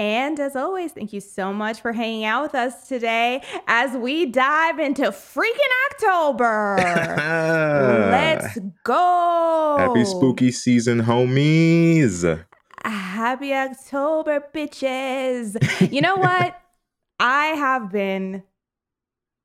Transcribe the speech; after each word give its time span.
And 0.00 0.38
as 0.38 0.54
always, 0.54 0.92
thank 0.92 1.12
you 1.12 1.20
so 1.20 1.52
much 1.52 1.80
for 1.80 1.92
hanging 1.92 2.24
out 2.24 2.42
with 2.44 2.54
us 2.54 2.86
today 2.86 3.42
as 3.66 3.96
we 3.96 4.26
dive 4.26 4.78
into 4.78 5.02
freaking 5.10 5.72
October. 5.90 6.76
Let's 8.10 8.58
go. 8.84 9.76
Happy 9.78 10.04
spooky 10.04 10.52
season, 10.52 11.02
homies. 11.02 12.44
Happy 12.84 13.52
October, 13.52 14.44
bitches. 14.54 15.56
You 15.92 16.00
know 16.00 16.14
what? 16.16 16.56
I 17.20 17.46
have 17.46 17.90
been 17.90 18.44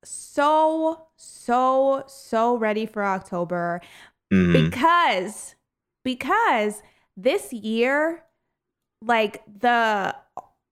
so, 0.04 1.08
so, 1.16 2.04
so 2.06 2.56
ready 2.56 2.86
for 2.86 3.04
October 3.04 3.80
Mhm. 4.32 4.70
because 4.70 5.54
because 6.04 6.82
this 7.16 7.52
year 7.52 8.22
like 9.02 9.42
the 9.60 10.14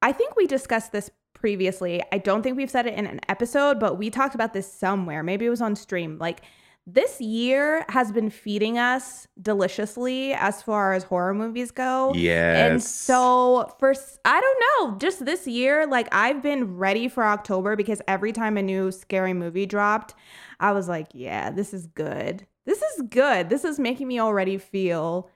i 0.03 0.13
think 0.13 0.37
we 0.37 0.47
discussed 0.47 0.93
this 0.93 1.11
previously 1.35 2.03
i 2.13 2.19
don't 2.19 2.43
think 2.43 2.57
we've 2.57 2.71
said 2.71 2.87
it 2.87 2.95
in 2.95 3.07
an 3.07 3.21
episode 3.29 3.81
but 3.81 3.99
we 3.99 4.11
talked 4.11 4.35
about 4.35 4.53
this 4.53 4.71
somewhere 4.73 5.23
maybe 5.23 5.47
it 5.47 5.51
was 5.51 5.63
on 5.63 5.75
stream 5.75 6.19
like 6.19 6.43
this 6.85 7.21
year 7.21 7.85
has 7.89 8.11
been 8.11 8.29
feeding 8.29 8.77
us 8.77 9.29
deliciously 9.41 10.33
as 10.35 10.61
far 10.63 10.93
as 10.95 11.05
horror 11.05 11.33
movies 11.33 11.71
go 11.71 12.13
Yes. 12.15 12.59
and 12.73 12.83
so 12.83 13.73
for 13.79 13.95
I 14.25 14.41
don't 14.41 14.91
know, 14.93 14.99
just 14.99 15.25
this 15.25 15.47
year 15.47 15.87
like 15.87 16.09
I've 16.13 16.43
been 16.43 16.77
ready 16.77 17.07
for 17.09 17.23
October 17.25 17.77
because 17.77 18.03
every 18.09 18.33
time 18.33 18.57
a 18.57 18.63
new 18.63 18.91
scary 18.91 19.33
movie 19.33 19.65
dropped, 19.65 20.15
I 20.59 20.73
was 20.73 20.89
like, 20.89 21.07
yeah, 21.13 21.53
this 21.53 21.73
is 21.73 21.87
good. 21.87 22.47
This 22.67 22.83
is 22.83 23.03
good. 23.09 23.49
This 23.49 23.65
is 23.65 23.79
making 23.79 24.09
me 24.09 24.19
already 24.19 24.59
feel 24.59 25.31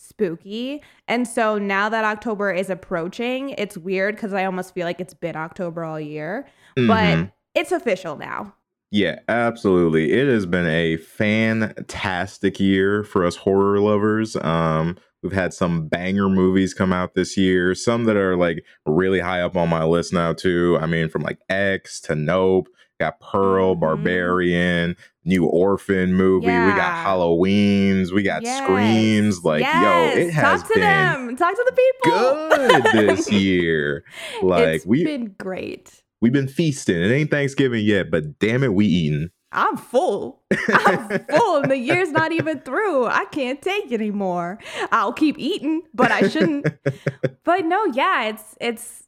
spooky. 0.00 0.82
And 1.08 1.26
so 1.28 1.58
now 1.58 1.88
that 1.88 2.04
October 2.04 2.50
is 2.50 2.70
approaching, 2.70 3.50
it's 3.50 3.76
weird 3.78 4.16
cuz 4.16 4.32
I 4.32 4.44
almost 4.44 4.74
feel 4.74 4.84
like 4.86 5.00
it's 5.00 5.14
been 5.14 5.36
October 5.36 5.84
all 5.84 6.00
year, 6.00 6.46
Mhm. 6.78 6.86
but 6.88 7.32
it's 7.54 7.72
official 7.72 8.16
now. 8.16 8.54
Yeah, 8.92 9.20
absolutely. 9.28 10.12
It 10.12 10.26
has 10.26 10.46
been 10.46 10.66
a 10.66 10.96
fantastic 10.96 12.58
year 12.58 13.04
for 13.04 13.24
us 13.24 13.36
horror 13.36 13.78
lovers. 13.80 14.36
Um, 14.36 14.96
we've 15.22 15.32
had 15.32 15.52
some 15.54 15.86
banger 15.86 16.28
movies 16.28 16.74
come 16.74 16.92
out 16.92 17.14
this 17.14 17.36
year, 17.36 17.74
some 17.74 18.04
that 18.04 18.16
are 18.16 18.36
like 18.36 18.64
really 18.86 19.20
high 19.20 19.42
up 19.42 19.56
on 19.56 19.68
my 19.68 19.84
list 19.84 20.12
now 20.12 20.32
too. 20.32 20.78
I 20.80 20.86
mean, 20.86 21.08
from 21.08 21.22
like 21.22 21.38
X 21.48 22.00
to 22.02 22.14
Nope, 22.14 22.68
got 22.98 23.20
Pearl, 23.20 23.76
Mhm. 23.76 23.80
Barbarian, 23.80 24.96
new 25.24 25.44
Orphan 25.44 26.14
movie, 26.14 26.46
we 26.46 26.52
got 26.52 27.04
Halloween's, 27.04 28.12
we 28.12 28.22
got 28.22 28.44
Screams. 28.46 29.44
Like, 29.44 29.60
Yes. 29.62 30.16
yo, 30.16 30.20
it 30.22 30.30
has 30.32 30.60
Talk 30.62 30.68
to 30.68 30.74
been 30.74 30.82
them. 30.82 31.36
Talk 31.36 31.54
to 31.54 31.64
the 31.66 31.72
people. 32.02 32.92
good 32.92 33.08
this 33.16 33.30
year. 33.32 34.04
Like 34.42 34.66
it's 34.76 34.86
we 34.86 35.04
been 35.04 35.34
great. 35.38 36.02
we've 36.20 36.32
been 36.32 36.48
feasting. 36.48 36.96
It 36.96 37.10
ain't 37.12 37.30
Thanksgiving 37.30 37.84
yet, 37.84 38.10
but 38.10 38.38
damn 38.38 38.62
it, 38.64 38.72
we 38.74 38.86
eating. 38.86 39.30
I'm 39.52 39.76
full. 39.76 40.42
I'm 40.68 41.24
full 41.26 41.56
and 41.62 41.70
the 41.70 41.76
year's 41.76 42.12
not 42.12 42.30
even 42.30 42.60
through. 42.60 43.06
I 43.06 43.24
can't 43.26 43.60
take 43.60 43.90
anymore. 43.90 44.60
I'll 44.92 45.12
keep 45.12 45.36
eating, 45.40 45.82
but 45.92 46.12
I 46.12 46.28
shouldn't. 46.28 46.66
but 47.44 47.64
no, 47.64 47.84
yeah, 47.86 48.26
it's 48.28 48.56
it's 48.60 49.02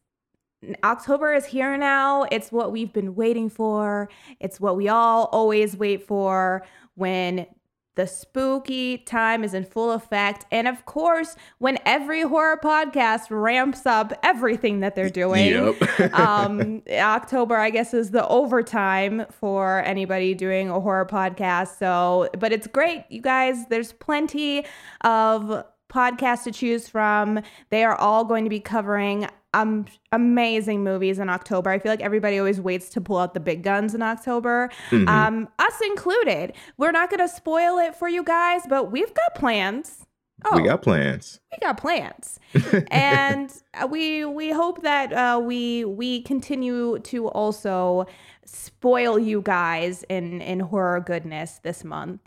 October 0.85 1.35
is 1.35 1.47
here 1.47 1.77
now. 1.77 2.25
It's 2.31 2.53
what 2.53 2.73
we've 2.73 2.93
been 2.93 3.15
waiting 3.15 3.49
for. 3.51 4.09
It's 4.41 4.61
what 4.61 4.77
we 4.77 4.89
all 4.89 5.25
always 5.33 5.77
wait 5.77 6.07
for 6.07 6.65
when 6.95 7.47
the 7.95 8.07
spooky 8.07 8.97
time 8.97 9.45
is 9.45 9.53
in 9.53 9.65
full 9.67 9.93
effect. 9.93 10.47
And 10.51 10.67
of 10.67 10.87
course, 10.87 11.37
when 11.59 11.79
every 11.85 12.23
horror 12.23 12.59
podcast 12.63 13.27
ramps 13.29 13.85
up 13.85 14.15
everything 14.23 14.81
that 14.81 14.95
they're 14.95 15.11
doing 15.11 15.47
Yep. 15.51 16.15
um 16.15 16.83
october 16.91 17.57
i 17.57 17.69
guess 17.71 17.93
is 17.93 18.11
the 18.11 18.27
overtime 18.29 19.27
for 19.31 19.83
anybody 19.85 20.33
doing 20.35 20.71
a 20.71 20.81
horror 20.81 21.05
podcast 21.07 21.79
so 21.79 22.29
but 22.39 22.53
it's 22.53 22.67
great 22.67 23.05
you 23.11 23.21
guys 23.21 23.67
there's 23.67 23.93
plenty 23.93 24.65
of 25.03 25.65
podcasts 25.93 26.45
to 26.45 26.51
choose 26.53 26.89
from. 26.89 27.41
They 27.71 27.85
are 27.85 27.95
all 27.97 28.25
going 28.25 28.45
to 28.45 28.51
be 28.51 28.61
covering 28.61 29.29
um 29.55 29.85
amazing 30.13 30.83
movies 30.83 31.19
in 31.19 31.29
october. 31.29 31.69
I 31.69 31.79
feel 31.79 31.93
like 31.93 32.01
everybody 32.01 32.39
always 32.39 32.59
waits 32.61 32.89
to 32.91 33.01
pull 33.03 33.19
out 33.19 33.35
the 33.35 33.41
big 33.41 33.63
guns 33.63 33.95
in 33.95 34.01
october 34.01 34.71
Mhm. 34.91 35.07
um 35.09 35.49
us 35.59 35.75
included. 35.87 36.55
We're 36.79 36.91
not 36.93 37.11
going 37.11 37.21
to 37.21 37.29
spoil 37.29 37.79
it 37.79 37.95
for 37.95 38.09
you 38.09 38.23
guys 38.25 38.63
but 38.69 38.91
we've 38.91 39.13
got 39.13 39.35
plans. 39.35 40.07
Oh. 40.45 40.57
we 40.57 40.67
got 40.67 40.81
plans. 40.83 41.39
we 41.53 41.59
got 41.67 41.77
plans. 41.77 42.41
And 42.91 43.53
uh, 43.75 43.87
we 43.87 44.25
we 44.25 44.51
hope 44.51 44.83
that 44.83 45.13
uh, 45.13 45.39
we 45.41 45.85
we 45.85 46.23
continue 46.23 46.99
to 47.01 47.29
also 47.29 48.07
spoil 48.47 49.19
you 49.19 49.43
guys 49.43 50.03
in 50.09 50.41
in 50.41 50.61
horror 50.61 51.01
goodness 51.01 51.61
this 51.63 51.85
month. 51.85 52.23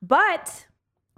But 0.00 0.66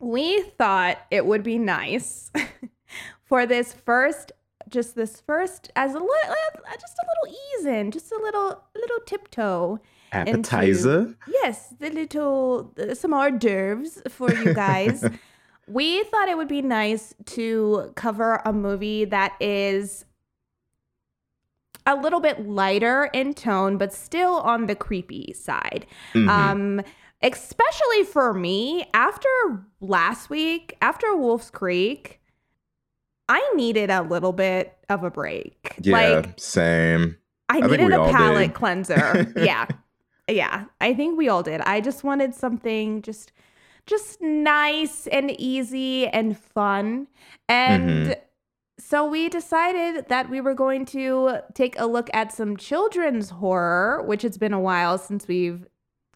we 0.04 0.42
thought 0.42 0.98
it 1.10 1.25
would 1.26 1.42
be 1.42 1.59
nice 1.59 2.31
for 3.25 3.47
this 3.47 3.72
first 3.72 4.32
just 4.69 4.94
this 4.94 5.20
first 5.20 5.70
as 5.76 5.92
a 5.92 5.98
little 5.98 6.34
just 6.81 6.98
a 6.98 7.06
little 7.10 7.38
ease 7.59 7.66
in 7.66 7.91
just 7.91 8.10
a 8.12 8.19
little 8.22 8.62
little 8.75 8.98
tiptoe 9.06 9.78
Appetizer. 10.15 11.16
Yes, 11.26 11.75
the 11.81 11.91
little 11.91 12.72
uh, 12.78 12.94
some 12.94 13.12
hors 13.12 13.32
d'oeuvres 13.32 14.00
for 14.09 14.32
you 14.32 14.54
guys. 14.65 15.04
we 15.66 16.04
thought 16.04 16.28
it 16.28 16.36
would 16.36 16.48
be 16.48 16.62
nice 16.62 17.15
to 17.26 17.92
cover 17.97 18.41
a 18.44 18.53
movie 18.53 19.04
that 19.06 19.32
is 19.41 20.04
a 21.86 21.97
little 21.97 22.21
bit 22.21 22.47
lighter 22.47 23.10
in 23.12 23.34
tone, 23.34 23.76
but 23.76 23.92
still 23.92 24.36
on 24.36 24.66
the 24.66 24.75
creepy 24.75 25.32
side. 25.32 25.86
Mhm. 26.15 26.28
Um, 26.28 26.82
especially 27.24 28.04
for 28.04 28.32
me, 28.32 28.86
after 28.94 29.28
last 29.80 30.30
week, 30.30 30.76
after 30.80 31.16
Wolf's 31.16 31.50
Creek, 31.50 32.20
I 33.28 33.42
needed 33.56 33.90
a 33.90 34.02
little 34.02 34.32
bit 34.32 34.76
of 34.88 35.02
a 35.02 35.10
break. 35.10 35.74
yeah, 35.80 35.92
Like 35.96 36.34
same. 36.38 37.16
I 37.48 37.60
think 37.60 37.72
needed 37.72 37.92
a 37.92 38.10
palate 38.12 38.48
did. 38.48 38.54
cleanser. 38.54 39.32
yeah. 39.36 39.66
Yeah. 40.28 40.64
I 40.80 40.94
think 40.94 41.18
we 41.18 41.28
all 41.28 41.42
did. 41.42 41.60
I 41.62 41.80
just 41.80 42.04
wanted 42.04 42.34
something 42.34 43.02
just 43.02 43.32
just 43.86 44.22
nice 44.22 45.06
and 45.08 45.30
easy 45.38 46.06
and 46.08 46.38
fun. 46.38 47.06
And 47.50 48.06
Mhm. 48.08 48.16
so 48.78 49.06
we 49.06 49.28
decided 49.28 50.08
that 50.08 50.30
we 50.30 50.41
were 50.41 50.54
going 50.54 50.86
to 50.86 51.41
take 51.52 51.78
a 51.78 51.86
look 51.86 52.08
at 52.14 52.32
some 52.32 52.56
children's 52.56 53.28
horror, 53.28 54.02
which 54.06 54.24
it's 54.24 54.38
been 54.38 54.54
a 54.54 54.60
while 54.60 54.96
since 54.96 55.28
we've 55.28 55.66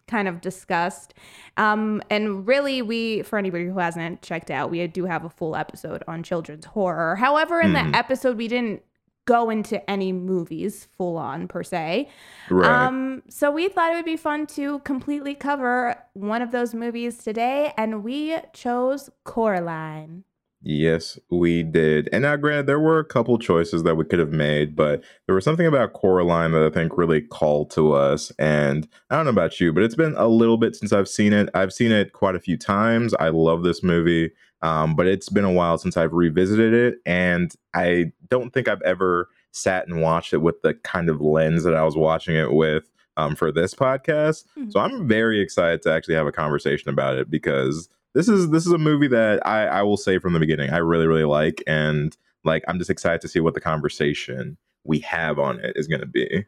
kind 0.09 0.27
of 0.27 0.41
discussed. 0.41 1.13
Um, 1.57 2.01
and 2.09 2.47
really, 2.47 2.81
we, 2.81 3.21
for 3.21 3.37
anybody 3.39 3.65
who 3.65 3.77
hasn't 3.79 4.21
checked 4.21 4.51
out, 4.51 4.69
we 4.71 4.85
do 4.87 5.05
have 5.05 5.23
a 5.23 5.29
full 5.29 5.55
episode 5.55 6.03
on 6.07 6.23
children's 6.23 6.65
horror. 6.65 7.15
However, 7.15 7.61
in 7.61 7.71
Mhm. 7.73 7.91
the 7.91 7.97
episode, 7.97 8.35
we 8.37 8.47
didn't 8.47 8.81
go 9.25 9.51
into 9.51 9.87
any 9.87 10.11
movies 10.11 10.87
full 10.97 11.15
on 11.15 11.47
per 11.47 11.61
se. 11.61 12.09
Right. 12.49 12.65
Um, 12.67 13.21
so 13.29 13.51
we 13.51 13.69
thought 13.69 13.91
it 13.91 13.95
would 13.95 14.03
be 14.05 14.17
fun 14.17 14.47
to 14.47 14.79
completely 14.79 15.35
cover 15.35 15.95
one 16.13 16.41
of 16.41 16.51
those 16.51 16.73
movies 16.73 17.19
today, 17.23 17.71
and 17.77 18.03
we 18.03 18.37
chose 18.53 19.11
Coraline. 19.25 20.23
Yes, 20.61 21.17
we 21.31 21.63
did. 21.63 22.09
And 22.11 22.23
now, 22.23 22.35
granted, 22.35 22.67
there 22.67 22.79
were 22.81 22.99
a 22.99 23.05
couple 23.05 23.37
choices 23.39 23.83
that 23.83 23.95
we 23.95 24.03
could 24.03 24.19
have 24.19 24.33
made, 24.33 24.75
but 24.75 25.01
there 25.25 25.33
was 25.35 25.45
something 25.45 25.65
about 25.65 25.93
Coraline 25.93 26.51
that 26.51 26.63
I 26.63 26.69
think 26.69 26.97
really 26.97 27.21
called 27.21 27.71
to 27.71 27.93
us. 27.93 28.31
And 28.37 28.85
I 29.09 29.15
don't 29.15 29.23
know 29.23 29.31
about 29.31 29.61
you, 29.61 29.71
but 29.71 29.83
it's 29.83 29.95
been 29.95 30.15
a 30.17 30.27
little 30.27 30.57
bit 30.57 30.75
since 30.75 30.91
I've 30.91 31.07
seen 31.07 31.31
it. 31.31 31.49
I've 31.53 31.71
seen 31.71 31.93
it 31.93 32.11
quite 32.11 32.35
a 32.35 32.41
few 32.41 32.57
times. 32.57 33.13
I 33.21 33.29
love 33.29 33.63
this 33.63 33.83
movie, 33.83 34.31
um, 34.61 34.95
but 34.97 35.07
it's 35.07 35.29
been 35.29 35.45
a 35.45 35.51
while 35.51 35.77
since 35.77 35.95
I've 35.95 36.11
revisited 36.13 36.73
it. 36.73 36.95
And 37.05 37.53
I 37.73 38.11
don't 38.29 38.53
think 38.53 38.67
I've 38.67 38.81
ever 38.81 39.29
sat 39.51 39.87
and 39.87 40.01
watched 40.01 40.33
it 40.33 40.39
with 40.39 40.61
the 40.61 40.73
kind 40.73 41.09
of 41.09 41.21
lens 41.21 41.63
that 41.63 41.73
I 41.75 41.83
was 41.83 41.95
watching 41.95 42.35
it 42.35 42.51
with 42.51 42.83
um, 43.15 43.33
for 43.33 43.49
this 43.51 43.73
podcast. 43.73 44.43
Mhm. 44.57 44.71
So 44.73 44.81
I'm 44.81 45.07
very 45.07 45.39
excited 45.39 45.81
to 45.83 45.91
actually 45.93 46.15
have 46.15 46.27
a 46.27 46.31
conversation 46.33 46.89
about 46.89 47.17
it 47.17 47.29
because 47.29 47.87
this 48.19 48.27
is 48.27 48.49
this 48.49 48.65
is 48.65 48.73
a 48.73 48.77
movie 48.77 49.07
that 49.07 49.45
I, 49.47 49.65
I 49.67 49.83
will 49.83 49.95
say 49.95 50.19
from 50.19 50.33
the 50.33 50.39
beginning 50.39 50.71
I 50.71 50.77
really 50.77 51.07
really 51.07 51.23
like 51.23 51.63
and 51.65 52.15
like 52.43 52.65
I'm 52.67 52.77
just 52.77 52.89
excited 52.89 53.21
to 53.21 53.29
see 53.29 53.39
what 53.39 53.53
the 53.53 53.61
conversation 53.61 54.57
we 54.83 54.99
have 54.99 55.39
on 55.39 55.59
it 55.63 55.73
is 55.77 55.87
going 55.87 56.01
to 56.01 56.05
be. 56.05 56.45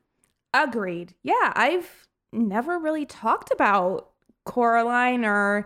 Agreed. 0.53 1.13
Yeah, 1.23 1.53
I've 1.55 2.07
never 2.33 2.77
really 2.77 3.05
talked 3.05 3.51
about 3.51 4.09
Coraline 4.45 5.23
or 5.23 5.65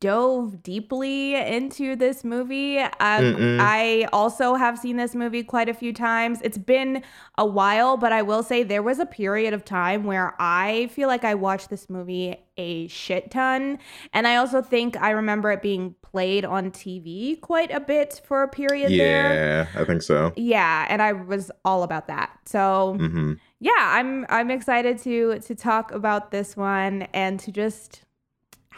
dove 0.00 0.62
deeply 0.62 1.34
into 1.34 1.96
this 1.96 2.24
movie. 2.24 2.78
Um, 2.78 3.58
I 3.60 4.06
also 4.12 4.54
have 4.54 4.78
seen 4.78 4.96
this 4.96 5.14
movie 5.14 5.42
quite 5.42 5.68
a 5.68 5.74
few 5.74 5.92
times. 5.92 6.40
It's 6.42 6.58
been 6.58 7.02
a 7.38 7.46
while, 7.46 7.96
but 7.96 8.12
I 8.12 8.22
will 8.22 8.42
say 8.42 8.62
there 8.62 8.82
was 8.82 8.98
a 8.98 9.06
period 9.06 9.54
of 9.54 9.64
time 9.64 10.04
where 10.04 10.34
I 10.38 10.88
feel 10.88 11.08
like 11.08 11.24
I 11.24 11.34
watched 11.34 11.70
this 11.70 11.88
movie 11.88 12.36
a 12.56 12.86
shit 12.88 13.30
ton. 13.30 13.78
And 14.12 14.28
I 14.28 14.36
also 14.36 14.62
think 14.62 14.96
I 15.00 15.10
remember 15.10 15.50
it 15.52 15.62
being 15.62 15.94
played 16.02 16.44
on 16.44 16.70
TV 16.70 17.40
quite 17.40 17.70
a 17.72 17.80
bit 17.80 18.20
for 18.24 18.42
a 18.42 18.48
period 18.48 18.90
there. 18.90 19.34
Yeah, 19.34 19.66
I 19.80 19.84
think 19.84 20.02
so. 20.02 20.32
Yeah, 20.36 20.86
and 20.88 21.02
I 21.02 21.12
was 21.12 21.50
all 21.64 21.82
about 21.82 22.06
that. 22.08 22.30
So 22.46 22.94
hmm 22.98 23.34
yeah, 23.60 23.72
I'm 23.78 24.26
I'm 24.28 24.50
excited 24.50 24.98
to 24.98 25.38
to 25.38 25.54
talk 25.54 25.90
about 25.92 26.30
this 26.30 26.56
one 26.56 27.02
and 27.14 27.40
to 27.40 27.50
just 27.50 28.03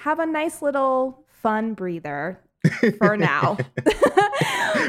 have 0.02 0.19
a 0.19 0.26
nice 0.26 0.62
little 0.62 1.25
fun 1.28 1.75
breather 1.75 2.40
for 2.98 3.16
now. 3.16 3.56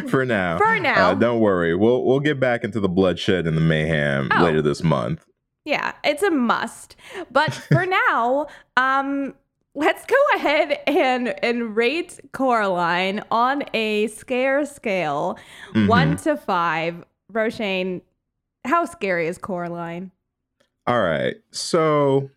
For 0.10 0.26
now. 0.26 0.58
For 0.58 0.80
now. 0.80 1.12
Uh, 1.12 1.14
don't 1.16 1.40
worry. 1.40 1.76
We'll 1.76 2.04
we'll 2.04 2.20
get 2.20 2.40
back 2.40 2.64
into 2.64 2.80
the 2.80 2.90
bloodshed 2.90 3.46
and 3.48 3.56
the 3.58 3.62
mayhem 3.62 4.30
Oh. 4.34 4.44
later 4.44 4.62
this 4.62 4.84
month. 4.84 5.26
yeah, 5.66 5.94
it's 6.04 6.24
a 6.24 6.32
must. 6.32 6.96
But 7.32 7.54
for 7.54 7.86
now, 8.10 8.48
um 8.78 9.34
let's 9.76 10.06
go 10.06 10.16
ahead 10.36 10.80
and 10.88 11.36
and 11.44 11.76
rate 11.76 12.20
Coraline 12.32 13.22
on 13.32 13.64
a 13.74 14.08
scare 14.08 14.66
scale, 14.66 15.38
Mhm. 15.74 15.88
1 15.88 16.16
to 16.18 16.36
5. 16.38 17.04
Roshane, 17.32 18.02
how 18.66 18.86
scary 18.86 19.28
is 19.28 19.38
Coraline? 19.38 20.12
All 20.88 21.02
right. 21.02 21.36
So 21.52 22.30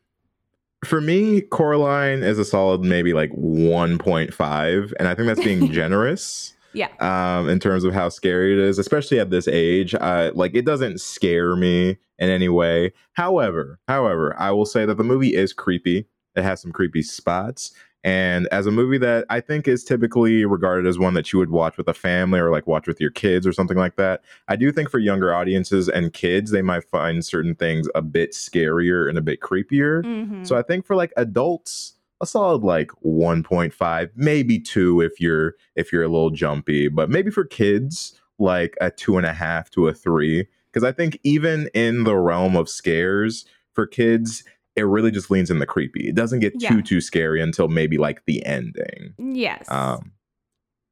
for 0.84 1.00
me, 1.00 1.42
Coraline 1.42 2.22
is 2.22 2.38
a 2.38 2.44
solid 2.44 2.80
maybe 2.82 3.12
like 3.12 3.30
1.5. 3.32 4.92
And 4.98 5.08
I 5.08 5.14
think 5.14 5.26
that's 5.26 5.44
being 5.44 5.70
generous. 5.72 6.54
Yeah. 6.72 6.88
Um, 7.00 7.48
in 7.48 7.58
terms 7.58 7.82
of 7.82 7.92
how 7.92 8.08
scary 8.08 8.52
it 8.52 8.58
is, 8.60 8.78
especially 8.78 9.18
at 9.18 9.30
this 9.30 9.48
age. 9.48 9.94
Uh, 9.94 10.30
like 10.34 10.54
it 10.54 10.64
doesn't 10.64 11.00
scare 11.00 11.56
me 11.56 11.98
in 12.18 12.30
any 12.30 12.48
way. 12.48 12.92
However, 13.14 13.80
however, 13.88 14.36
I 14.38 14.52
will 14.52 14.66
say 14.66 14.86
that 14.86 14.96
the 14.96 15.04
movie 15.04 15.34
is 15.34 15.52
creepy. 15.52 16.06
It 16.36 16.42
has 16.42 16.62
some 16.62 16.70
creepy 16.70 17.02
spots. 17.02 17.72
And 18.02 18.46
as 18.48 18.66
a 18.66 18.70
movie 18.70 18.98
that 18.98 19.26
I 19.28 19.40
think 19.40 19.68
is 19.68 19.84
typically 19.84 20.44
regarded 20.44 20.86
as 20.86 20.98
one 20.98 21.14
that 21.14 21.32
you 21.32 21.38
would 21.38 21.50
watch 21.50 21.76
with 21.76 21.86
a 21.88 21.94
family 21.94 22.40
or 22.40 22.50
like 22.50 22.66
watch 22.66 22.86
with 22.86 23.00
your 23.00 23.10
kids 23.10 23.46
or 23.46 23.52
something 23.52 23.76
like 23.76 23.96
that, 23.96 24.22
I 24.48 24.56
do 24.56 24.72
think 24.72 24.88
for 24.88 24.98
younger 24.98 25.34
audiences 25.34 25.88
and 25.88 26.12
kids, 26.12 26.50
they 26.50 26.62
might 26.62 26.84
find 26.84 27.24
certain 27.24 27.54
things 27.54 27.88
a 27.94 28.00
bit 28.00 28.32
scarier 28.32 29.08
and 29.08 29.18
a 29.18 29.22
bit 29.22 29.40
creepier. 29.40 30.02
Mhm. 30.02 30.46
So 30.46 30.56
I 30.56 30.62
think 30.62 30.86
for 30.86 30.96
like 30.96 31.12
adults, 31.16 31.94
a 32.22 32.26
solid 32.26 32.62
like 32.62 32.90
1.5, 33.02 34.10
maybe 34.14 34.58
two 34.58 35.00
if 35.00 35.20
you're 35.20 35.54
if 35.76 35.92
you're 35.92 36.02
a 36.02 36.08
little 36.08 36.30
jumpy, 36.30 36.88
but 36.88 37.10
maybe 37.10 37.30
for 37.30 37.44
kids, 37.44 38.18
like 38.38 38.76
a 38.80 38.90
two 38.90 39.18
and 39.18 39.26
a 39.26 39.32
half 39.34 39.70
to 39.70 39.88
a 39.88 39.94
three. 39.94 40.46
Because 40.72 40.84
I 40.84 40.92
think 40.92 41.18
even 41.24 41.68
in 41.74 42.04
the 42.04 42.16
realm 42.16 42.56
of 42.56 42.68
scares 42.68 43.44
for 43.72 43.86
kids, 43.86 44.44
it 44.80 44.84
really 44.84 45.10
just 45.10 45.30
leans 45.30 45.50
in 45.50 45.58
the 45.58 45.66
creepy. 45.66 46.08
It 46.08 46.14
doesn't 46.14 46.40
get 46.40 46.52
too 46.58 46.58
Yeah. 46.76 46.80
too 46.80 47.00
scary 47.00 47.40
until 47.40 47.68
maybe 47.68 47.98
like 47.98 48.24
the 48.26 48.44
ending. 48.44 49.14
yes. 49.18 49.70
Um, 49.70 50.12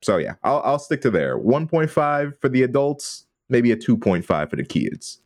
so 0.03 0.17
yeah, 0.19 0.35
I'll 0.45 0.61
I'll 0.65 0.79
stick 0.79 1.01
to 1.03 1.11
there. 1.11 1.37
1.5 1.39 2.41
for 2.41 2.49
the 2.49 2.63
adults, 2.63 3.27
maybe 3.49 3.73
a 3.73 3.77
2.5 3.77 4.51
for 4.51 4.57
the 4.57 4.65
kids. 4.65 5.21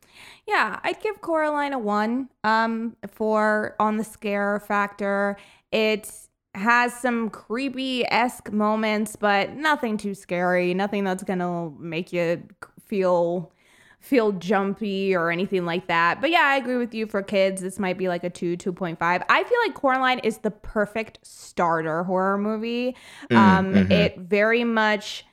Yeah, 0.46 0.80
I'd 0.82 1.00
give 1.00 1.20
Coraline 1.20 1.72
a 1.72 1.78
one 1.78 2.28
um, 2.44 2.96
for 3.08 3.76
on 3.78 3.96
the 3.98 4.04
scare 4.04 4.60
factor. 4.66 5.36
It 5.72 6.10
has 6.54 6.92
some 6.94 7.30
creepy 7.30 8.04
esque 8.10 8.50
moments, 8.52 9.16
but 9.16 9.54
nothing 9.56 9.96
too 9.96 10.14
scary. 10.14 10.74
Nothing 10.74 11.04
that's 11.04 11.22
gonna 11.22 11.70
make 11.78 12.12
you 12.12 12.42
feel 12.84 13.52
feel 14.02 14.32
jumpy 14.32 15.14
or 15.14 15.30
anything 15.30 15.64
like 15.64 15.86
that. 15.86 16.20
But 16.20 16.30
yeah, 16.30 16.42
I 16.42 16.56
agree 16.56 16.76
with 16.76 16.92
you. 16.92 17.06
For 17.06 17.22
kids, 17.22 17.62
this 17.62 17.78
might 17.78 17.96
be 17.96 18.08
like 18.08 18.24
a 18.24 18.30
two, 18.30 18.56
two 18.56 18.72
point 18.72 18.98
five. 18.98 19.22
I 19.30 19.44
feel 19.44 19.58
like 19.64 19.74
Coraline 19.74 20.18
is 20.18 20.38
the 20.38 20.50
perfect 20.50 21.20
starter 21.22 22.02
horror 22.04 22.36
movie. 22.36 22.96
Mm, 23.30 23.36
Um, 23.36 23.72
mhm. 23.74 23.90
It 23.90 24.18
very 24.18 24.64
much 24.64 25.24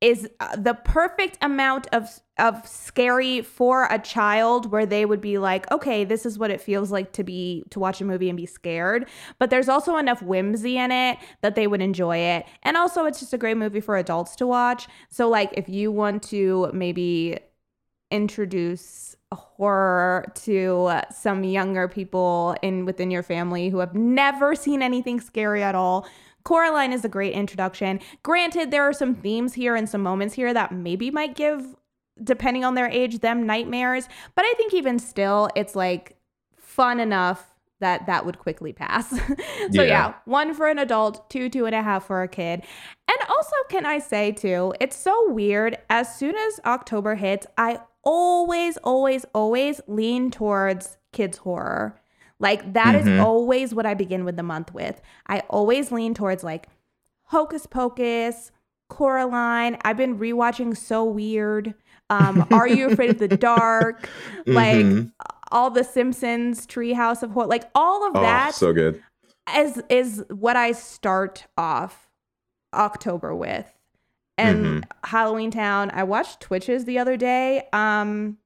is 0.00 0.28
uh, 0.40 0.56
the 0.56 0.74
perfect 0.74 1.38
amount 1.40 1.86
of 1.92 2.08
of 2.38 2.66
scary 2.66 3.40
for 3.42 3.86
a 3.90 3.98
child 3.98 4.70
where 4.72 4.84
they 4.84 5.06
would 5.06 5.20
be 5.20 5.38
like 5.38 5.70
okay 5.70 6.04
this 6.04 6.26
is 6.26 6.36
what 6.36 6.50
it 6.50 6.60
feels 6.60 6.90
like 6.90 7.12
to 7.12 7.22
be 7.22 7.62
to 7.70 7.78
watch 7.78 8.00
a 8.00 8.04
movie 8.04 8.28
and 8.28 8.36
be 8.36 8.44
scared 8.44 9.08
but 9.38 9.50
there's 9.50 9.68
also 9.68 9.96
enough 9.96 10.20
whimsy 10.20 10.76
in 10.76 10.90
it 10.90 11.16
that 11.42 11.54
they 11.54 11.68
would 11.68 11.80
enjoy 11.80 12.16
it 12.18 12.44
and 12.64 12.76
also 12.76 13.04
it's 13.04 13.20
just 13.20 13.32
a 13.32 13.38
great 13.38 13.56
movie 13.56 13.80
for 13.80 13.96
adults 13.96 14.34
to 14.34 14.46
watch 14.48 14.88
so 15.08 15.28
like 15.28 15.50
if 15.56 15.68
you 15.68 15.92
want 15.92 16.22
to 16.24 16.68
maybe 16.74 17.38
introduce 18.14 19.16
horror 19.32 20.30
to 20.34 21.00
some 21.10 21.42
younger 21.42 21.88
people 21.88 22.54
in 22.62 22.84
within 22.84 23.10
your 23.10 23.22
family 23.22 23.68
who 23.68 23.78
have 23.78 23.94
never 23.94 24.54
seen 24.54 24.80
anything 24.80 25.20
scary 25.20 25.62
at 25.62 25.74
all 25.74 26.06
Coraline 26.44 26.92
is 26.92 27.04
a 27.04 27.08
great 27.08 27.32
introduction. 27.32 28.00
Granted, 28.22 28.70
there 28.70 28.82
are 28.82 28.92
some 28.92 29.14
themes 29.14 29.54
here 29.54 29.74
and 29.74 29.88
some 29.88 30.02
moments 30.02 30.34
here 30.34 30.52
that 30.52 30.72
maybe 30.72 31.10
might 31.10 31.34
give, 31.34 31.74
depending 32.22 32.64
on 32.64 32.74
their 32.74 32.88
age, 32.88 33.20
them 33.20 33.46
nightmares. 33.46 34.08
But 34.34 34.44
I 34.44 34.52
think 34.54 34.74
even 34.74 34.98
still, 34.98 35.48
it's 35.56 35.74
like 35.74 36.16
fun 36.58 37.00
enough 37.00 37.54
that 37.80 38.06
that 38.06 38.26
would 38.26 38.38
quickly 38.38 38.74
pass. 38.74 39.08
so 39.18 39.26
yeah. 39.72 39.82
Yeah. 39.82 40.14
one 40.26 40.52
for 40.52 40.68
an 40.68 40.78
adult, 40.78 41.28
two, 41.30 41.48
two 41.48 41.64
and 41.64 41.74
a 41.74 41.82
half 41.82 42.06
for 42.06 42.22
a 42.22 42.28
kid. 42.28 42.62
And 43.08 43.18
also, 43.28 43.56
can 43.70 43.86
I 43.86 43.98
say 43.98 44.30
too, 44.30 44.74
it's 44.80 44.96
so 44.96 45.30
weird. 45.30 45.78
As 45.88 46.14
soon 46.14 46.36
as 46.36 46.60
October 46.66 47.14
hits, 47.14 47.46
I 47.56 47.80
always, 48.04 48.76
always, 48.78 49.24
always 49.34 49.80
lean 49.86 50.30
towards 50.30 50.96
kids 51.12 51.38
horror. 51.38 52.00
Like 52.38 52.72
that 52.74 52.94
is 52.94 53.06
Mhm. 53.06 53.22
always 53.22 53.74
what 53.74 53.86
I 53.86 53.94
begin 53.94 54.24
with 54.24 54.36
the 54.36 54.42
month 54.42 54.74
with. 54.74 55.00
I 55.28 55.40
always 55.48 55.90
lean 55.92 56.14
towards 56.14 56.42
like 56.44 56.68
Hocus 57.28 57.66
Pocus, 57.66 58.50
Coraline. 58.90 59.78
I've 59.84 59.96
been 59.96 60.18
rewatching 60.18 60.76
So 60.76 61.04
Weird. 61.04 61.74
Um, 62.10 62.46
Are 62.52 62.68
You 62.68 62.90
Afraid 62.90 63.10
of 63.10 63.18
the 63.18 63.28
Dark? 63.36 64.08
Like 64.46 64.84
Mhm. 64.84 65.12
all 65.50 65.70
the 65.70 65.84
Simpsons, 65.84 66.66
Treehouse 66.66 67.22
of 67.22 67.30
Horror, 67.30 67.46
like 67.46 67.70
all 67.74 68.06
of 68.06 68.16
oh, 68.16 68.20
that 68.22 68.54
so 68.54 68.72
good. 68.72 69.02
is 69.56 69.80
is 69.88 70.24
what 70.28 70.56
I 70.56 70.72
start 70.72 71.46
off 71.56 72.10
October 72.74 73.34
with. 73.34 73.70
And 74.36 74.64
Mhm. 74.64 74.84
Halloween 75.04 75.50
Town, 75.50 75.90
I 75.94 76.02
watched 76.04 76.40
Twitches 76.40 76.84
the 76.84 76.98
other 76.98 77.16
day. 77.16 77.68
Um 77.72 78.38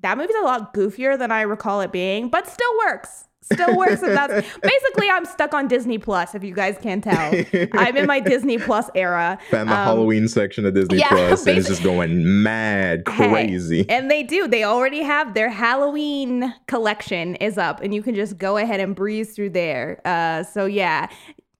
that 0.00 0.18
movie's 0.18 0.36
a 0.36 0.44
lot 0.44 0.74
goofier 0.74 1.18
than 1.18 1.32
I 1.32 1.40
recall 1.42 1.80
it 1.80 1.90
being, 1.90 2.28
but 2.28 2.46
still 2.46 2.70
works. 2.86 3.24
Still 3.42 3.76
works. 3.76 4.02
and 4.02 4.16
that's 4.16 4.32
basically 4.62 5.08
I'm 5.08 5.24
stuck 5.24 5.54
on 5.54 5.68
Disney 5.68 5.98
Plus, 5.98 6.34
if 6.34 6.42
you 6.44 6.52
guys 6.54 6.76
can't 6.82 7.02
tell. 7.02 7.32
I'm 7.74 7.96
in 7.96 8.06
my 8.06 8.18
Disney 8.20 8.58
Plus 8.58 8.90
era. 8.94 9.38
Found 9.50 9.68
the 9.68 9.72
Um, 9.72 9.84
Halloween 9.84 10.26
section 10.28 10.66
of 10.66 10.74
Disney 10.74 10.98
yeah, 10.98 11.08
Plus 11.08 11.46
and 11.46 11.56
it's 11.56 11.68
just 11.68 11.82
going 11.84 12.42
mad 12.42 13.04
Hey, 13.08 13.28
crazy. 13.30 13.88
and 13.88 14.10
they 14.10 14.22
do. 14.24 14.46
They 14.48 14.64
already 14.64 15.00
have 15.02 15.34
their 15.34 15.48
Halloween 15.48 16.52
collection 16.66 17.36
is 17.36 17.56
up, 17.56 17.80
and 17.80 17.94
you 17.94 18.02
can 18.02 18.14
just 18.16 18.36
go 18.36 18.56
ahead 18.56 18.80
and 18.80 18.94
breeze 18.96 19.34
through 19.34 19.50
there. 19.50 20.00
Uh, 20.04 20.42
so 20.42 20.66
yeah, 20.66 21.06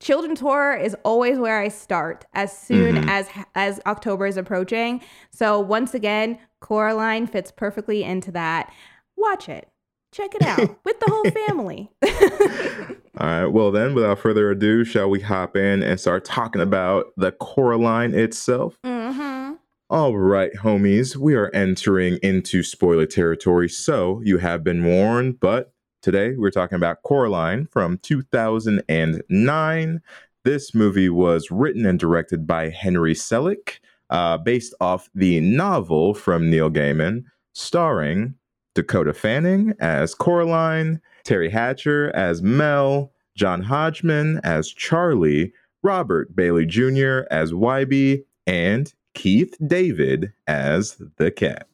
children's 0.01 0.41
horror 0.41 0.77
is 0.77 0.97
always 1.05 1.39
where 1.39 1.59
I 1.61 1.69
start 1.69 2.25
as 2.35 2.57
soon 2.57 2.97
Mhm. 2.97 3.09
as 3.09 3.29
as 3.55 3.81
October 3.87 4.27
is 4.27 4.37
approaching. 4.37 5.01
So 5.31 5.59
once 5.61 5.95
again, 5.95 6.39
Coraline 6.61 7.27
fits 7.27 7.51
perfectly 7.51 8.03
into 8.05 8.31
that. 8.33 8.73
Watch 9.17 9.49
it, 9.49 9.69
check 10.13 10.35
it 10.35 10.43
out 10.43 10.59
with 10.85 11.01
the 11.01 11.11
whole 11.11 11.31
family. 11.47 11.91
All 13.19 13.27
right. 13.27 13.47
Well, 13.47 13.71
then, 13.71 13.95
without 13.95 14.19
further 14.19 14.51
ado, 14.51 14.85
shall 14.85 15.09
we 15.09 15.21
hop 15.21 15.57
in 15.57 15.83
and 15.83 15.99
start 15.99 16.25
talking 16.25 16.61
about 16.61 17.07
the 17.17 17.33
Coraline 17.33 18.15
itself? 18.15 18.79
mm-hmm. 18.85 19.55
All 19.89 20.17
right, 20.19 20.53
homies, 20.53 21.15
we 21.17 21.37
are 21.37 21.49
entering 21.55 22.19
into 22.21 22.65
spoiler 22.65 23.07
territory, 23.07 23.69
so 23.69 24.21
you 24.25 24.39
have 24.39 24.65
been 24.65 24.85
warned. 24.85 25.39
But 25.39 25.73
today 26.07 26.37
we're 26.37 26.53
talking 26.53 26.77
about 26.77 27.03
Coraline 27.03 27.67
from 27.67 27.99
2009. 27.99 30.01
This 30.45 30.73
movie 30.73 31.09
was 31.09 31.51
written 31.51 31.85
and 31.85 31.99
directed 31.99 32.47
by 32.47 32.71
Henry 32.71 33.13
Selick, 33.13 33.81
uh, 34.11 34.39
based 34.39 34.73
off 34.81 35.11
the 35.17 35.41
novel 35.41 36.15
from 36.15 36.49
Neil 36.49 36.71
Gaiman, 36.71 37.25
starring 37.55 38.37
Dakota 38.77 39.13
Fanning 39.13 39.75
as 39.81 40.15
Coraline, 40.15 41.01
Teri 41.25 41.51
Hatcher 41.51 42.15
as 42.15 42.41
Mel, 42.41 43.11
John 43.35 43.61
Hodgman 43.61 44.41
as 44.45 44.69
Charlie, 44.69 45.53
Robert 45.83 46.37
Bailey 46.37 46.67
Jr. 46.67 47.23
as 47.33 47.51
Wybie, 47.51 48.23
and 48.47 48.95
Keith 49.15 49.57
David 49.67 50.33
as 50.47 51.03
the 51.17 51.33
cat. 51.33 51.67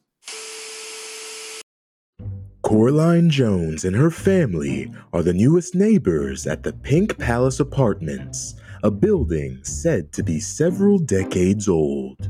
Coraline 2.63 3.29
Jones 3.29 3.83
and 3.83 3.93
her 3.93 4.09
family 4.09 4.89
are 5.11 5.21
the 5.21 5.33
newest 5.33 5.75
neighbors 5.75 6.47
at 6.47 6.63
the 6.63 6.71
Pink 6.71 7.17
Palace 7.17 7.59
Apartments, 7.59 8.55
a 8.83 8.89
building 8.89 9.61
said 9.63 10.13
to 10.13 10.23
be 10.23 10.39
several 10.39 10.97
decades 10.97 11.67
old. 11.67 12.29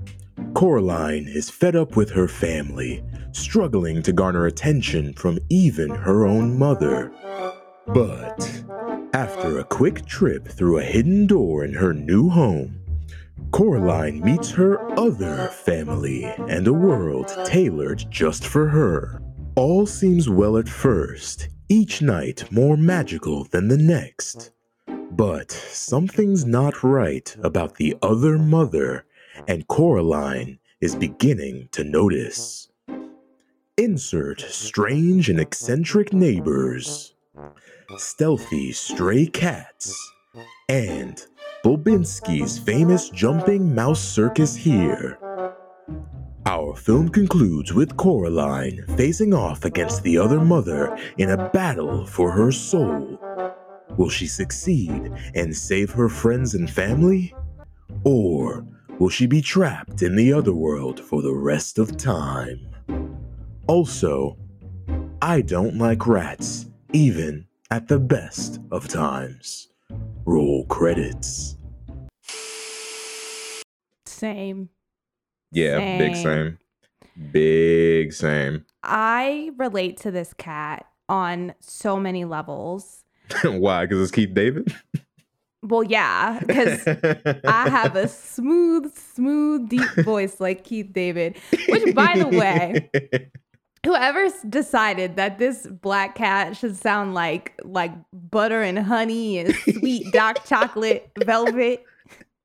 Coraline 0.56 1.28
is 1.28 1.52
fed 1.52 1.76
up 1.76 1.96
with 1.96 2.10
her 2.10 2.28
family, 2.28 3.04
struggling 3.32 4.02
to 4.02 4.12
garner 4.12 4.48
attention 4.48 5.14
from 5.14 5.38
even 5.50 5.92
her 5.92 6.26
own 6.26 6.58
mother. 6.58 7.12
But 7.86 8.64
after 9.14 9.60
a 9.60 9.64
quick 9.64 10.04
trip 10.08 10.48
through 10.48 10.80
a 10.80 10.84
hidden 10.84 11.28
door 11.28 11.64
in 11.64 11.76
her 11.76 11.94
new 11.94 12.28
home, 12.28 12.80
Coraline 13.52 14.20
meets 14.22 14.50
her 14.50 14.82
other 15.00 15.50
family 15.50 16.24
and 16.24 16.68
a 16.68 16.74
world 16.74 17.32
tailored 17.46 18.06
just 18.10 18.44
for 18.44 18.68
her. 18.70 19.22
All 19.56 19.86
seems 19.86 20.28
well 20.28 20.58
at 20.58 20.68
first, 20.68 21.48
each 21.70 22.02
night 22.02 22.52
more 22.52 22.76
magical 22.76 23.44
than 23.44 23.68
the 23.68 23.78
next. 23.78 24.50
But 25.12 25.52
something's 25.52 26.44
not 26.44 26.84
right 26.84 27.36
about 27.44 27.76
the 27.76 27.96
other 28.02 28.40
mother, 28.40 29.06
and 29.48 29.68
Coraline 29.68 30.58
is 30.82 30.96
beginning 30.96 31.70
to 31.74 31.84
notice. 31.84 32.70
Insert 33.78 34.42
strange 34.42 35.30
and 35.30 35.40
eccentric 35.40 36.14
neighbors, 36.14 37.14
stealthy 37.98 38.72
stray 38.72 39.28
cats, 39.28 39.96
and 40.68 41.24
Bobinsky's 41.64 42.58
famous 42.58 43.10
jumping 43.10 43.76
mouse 43.76 44.02
circus 44.02 44.56
here. 44.56 45.20
Our 46.46 46.76
film 46.76 47.08
concludes 47.08 47.74
with 47.74 47.96
Coraline 47.96 48.86
facing 48.98 49.34
off 49.34 49.64
against 49.64 50.04
the 50.04 50.18
other 50.18 50.42
mother 50.42 50.98
in 51.18 51.30
a 51.30 51.50
battle 51.50 52.06
for 52.06 52.32
her 52.32 52.52
soul. 52.52 53.18
Will 53.98 54.10
she 54.10 54.28
succeed 54.28 55.12
and 55.36 55.56
save 55.56 55.92
her 55.92 56.10
friends 56.10 56.54
and 56.54 56.70
family? 56.70 57.34
Or 58.04 58.66
will 59.00 59.10
she 59.10 59.26
be 59.26 59.42
trapped 59.42 60.02
in 60.02 60.18
the 60.18 60.34
other 60.34 60.54
world 60.54 61.00
for 61.00 61.22
the 61.22 61.34
rest 61.34 61.80
of 61.80 61.96
time? 61.96 62.60
Also, 63.68 64.38
I 65.22 65.42
don't 65.42 65.78
like 65.78 66.08
rats, 66.08 66.66
even 66.92 67.48
at 67.72 67.88
the 67.88 68.00
best 68.00 68.60
of 68.70 68.90
times. 68.90 69.70
Roll 70.26 70.66
credits. 70.66 71.56
Same. 74.06 74.70
Yeah, 75.54 75.98
big 75.98 76.16
Same. 76.16 76.24
same. 76.24 76.58
Big 77.32 78.14
same. 78.14 78.66
I 78.84 79.52
relate 79.58 79.98
to 79.98 80.12
this 80.12 80.34
cat 80.34 80.86
on 81.08 81.54
so 81.60 82.00
many 82.00 82.26
levels. 82.26 83.04
Why? 83.44 83.86
Because 83.86 84.02
it's 84.02 84.12
Keith 84.12 84.34
David? 84.34 84.76
Well, 85.62 85.84
yeah, 85.84 86.40
because 86.46 86.86
I 87.46 87.70
have 87.70 87.96
a 87.96 88.08
smooth, 88.10 88.94
smooth, 88.94 89.70
deep 89.70 89.90
voice 90.04 90.42
like 90.42 90.66
Keith 90.66 90.92
David. 90.92 91.38
Which, 91.70 91.96
by 91.96 92.18
the 92.18 92.28
way, 92.28 92.90
whoever 93.86 94.28
decided 94.50 95.16
that 95.16 95.38
this 95.38 95.66
black 95.68 96.16
cat 96.16 96.58
should 96.58 96.76
sound 96.76 97.14
like 97.14 97.54
like 97.64 97.94
butter 98.12 98.62
and 98.62 98.80
honey 98.80 99.38
and 99.38 99.56
sweet 99.56 100.12
dark 100.12 100.44
chocolate 100.46 101.10
velvet, 101.24 101.86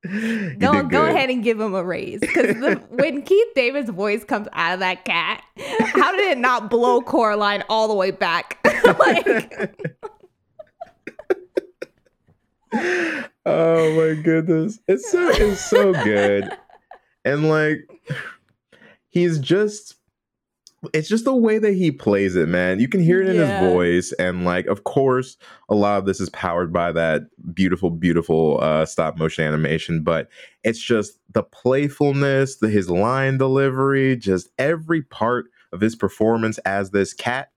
go 0.58 0.84
go 0.84 1.06
ahead 1.06 1.28
and 1.28 1.42
give 1.42 1.60
him 1.60 1.74
a 1.74 1.82
raise. 1.82 2.20
Because 2.20 2.56
when 2.90 3.22
Keith 3.22 3.48
David's 3.54 3.90
voice 3.90 4.22
comes 4.24 4.46
out 4.52 4.74
of 4.74 4.80
that 4.80 5.04
cat, 5.04 5.42
how 5.56 6.12
did 6.12 6.30
it 6.30 6.38
not 6.38 6.70
blow 6.70 7.00
Coraline 7.00 7.64
all 7.68 7.88
the 7.88 7.94
way 7.94 8.12
back? 8.12 8.58
like, 8.98 9.76
oh 13.44 13.92
my 13.96 14.22
goodness. 14.22 14.78
It's 14.86 15.10
so 15.10 15.30
it's 15.30 15.64
so 15.64 15.92
good. 15.92 16.48
And 17.24 17.48
like 17.48 17.88
he's 19.08 19.38
just 19.40 19.96
it's 20.94 21.08
just 21.08 21.24
the 21.24 21.34
way 21.34 21.58
that 21.58 21.74
he 21.74 21.90
plays 21.90 22.36
it, 22.36 22.48
man. 22.48 22.78
You 22.78 22.88
can 22.88 23.00
hear 23.02 23.20
it 23.20 23.28
in 23.28 23.36
Yeah. 23.36 23.60
his 23.60 23.72
voice 23.72 24.12
and 24.12 24.44
like 24.44 24.66
of 24.66 24.84
course 24.84 25.36
a 25.68 25.74
lot 25.74 25.98
of 25.98 26.06
this 26.06 26.20
is 26.20 26.30
powered 26.30 26.72
by 26.72 26.92
that 26.92 27.22
beautiful 27.52 27.90
beautiful 27.90 28.58
uh 28.62 28.84
stop 28.86 29.18
motion 29.18 29.44
animation, 29.44 30.02
but 30.02 30.28
it's 30.64 30.78
just 30.80 31.18
the 31.32 31.42
playfulness, 31.42 32.56
the 32.56 32.68
his 32.68 32.90
line 32.90 33.38
delivery, 33.38 34.16
just 34.16 34.48
every 34.58 35.02
part 35.02 35.46
of 35.72 35.80
his 35.80 35.96
performance 35.96 36.58
as 36.58 36.90
this 36.90 37.12
cat. 37.12 37.50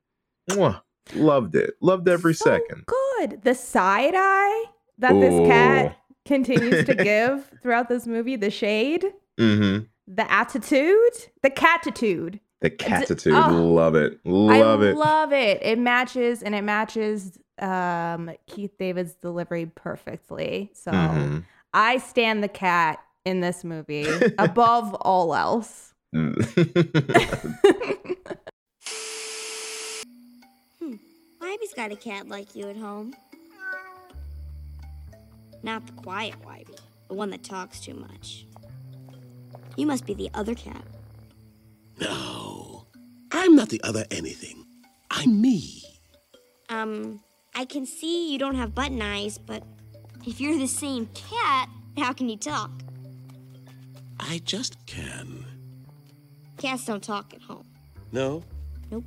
Mwah, 0.49 0.81
loved 1.15 1.55
it. 1.55 1.75
Loved 1.81 2.07
every 2.09 2.33
so 2.33 2.45
second. 2.45 2.85
Good. 2.87 3.41
The 3.43 3.53
side 3.55 4.13
eye 4.15 4.65
that 4.97 5.13
this 5.13 5.47
cat 5.47 5.97
continues 6.25 6.85
to 6.85 6.95
give 7.03 7.49
throughout 7.61 7.87
this 7.89 8.05
movie, 8.07 8.35
the 8.35 8.49
shade, 8.49 9.05
Mhm. 9.39 9.87
the 10.07 10.31
attitude, 10.31 11.27
the 11.41 11.49
catitude. 11.49 12.39
The 12.62 12.70
catitude, 12.70 13.34
oh. 13.50 13.68
love 13.74 13.96
it, 13.96 14.20
love 14.24 14.82
I 14.82 14.86
it. 14.86 14.96
love 14.96 15.34
it. 15.34 15.60
It 15.63 15.80
matches 15.80 16.44
and 16.44 16.53
it 16.56 16.62
matches 16.63 17.38
um 17.60 18.32
Keith 18.48 18.77
David's 18.77 19.13
delivery 19.15 19.65
perfectly. 19.74 20.72
So 20.74 20.91
Mhm. 20.91 21.44
I 21.74 21.98
stand 21.98 22.44
the 22.44 22.48
cat 22.48 23.00
in 23.25 23.39
this 23.41 23.63
movie 23.63 24.06
above 24.38 24.94
all 24.96 25.34
else. 25.36 25.94
Hmm. 26.13 26.34
Wybie's 31.39 31.74
got 31.75 31.91
a 31.91 31.96
cat 31.96 32.27
like 32.27 32.56
you 32.56 32.68
at 32.70 32.77
home. 32.77 33.13
Not 35.63 35.86
the 35.86 35.94
quiet 35.94 36.36
Wybie, 36.44 36.77
the 37.08 37.13
one 37.13 37.30
that 37.32 37.44
talks 37.44 37.80
too 37.80 37.94
much. 37.94 38.46
You 39.77 39.86
must 39.86 40.06
be 40.06 40.13
the 40.13 40.30
other 40.34 40.56
cat. 40.56 40.84
No, 42.01 42.88
I'm 43.31 43.55
not 43.55 43.70
the 43.70 43.81
other 43.84 44.05
anything. 44.12 44.65
I'm 45.12 45.39
me. 45.39 45.84
Um, 46.70 47.22
I 47.53 47.65
can 47.65 47.86
see 47.86 48.31
you 48.31 48.39
don't 48.39 48.55
have 48.55 48.74
button 48.74 49.01
eyes, 49.01 49.38
but 49.38 49.63
if 50.25 50.41
you're 50.41 50.58
the 50.58 50.67
same 50.67 51.08
cat, 51.13 51.70
how 51.98 52.12
can 52.13 52.27
you 52.27 52.38
talk? 52.38 52.72
I 54.20 54.39
just 54.46 54.84
can. 54.88 55.46
Cats 56.58 56.86
don't 56.86 57.03
talk 57.03 57.34
at 57.34 57.41
home. 57.41 57.67
No? 58.12 58.43
Nope. 58.89 59.05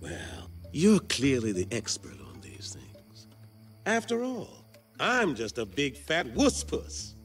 Well, 0.00 0.50
you're 0.72 1.00
clearly 1.00 1.52
the 1.52 1.66
expert 1.72 2.18
on 2.26 2.40
these 2.40 2.74
things. 2.76 3.26
After 3.86 4.22
all, 4.22 4.64
I'm 4.98 5.34
just 5.34 5.58
a 5.58 5.66
big 5.66 5.96
fat 5.96 6.26
wuss 6.34 6.62
puss. 6.64 7.16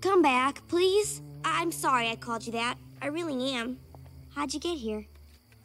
Come 0.00 0.22
back, 0.22 0.66
please. 0.68 1.22
I- 1.44 1.60
I'm 1.62 1.72
sorry 1.72 2.08
I 2.08 2.16
called 2.16 2.44
you 2.46 2.52
that. 2.52 2.76
I 3.00 3.06
really 3.08 3.52
am. 3.52 3.78
How'd 4.36 4.52
you 4.52 4.60
get 4.60 4.76
here? 4.76 5.06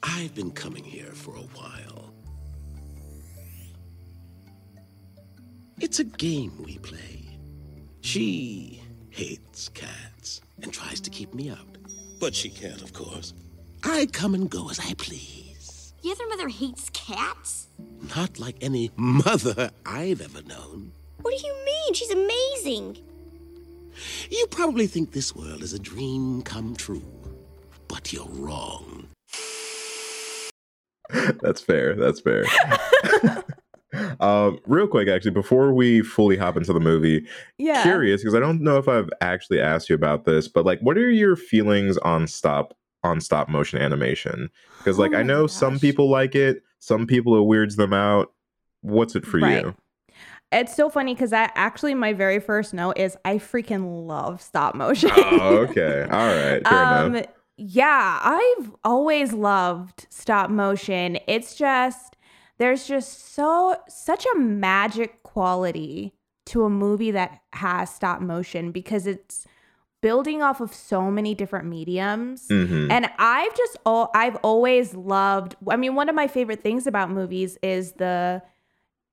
I've 0.02 0.34
been 0.34 0.52
coming 0.52 0.86
here 0.86 1.12
for 1.12 1.36
a 1.36 1.42
while. 1.60 2.14
It's 5.82 6.00
a 6.00 6.06
game 6.06 6.54
we 6.64 6.78
play. 6.78 7.38
She 8.00 8.82
hates 9.10 9.68
cats 9.68 10.40
and 10.62 10.72
tries 10.72 11.02
to 11.02 11.10
keep 11.10 11.34
me 11.34 11.50
out. 11.50 11.78
But 12.22 12.34
she 12.34 12.50
can't, 12.50 12.82
of 12.82 12.94
course. 12.94 13.34
I 13.84 14.06
come 14.06 14.34
and 14.36 14.50
go 14.50 14.70
as 14.70 14.80
I 14.80 14.94
please. 14.94 15.94
The 16.02 16.12
other 16.12 16.30
mother 16.30 16.48
hates 16.48 16.90
cats? 16.94 17.68
Not 18.16 18.40
like 18.40 18.56
any 18.62 18.90
mother 18.96 19.72
I've 19.86 20.22
ever 20.22 20.44
known. 20.44 20.94
What 21.22 21.38
do 21.38 21.46
you 21.46 21.54
mean? 21.66 21.94
She's 21.94 22.12
amazing. 22.12 23.00
You 24.30 24.48
probably 24.50 24.88
think 24.88 25.12
this 25.12 25.36
world 25.36 25.62
is 25.62 25.74
a 25.74 25.80
dream 25.80 26.42
come 26.44 26.74
true, 26.78 27.04
but 27.92 28.14
you're 28.14 28.26
wrong. 28.30 29.10
That's 31.42 31.60
fair. 31.60 31.94
That's 31.96 32.22
fair. 32.22 32.46
um, 34.22 34.60
real 34.66 34.88
quick, 34.88 35.10
actually, 35.10 35.32
before 35.32 35.74
we 35.74 36.02
fully 36.02 36.38
hop 36.38 36.56
into 36.56 36.72
the 36.72 36.80
movie, 36.80 37.28
Yeah. 37.58 37.82
curious 37.84 38.22
because 38.22 38.34
I 38.34 38.40
don't 38.40 38.62
know 38.62 38.78
if 38.78 38.88
I've 38.88 39.10
actually 39.20 39.60
asked 39.60 39.90
you 39.90 39.96
about 39.96 40.24
this, 40.24 40.48
but 40.48 40.66
like, 40.66 40.80
what 40.80 40.98
are 40.98 41.10
your 41.10 41.36
feelings 41.36 41.98
on 41.98 42.28
stop 42.28 42.78
on 43.04 43.20
stop 43.20 43.50
motion 43.50 43.82
animation? 43.82 44.50
Because 44.78 44.98
like, 44.98 45.12
Oh 45.14 45.18
I 45.18 45.22
my 45.22 45.28
know 45.28 45.48
some 45.48 45.78
people 45.78 46.10
like 46.10 46.34
it, 46.34 46.64
some 46.80 47.06
people 47.06 47.38
it 47.38 47.46
weirds 47.46 47.76
them 47.76 47.92
out. 47.92 48.32
What's 48.82 49.16
it 49.16 49.26
for 49.26 49.40
Right. 49.40 49.66
you? 49.66 49.76
It's 50.54 50.76
so 50.76 50.90
funny 50.90 51.14
because 51.14 51.34
I 51.34 51.50
actually 51.56 51.94
my 51.94 52.14
very 52.14 52.40
first 52.40 52.74
note 52.74 52.98
is 52.98 53.18
I 53.26 53.38
freaking 53.38 54.06
love 54.08 54.42
stop 54.42 54.76
motion. 54.76 55.12
Oh, 55.14 55.58
okay. 55.70 56.08
All 56.10 56.28
right. 56.28 56.66
Fair 56.68 56.84
um, 56.84 57.16
enough. 57.16 57.26
Yeah, 57.58 58.20
I've 58.24 58.72
always 58.84 59.34
loved 59.34 60.08
stop 60.10 60.50
motion. 60.50 61.18
It's 61.28 61.56
just 61.56 62.18
there's 62.58 62.88
just 62.88 63.34
so 63.34 63.76
such 63.88 64.26
a 64.36 64.38
magic 64.40 65.24
quality 65.24 66.14
to 66.48 66.64
a 66.64 66.70
movie 66.70 67.12
that 67.12 67.42
has 67.54 67.94
stop 67.94 68.22
motion 68.22 68.72
because 68.72 69.08
it's 69.08 69.46
building 70.02 70.42
off 70.42 70.60
of 70.62 70.74
so 70.74 71.12
many 71.12 71.36
different 71.36 71.68
mediums. 71.68 72.48
Mhm. 72.50 72.92
And 72.92 73.10
I've 73.20 73.56
just 73.56 73.78
all 73.86 74.10
I've 74.16 74.38
always 74.38 74.96
loved 74.96 75.56
I 75.70 75.76
mean 75.76 75.94
one 75.96 76.10
of 76.10 76.16
my 76.16 76.28
favorite 76.28 76.62
things 76.62 76.88
about 76.88 77.12
movies 77.12 77.58
is 77.62 77.94
the 77.94 78.42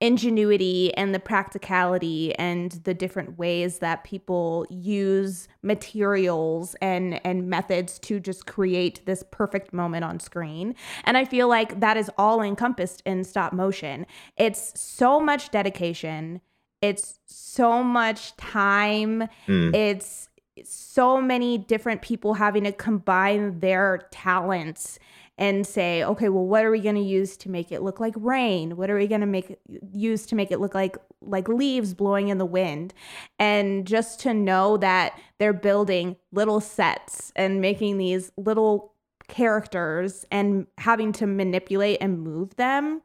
ingenuity 0.00 0.94
and 0.94 1.12
the 1.12 1.18
practicality 1.18 2.34
and 2.36 2.72
the 2.84 2.94
different 2.94 3.36
ways 3.36 3.80
that 3.80 4.04
people 4.04 4.64
use 4.70 5.48
materials 5.62 6.76
and 6.80 7.20
and 7.26 7.48
methods 7.48 7.98
to 7.98 8.20
just 8.20 8.46
create 8.46 9.04
this 9.06 9.24
perfect 9.30 9.72
moment 9.72 10.04
on 10.04 10.20
screen. 10.20 10.74
And 11.04 11.16
i 11.16 11.24
feel 11.24 11.48
like 11.48 11.80
that 11.80 11.96
is 11.96 12.10
all 12.16 12.40
encompassed 12.42 13.02
in 13.04 13.24
stop 13.24 13.52
motion. 13.52 14.06
It's 14.36 14.80
so 14.80 15.18
much 15.18 15.50
dedication. 15.50 16.40
It's 16.80 17.18
so 17.26 17.82
much 17.82 18.36
time. 18.36 19.28
Mm. 19.48 19.74
it's 19.74 20.28
so 20.64 21.20
many 21.20 21.56
different 21.56 22.02
people 22.02 22.34
having 22.34 22.64
to 22.64 22.72
combine 22.72 23.60
their 23.60 24.08
talents 24.10 24.98
and 25.38 25.64
say, 25.66 26.02
okay, 26.04 26.28
well, 26.28 26.44
what 26.44 26.64
are 26.64 26.70
we 26.70 26.80
going 26.80 26.96
to 26.96 27.00
use 27.00 27.36
to 27.38 27.48
make 27.48 27.70
it 27.72 27.80
look 27.80 28.00
like 28.00 28.14
rain? 28.16 28.76
What 28.76 28.90
are 28.90 28.96
we 28.96 29.06
going 29.06 29.20
to 29.22 29.26
make 29.26 29.56
use 29.92 30.26
to 30.26 30.34
make 30.34 30.50
it 30.50 30.58
look 30.60 30.74
like 30.74 30.96
like 31.22 31.48
leaves 31.48 31.94
blowing 31.94 32.28
in 32.28 32.38
the 32.38 32.44
wind? 32.46 32.92
And 33.38 33.86
just 33.86 34.20
to 34.20 34.34
know 34.34 34.76
that 34.78 35.18
they're 35.38 35.52
building 35.52 36.16
little 36.32 36.60
sets 36.60 37.32
and 37.36 37.60
making 37.60 37.98
these 37.98 38.32
little 38.36 38.92
characters 39.28 40.24
and 40.30 40.66
having 40.78 41.12
to 41.12 41.26
manipulate 41.26 41.98
and 42.00 42.20
move 42.20 42.56
them 42.56 43.02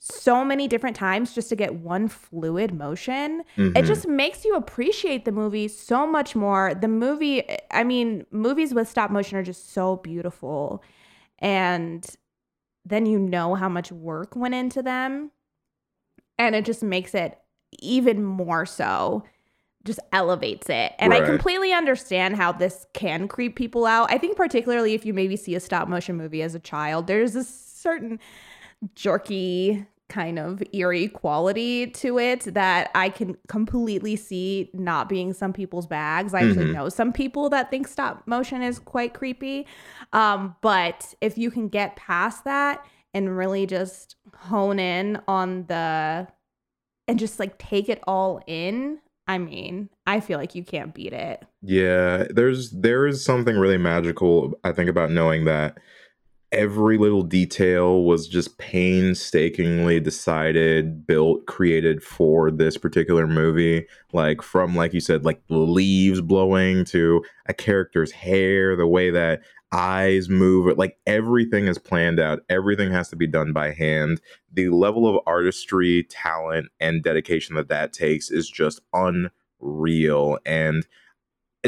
so 0.00 0.44
many 0.44 0.68
different 0.68 0.94
times 0.94 1.34
just 1.34 1.48
to 1.48 1.56
get 1.56 1.74
one 1.74 2.06
fluid 2.06 2.72
motion 2.72 3.42
it 3.56 3.72
Mhm. 3.82 3.84
just 3.86 4.06
makes 4.06 4.44
you 4.44 4.54
appreciate 4.54 5.24
the 5.24 5.32
movie 5.32 5.66
so 5.66 6.06
much 6.06 6.36
more 6.36 6.72
the 6.74 6.86
movie 6.86 7.42
i 7.72 7.82
mean 7.82 8.24
movies 8.30 8.72
with 8.72 8.88
stop 8.88 9.10
motion 9.10 9.36
are 9.36 9.42
just 9.42 9.72
so 9.72 9.96
beautiful 9.96 10.82
and 11.38 12.06
then 12.84 13.06
you 13.06 13.18
know 13.18 13.54
how 13.54 13.68
much 13.68 13.92
work 13.92 14.34
went 14.34 14.54
into 14.54 14.82
them 14.82 15.30
and 16.38 16.54
it 16.54 16.64
just 16.64 16.82
makes 16.82 17.14
it 17.14 17.38
even 17.80 18.24
more 18.24 18.64
so 18.64 19.24
just 19.84 20.00
elevates 20.12 20.68
it. 20.68 20.92
And 20.98 21.14
i 21.14 21.20
completely 21.24 21.72
understand 21.72 22.36
how 22.36 22.52
this 22.52 22.86
can 22.92 23.28
creep 23.28 23.56
people 23.56 23.86
out. 23.86 24.12
I 24.12 24.18
think 24.18 24.36
particularly 24.36 24.94
if 24.94 25.06
you 25.06 25.14
maybe 25.14 25.36
see 25.36 25.54
a 25.54 25.60
stop 25.60 25.88
motion 25.88 26.16
movie 26.16 26.42
as 26.42 26.54
a 26.54 26.60
child 26.60 27.06
there's 27.06 27.34
a 27.34 27.44
certain 27.44 28.18
jerky 28.94 29.86
kind 30.08 30.38
of 30.38 30.62
eerie 30.72 31.08
quality 31.08 31.86
to 31.88 32.18
it 32.18 32.40
that 32.54 32.90
I 32.94 33.10
can 33.10 33.36
completely 33.46 34.16
see 34.16 34.70
not 34.72 35.08
being 35.08 35.32
some 35.32 35.52
people's 35.52 35.86
bags. 35.86 36.32
I 36.34 36.40
actually 36.42 36.66
Mhm. 36.66 36.72
know 36.72 36.88
some 36.88 37.12
people 37.12 37.50
that 37.50 37.70
think 37.70 37.86
stop 37.86 38.26
motion 38.26 38.62
is 38.62 38.78
quite 38.78 39.12
creepy. 39.14 39.66
Um, 40.12 40.56
but 40.62 41.14
if 41.20 41.36
you 41.36 41.50
can 41.50 41.68
get 41.68 41.96
past 41.96 42.44
that 42.44 42.84
and 43.12 43.36
really 43.36 43.66
just 43.66 44.16
hone 44.34 44.78
in 44.78 45.20
on 45.28 45.66
the 45.66 46.26
and 47.06 47.18
just 47.18 47.38
like 47.38 47.56
take 47.58 47.88
it 47.88 48.02
all 48.06 48.40
in, 48.46 48.98
I 49.26 49.38
mean, 49.38 49.88
I 50.06 50.20
feel 50.20 50.38
like 50.38 50.54
you 50.54 50.62
can't 50.64 50.94
beat 50.94 51.12
it. 51.12 51.42
Yeah, 51.62 52.24
there's 52.30 52.70
there 52.70 53.06
is 53.06 53.24
something 53.24 53.56
really 53.56 53.78
magical 53.78 54.58
I 54.64 54.72
think 54.72 54.88
about 54.88 55.10
knowing 55.10 55.44
that 55.44 55.78
every 56.50 56.96
little 56.96 57.22
detail 57.22 58.04
was 58.04 58.26
just 58.26 58.58
painstakingly 58.58 60.00
decided, 60.00 61.06
built, 61.06 61.46
created 61.46 62.02
for 62.02 62.50
this 62.50 62.76
particular 62.76 63.26
movie. 63.26 63.86
Like 64.12 64.42
from 64.42 64.74
like 64.74 64.94
you 64.94 65.00
said, 65.00 65.24
like 65.24 65.42
leaves 65.48 66.20
blowing 66.20 66.84
to 66.86 67.22
a 67.46 67.54
character's 67.54 68.12
hair, 68.12 68.76
the 68.76 68.86
way 68.86 69.10
that 69.10 69.42
eyes 69.72 70.28
move, 70.30 70.78
like 70.78 70.98
everything 71.06 71.66
is 71.66 71.78
planned 71.78 72.18
out. 72.18 72.40
Everything 72.48 72.90
has 72.90 73.08
to 73.10 73.16
be 73.16 73.26
done 73.26 73.52
by 73.52 73.72
hand. 73.72 74.20
The 74.52 74.70
level 74.70 75.06
of 75.06 75.22
artistry, 75.26 76.04
talent, 76.04 76.68
and 76.80 77.02
dedication 77.02 77.54
that 77.56 77.68
that 77.68 77.92
takes 77.92 78.30
is 78.30 78.48
just 78.48 78.80
unreal. 78.94 80.38
And 80.46 80.86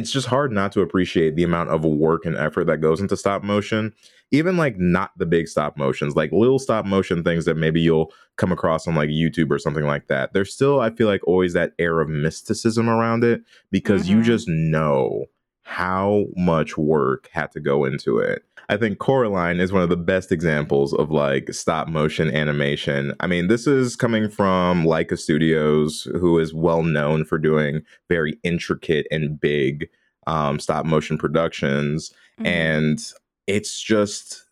it's 0.00 0.10
just 0.10 0.26
hard 0.26 0.50
not 0.52 0.72
to 0.72 0.80
appreciate 0.80 1.36
the 1.36 1.42
amount 1.44 1.70
of 1.70 1.84
work 1.84 2.24
and 2.24 2.36
effort 2.36 2.64
that 2.64 2.80
goes 2.80 3.00
into 3.00 3.16
stop 3.16 3.42
motion 3.42 3.92
even 4.32 4.56
like 4.56 4.78
not 4.78 5.10
the 5.18 5.26
big 5.26 5.46
stop 5.48 5.76
motions 5.76 6.14
like 6.16 6.30
little 6.32 6.58
stop 6.58 6.84
motion 6.86 7.22
things 7.22 7.44
that 7.44 7.56
maybe 7.56 7.80
you'll 7.80 8.12
come 8.36 8.52
across 8.52 8.86
on 8.88 8.94
like 8.94 9.10
youtube 9.10 9.50
or 9.50 9.58
something 9.58 9.84
like 9.84 10.06
that 10.08 10.32
there's 10.32 10.52
still 10.54 10.80
i 10.80 10.90
feel 10.90 11.06
like 11.08 11.20
always 11.26 11.52
that 11.52 11.72
air 11.78 12.00
of 12.00 12.08
mysticism 12.08 12.88
around 12.88 13.22
it 13.24 13.42
because 13.70 14.08
you 14.08 14.18
Mhm. 14.18 14.24
just 14.24 14.48
know 14.48 15.26
how 15.70 16.26
much 16.37 16.76
work 16.76 17.28
had 17.33 17.50
to 17.52 17.61
go 17.61 17.85
into 17.85 18.18
it 18.18 18.44
i 18.68 18.76
think 18.76 18.98
coraline 18.98 19.61
is 19.61 19.72
one 19.72 19.83
of 19.83 19.88
the 19.88 19.96
best 19.96 20.33
examples 20.33 20.92
of 20.94 21.11
like 21.12 21.52
stop 21.54 21.87
motion 21.87 22.28
animation 22.35 23.14
i 23.20 23.26
mean 23.28 23.46
this 23.46 23.68
is 23.68 23.94
coming 23.94 24.28
from 24.28 24.83
laika 24.85 25.16
studios 25.16 26.09
who 26.18 26.38
is 26.40 26.52
well 26.52 26.83
known 26.83 27.24
for 27.24 27.38
doing 27.38 27.83
very 28.09 28.37
intricate 28.42 29.06
and 29.12 29.40
big 29.40 29.88
um, 30.26 30.59
stop 30.59 30.85
motion 30.85 31.16
productions 31.16 32.12
Mhm. 32.40 32.46
and 32.46 32.98
it's 33.46 33.80
just 33.80 34.44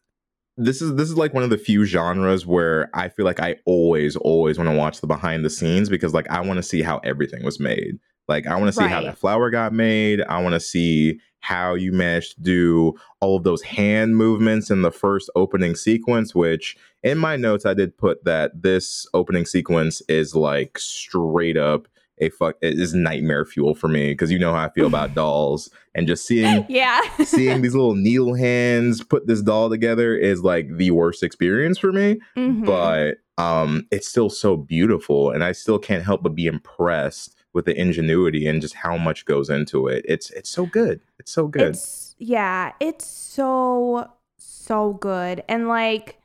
this 0.57 0.83
is 0.83 0.94
this 0.96 1.09
is 1.09 1.16
like 1.16 1.35
one 1.35 1.44
of 1.44 1.50
the 1.50 1.57
few 1.59 1.85
genres 1.85 2.44
where 2.44 2.90
I 2.92 3.09
feel 3.09 3.24
like 3.24 3.38
I 3.40 3.57
always 3.64 4.16
always 4.16 4.59
want 4.59 4.68
to 4.68 4.76
watch 4.76 5.00
the 5.00 5.07
behind 5.07 5.44
the 5.44 5.50
scenes 5.50 5.88
because 5.88 6.12
like 6.12 6.28
I 6.31 6.40
want 6.40 6.57
to 6.59 6.62
see 6.64 6.83
how 6.83 6.98
everything 7.04 7.44
was 7.44 7.61
made. 7.61 7.98
Like 8.28 8.46
I 8.46 8.54
want 8.56 8.66
to 8.66 8.72
see 8.72 8.86
how 8.86 9.00
that 9.02 9.18
flower 9.18 9.50
got 9.50 9.72
made. 9.72 10.20
I 10.22 10.42
want 10.42 10.54
to 10.54 10.60
see 10.60 11.18
how 11.40 11.74
you 11.74 11.92
managed 11.92 12.34
to 12.36 12.40
do 12.42 12.94
all 13.20 13.36
of 13.36 13.44
those 13.44 13.62
hand 13.62 14.16
movements 14.16 14.70
in 14.70 14.82
the 14.82 14.90
first 14.90 15.30
opening 15.36 15.76
sequence 15.76 16.34
which 16.34 16.76
in 17.04 17.16
my 17.16 17.36
notes 17.36 17.64
I 17.64 17.74
did 17.74 17.96
put 17.96 18.24
that 18.24 18.60
this 18.60 19.06
opening 19.14 19.46
sequence 19.46 20.02
is 20.08 20.34
like 20.34 20.78
straight 20.80 21.56
up 21.56 21.86
a 22.20 22.28
fuck 22.30 22.56
it 22.60 22.76
is 22.78 22.92
nightmare 22.92 23.44
fuel 23.44 23.76
for 23.76 23.86
me 23.86 24.10
because 24.10 24.32
you 24.32 24.38
know 24.38 24.52
how 24.52 24.64
I 24.64 24.70
feel 24.70 24.88
about 24.88 25.14
dolls 25.14 25.70
and 25.94 26.08
just 26.08 26.26
seeing 26.26 26.66
yeah. 26.68 27.00
seeing 27.22 27.62
these 27.62 27.74
little 27.76 27.94
needle 27.94 28.34
hands 28.34 29.02
put 29.04 29.28
this 29.28 29.40
doll 29.40 29.70
together 29.70 30.16
is 30.16 30.42
like 30.42 30.66
the 30.76 30.90
worst 30.90 31.22
experience 31.22 31.78
for 31.78 31.92
me 31.92 32.18
Mhm. 32.36 32.66
but 32.66 33.18
um 33.42 33.86
it's 33.92 34.08
still 34.08 34.28
so 34.28 34.56
beautiful 34.56 35.30
and 35.30 35.44
i 35.44 35.52
still 35.52 35.78
can't 35.78 36.02
help 36.04 36.24
but 36.24 36.34
be 36.34 36.46
impressed 36.46 37.36
with 37.52 37.64
the 37.64 37.78
ingenuity 37.78 38.46
and 38.46 38.61
just 38.61 38.74
how 38.74 38.96
much 38.96 39.24
goes 39.24 39.50
into 39.50 39.87
it. 39.87 40.04
It's 40.08 40.30
it's 40.30 40.50
so 40.50 40.66
good. 40.66 41.00
It's 41.18 41.32
so 41.32 41.48
good. 41.48 41.70
It's 41.70 42.14
yeah, 42.18 42.72
it's 42.80 43.06
so 43.06 44.11
so 44.37 44.94
good, 44.94 45.42
and 45.48 45.68
like 45.68 46.20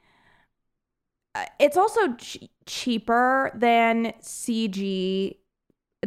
uh, 1.35 1.45
it's 1.59 1.77
also 1.77 2.13
ch- 2.13 2.49
cheaper 2.65 3.51
than 3.55 4.13
CG 4.21 5.37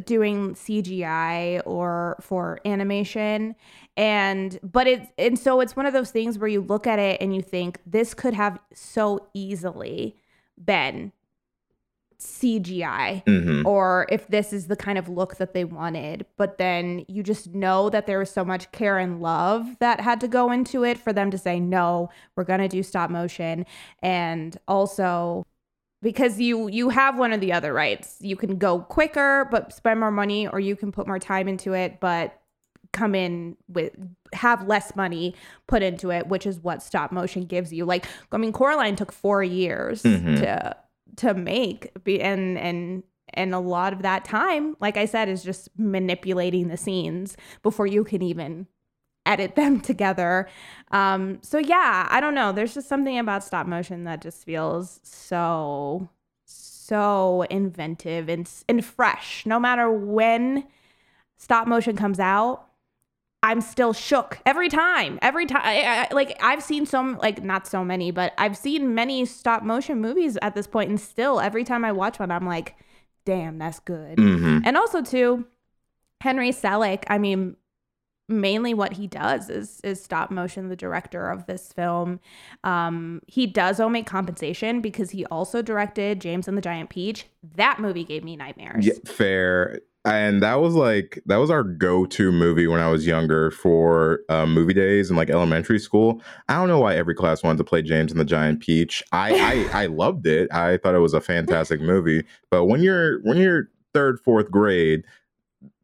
doing 0.04 0.54
CGI 0.54 1.62
or 1.64 2.16
for 2.20 2.60
animation. 2.64 3.54
And 3.96 4.58
but 4.62 4.86
it's 4.86 5.06
and 5.18 5.38
so 5.38 5.60
it's 5.60 5.74
one 5.74 5.86
of 5.86 5.92
those 5.92 6.10
things 6.10 6.38
where 6.38 6.48
you 6.48 6.60
look 6.60 6.86
at 6.86 6.98
it 6.98 7.20
and 7.20 7.34
you 7.34 7.42
think 7.42 7.80
this 7.86 8.14
could 8.14 8.34
have 8.34 8.58
so 8.74 9.26
easily 9.34 10.16
been 10.62 11.12
CGI 12.18 13.22
hmm 13.24 13.66
or 13.66 14.06
if 14.10 14.28
this 14.28 14.52
is 14.52 14.68
the 14.68 14.76
kind 14.76 14.96
of 14.96 15.08
look 15.08 15.36
that 15.36 15.52
they 15.52 15.64
wanted. 15.64 16.24
But 16.36 16.56
then 16.58 17.04
you 17.08 17.22
just 17.22 17.52
know 17.54 17.90
that 17.90 18.06
there 18.06 18.18
was 18.20 18.30
so 18.30 18.44
much 18.44 18.70
care 18.72 18.96
and 18.98 19.20
love 19.20 19.78
that 19.80 20.00
had 20.00 20.20
to 20.20 20.28
go 20.28 20.52
into 20.52 20.84
it 20.84 20.98
for 20.98 21.12
them 21.12 21.30
to 21.32 21.38
say, 21.38 21.58
no, 21.58 22.08
we're 22.36 22.44
going 22.44 22.60
to 22.60 22.68
do 22.68 22.82
stop 22.82 23.10
motion. 23.10 23.66
And 24.02 24.56
also, 24.68 25.44
because 26.02 26.38
you 26.38 26.68
you 26.68 26.90
have 26.90 27.18
one 27.18 27.32
or 27.32 27.38
the 27.38 27.52
other 27.52 27.72
rights 27.72 28.18
you 28.20 28.36
can 28.36 28.58
go 28.58 28.80
quicker 28.80 29.48
but 29.50 29.72
spend 29.72 29.98
more 29.98 30.10
money 30.10 30.46
or 30.46 30.60
you 30.60 30.76
can 30.76 30.92
put 30.92 31.06
more 31.06 31.18
time 31.18 31.48
into 31.48 31.72
it 31.72 31.98
but 32.00 32.38
come 32.92 33.14
in 33.14 33.56
with 33.68 33.92
have 34.34 34.66
less 34.68 34.94
money 34.94 35.34
put 35.66 35.82
into 35.82 36.10
it 36.10 36.28
which 36.28 36.46
is 36.46 36.58
what 36.60 36.82
stop 36.82 37.10
motion 37.12 37.44
gives 37.46 37.72
you 37.72 37.84
like 37.86 38.06
i 38.30 38.36
mean 38.36 38.52
coraline 38.52 38.94
took 38.94 39.10
four 39.10 39.42
years 39.42 40.02
Mhm. 40.02 40.36
to 40.38 40.76
to 41.16 41.34
make 41.34 41.90
and 42.06 42.58
and 42.58 43.02
and 43.34 43.54
a 43.54 43.58
lot 43.58 43.92
of 43.92 44.02
that 44.02 44.24
time 44.24 44.76
like 44.80 44.96
i 44.96 45.04
said 45.04 45.28
is 45.28 45.42
just 45.42 45.68
manipulating 45.76 46.68
the 46.68 46.76
scenes 46.76 47.36
before 47.62 47.86
you 47.86 48.04
can 48.04 48.22
even 48.22 48.66
edit 49.26 49.56
them 49.56 49.80
together. 49.90 50.48
Um 50.92 51.38
so 51.42 51.58
yeah 51.58 52.06
i 52.10 52.20
don't 52.20 52.34
know. 52.34 52.52
There's 52.52 52.74
just 52.74 52.88
something 52.88 53.18
about 53.18 53.44
stop 53.44 53.66
motion 53.66 54.04
that 54.04 54.22
just 54.22 54.44
feels 54.44 55.00
so 55.02 56.08
so 56.44 57.42
inventive 57.50 58.28
and 58.28 58.48
and 58.68 58.84
fresh. 58.84 59.44
No 59.44 59.58
matter 59.58 59.90
when 59.90 60.66
stop 61.36 61.66
motion 61.66 61.96
comes 61.96 62.20
out 62.20 62.65
i'm 63.46 63.60
still 63.60 63.92
shook 63.92 64.38
every 64.44 64.68
time 64.68 65.18
every 65.22 65.46
time 65.46 65.62
I, 65.64 66.08
I, 66.10 66.14
like 66.14 66.36
i've 66.42 66.62
seen 66.62 66.84
some 66.84 67.16
like 67.18 67.42
not 67.42 67.66
so 67.66 67.84
many 67.84 68.10
but 68.10 68.32
i've 68.38 68.56
seen 68.56 68.94
many 68.94 69.24
stop 69.24 69.62
motion 69.62 70.00
movies 70.00 70.36
at 70.42 70.54
this 70.54 70.66
point 70.66 70.90
and 70.90 71.00
still 71.00 71.40
every 71.40 71.62
time 71.62 71.84
i 71.84 71.92
watch 71.92 72.18
one 72.18 72.30
i'm 72.30 72.46
like 72.46 72.76
damn 73.24 73.58
that's 73.58 73.78
good. 73.80 74.18
Hmm 74.18 74.58
and 74.64 74.76
also 74.76 75.00
too 75.00 75.46
henry 76.20 76.50
selick 76.50 77.04
i 77.08 77.18
mean 77.18 77.56
mainly 78.28 78.74
what 78.74 78.94
he 78.94 79.06
does 79.06 79.48
is 79.48 79.80
is 79.84 80.02
stop 80.02 80.30
motion 80.30 80.68
the 80.68 80.76
director 80.76 81.30
of 81.30 81.46
this 81.46 81.72
film. 81.72 82.18
Um 82.64 83.22
he 83.26 83.46
does 83.46 83.78
owe 83.78 83.88
me 83.88 84.02
compensation 84.02 84.80
because 84.80 85.10
he 85.10 85.24
also 85.26 85.62
directed 85.62 86.20
james 86.20 86.48
and 86.48 86.56
the 86.56 86.62
giant 86.62 86.90
peach. 86.90 87.26
That 87.54 87.78
movie 87.78 88.04
gave 88.04 88.24
me 88.24 88.36
nightmares. 88.36 88.86
Yeah, 88.86 88.94
fair. 89.04 89.80
And 90.06 90.40
that 90.40 90.60
was 90.60 90.74
like 90.74 91.20
that 91.26 91.38
was 91.38 91.50
our 91.50 91.64
go-to 91.64 92.30
movie 92.30 92.68
when 92.68 92.78
I 92.78 92.88
was 92.88 93.08
younger 93.08 93.50
for 93.50 94.20
uh, 94.28 94.46
movie 94.46 94.72
days 94.72 95.10
in 95.10 95.16
like 95.16 95.30
elementary 95.30 95.80
school. 95.80 96.22
I 96.48 96.54
don't 96.54 96.68
know 96.68 96.78
why 96.78 96.94
every 96.94 97.14
class 97.14 97.42
wanted 97.42 97.58
to 97.58 97.64
play 97.64 97.82
James 97.82 98.12
and 98.12 98.20
the 98.20 98.24
Giant 98.24 98.60
Peach. 98.60 99.02
I 99.10 99.66
I, 99.72 99.82
I 99.82 99.86
loved 99.86 100.28
it. 100.28 100.48
I 100.52 100.76
thought 100.76 100.94
it 100.94 101.00
was 101.00 101.12
a 101.12 101.20
fantastic 101.20 101.80
movie. 101.80 102.24
But 102.50 102.66
when 102.66 102.82
you're 102.82 103.20
when 103.22 103.36
you're 103.36 103.68
third 103.92 104.20
fourth 104.20 104.48
grade, 104.48 105.02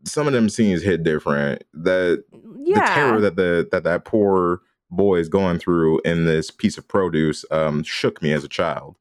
some 0.05 0.29
of 0.29 0.33
them 0.33 0.49
scenes 0.49 0.83
hit 0.83 1.03
different. 1.03 1.65
The 1.75 2.23
yeah 2.63 2.75
the 2.79 2.95
terror 2.95 3.21
that 3.21 3.35
the 3.35 3.69
that 3.73 3.83
that 3.83 4.05
poor 4.05 4.61
boy 4.93 5.17
is 5.17 5.29
going 5.29 5.59
through 5.59 6.01
in 6.05 6.27
this 6.27 6.49
piece 6.53 6.79
of 6.79 6.87
produce 6.87 7.45
um, 7.51 7.83
shook 7.83 8.23
me 8.23 8.33
as 8.33 8.45
a 8.45 8.49
child. 8.49 8.95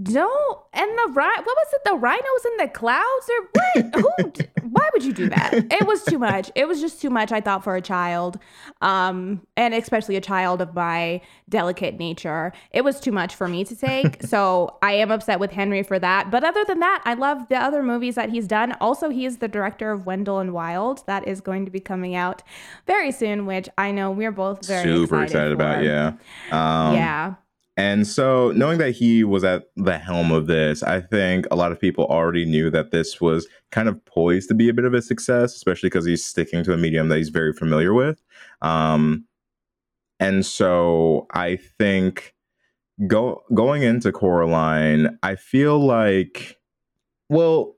Don't 0.00 0.58
and 0.74 0.88
the 0.98 1.12
right 1.12 1.38
what 1.38 1.56
was 1.56 1.72
it? 1.72 1.80
The 1.84 1.96
rhinos 1.96 2.44
in 2.44 2.56
the 2.58 2.68
clouds 2.68 3.30
or 3.30 3.48
what? 3.52 3.94
Who 3.94 4.68
why 4.70 4.88
would 4.92 5.02
you 5.02 5.12
do 5.12 5.28
that? 5.28 5.54
It 5.54 5.86
was 5.86 6.04
too 6.04 6.18
much. 6.18 6.50
It 6.54 6.68
was 6.68 6.80
just 6.80 7.00
too 7.02 7.10
much 7.10 7.32
i 7.32 7.40
thought 7.40 7.64
for 7.64 7.74
a 7.74 7.82
child. 7.82 8.38
Um 8.80 9.42
and 9.56 9.74
especially 9.74 10.14
a 10.14 10.20
child 10.20 10.60
of 10.60 10.74
my 10.74 11.20
delicate 11.48 11.98
nature. 11.98 12.52
It 12.70 12.84
was 12.84 13.00
too 13.00 13.10
much 13.10 13.34
for 13.34 13.48
me 13.48 13.64
to 13.64 13.74
take 13.74 14.22
so 14.26 14.78
i 14.82 14.92
am 14.92 15.10
upset 15.10 15.40
with 15.40 15.50
henry 15.50 15.82
for 15.82 15.98
that. 15.98 16.30
But 16.30 16.44
other 16.44 16.64
than 16.64 16.78
that 16.78 17.02
i 17.04 17.14
love 17.14 17.48
the 17.48 17.56
other 17.56 17.82
movies 17.82 18.14
that 18.14 18.30
he's 18.30 18.46
done. 18.46 18.72
Also 18.80 19.08
he 19.08 19.26
is 19.26 19.38
the 19.38 19.48
director 19.48 19.90
of 19.90 20.06
wendell 20.06 20.38
and 20.38 20.52
wild. 20.52 21.04
That 21.06 21.26
is 21.26 21.40
going 21.40 21.64
to 21.64 21.72
be 21.72 21.80
coming 21.80 22.14
out 22.14 22.42
very 22.86 23.10
soon 23.10 23.46
which 23.46 23.68
i 23.76 23.90
know 23.90 24.12
we're 24.12 24.30
both 24.30 24.64
very 24.64 24.84
Super 24.84 25.22
excited, 25.22 25.24
excited 25.24 25.52
about 25.52 25.82
yeah. 25.82 26.06
Um, 26.52 26.94
yeah 26.94 27.34
And 27.78 28.08
so, 28.08 28.50
knowing 28.56 28.78
that 28.78 28.90
he 28.90 29.22
was 29.22 29.44
at 29.44 29.68
the 29.76 29.98
helm 29.98 30.32
of 30.32 30.48
this, 30.48 30.82
I 30.82 31.00
think 31.00 31.46
a 31.48 31.54
lot 31.54 31.70
of 31.70 31.78
people 31.78 32.06
already 32.06 32.44
knew 32.44 32.70
that 32.70 32.90
this 32.90 33.20
was 33.20 33.46
kind 33.70 33.88
of 33.88 34.04
poised 34.04 34.48
to 34.48 34.54
be 34.54 34.68
a 34.68 34.74
bit 34.74 34.84
of 34.84 34.94
a 34.94 35.00
success, 35.00 35.54
especially 35.54 35.88
because 35.88 36.04
he's 36.04 36.26
sticking 36.26 36.64
to 36.64 36.72
a 36.72 36.76
medium 36.76 37.08
that 37.08 37.18
he's 37.18 37.28
very 37.28 37.52
familiar 37.52 37.94
with. 37.94 38.20
Um, 38.62 39.26
and 40.18 40.44
so, 40.44 41.28
I 41.32 41.54
think 41.78 42.34
go 43.06 43.44
going 43.54 43.84
into 43.84 44.10
Coraline, 44.10 45.16
I 45.22 45.36
feel 45.36 45.78
like, 45.78 46.58
well, 47.28 47.76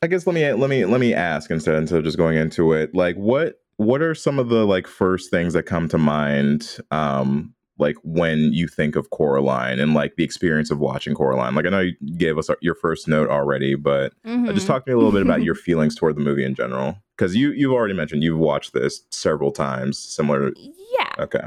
I 0.00 0.06
guess 0.06 0.26
let 0.26 0.32
me 0.32 0.50
let 0.50 0.70
me 0.70 0.86
let 0.86 1.00
me 1.00 1.12
ask 1.12 1.50
instead 1.50 1.74
instead 1.76 1.98
of 1.98 2.04
just 2.04 2.16
going 2.16 2.38
into 2.38 2.72
it, 2.72 2.94
like 2.94 3.16
what 3.16 3.56
what 3.76 4.00
are 4.00 4.14
some 4.14 4.38
of 4.38 4.48
the 4.48 4.64
like 4.64 4.86
first 4.86 5.30
things 5.30 5.52
that 5.52 5.64
come 5.64 5.88
to 5.88 5.98
mind 5.98 6.78
um 6.90 7.54
like 7.78 7.96
when 8.04 8.52
you 8.52 8.68
think 8.68 8.94
of 8.96 9.10
Coraline 9.10 9.80
and 9.80 9.94
like 9.94 10.16
the 10.16 10.24
experience 10.24 10.70
of 10.70 10.78
watching 10.78 11.14
Coraline. 11.14 11.54
Like 11.54 11.66
I 11.66 11.70
know 11.70 11.80
you 11.80 11.94
gave 12.16 12.38
us 12.38 12.48
your 12.60 12.74
first 12.74 13.08
note 13.08 13.28
already, 13.30 13.74
but 13.74 14.12
uh, 14.24 14.28
Mhm. 14.30 14.54
just 14.54 14.66
talk 14.66 14.84
to 14.84 14.90
me 14.90 14.94
a 14.94 14.96
little 14.96 15.12
bit 15.12 15.22
about 15.22 15.42
your 15.42 15.54
feelings 15.66 15.94
toward 15.94 16.16
the 16.16 16.20
movie 16.20 16.44
in 16.44 16.54
general. 16.54 16.96
Because 17.16 17.34
you 17.36 17.50
you've 17.52 17.72
already 17.72 17.94
mentioned 17.94 18.22
you've 18.22 18.38
watched 18.38 18.72
this 18.72 19.02
several 19.10 19.50
times, 19.52 19.98
similar. 19.98 20.52
Yeah 20.56 21.12
okay, 21.18 21.44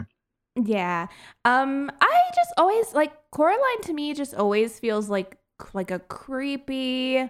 Yeah. 0.56 1.08
Um 1.46 1.92
I 2.02 2.22
just 2.36 2.52
always 2.58 2.94
like 2.94 3.14
Coraline 3.32 3.82
to 3.84 3.94
me 3.94 4.14
just 4.14 4.34
always 4.34 4.80
feels 4.80 5.10
like 5.10 5.38
like 5.74 5.92
a 5.92 6.00
creepy 6.00 7.30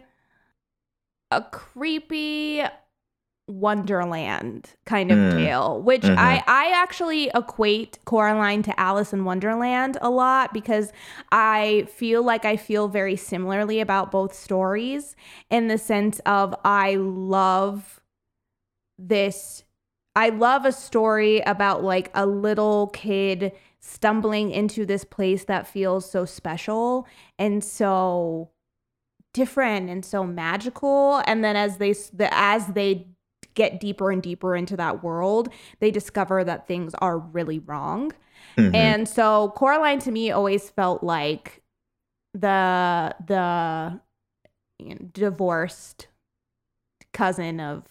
a 1.32 1.42
creepy 1.52 2.64
wonderland 3.48 4.72
kind 4.86 5.10
of 5.12 5.18
Mm. 5.18 5.32
tale 5.32 5.82
which 5.82 6.02
Mhm. 6.02 6.18
i 6.18 6.44
i 6.48 6.72
actually 6.76 7.32
equate 7.34 7.98
coraline 8.06 8.62
to 8.62 8.78
alice 8.80 9.14
in 9.14 9.24
wonderland 9.24 9.98
a 10.02 10.10
lot 10.10 10.54
because 10.54 10.92
i 11.32 11.88
feel 11.90 12.22
like 12.24 12.44
i 12.44 12.58
feel 12.58 12.88
very 12.90 13.16
similarly 13.16 13.80
about 13.80 14.12
both 14.12 14.34
stories 14.34 15.16
in 15.50 15.68
the 15.70 15.78
sense 15.78 16.20
of 16.26 16.54
i 16.66 16.96
love 16.96 18.02
this 19.00 19.64
I 20.16 20.30
love 20.30 20.66
a 20.66 20.72
story 20.72 21.42
about 21.42 21.84
like 21.84 22.10
a 22.16 22.26
little 22.26 22.88
kid 22.88 23.52
stumbling 23.80 24.50
into 24.50 24.84
this 24.84 25.04
place 25.04 25.44
that 25.44 25.68
feels 25.68 26.10
so 26.10 26.26
special 26.26 27.06
and 27.38 27.64
so 27.64 28.50
different 29.36 29.92
and 29.92 30.04
so 30.04 30.24
magical 30.26 31.22
and 31.28 31.44
then 31.44 31.56
as 31.56 31.78
they 31.78 31.94
as 32.32 32.66
they 32.68 33.06
get 33.58 33.80
deeper 33.82 34.10
and 34.12 34.22
deeper 34.24 34.56
into 34.56 34.78
that 34.78 35.04
world 35.04 35.50
they 35.82 35.92
discover 35.92 36.44
that 36.46 36.66
things 36.68 36.94
are 37.00 37.18
really 37.18 37.60
wrong 37.60 38.12
Mhm. 38.58 38.74
and 38.74 39.10
so 39.10 39.52
Coraline 39.56 40.00
to 40.00 40.12
me 40.12 40.32
always 40.32 40.70
felt 40.70 41.04
like 41.04 41.62
the 42.34 43.14
the 43.28 44.00
you 44.80 44.90
know, 44.96 44.98
divorced 45.12 46.08
cousin 47.14 47.60
of 47.60 47.84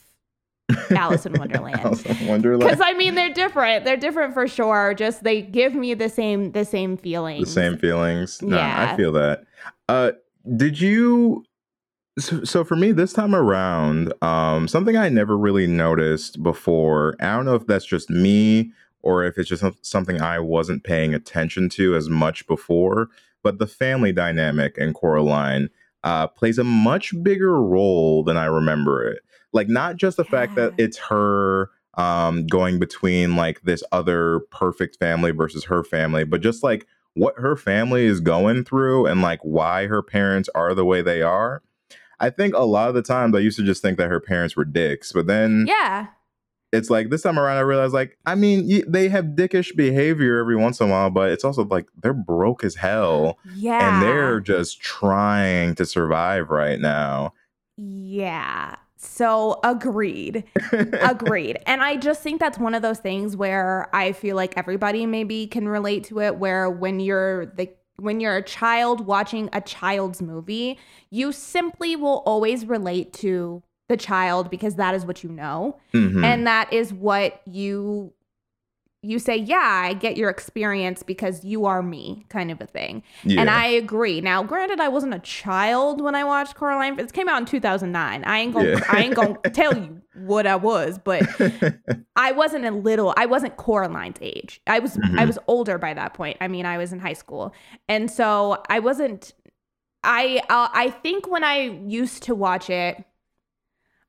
Alice 0.90 1.26
in 1.26 1.32
Wonderland. 1.34 1.78
Alice 1.80 2.04
in 2.04 2.26
Wonderland. 2.26 2.60
Because 2.62 2.80
I 2.80 2.92
mean, 2.94 3.14
they're 3.14 3.32
different. 3.32 3.84
They're 3.84 3.96
different 3.96 4.34
for 4.34 4.48
sure. 4.48 4.94
Just 4.94 5.22
they 5.22 5.40
give 5.42 5.74
me 5.74 5.94
the 5.94 6.08
same 6.08 6.52
the 6.52 6.64
same 6.64 6.96
feelings. 6.96 7.46
the 7.48 7.52
same 7.60 7.76
feelings. 7.78 8.42
No, 8.42 8.58
I 8.58 8.96
feel 8.96 9.12
that. 9.12 9.44
Uh, 9.88 10.12
did 10.56 10.80
you? 10.80 11.44
So, 12.18 12.44
so 12.44 12.64
for 12.64 12.76
me 12.76 12.92
this 12.92 13.12
time 13.12 13.34
around, 13.34 14.12
um, 14.22 14.68
something 14.68 14.96
I 14.96 15.08
never 15.10 15.36
really 15.36 15.66
noticed 15.66 16.42
before. 16.42 17.14
I 17.20 17.36
don't 17.36 17.44
know 17.44 17.54
if 17.54 17.66
that's 17.66 17.84
just 17.84 18.08
me 18.08 18.72
or 19.02 19.24
if 19.24 19.36
it's 19.36 19.48
just 19.48 19.62
something 19.82 20.20
I 20.20 20.38
wasn't 20.38 20.82
paying 20.82 21.14
attention 21.14 21.68
to 21.70 21.94
as 21.94 22.08
much 22.08 22.46
before. 22.46 23.08
But 23.42 23.58
the 23.58 23.66
family 23.66 24.12
dynamic 24.12 24.78
in 24.78 24.94
Coraline 24.94 25.68
uh, 26.04 26.26
plays 26.28 26.58
a 26.58 26.64
much 26.64 27.12
bigger 27.22 27.60
role 27.60 28.24
than 28.24 28.36
I 28.36 28.46
remember 28.46 29.06
it. 29.06 29.22
Like 29.52 29.68
not 29.68 29.96
just 29.96 30.16
the 30.16 30.24
fact 30.24 30.54
that 30.56 30.72
it's 30.78 30.96
her 30.98 31.70
um, 31.94 32.46
going 32.46 32.78
between 32.78 33.36
like 33.36 33.62
this 33.62 33.82
other 33.92 34.40
perfect 34.50 34.98
family 34.98 35.32
versus 35.32 35.64
her 35.64 35.84
family, 35.84 36.24
but 36.24 36.40
just 36.40 36.62
like 36.62 36.86
what 37.14 37.34
her 37.38 37.56
family 37.56 38.06
is 38.06 38.20
going 38.20 38.64
through 38.64 39.06
and 39.06 39.22
like 39.22 39.40
why 39.42 39.86
her 39.86 40.02
parents 40.02 40.48
are 40.54 40.74
the 40.74 40.84
way 40.84 41.02
they 41.02 41.22
are. 41.22 41.62
I 42.20 42.30
think 42.30 42.54
a 42.54 42.64
lot 42.64 42.88
of 42.88 42.94
the 42.94 43.02
times 43.02 43.34
I 43.36 43.40
used 43.40 43.58
to 43.58 43.64
just 43.64 43.82
think 43.82 43.98
that 43.98 44.08
her 44.10 44.20
parents 44.20 44.56
were 44.56 44.64
dicks, 44.64 45.12
but 45.12 45.26
then 45.26 45.66
Yeah. 45.68 46.06
it's 46.72 46.90
like 46.90 47.10
this 47.10 47.22
time 47.22 47.38
around 47.38 47.58
I 47.58 47.60
realized 47.60 47.92
like 47.94 48.16
I 48.26 48.34
mean 48.34 48.82
they 48.90 49.08
have 49.08 49.24
dickish 49.36 49.74
behavior 49.76 50.38
every 50.38 50.56
once 50.56 50.80
in 50.80 50.88
a 50.88 50.90
while, 50.90 51.10
but 51.10 51.30
it's 51.30 51.44
also 51.44 51.64
like 51.64 51.86
they're 52.02 52.12
broke 52.14 52.64
as 52.64 52.74
hell 52.76 53.38
Yeah. 53.54 53.94
and 53.96 54.02
they're 54.02 54.40
just 54.40 54.80
trying 54.80 55.74
to 55.76 55.84
survive 55.86 56.50
right 56.50 56.80
now. 56.80 57.34
Yeah. 57.76 58.76
So 58.96 59.60
agreed. 59.62 60.44
agreed. 60.72 61.58
And 61.66 61.82
I 61.82 61.96
just 61.96 62.22
think 62.22 62.40
that's 62.40 62.58
one 62.58 62.74
of 62.74 62.82
those 62.82 62.98
things 62.98 63.36
where 63.36 63.88
I 63.94 64.12
feel 64.12 64.36
like 64.36 64.56
everybody 64.56 65.04
maybe 65.06 65.46
can 65.46 65.68
relate 65.68 66.04
to 66.04 66.20
it 66.20 66.36
where 66.36 66.70
when 66.70 66.98
you're 67.00 67.46
the 67.46 67.68
when 67.98 68.20
you're 68.20 68.36
a 68.36 68.42
child 68.42 69.06
watching 69.06 69.48
a 69.52 69.60
child's 69.60 70.20
movie, 70.22 70.78
you 71.10 71.32
simply 71.32 71.96
will 71.96 72.22
always 72.26 72.66
relate 72.66 73.12
to 73.14 73.62
the 73.88 73.96
child 73.96 74.50
because 74.50 74.74
that 74.76 74.94
is 74.94 75.04
what 75.04 75.22
you 75.22 75.30
know. 75.30 75.76
Mhm. 75.92 76.24
and 76.24 76.46
that 76.46 76.72
is 76.72 76.92
what 76.92 77.40
you 77.46 78.12
you 79.06 79.18
say 79.18 79.36
yeah 79.36 79.82
i 79.84 79.92
get 79.94 80.16
your 80.16 80.28
experience 80.30 81.02
because 81.02 81.44
you 81.44 81.64
are 81.64 81.82
me 81.82 82.24
kind 82.28 82.50
of 82.50 82.60
a 82.60 82.66
thing 82.66 83.02
yeah. 83.24 83.40
and 83.40 83.48
i 83.48 83.66
agree 83.66 84.20
now 84.20 84.42
granted 84.42 84.80
i 84.80 84.88
wasn't 84.88 85.12
a 85.14 85.18
child 85.20 86.00
when 86.00 86.14
i 86.14 86.24
watched 86.24 86.54
coraline 86.54 86.98
it 86.98 87.12
came 87.12 87.28
out 87.28 87.38
in 87.38 87.44
2009 87.46 88.24
i 88.24 88.38
ain't 88.38 88.52
gonna 88.54 88.70
Yeah. 88.70 88.80
i 88.88 89.00
ain't 89.02 89.14
gonna 89.14 89.38
tell 89.52 89.76
you 89.76 90.02
what 90.14 90.46
i 90.46 90.56
was 90.56 90.98
but 90.98 91.22
i 92.16 92.32
wasn't 92.32 92.64
a 92.64 92.70
little 92.70 93.14
i 93.16 93.26
wasn't 93.26 93.56
coraline's 93.56 94.18
age 94.20 94.60
i 94.66 94.78
was 94.78 94.96
i 94.96 95.00
Mhm. 95.00 95.26
was 95.26 95.38
older 95.46 95.78
by 95.78 95.94
that 95.94 96.14
point 96.14 96.36
i 96.40 96.48
mean 96.48 96.66
i 96.66 96.78
was 96.78 96.92
in 96.92 96.98
high 96.98 97.12
school 97.12 97.54
and 97.88 98.10
so 98.10 98.62
i 98.68 98.78
wasn't 98.78 99.34
i 100.02 100.40
uh, 100.48 100.68
i 100.72 100.90
think 100.90 101.30
when 101.30 101.44
i 101.44 101.58
used 101.86 102.22
to 102.24 102.34
watch 102.34 102.70
it 102.70 103.02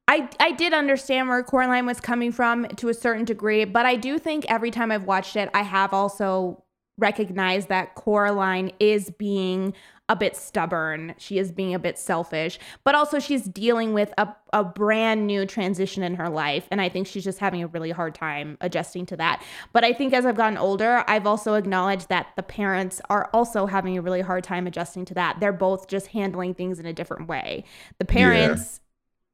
I, 0.08 0.30
I 0.40 0.52
did 0.52 0.74
understand 0.74 1.28
where 1.28 1.44
Coraline 1.44 1.86
was 1.86 2.00
coming 2.00 2.32
from 2.32 2.66
to 2.78 2.90
a 2.90 2.94
certain 2.94 3.26
degree, 3.26 3.66
but 3.66 3.86
I 3.86 3.96
do 3.96 4.18
think 4.18 4.46
every 4.50 4.72
time 4.72 4.92
I've 4.92 5.04
watched 5.04 5.36
it, 5.36 5.50
I 5.54 5.64
have 5.64 5.94
also 5.94 6.64
recognized 6.98 7.68
that 7.70 7.96
Coraline 7.96 8.72
is 8.80 9.12
being 9.12 9.74
a 10.10 10.16
bit 10.16 10.38
stubborn. 10.38 11.14
She 11.18 11.38
is 11.38 11.52
being 11.52 11.74
a 11.74 11.80
bit 11.80 12.00
selfish, 12.00 12.58
but 12.86 12.96
also 12.96 13.20
she's 13.20 13.44
dealing 13.44 13.94
with 13.94 14.14
a, 14.18 14.34
a 14.54 14.64
brand 14.64 15.28
new 15.28 15.46
transition 15.46 16.02
in 16.02 16.16
her 16.16 16.30
life. 16.30 16.66
And 16.72 16.80
I 16.80 16.88
think 16.88 17.08
she's 17.08 17.26
just 17.26 17.40
having 17.40 17.62
a 17.62 17.68
really 17.68 17.92
hard 17.92 18.16
time 18.16 18.58
adjusting 18.62 19.06
to 19.08 19.18
that. 19.18 19.44
But 19.74 19.84
I 19.84 19.92
think 19.92 20.14
as 20.14 20.26
I've 20.26 20.38
gotten 20.38 20.58
older, 20.58 21.04
I've 21.08 21.28
also 21.28 21.56
acknowledged 21.56 22.08
that 22.08 22.28
the 22.38 22.44
parents 22.44 23.02
are 23.10 23.30
also 23.34 23.66
having 23.66 23.98
a 23.98 24.02
really 24.02 24.22
hard 24.22 24.46
time 24.46 24.66
adjusting 24.66 25.04
to 25.06 25.14
that. 25.16 25.42
They're 25.42 25.52
both 25.52 25.90
just 25.90 26.08
handling 26.08 26.54
things 26.54 26.80
in 26.80 26.86
a 26.86 26.94
different 26.94 27.28
way. 27.28 27.66
The 28.00 28.06
parents 28.06 28.80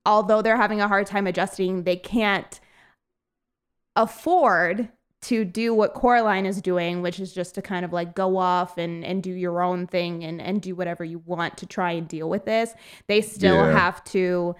although 0.06 0.42
they're 0.42 0.58
having 0.58 0.82
a 0.82 0.88
hard 0.88 1.08
time 1.08 1.28
adjusting, 1.28 1.84
they 1.84 1.96
can't 1.96 2.60
afford 3.96 4.89
to 5.22 5.46
do 5.46 5.74
what 5.74 5.94
Coraline 5.94 6.46
is 6.46 6.62
doing, 6.62 7.02
which 7.02 7.20
is 7.20 7.32
just 7.34 7.56
to 7.56 7.62
kind 7.62 7.86
of 7.86 7.94
like 7.94 8.13
go 8.13 8.36
off 8.38 8.78
and, 8.78 9.06
and 9.06 9.24
do 9.24 9.32
your 9.32 9.62
own 9.62 9.88
thing 9.88 10.24
and, 10.24 10.42
and 10.42 10.62
do 10.62 10.76
whatever 10.76 11.04
you 11.04 11.20
want 11.20 11.58
to 11.58 11.66
try 11.66 11.92
and 11.92 12.08
deal 12.08 12.30
with 12.30 12.44
this, 12.46 12.74
they 13.08 13.22
still 13.22 13.56
Yeah. 13.56 13.72
have 13.72 14.04
to 14.06 14.56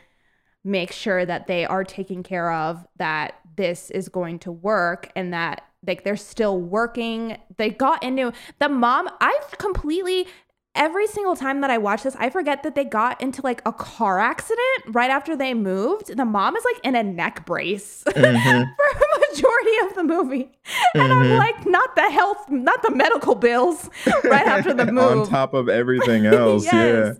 make 0.64 0.94
sure 0.94 1.26
that 1.26 1.48
they 1.48 1.66
are 1.66 1.84
taken 1.84 2.24
care 2.24 2.50
of, 2.52 2.86
that 2.96 3.36
this 3.58 3.92
is 3.92 4.08
going 4.08 4.40
to 4.40 4.52
work 4.52 5.12
and 5.16 5.34
that 5.34 5.64
like 5.86 6.06
they're 6.06 6.16
still 6.16 6.58
working. 6.62 7.38
They 7.58 7.70
got 7.70 8.02
into 8.04 8.32
the 8.60 8.70
mom, 8.70 9.10
I've 9.20 9.58
completely 9.58 10.28
every 10.76 11.06
single 11.08 11.36
time 11.36 11.62
that 11.62 11.70
I 11.70 11.78
watch 11.78 12.04
this, 12.04 12.16
I 12.20 12.30
forget 12.30 12.64
that 12.64 12.74
they 12.76 12.84
got 12.84 13.22
into 13.22 13.42
like 13.44 13.62
a 13.66 13.72
car 13.72 14.20
accident 14.20 14.60
right 14.88 15.12
after 15.12 15.36
they 15.36 15.54
moved. 15.54 16.16
The 16.18 16.26
mom 16.26 16.56
is 16.56 16.64
like 16.66 16.84
in 16.84 16.96
a 16.96 17.04
neck 17.04 17.46
brace 17.46 18.04
Mhm. 18.08 18.76
for 18.76 18.86
a 18.86 19.20
majority 19.32 19.72
of 19.88 19.96
the 19.96 20.04
movie. 20.04 20.52
And 20.96 21.14
I'm 21.14 21.24
Mhm. 21.24 21.38
like, 21.38 21.66
not 21.68 21.96
the 21.96 22.10
health, 22.10 22.50
not 22.50 22.82
the 22.84 22.92
medical 22.92 23.36
bills 23.36 23.90
right 24.24 24.48
after 24.48 24.74
the 24.74 24.86
move. 24.92 25.22
On 25.22 25.28
top 25.28 25.54
of 25.54 25.70
everything 25.70 26.26
else, 26.26 26.66
yeah. 26.66 27.14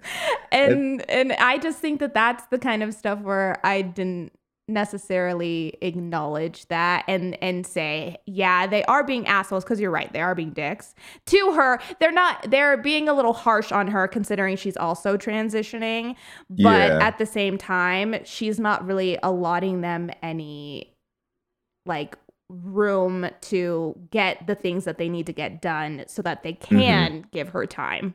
And 0.52 1.08
and 1.10 1.34
I 1.34 1.58
just 1.58 1.80
think 1.80 2.00
that 2.00 2.14
that's 2.14 2.46
the 2.48 2.58
kind 2.60 2.82
of 2.84 2.94
stuff 2.94 3.20
where 3.22 3.60
I 3.64 3.82
didn't 3.82 4.32
necessarily 4.70 5.78
acknowledge 5.82 6.66
that 6.68 7.04
and 7.08 7.38
and 7.44 7.68
say 7.68 8.16
yeah 8.26 8.66
they 8.66 8.84
are 8.86 9.04
being 9.04 9.28
assholes 9.28 9.64
because 9.64 9.78
you're 9.80 9.92
right 9.92 10.14
they 10.14 10.22
are 10.22 10.34
being 10.34 10.52
dicks 10.52 10.96
to 11.26 11.52
her 11.54 11.80
they're 12.00 12.14
not 12.14 12.50
they're 12.50 12.78
being 12.78 13.10
a 13.10 13.14
little 13.14 13.34
harsh 13.34 13.74
on 13.74 13.88
her 13.90 14.08
considering 14.08 14.56
she's 14.56 14.78
also 14.78 15.18
transitioning 15.18 16.16
but 16.50 16.92
Yeah. 16.92 17.00
at 17.02 17.18
the 17.18 17.26
same 17.26 17.58
time 17.58 18.16
she's 18.24 18.58
not 18.58 18.86
really 18.86 19.18
allotting 19.22 19.82
them 19.82 20.10
any 20.22 20.94
like 21.86 22.18
room 22.50 23.28
to 23.42 24.00
get 24.12 24.48
the 24.48 24.56
things 24.56 24.86
that 24.86 24.98
they 24.98 25.10
need 25.10 25.26
to 25.26 25.34
get 25.34 25.62
done 25.62 26.04
so 26.08 26.22
that 26.22 26.44
they 26.44 26.54
Mm-hmm. 26.54 26.78
can 26.78 27.26
give 27.32 27.50
her 27.50 27.66
time 27.66 28.14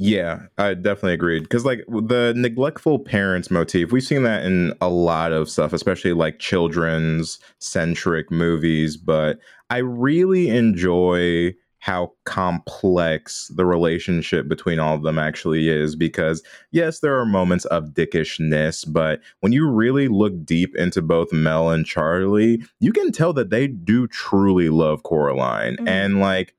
Yeah, 0.00 0.42
I 0.58 0.74
definitely 0.74 1.14
agreed. 1.14 1.42
Because, 1.42 1.64
like, 1.64 1.84
the 1.88 2.32
neglectful 2.36 3.00
parents 3.00 3.50
motif, 3.50 3.90
we've 3.90 4.04
seen 4.04 4.22
that 4.22 4.44
in 4.46 4.72
a 4.80 4.88
lot 4.88 5.32
of 5.32 5.50
stuff, 5.50 5.72
especially 5.72 6.12
like 6.12 6.38
children's 6.38 7.40
centric 7.58 8.30
movies. 8.30 8.96
But 8.96 9.40
I 9.70 9.78
really 9.78 10.50
enjoy 10.50 11.54
how 11.80 12.12
complex 12.26 13.50
the 13.56 13.64
relationship 13.64 14.48
between 14.48 14.78
all 14.78 14.94
of 14.94 15.02
them 15.02 15.18
actually 15.18 15.68
is. 15.68 15.96
Because, 15.96 16.44
yes, 16.70 17.00
there 17.00 17.18
are 17.18 17.26
moments 17.26 17.64
of 17.66 17.86
dickishness, 17.90 18.84
but 18.92 19.20
when 19.40 19.50
you 19.52 19.68
really 19.68 20.06
look 20.06 20.44
deep 20.44 20.76
into 20.76 21.02
both 21.02 21.32
Mel 21.32 21.70
and 21.70 21.84
Charlie, 21.84 22.62
you 22.78 22.92
can 22.92 23.10
tell 23.10 23.32
that 23.32 23.50
they 23.50 23.66
do 23.66 24.06
truly 24.06 24.68
love 24.68 25.02
Coraline. 25.02 25.76
Mhm. 25.76 25.88
And, 25.88 26.20
like, 26.20 26.54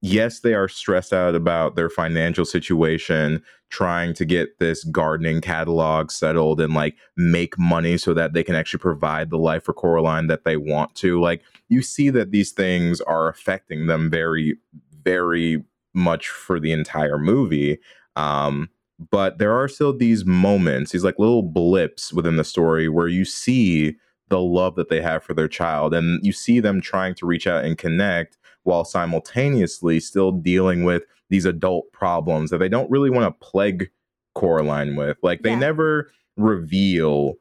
yes, 0.00 0.40
they 0.40 0.54
are 0.54 0.68
stressed 0.68 1.12
out 1.12 1.34
about 1.34 1.76
their 1.76 1.90
financial 1.90 2.44
situation, 2.44 3.42
trying 3.68 4.14
to 4.14 4.24
get 4.24 4.58
this 4.58 4.84
gardening 4.84 5.40
catalog 5.40 6.10
settled 6.10 6.60
and 6.60 6.74
like 6.74 6.96
make 7.16 7.58
money 7.58 7.96
so 7.96 8.12
that 8.14 8.32
they 8.32 8.42
can 8.42 8.54
actually 8.54 8.80
provide 8.80 9.30
the 9.30 9.38
life 9.38 9.64
for 9.64 9.72
Coraline 9.72 10.26
that 10.26 10.44
they 10.44 10.56
want 10.56 10.94
to. 10.96 11.20
Like, 11.20 11.42
you 11.68 11.82
see 11.82 12.10
that 12.10 12.30
these 12.30 12.52
things 12.52 13.00
are 13.02 13.28
affecting 13.28 13.86
them 13.86 14.10
very, 14.10 14.56
very 15.02 15.62
much 15.94 16.28
for 16.28 16.58
the 16.58 16.72
entire 16.72 17.18
movie. 17.18 17.78
Um, 18.16 18.68
but 19.10 19.38
there 19.38 19.56
are 19.58 19.68
still 19.68 19.96
these 19.96 20.24
moments, 20.24 20.92
these 20.92 21.04
like 21.04 21.18
little 21.18 21.42
blips 21.42 22.12
within 22.12 22.36
the 22.36 22.44
story 22.44 22.88
where 22.88 23.08
you 23.08 23.24
see 23.24 23.96
the 24.28 24.40
love 24.40 24.76
that 24.76 24.88
they 24.88 25.00
have 25.00 25.22
for 25.24 25.34
their 25.34 25.48
child 25.48 25.92
and 25.92 26.24
you 26.24 26.32
see 26.32 26.60
them 26.60 26.80
trying 26.80 27.14
to 27.16 27.26
reach 27.26 27.46
out 27.46 27.64
and 27.64 27.78
connect 27.78 28.38
while 28.64 28.84
simultaneously 28.84 30.00
still 30.00 30.32
dealing 30.32 30.84
with 30.84 31.02
these 31.30 31.44
adult 31.44 31.90
problems 31.92 32.50
that 32.50 32.58
they 32.58 32.68
don't 32.68 32.90
really 32.90 33.10
want 33.10 33.24
to 33.24 33.46
plague 33.46 33.90
Coraline 34.34 34.96
with. 34.96 35.16
Like 35.22 35.42
they 35.42 35.50
Yeah. 35.50 35.58
never 35.58 36.10
reveal 36.36 37.34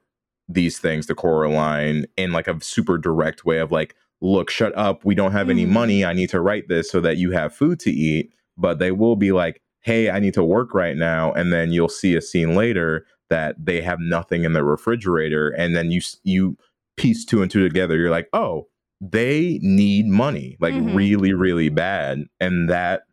these 0.48 0.80
things 0.80 1.06
to 1.08 1.16
Coraline 1.16 2.06
in 2.18 2.32
like 2.32 2.48
a 2.48 2.60
super 2.62 2.98
direct 2.98 3.46
way 3.46 3.60
of 3.60 3.72
like, 3.72 3.96
look, 4.22 4.50
shut 4.50 4.76
up. 4.78 5.06
We 5.06 5.16
don't 5.16 5.32
have 5.32 5.50
any 5.50 5.66
Mhm. 5.66 5.70
money. 5.70 6.06
I 6.06 6.14
need 6.14 6.30
to 6.32 6.42
write 6.42 6.68
this 6.68 6.90
so 6.90 7.00
that 7.02 7.18
you 7.18 7.32
have 7.32 7.54
food 7.54 7.80
to 7.82 7.92
eat. 7.92 8.32
But 8.58 8.80
they 8.80 8.92
will 8.92 9.16
be 9.16 9.32
like, 9.32 9.62
hey, 9.82 10.10
I 10.10 10.20
need 10.20 10.34
to 10.34 10.44
work 10.44 10.74
right 10.74 10.98
now. 10.98 11.32
And 11.34 11.54
then 11.54 11.72
you'll 11.72 11.88
see 11.90 12.16
a 12.16 12.22
scene 12.22 12.56
later 12.56 13.06
that 13.30 13.56
they 13.64 13.82
have 13.82 14.00
nothing 14.00 14.44
in 14.44 14.54
the 14.54 14.64
refrigerator. 14.64 15.50
And 15.50 15.76
then 15.76 15.92
you, 15.92 16.02
you 16.24 16.58
piece 16.98 17.24
two 17.24 17.42
and 17.42 17.50
two 17.50 17.64
together. 17.64 17.96
You're 17.96 18.10
like, 18.10 18.28
oh, 18.34 18.68
they 19.02 19.60
need 19.62 20.08
money 20.08 20.58
like 20.60 20.76
Mhm. 20.76 20.94
really, 20.96 21.34
really 21.34 21.70
bad. 21.70 22.26
And 22.40 22.70
that 22.70 23.04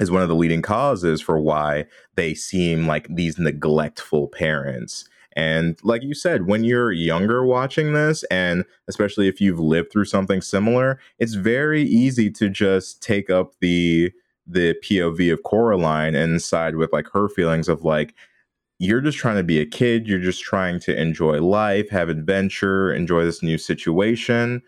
is 0.00 0.10
one 0.10 0.22
of 0.22 0.28
the 0.28 0.34
leading 0.34 0.62
causes 0.62 1.20
for 1.20 1.40
why 1.40 1.86
they 2.14 2.34
seem 2.34 2.86
like 2.86 3.08
these 3.14 3.38
neglectful 3.38 4.28
parents. 4.28 5.04
And 5.36 5.78
like 5.84 6.02
you 6.02 6.14
said, 6.14 6.46
when 6.46 6.64
you're 6.64 6.92
younger 6.92 7.44
watching 7.44 7.92
this, 7.92 8.24
and 8.24 8.64
especially 8.88 9.28
if 9.28 9.40
you've 9.40 9.60
lived 9.60 9.92
through 9.92 10.06
something 10.06 10.40
similar, 10.40 10.98
it's 11.18 11.34
very 11.34 11.82
easy 11.82 12.30
to 12.32 12.48
just 12.48 13.02
take 13.02 13.30
up 13.30 13.54
the 13.60 14.12
the 14.50 14.74
POV 14.82 15.30
of 15.30 15.42
Coraline 15.42 16.14
and 16.14 16.40
side 16.40 16.76
with 16.76 16.92
like 16.92 17.06
her 17.12 17.28
feelings 17.28 17.68
of 17.68 17.84
like 17.84 18.14
you're 18.78 19.00
just 19.00 19.18
trying 19.18 19.36
to 19.36 19.42
be 19.42 19.60
a 19.60 19.66
kid, 19.66 20.06
you're 20.06 20.20
just 20.20 20.42
trying 20.42 20.78
to 20.80 21.00
enjoy 21.00 21.40
life, 21.42 21.88
have 21.90 22.08
adventure, 22.08 22.92
enjoy 22.92 23.24
this 23.24 23.42
new 23.42 23.58
situation, 23.58 24.62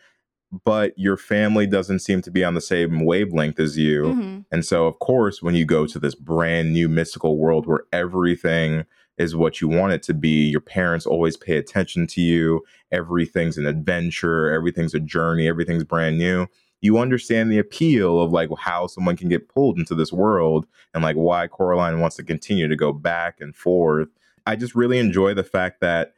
but 0.65 0.93
your 0.97 1.17
family 1.17 1.67
doesn't 1.67 2.01
seem 2.01 2.23
to 2.23 2.31
be 2.31 2.43
on 2.43 2.55
the 2.55 2.61
same 2.61 3.05
wavelength 3.05 3.61
as 3.61 3.79
you. 3.79 4.03
Mhm. 4.03 4.45
And 4.51 4.65
so, 4.65 4.87
of 4.87 4.99
course, 4.99 5.43
when 5.43 5.55
you 5.55 5.65
go 5.65 5.87
to 5.87 5.99
this 5.99 6.15
brand 6.15 6.73
new 6.73 6.89
mystical 6.89 7.39
world 7.39 7.67
where 7.67 7.85
everything 7.93 8.85
is 9.17 9.37
what 9.37 9.61
you 9.61 9.69
want 9.69 9.93
it 9.93 10.03
to 10.05 10.15
be, 10.15 10.49
your 10.49 10.61
parents 10.61 11.07
always 11.07 11.37
pay 11.37 11.57
attention 11.57 12.07
to 12.09 12.21
you, 12.21 12.65
everything's 12.91 13.59
an 13.59 13.67
adventure, 13.67 14.51
everything's 14.51 14.95
a 14.95 15.01
journey, 15.01 15.47
everything's 15.47 15.85
brand 15.85 16.19
new. 16.19 16.47
You 16.81 16.99
understand 16.99 17.53
the 17.53 17.59
appeal 17.59 18.21
of 18.21 18.33
like 18.33 18.49
how 18.59 18.87
someone 18.87 19.17
can 19.17 19.29
get 19.29 19.49
pulled 19.51 19.79
into 19.79 19.95
this 19.95 20.13
world 20.13 20.67
and 20.95 21.05
like 21.05 21.17
why 21.17 21.47
Coraline 21.47 22.01
wants 22.01 22.17
to 22.17 22.25
continue 22.25 22.67
to 22.67 22.77
go 22.77 22.93
back 22.93 23.37
and 23.41 23.55
forth. 23.55 24.09
I 24.47 24.57
just 24.57 24.75
really 24.75 24.99
enjoy 24.99 25.35
the 25.35 25.45
fact 25.45 25.81
that 25.83 26.15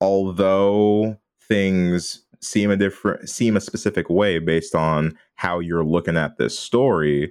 although 0.00 1.18
things 1.48 2.24
seem 2.40 2.70
a 2.70 2.76
different 2.76 3.28
seem 3.28 3.56
a 3.56 3.60
specific 3.60 4.08
way 4.10 4.38
based 4.38 4.74
on 4.74 5.16
how 5.34 5.58
you're 5.58 5.84
looking 5.84 6.16
at 6.16 6.36
this 6.38 6.58
story 6.58 7.30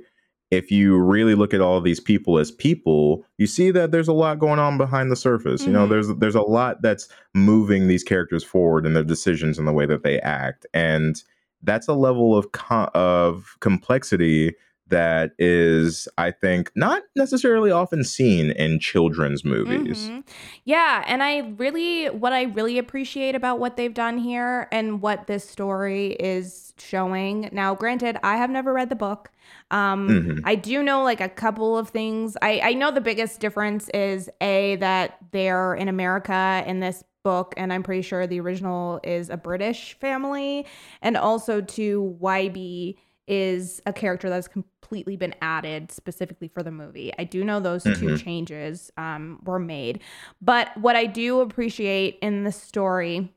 if 0.52 0.70
you 0.72 0.98
really 1.00 1.34
look 1.36 1.54
at 1.56 1.62
all 1.62 1.82
these 1.82 2.00
people 2.00 2.38
as 2.38 2.52
people 2.52 3.26
you 3.38 3.48
see 3.48 3.72
that 3.72 3.92
there's 3.92 4.08
a 4.08 4.14
lot 4.14 4.40
going 4.40 4.60
on 4.60 4.78
behind 4.78 5.12
the 5.12 5.16
surface 5.16 5.66
you 5.66 5.72
know 5.72 5.86
Mhm. 5.86 5.90
there's 5.90 6.08
there's 6.20 6.36
a 6.36 6.42
lot 6.42 6.82
that's 6.82 7.10
moving 7.34 7.88
these 7.88 8.04
characters 8.04 8.44
forward 8.44 8.86
in 8.86 8.94
their 8.94 9.04
decisions 9.04 9.58
and 9.58 9.68
the 9.68 9.74
way 9.74 9.86
that 9.86 10.04
they 10.04 10.20
act 10.22 10.66
and 10.74 11.24
that's 11.64 11.88
a 11.88 11.94
level 11.94 12.38
of 12.38 12.52
co- 12.52 12.92
of 12.94 13.56
complexity 13.60 14.54
that 14.90 15.32
is 15.40 16.08
i 16.18 16.30
think 16.32 16.72
not 16.76 17.02
necessarily 17.16 17.72
often 17.72 18.04
seen 18.04 18.52
in 18.52 18.80
children's 18.80 19.44
movies 19.44 20.10
Mhm. 20.10 20.24
Yeah, 20.64 21.04
and 21.08 21.22
I 21.24 21.54
really 21.58 22.08
what 22.08 22.34
I 22.34 22.44
really 22.44 22.78
appreciate 22.78 23.36
about 23.36 23.60
what 23.60 23.78
they've 23.78 23.94
done 23.94 24.18
here 24.18 24.68
and 24.72 25.02
what 25.02 25.28
this 25.28 25.48
story 25.48 26.14
is 26.20 26.74
showing. 26.78 27.50
Now, 27.52 27.76
granted, 27.76 28.18
I 28.24 28.38
have 28.38 28.50
never 28.50 28.74
read 28.74 28.90
the 28.90 28.96
book. 28.96 29.32
Um 29.72 30.08
Mhm. 30.08 30.42
I 30.44 30.56
do 30.56 30.82
know 30.84 31.04
like 31.04 31.22
a 31.22 31.30
couple 31.30 31.78
of 31.78 31.90
things. 31.90 32.36
I 32.42 32.60
I 32.64 32.74
know 32.74 32.92
the 32.92 33.02
biggest 33.02 33.40
difference 33.40 33.90
is 33.90 34.30
a 34.42 34.76
that 34.78 35.18
they're 35.32 35.76
in 35.76 35.88
America 35.88 36.64
in 36.66 36.80
this 36.80 37.04
book 37.24 37.54
and 37.58 37.74
I'm 37.74 37.82
pretty 37.82 38.04
sure 38.04 38.28
the 38.28 38.40
original 38.40 39.00
is 39.04 39.30
a 39.32 39.38
British 39.38 39.98
family 40.00 40.66
and 41.02 41.18
also 41.18 41.60
to 41.62 42.18
Wybie 42.22 42.96
is 43.28 43.82
a 43.86 43.94
character 43.94 44.30
that's 44.30 44.48
completely 44.48 45.16
been 45.16 45.34
added 45.42 45.92
specifically 45.92 46.48
for 46.48 46.62
the 46.62 46.72
movie. 46.72 47.12
I 47.18 47.24
do 47.24 47.44
know 47.44 47.60
those 47.60 47.84
two 47.84 47.92
Mhm. 47.92 48.24
changes 48.24 48.92
um, 48.98 49.40
were 49.44 49.60
made. 49.60 50.02
But 50.42 50.76
what 50.78 50.96
I 50.96 51.06
do 51.06 51.40
appreciate 51.40 52.20
in 52.22 52.44
the 52.44 52.52
story 52.52 53.34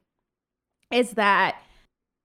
is 0.90 1.12
that, 1.12 1.60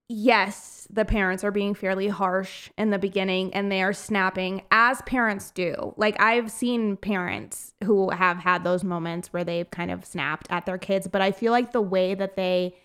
yes, 0.09 0.87
the 0.89 1.05
parents 1.05 1.43
are 1.43 1.51
being 1.51 1.73
fairly 1.73 2.09
harsh 2.09 2.69
in 2.77 2.89
the 2.89 2.99
beginning 2.99 3.53
and 3.53 3.71
they 3.71 3.81
are 3.81 3.93
snapping 3.93 4.63
as 4.69 5.01
parents 5.03 5.51
do. 5.51 5.93
Like, 5.95 6.21
I've 6.21 6.51
seen 6.51 6.97
parents 6.97 7.73
who 7.83 8.09
have 8.09 8.37
had 8.37 8.63
those 8.63 8.83
moments 8.83 9.31
where 9.31 9.43
they've 9.45 9.69
kind 9.71 9.89
of 9.91 10.05
snapped 10.05 10.47
at 10.49 10.65
their 10.65 10.77
kids, 10.77 11.07
but 11.07 11.21
I 11.21 11.31
feel 11.31 11.51
like 11.53 11.71
the 11.71 11.81
way 11.81 12.13
that 12.13 12.35
they 12.35 12.75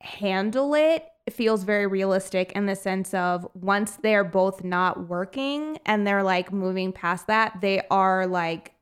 handle 0.00 0.74
it 0.74 1.04
feels 1.32 1.64
very 1.64 1.86
realistic 1.86 2.52
in 2.52 2.66
the 2.66 2.76
sense 2.76 3.12
of 3.12 3.46
once 3.54 3.96
they're 4.02 4.24
both 4.24 4.62
not 4.62 5.08
working 5.08 5.78
and 5.84 6.06
they're 6.06 6.22
like 6.22 6.52
moving 6.52 6.92
past 6.92 7.26
that, 7.26 7.60
they 7.60 7.82
are 7.90 8.26
like 8.26 8.72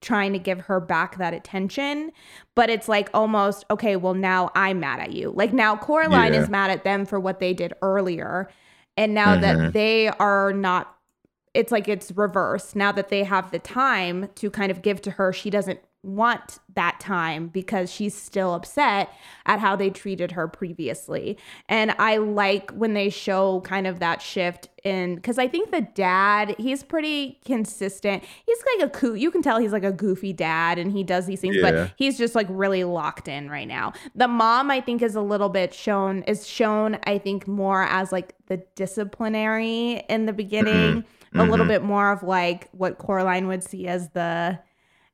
trying 0.00 0.32
to 0.32 0.38
give 0.38 0.60
her 0.60 0.78
back 0.78 1.18
that 1.18 1.34
attention. 1.34 2.12
But 2.54 2.70
it's 2.70 2.88
like 2.88 3.10
almost, 3.12 3.64
okay, 3.70 3.96
well, 3.96 4.14
now 4.14 4.50
I'm 4.54 4.78
mad 4.78 5.00
at 5.00 5.12
you. 5.12 5.32
Like 5.34 5.52
now 5.52 5.76
Coraline 5.76 6.34
Yeah. 6.34 6.40
is 6.42 6.48
mad 6.48 6.70
at 6.70 6.84
them 6.84 7.04
for 7.04 7.18
what 7.18 7.40
they 7.40 7.52
did 7.52 7.72
earlier. 7.82 8.48
And 8.96 9.12
now 9.12 9.34
Mhm. 9.34 9.40
that 9.40 9.72
they 9.72 10.08
are 10.08 10.52
not, 10.52 10.94
it's 11.52 11.72
like 11.72 11.88
it's 11.88 12.12
reversed. 12.12 12.76
Now 12.76 12.92
that 12.92 13.08
they 13.08 13.24
have 13.24 13.50
the 13.50 13.58
time 13.58 14.28
to 14.36 14.50
kind 14.50 14.70
of 14.70 14.82
give 14.82 15.02
to 15.02 15.10
her, 15.12 15.32
she 15.32 15.50
doesn't 15.50 15.80
want 16.04 16.60
that 16.74 17.00
time 17.00 17.48
because 17.48 17.92
she's 17.92 18.14
still 18.14 18.54
upset 18.54 19.10
at 19.46 19.58
how 19.58 19.74
they 19.74 19.90
treated 19.90 20.32
her 20.32 20.46
previously. 20.46 21.36
And 21.68 21.90
I 21.98 22.18
like 22.18 22.70
when 22.70 22.94
they 22.94 23.10
show 23.10 23.60
kind 23.62 23.86
of 23.86 23.98
that 23.98 24.22
shift 24.22 24.68
in 24.84 25.16
because 25.16 25.38
I 25.38 25.48
think 25.48 25.72
the 25.72 25.80
dad, 25.80 26.54
he's 26.56 26.84
pretty 26.84 27.40
consistent. 27.44 28.22
He's 28.46 28.58
like 28.78 28.88
a 28.88 28.90
coo 28.90 29.14
you 29.14 29.32
can 29.32 29.42
tell 29.42 29.58
he's 29.58 29.72
like 29.72 29.84
a 29.84 29.92
goofy 29.92 30.32
dad 30.32 30.78
and 30.78 30.92
he 30.92 31.02
does 31.02 31.26
these 31.26 31.40
things, 31.40 31.56
Yeah. 31.56 31.70
but 31.70 31.92
he's 31.96 32.16
just 32.16 32.36
like 32.36 32.46
really 32.48 32.84
locked 32.84 33.26
in 33.26 33.50
right 33.50 33.66
now. 33.66 33.92
The 34.14 34.28
mom, 34.28 34.70
I 34.70 34.80
think, 34.80 35.02
is 35.02 35.16
a 35.16 35.20
little 35.20 35.48
bit 35.48 35.74
shown 35.74 36.22
is 36.22 36.46
shown, 36.46 36.98
I 37.04 37.18
think, 37.18 37.48
more 37.48 37.82
as 37.82 38.12
like 38.12 38.34
the 38.46 38.58
disciplinary 38.76 40.04
in 40.08 40.26
the 40.26 40.32
beginning. 40.32 41.04
A 41.34 41.44
little 41.44 41.66
mhm. 41.66 41.68
bit 41.68 41.82
more 41.82 42.10
of 42.10 42.22
like 42.22 42.70
what 42.70 42.96
Coraline 42.96 43.48
would 43.48 43.62
see 43.62 43.86
as 43.86 44.08
the 44.10 44.58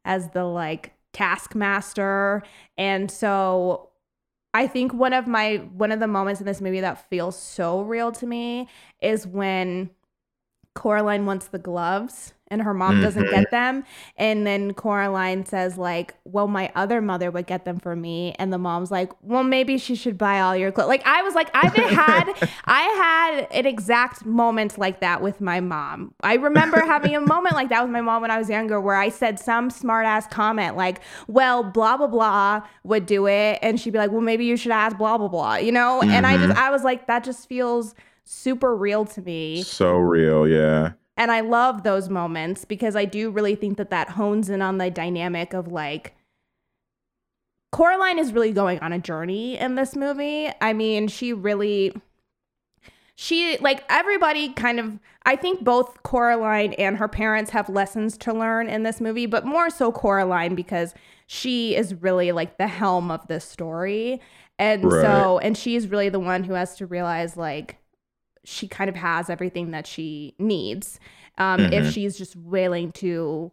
as 0.05 0.31
the 0.31 0.45
like 0.45 0.93
taskmaster. 1.13 2.43
And 2.77 3.11
so 3.11 3.91
I 4.53 4.67
think 4.67 4.93
one 4.93 5.13
of 5.13 5.27
my 5.27 5.57
one 5.77 5.93
of 5.93 6.01
the 6.01 6.07
moments 6.07 6.41
in 6.41 6.47
this 6.47 6.61
movie 6.61 6.81
that 6.81 7.09
feels 7.09 7.39
so 7.39 7.83
real 7.83 8.13
to 8.13 8.27
me 8.27 8.69
is 9.01 9.27
when 9.27 9.91
Coraline 10.75 11.27
wants 11.27 11.49
the 11.49 11.59
gloves 11.59 12.35
and 12.55 12.63
her 12.63 12.73
mom 12.73 13.03
doesn't 13.03 13.25
Mhm. 13.27 13.31
get 13.31 13.51
them 13.51 13.85
and 14.17 14.47
then 14.47 14.73
Coraline 14.73 15.45
says 15.45 15.77
like, 15.77 16.15
"Well, 16.25 16.47
my 16.47 16.71
other 16.75 17.01
mother 17.03 17.31
would 17.31 17.47
get 17.47 17.65
them 17.67 17.79
for 17.79 17.95
me." 17.97 18.35
And 18.39 18.53
the 18.53 18.59
mom's 18.59 18.91
like, 18.91 19.11
"Well, 19.23 19.43
maybe 19.45 19.77
she 19.77 19.95
should 19.95 20.17
buy 20.17 20.41
all 20.41 20.57
your 20.57 20.71
clothes." 20.73 20.89
Like 20.89 21.03
I 21.07 21.23
was 21.23 21.35
like, 21.35 21.51
I've 21.55 21.75
had 21.75 22.25
I 22.65 22.81
had 22.81 23.49
an 23.51 23.67
exact 23.67 24.25
moment 24.25 24.79
like 24.79 25.01
that 25.01 25.21
with 25.21 25.41
my 25.41 25.61
mom. 25.61 26.15
I 26.23 26.35
remember 26.35 26.81
having 26.87 27.15
a 27.17 27.21
moment 27.21 27.55
like 27.55 27.69
that 27.71 27.83
with 27.83 27.91
my 27.93 28.01
mom 28.01 28.23
when 28.23 28.31
I 28.31 28.39
was 28.39 28.49
younger 28.49 28.81
where 28.81 28.95
I 28.97 29.09
said 29.09 29.39
some 29.41 29.69
smart 29.69 30.07
ass 30.07 30.27
comment 30.29 30.77
like, 30.77 31.01
"Well, 31.27 31.65
blah 31.65 31.97
blah 31.97 32.07
blah 32.07 32.63
would 32.85 33.05
do 33.07 33.27
it." 33.27 33.59
And 33.61 33.81
she'd 33.81 33.93
be 33.93 33.99
like, 33.99 34.13
"Well, 34.13 34.21
maybe 34.21 34.45
you 34.45 34.57
should 34.57 34.73
ask 34.73 34.97
blah 34.97 35.19
blah 35.19 35.29
blah." 35.29 35.57
You 35.57 35.73
know? 35.73 36.01
And 36.03 36.25
I 36.27 36.37
just 36.37 36.57
I 36.57 36.71
was 36.71 36.85
like 36.85 37.09
that 37.09 37.25
just 37.25 37.49
feels 37.49 37.95
super 38.25 38.75
real 38.77 39.05
to 39.05 39.21
me. 39.21 39.63
So 39.63 39.97
real, 39.97 40.47
yeah. 40.49 40.93
And 41.17 41.31
I 41.31 41.41
love 41.41 41.83
those 41.83 42.09
moments 42.09 42.65
because 42.65 42.97
I 42.97 43.05
do 43.05 43.31
really 43.31 43.55
think 43.55 43.77
that 43.79 43.91
that 43.91 44.11
hones 44.11 44.51
in 44.51 44.61
on 44.61 44.79
the 44.79 44.91
dynamic 44.91 45.53
of 45.53 45.69
like 45.69 46.15
Coraline 47.73 48.19
is 48.19 48.33
really 48.33 48.53
going 48.53 48.79
on 48.81 48.93
a 48.93 48.99
journey 48.99 49.59
in 49.59 49.75
this 49.75 49.97
movie. 49.97 50.49
I 50.61 50.73
mean, 50.73 51.09
she 51.09 51.33
really 51.33 51.93
she 53.17 53.57
like 53.59 53.85
everybody 53.89 54.51
kind 54.51 54.81
of 54.81 54.99
I 55.25 55.37
think 55.37 55.65
both 55.65 56.03
Coraline 56.03 56.73
and 56.75 56.99
her 56.99 57.09
parents 57.09 57.51
have 57.53 57.69
lessons 57.69 58.17
to 58.19 58.33
learn 58.33 58.69
in 58.69 58.83
this 58.83 59.01
movie, 59.01 59.27
but 59.27 59.47
more 59.47 59.71
so 59.71 59.93
Coraline 59.93 60.55
because 60.55 60.95
she 61.27 61.75
is 61.75 61.95
really 61.95 62.33
like 62.33 62.59
the 62.59 62.67
helm 62.67 63.11
of 63.11 63.27
this 63.29 63.45
story. 63.45 64.21
And 64.59 64.83
so 64.91 65.39
and 65.41 65.57
she's 65.57 65.89
really 65.89 66.09
the 66.09 66.21
one 66.21 66.45
who 66.45 66.55
has 66.55 66.77
to 66.77 66.87
realize 66.87 67.37
like 67.37 67.79
she 68.45 68.69
kind 68.69 68.89
of 68.91 68.97
has 68.97 69.29
everything 69.31 69.71
that 69.73 69.87
she 69.87 70.35
needs 70.39 71.01
um, 71.39 71.61
if 71.73 71.85
Mhm. 71.85 71.93
she's 71.93 72.17
just 72.19 72.37
willing 72.37 72.93
to 72.93 73.51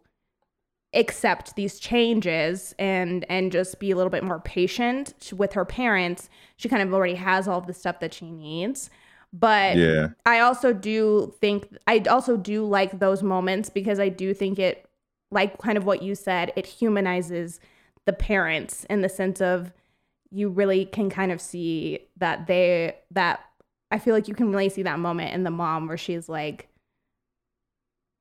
accept 0.94 1.56
these 1.56 1.78
changes 1.80 2.74
and 2.78 3.24
and 3.30 3.50
just 3.50 3.78
be 3.80 3.90
a 3.90 3.96
little 3.96 4.10
bit 4.10 4.22
more 4.22 4.40
patient 4.40 5.14
with 5.34 5.54
her 5.54 5.64
parents 5.64 6.28
she 6.56 6.68
kind 6.68 6.82
of 6.82 6.92
already 6.92 7.14
has 7.14 7.48
all 7.48 7.58
of 7.58 7.66
the 7.66 7.72
stuff 7.72 7.98
that 8.00 8.12
she 8.12 8.30
needs 8.30 8.90
but 9.32 9.78
Yeah. 9.78 10.08
I 10.26 10.40
also 10.40 10.74
do 10.74 11.32
think 11.40 11.66
I 11.86 12.00
also 12.00 12.36
do 12.36 12.66
like 12.66 12.98
those 12.98 13.22
moments 13.22 13.70
because 13.70 13.98
I 13.98 14.10
do 14.10 14.34
think 14.34 14.58
it 14.58 14.84
like 15.30 15.56
kind 15.56 15.78
of 15.78 15.86
what 15.86 16.02
you 16.02 16.14
said, 16.14 16.52
it 16.56 16.66
humanizes 16.66 17.58
the 18.04 18.12
parents 18.12 18.84
in 18.90 19.00
the 19.00 19.08
sense 19.08 19.40
of 19.40 19.72
you 20.30 20.50
really 20.50 20.84
can 20.84 21.08
kind 21.08 21.32
of 21.32 21.40
see 21.40 22.00
that 22.18 22.46
they 22.46 22.96
that 23.12 23.40
I 23.92 23.98
feel 23.98 24.14
like 24.14 24.26
you 24.26 24.34
can 24.34 24.50
really 24.50 24.68
see 24.70 24.82
that 24.82 24.98
moment 24.98 25.34
in 25.34 25.44
the 25.44 25.50
mom 25.50 25.86
where 25.86 25.96
she's 25.98 26.28
like 26.28 26.68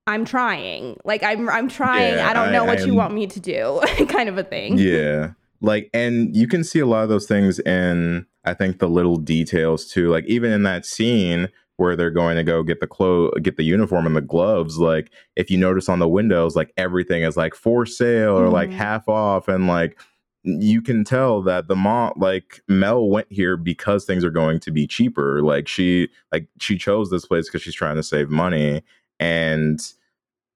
I'm 0.08 0.26
trying. 0.26 0.98
Like 1.06 1.24
I'm 1.24 1.48
I'm 1.50 1.70
trying. 1.70 2.16
Yeah, 2.16 2.30
I 2.30 2.34
don't 2.34 2.52
know 2.52 2.64
I- 2.64 2.68
what 2.68 2.80
I 2.82 2.86
you 2.86 2.94
want 2.96 3.14
me 3.14 3.28
to 3.28 3.40
do 3.40 3.80
kind 4.10 4.28
of 4.30 4.38
a 4.38 4.44
thing. 4.44 4.78
Yeah. 4.78 5.32
Like, 5.64 5.92
and 5.94 6.36
you 6.36 6.48
can 6.48 6.64
see 6.64 6.80
a 6.80 6.88
lot 6.88 7.04
of 7.04 7.10
those 7.10 7.28
things 7.28 7.60
in, 7.60 8.26
I 8.46 8.56
think, 8.56 8.80
the 8.80 8.90
little 8.90 9.16
details 9.18 9.86
too. 9.86 10.10
Like, 10.10 10.26
even 10.26 10.52
in 10.52 10.64
that 10.64 10.88
scene 10.88 11.50
where 11.78 11.96
they're 11.96 12.10
going 12.10 12.36
to 12.38 12.44
go 12.44 12.64
get 12.64 12.80
the 12.80 12.88
clothes, 12.88 13.34
get 13.44 13.58
the 13.58 13.64
uniform 13.64 14.08
and 14.08 14.16
the 14.16 14.22
gloves. 14.22 14.80
Like, 14.80 15.12
if 15.36 15.52
you 15.52 15.58
notice 15.60 15.88
on 15.88 16.00
the 16.00 16.08
windows, 16.08 16.56
like 16.56 16.74
everything 16.78 17.22
is 17.22 17.38
like 17.38 17.54
for 17.54 17.86
sale 17.86 18.36
or 18.38 18.50
like 18.50 18.70
Mhm. 18.72 18.74
half 18.74 19.08
off, 19.08 19.48
and 19.48 19.68
like 19.68 20.00
you 20.44 20.82
can 20.82 21.04
tell 21.04 21.42
that 21.44 21.68
the 21.68 21.76
mom, 21.76 22.14
like 22.18 22.62
Mel, 22.68 23.08
went 23.08 23.28
here 23.32 23.58
because 23.58 24.06
things 24.06 24.24
are 24.24 24.32
going 24.32 24.60
to 24.62 24.72
be 24.72 24.88
cheaper. 24.88 25.42
Like 25.42 25.68
she, 25.68 26.10
like 26.32 26.48
she 26.60 26.78
chose 26.78 27.10
this 27.10 27.26
place 27.26 27.48
because 27.48 27.62
she's 27.62 27.76
trying 27.76 27.96
to 27.96 28.04
save 28.04 28.30
money, 28.30 28.84
and 29.20 29.80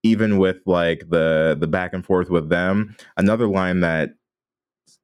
even 0.03 0.37
with 0.37 0.57
like 0.65 1.09
the 1.09 1.57
the 1.59 1.67
back 1.67 1.93
and 1.93 2.05
forth 2.05 2.29
with 2.29 2.49
them 2.49 2.95
another 3.17 3.47
line 3.47 3.79
that 3.79 4.11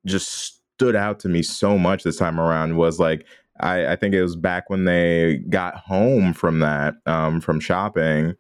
just 0.05 0.61
stood 0.75 0.95
out 0.95 1.19
to 1.19 1.27
me 1.27 1.41
so 1.41 1.75
much 1.75 2.03
this 2.03 2.17
time 2.17 2.39
around 2.39 2.77
was 2.77 2.99
like 2.99 3.25
I, 3.59 3.93
I 3.93 3.95
think 3.95 4.13
it 4.13 4.21
was 4.21 4.35
back 4.35 4.69
when 4.69 4.85
they 4.85 5.37
got 5.49 5.75
home 5.75 6.33
from 6.33 6.59
that 6.59 6.95
um, 7.05 7.41
from 7.41 7.59
shopping, 7.59 8.35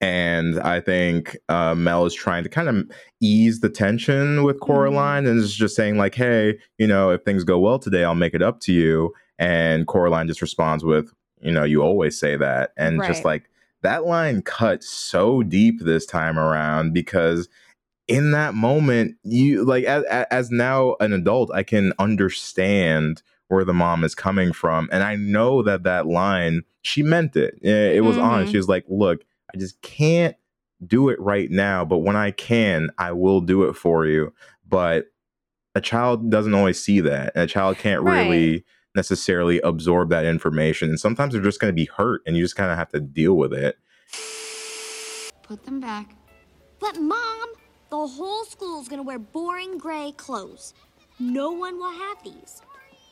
and 0.00 0.60
I 0.60 0.80
think 0.80 1.36
uh, 1.48 1.74
Mel 1.74 2.04
is 2.04 2.14
trying 2.14 2.42
to 2.42 2.48
kind 2.48 2.68
of 2.68 2.84
ease 3.20 3.60
the 3.60 3.70
tension 3.70 4.42
with 4.44 4.60
Coraline 4.60 5.26
and 5.26 5.38
is 5.38 5.54
just 5.54 5.74
saying 5.76 5.96
like, 5.96 6.14
"Hey, 6.14 6.58
you 6.78 6.86
know, 6.86 7.10
if 7.10 7.22
things 7.24 7.44
go 7.44 7.58
well 7.58 7.78
today, 7.78 8.04
I'll 8.04 8.14
make 8.14 8.34
it 8.34 8.42
up 8.42 8.60
to 8.60 8.72
you." 8.72 9.12
And 9.38 9.86
Coraline 9.86 10.26
just 10.28 10.42
responds 10.42 10.84
with, 10.84 11.12
"You 11.40 11.52
know, 11.52 11.64
you 11.64 11.82
always 11.82 12.18
say 12.18 12.36
that," 12.36 12.72
and 12.76 13.00
just 13.08 13.24
like 13.24 13.48
that 13.82 14.04
line 14.04 14.42
cut 14.42 14.82
so 14.82 15.42
deep 15.42 15.80
this 15.80 16.06
time 16.06 16.38
around 16.38 16.92
because 16.92 17.48
in 18.08 18.30
that 18.32 18.54
moment 18.54 19.16
you 19.22 19.64
like 19.64 19.84
as, 19.84 20.04
as 20.30 20.50
now 20.50 20.94
an 21.00 21.12
adult 21.12 21.50
i 21.52 21.62
can 21.64 21.92
understand 21.98 23.22
where 23.48 23.64
the 23.64 23.74
mom 23.74 24.02
is 24.04 24.14
coming 24.14 24.52
from. 24.52 24.88
And 24.92 25.02
i 25.02 25.16
know 25.16 25.62
that 25.62 25.82
that 25.84 26.06
line 26.06 26.62
she 26.82 27.02
meant 27.02 27.36
it. 27.36 27.58
Eh, 27.64 27.92
it 27.96 28.04
was 28.04 28.16
honest 28.18 28.48
Mhm. 28.48 28.52
she 28.52 28.56
was 28.58 28.68
like 28.68 28.84
look 28.88 29.24
i 29.56 29.58
just 29.58 29.80
can't 29.82 30.36
do 30.86 31.08
it 31.08 31.18
right 31.20 31.50
now 31.50 31.84
but 31.84 31.98
when 31.98 32.16
i 32.16 32.30
can 32.30 32.90
i 32.98 33.10
will 33.10 33.40
do 33.40 33.64
it 33.64 33.72
for 33.74 34.06
you 34.06 34.32
but 34.68 35.06
a 35.74 35.80
child 35.80 36.30
doesn't 36.30 36.54
always 36.54 36.78
see 36.78 37.00
that 37.00 37.32
and 37.34 37.44
a 37.44 37.46
child 37.46 37.78
can't 37.78 38.02
really 38.02 38.64
necessarily 38.94 39.60
absorb 39.60 40.10
that 40.10 40.24
information 40.24 40.88
and 40.88 41.00
sometimes 41.00 41.32
they're 41.32 41.42
just 41.42 41.60
going 41.60 41.70
to 41.70 41.74
be 41.74 41.88
hurt 41.96 42.22
and 42.26 42.36
you 42.36 42.42
just 42.42 42.56
kind 42.56 42.70
of 42.70 42.78
have 42.78 42.90
to 42.90 43.00
deal 43.00 43.34
with 43.34 43.52
it 43.52 43.76
Put 45.46 45.64
them 45.64 45.78
back. 45.78 46.10
But, 46.80 47.00
Mom, 47.00 47.48
the 47.88 48.06
whole 48.06 48.44
school's 48.44 48.88
gonna 48.88 49.04
wear 49.04 49.18
boring 49.18 49.78
gray 49.78 50.12
clothes. 50.16 50.74
No 51.20 51.52
one 51.52 51.78
will 51.78 51.92
have 51.92 52.22
these. 52.24 52.62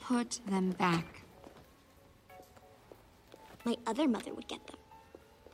Put 0.02 0.40
them 0.46 0.70
back. 0.70 1.22
My 3.64 3.76
other 3.87 4.09
mother 4.09 4.35
would 4.35 4.48
get 4.48 4.66
them. 4.66 4.76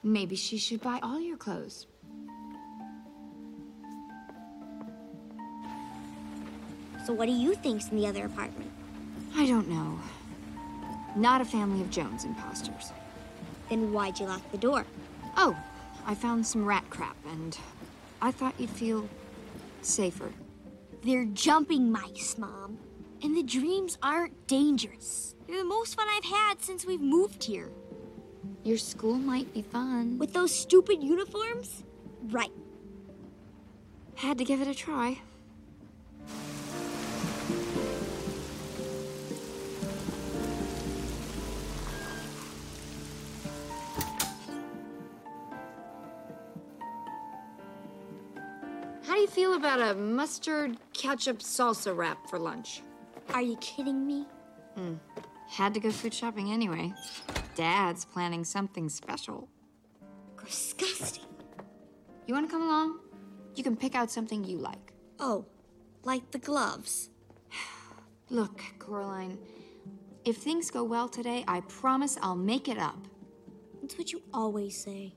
Maybe 0.03 0.37
she 0.37 0.57
should 0.57 0.81
buy 0.81 0.99
all 1.03 1.21
your 1.21 1.37
clothes. 1.37 1.87
So, 7.05 7.13
what 7.13 7.27
do 7.27 7.33
you 7.33 7.55
think's 7.55 7.89
in 7.89 7.97
the 7.97 8.07
other 8.07 8.27
apartment? 8.27 8.71
I 9.37 9.47
don't 9.47 9.69
know. 9.69 9.99
Not 11.17 11.41
a 11.41 11.45
family 11.45 11.81
of 11.81 11.91
Jones 11.91 12.25
imposters. 12.25 12.93
Then 13.69 13.93
why'd 13.93 14.19
you 14.19 14.27
lock 14.27 14.49
the 14.53 14.59
door? 14.59 14.87
Oh, 15.37 15.57
I 16.07 16.15
found 16.15 16.47
some 16.47 16.65
rat 16.65 16.85
crap 16.91 17.17
and 17.31 17.57
I 18.23 18.31
thought 18.31 18.55
you'd 18.59 18.71
feel 18.71 19.09
safer. 19.83 20.33
They're 21.03 21.25
jumping 21.27 21.91
mice, 21.91 22.37
Mom. 22.39 22.79
And 23.23 23.37
the 23.37 23.43
dreams 23.43 23.99
aren't 24.03 24.47
dangerous. 24.47 25.35
They're 25.47 25.59
the 25.59 25.65
most 25.65 25.95
fun 25.95 26.07
I've 26.09 26.25
had 26.25 26.63
since 26.63 26.87
we've 26.87 27.01
moved 27.01 27.45
here. 27.45 27.71
Your 28.63 28.77
school 28.77 29.15
might 29.15 29.53
be 29.55 29.63
fun. 29.63 30.19
With 30.19 30.35
those 30.35 30.55
stupid 30.55 31.03
uniforms? 31.03 31.83
Right. 32.25 32.53
Had 34.17 34.37
to 34.39 34.45
give 34.45 34.61
it 34.61 34.69
a 34.69 34.75
try. 34.75 35.19
How 49.03 49.15
do 49.15 49.21
you 49.23 49.27
feel 49.27 49.55
about 49.55 49.81
a 49.81 49.95
mustard 49.95 50.77
ketchup 50.93 51.39
salsa 51.39 51.97
wrap 51.97 52.29
for 52.29 52.39
lunch? 52.39 52.83
Are 53.33 53.43
you 53.43 53.57
kidding 53.57 54.07
me? 54.07 54.27
Hmm. 54.77 54.95
Had 55.49 55.73
to 55.75 55.81
go 55.81 55.91
food 55.91 56.13
shopping 56.13 56.53
anyway. 56.53 56.93
Dad's 57.55 58.05
planning 58.05 58.45
something 58.45 58.89
special. 58.89 59.49
Disgusting. 60.45 61.25
You 62.27 62.35
want 62.35 62.49
to 62.49 62.53
come 62.53 62.63
along? 62.63 63.01
You 63.55 63.63
can 63.63 63.77
pick 63.77 63.95
out 63.95 64.11
something 64.11 64.45
you 64.45 64.59
like. 64.59 64.93
Oh, 65.19 65.47
like 66.05 66.31
the 66.31 66.39
gloves. 66.39 67.11
Look, 68.31 68.63
Coraline, 68.79 69.39
if 70.25 70.37
things 70.39 70.71
go 70.71 70.85
well 70.85 71.09
today, 71.09 71.45
I 71.49 71.61
promise 71.63 72.19
I'll 72.23 72.37
make 72.37 72.69
it 72.69 72.79
up. 72.79 73.09
That's 73.81 73.99
what 73.99 74.13
you 74.13 74.23
always 74.33 74.83
say. 74.83 75.15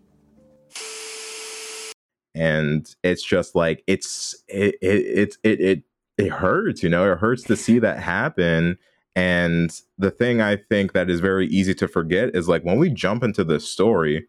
and 2.35 2.95
it's 3.03 3.23
just 3.23 3.53
like 3.55 3.83
it's 3.87 4.35
it 4.47 4.75
it 4.81 5.37
it 5.43 5.59
it 5.61 5.83
it 6.17 6.29
hurts 6.31 6.81
you 6.81 6.89
know 6.89 7.11
it 7.11 7.17
hurts 7.19 7.43
to 7.43 7.55
see 7.55 7.79
that 7.79 7.99
happen 7.99 8.77
and 9.15 9.81
the 9.97 10.09
thing 10.11 10.41
i 10.41 10.55
think 10.55 10.93
that 10.93 11.09
is 11.09 11.19
very 11.19 11.47
easy 11.47 11.73
to 11.73 11.87
forget 11.87 12.35
is 12.35 12.47
like 12.47 12.63
when 12.63 12.79
we 12.79 12.89
jump 12.89 13.23
into 13.23 13.43
this 13.43 13.67
story 13.69 14.25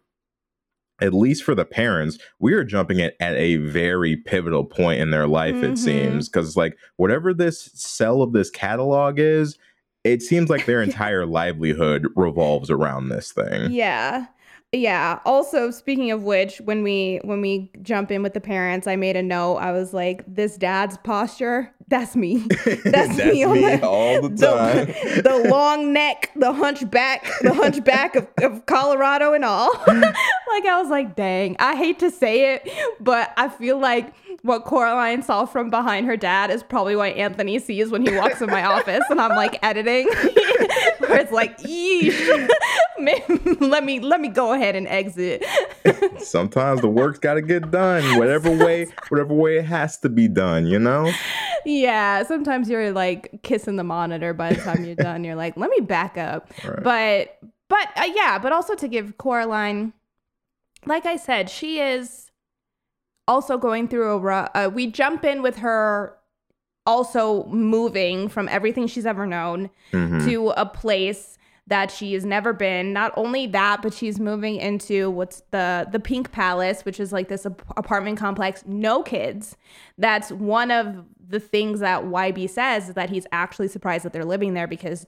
at 1.00 1.12
least 1.14 1.42
for 1.42 1.54
the 1.54 1.64
parents 1.64 2.18
we 2.38 2.52
are 2.52 2.64
jumping 2.64 2.98
it 3.00 3.16
at 3.20 3.34
a 3.36 3.56
very 3.56 4.16
pivotal 4.16 4.64
point 4.64 5.00
in 5.00 5.10
their 5.10 5.26
life 5.26 5.56
it 5.56 5.72
Mhm. 5.72 5.78
seems 5.78 6.28
because 6.28 6.56
like 6.56 6.76
whatever 6.96 7.32
this 7.34 7.70
cell 7.74 8.22
of 8.22 8.32
this 8.32 8.50
catalog 8.50 9.18
is 9.18 9.56
it 10.04 10.20
seems 10.22 10.50
like 10.50 10.66
their 10.66 10.82
entire 10.90 11.26
livelihood 11.26 12.06
revolves 12.14 12.70
around 12.70 13.08
this 13.08 13.32
thing 13.32 13.70
Yeah. 13.72 14.26
Yeah. 14.72 15.20
Also, 15.24 15.70
speaking 15.70 16.10
of 16.10 16.24
which, 16.24 16.60
when 16.62 16.82
we 16.82 17.20
when 17.22 17.40
we 17.40 17.70
jump 17.82 18.10
in 18.10 18.24
with 18.24 18.34
the 18.34 18.40
parents, 18.40 18.88
I 18.88 18.96
made 18.96 19.14
a 19.14 19.22
note. 19.22 19.58
I 19.58 19.70
was 19.70 19.94
like, 19.94 20.24
"This 20.26 20.56
dad's 20.56 20.96
posture, 21.04 21.70
that's 21.88 22.16
me. 22.16 22.38
That's, 22.84 23.16
me, 23.18 23.44
on 23.44 23.60
the, 23.60 23.86
all 23.86 24.28
the 24.28 24.36
time 24.36 24.86
the, 24.86 25.22
the 25.24 25.48
long 25.48 25.92
neck, 25.92 26.30
the 26.34 26.52
hunchback, 26.52 27.30
the 27.42 27.52
hunchback 27.52 28.16
of, 28.16 28.26
of 28.38 28.66
Colorado 28.66 29.34
and 29.34 29.44
all. 29.44 29.72
like 29.86 30.64
I 30.66 30.80
was 30.80 30.88
like, 30.88 31.14
dang, 31.14 31.56
I 31.58 31.76
hate 31.76 31.98
to 31.98 32.10
say 32.10 32.54
it, 32.54 32.70
but 33.00 33.32
I 33.36 33.48
feel 33.48 33.78
like 33.78 34.14
what 34.42 34.64
Coraline 34.64 35.22
saw 35.22 35.44
from 35.46 35.70
behind 35.70 36.06
her 36.06 36.16
dad 36.16 36.50
is 36.50 36.62
probably 36.62 36.96
what 36.96 37.14
Anthony 37.16 37.58
sees 37.58 37.90
when 37.90 38.04
he 38.06 38.14
walks 38.14 38.40
in 38.40 38.50
my 38.50 38.64
office 38.64 39.04
and 39.10 39.20
I'm 39.20 39.36
like 39.36 39.58
editing. 39.62 40.08
Where 41.14 41.22
it's 41.22 41.32
like, 41.32 41.58
yeesh. 41.58 42.48
Man, 42.98 43.20
let 43.60 43.84
me 43.84 44.00
let 44.00 44.20
me 44.20 44.28
go 44.28 44.52
ahead 44.52 44.76
and 44.76 44.86
exit. 44.86 45.44
sometimes 46.18 46.80
the 46.80 46.88
work's 46.88 47.18
got 47.18 47.34
to 47.34 47.42
get 47.42 47.70
done 47.70 48.18
whatever 48.18 48.50
way 48.50 48.86
whatever 49.08 49.34
way 49.34 49.58
it 49.58 49.64
has 49.64 49.98
to 49.98 50.08
be 50.08 50.26
done 50.26 50.66
you 50.66 50.78
know 50.78 51.12
yeah, 51.64 52.22
sometimes 52.24 52.68
you're 52.68 52.92
like 52.92 53.42
kissing 53.42 53.76
the 53.76 53.84
monitor 53.84 54.34
by 54.34 54.52
the 54.52 54.60
time 54.60 54.84
you're 54.84 54.94
done. 54.94 55.24
You're 55.24 55.34
like, 55.34 55.56
let 55.56 55.70
me 55.70 55.80
back 55.80 56.18
up. 56.18 56.52
Right. 56.64 56.82
But 56.82 57.38
but 57.68 57.88
uh, 57.96 58.08
yeah, 58.14 58.38
but 58.38 58.52
also 58.52 58.74
to 58.74 58.88
give 58.88 59.16
Coraline, 59.18 59.92
like 60.86 61.06
I 61.06 61.16
said, 61.16 61.48
she 61.48 61.80
is 61.80 62.30
also 63.26 63.56
going 63.56 63.88
through 63.88 64.12
a. 64.12 64.50
Uh, 64.54 64.68
we 64.68 64.86
jump 64.86 65.24
in 65.24 65.42
with 65.42 65.58
her 65.58 66.16
also 66.86 67.44
moving 67.46 68.28
from 68.28 68.48
everything 68.48 68.86
she's 68.86 69.06
ever 69.06 69.26
known 69.26 69.70
Mhm. 69.92 70.24
to 70.26 70.50
a 70.50 70.66
place 70.66 71.38
that 71.66 71.90
she 71.90 72.12
has 72.12 72.26
never 72.26 72.52
been. 72.52 72.92
Not 72.92 73.12
only 73.16 73.46
that, 73.46 73.80
but 73.80 73.94
she's 73.94 74.20
moving 74.20 74.56
into 74.56 75.10
what's 75.10 75.42
the 75.50 75.88
the 75.90 75.98
Pink 75.98 76.30
Palace, 76.30 76.84
which 76.84 77.00
is 77.00 77.10
like 77.12 77.28
this 77.28 77.46
ap- 77.46 77.62
apartment 77.78 78.18
complex, 78.18 78.62
no 78.66 79.02
kids. 79.02 79.56
That's 79.96 80.30
one 80.30 80.70
of 80.70 81.04
the 81.26 81.40
things 81.40 81.80
that 81.80 82.02
Wybie 82.04 82.50
says 82.50 82.88
is 82.90 82.94
that 82.94 83.08
he's 83.08 83.26
actually 83.32 83.68
surprised 83.68 84.04
that 84.04 84.12
they're 84.12 84.26
living 84.26 84.52
there 84.52 84.66
because 84.66 85.06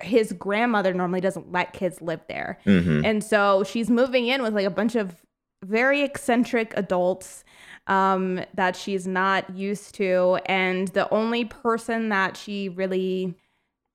his 0.00 0.32
grandmother 0.32 0.92
normally 0.92 1.20
doesn't 1.20 1.52
let 1.52 1.72
kids 1.72 2.02
live 2.02 2.20
there. 2.28 2.58
Mhm. 2.66 3.04
And 3.04 3.22
so 3.22 3.62
she's 3.64 3.88
moving 3.88 4.26
in 4.26 4.42
with 4.42 4.54
like 4.54 4.66
a 4.66 4.70
bunch 4.70 4.96
of 4.96 5.16
very 5.64 6.02
eccentric 6.02 6.72
adults 6.76 7.44
um, 7.88 8.40
that 8.54 8.76
she's 8.76 9.06
not 9.06 9.56
used 9.56 9.94
to. 9.96 10.38
And 10.46 10.88
the 10.88 11.10
only 11.12 11.44
person 11.44 12.10
that 12.10 12.36
she 12.36 12.68
really 12.68 13.34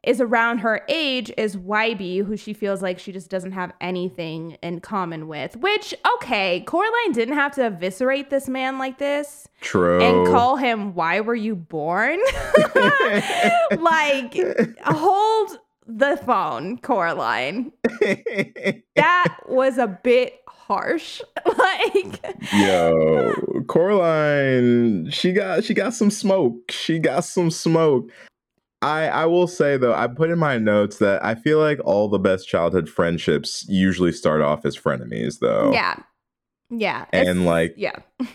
is 0.04 0.20
around 0.20 0.58
her 0.60 0.82
age 0.90 1.32
is 1.38 1.56
Wybie, 1.56 2.26
who 2.26 2.36
she 2.36 2.54
feels 2.54 2.82
like 2.82 3.00
she 3.00 3.12
just 3.12 3.30
doesn't 3.30 3.54
have 3.54 3.72
anything 3.80 4.58
in 4.62 4.82
common 4.82 5.28
with. 5.28 5.56
Which, 5.56 5.94
okay, 6.16 6.62
Coraline 6.62 7.14
didn't 7.14 7.36
have 7.36 7.54
to 7.56 7.68
eviscerate 7.68 8.30
this 8.30 8.50
man 8.50 8.78
like 8.78 8.98
this 8.98 9.48
true 9.62 10.02
and 10.02 10.28
call 10.28 10.58
him, 10.58 10.94
Why 10.94 11.22
were 11.22 11.36
you 11.36 11.56
born? 11.56 12.20
like, 13.78 14.36
hold 14.84 15.58
the 15.88 16.18
phone, 16.26 16.78
Coraline. 16.80 17.72
That 18.96 19.40
was 19.48 19.80
a 19.80 19.88
bit 19.88 20.43
harsh. 20.74 21.22
like, 21.58 22.36
yo 22.54 23.34
coraline 23.68 25.10
she 25.12 25.32
got 25.32 25.64
she 25.64 25.74
got 25.74 25.94
some 25.94 26.12
smoke 26.12 26.72
she 26.72 27.00
got 27.00 27.24
some 27.24 27.50
smoke 27.50 28.10
I, 28.82 29.08
I 29.08 29.26
will 29.28 29.48
say 29.48 29.78
though, 29.78 29.94
I 29.94 30.08
put 30.08 30.30
in 30.30 30.38
my 30.38 30.58
notes 30.58 30.98
that 30.98 31.24
I 31.24 31.36
feel 31.36 31.58
like 31.58 31.80
all 31.86 32.10
the 32.10 32.20
best 32.20 32.50
childhood 32.50 32.90
friendships 32.90 33.66
usually 33.70 34.12
start 34.12 34.42
off 34.42 34.66
as 34.66 34.78
frenemies 34.78 35.40
though. 35.40 35.72
yeah. 35.72 35.96
Yeah. 36.70 37.06
And, 37.14 37.46
like, 37.46 37.76
yeah. 37.78 37.96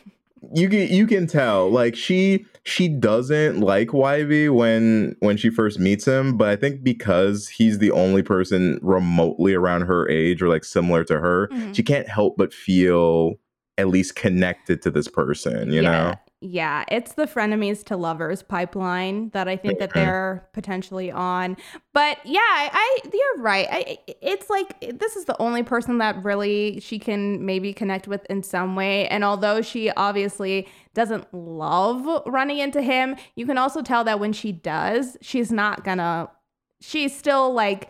you 0.54 0.68
can 0.68 0.88
you 0.88 1.06
can 1.06 1.26
tell 1.26 1.70
like 1.70 1.94
she 1.96 2.46
she 2.64 2.88
doesn't 2.88 3.60
like 3.60 3.88
Wybie 3.88 4.54
when 4.54 5.16
when 5.20 5.36
she 5.36 5.50
first 5.50 5.78
meets 5.78 6.04
him, 6.06 6.36
but 6.36 6.48
I 6.48 6.56
think 6.56 6.82
because 6.82 7.48
he's 7.48 7.78
the 7.78 7.90
only 7.90 8.22
person 8.22 8.78
remotely 8.82 9.54
around 9.54 9.82
her 9.82 10.08
age 10.08 10.42
or 10.42 10.48
like 10.48 10.64
similar 10.64 11.04
to 11.04 11.18
her, 11.20 11.48
Mhm. 11.48 11.74
she 11.74 11.82
can't 11.82 12.08
help 12.08 12.36
but 12.36 12.52
feel 12.52 13.34
at 13.76 13.88
least 13.88 14.16
connected 14.16 14.82
to 14.82 14.90
this 14.90 15.08
person, 15.08 15.72
you 15.72 15.82
yeah. 15.82 15.90
know? 15.90 16.14
Yeah, 16.40 16.84
it's 16.88 17.14
the 17.14 17.26
frenemies 17.26 17.82
to 17.86 17.96
lovers 17.96 18.44
pipeline 18.44 19.30
that 19.30 19.48
I 19.48 19.56
think 19.56 19.80
that 19.80 19.92
they're 19.92 20.48
potentially 20.52 21.10
on. 21.10 21.56
But 21.92 22.18
yeah, 22.24 22.38
I, 22.40 22.70
I 22.72 22.98
you're 23.12 23.42
right. 23.42 23.66
I 23.68 23.98
it's 24.22 24.48
like 24.48 24.98
this 25.00 25.16
is 25.16 25.24
the 25.24 25.36
only 25.42 25.64
person 25.64 25.98
that 25.98 26.22
really 26.22 26.78
she 26.78 27.00
can 27.00 27.44
maybe 27.44 27.72
connect 27.72 28.06
with 28.06 28.24
in 28.26 28.44
some 28.44 28.76
way. 28.76 29.08
And 29.08 29.24
although 29.24 29.62
she 29.62 29.90
obviously 29.90 30.68
doesn't 30.94 31.26
love 31.34 32.22
running 32.24 32.58
into 32.58 32.82
him, 32.82 33.16
you 33.34 33.44
can 33.44 33.58
also 33.58 33.82
tell 33.82 34.04
that 34.04 34.20
when 34.20 34.32
she 34.32 34.52
does, 34.52 35.16
she's 35.20 35.50
not 35.50 35.82
gonna 35.82 36.30
she's 36.80 37.16
still 37.18 37.52
like 37.52 37.88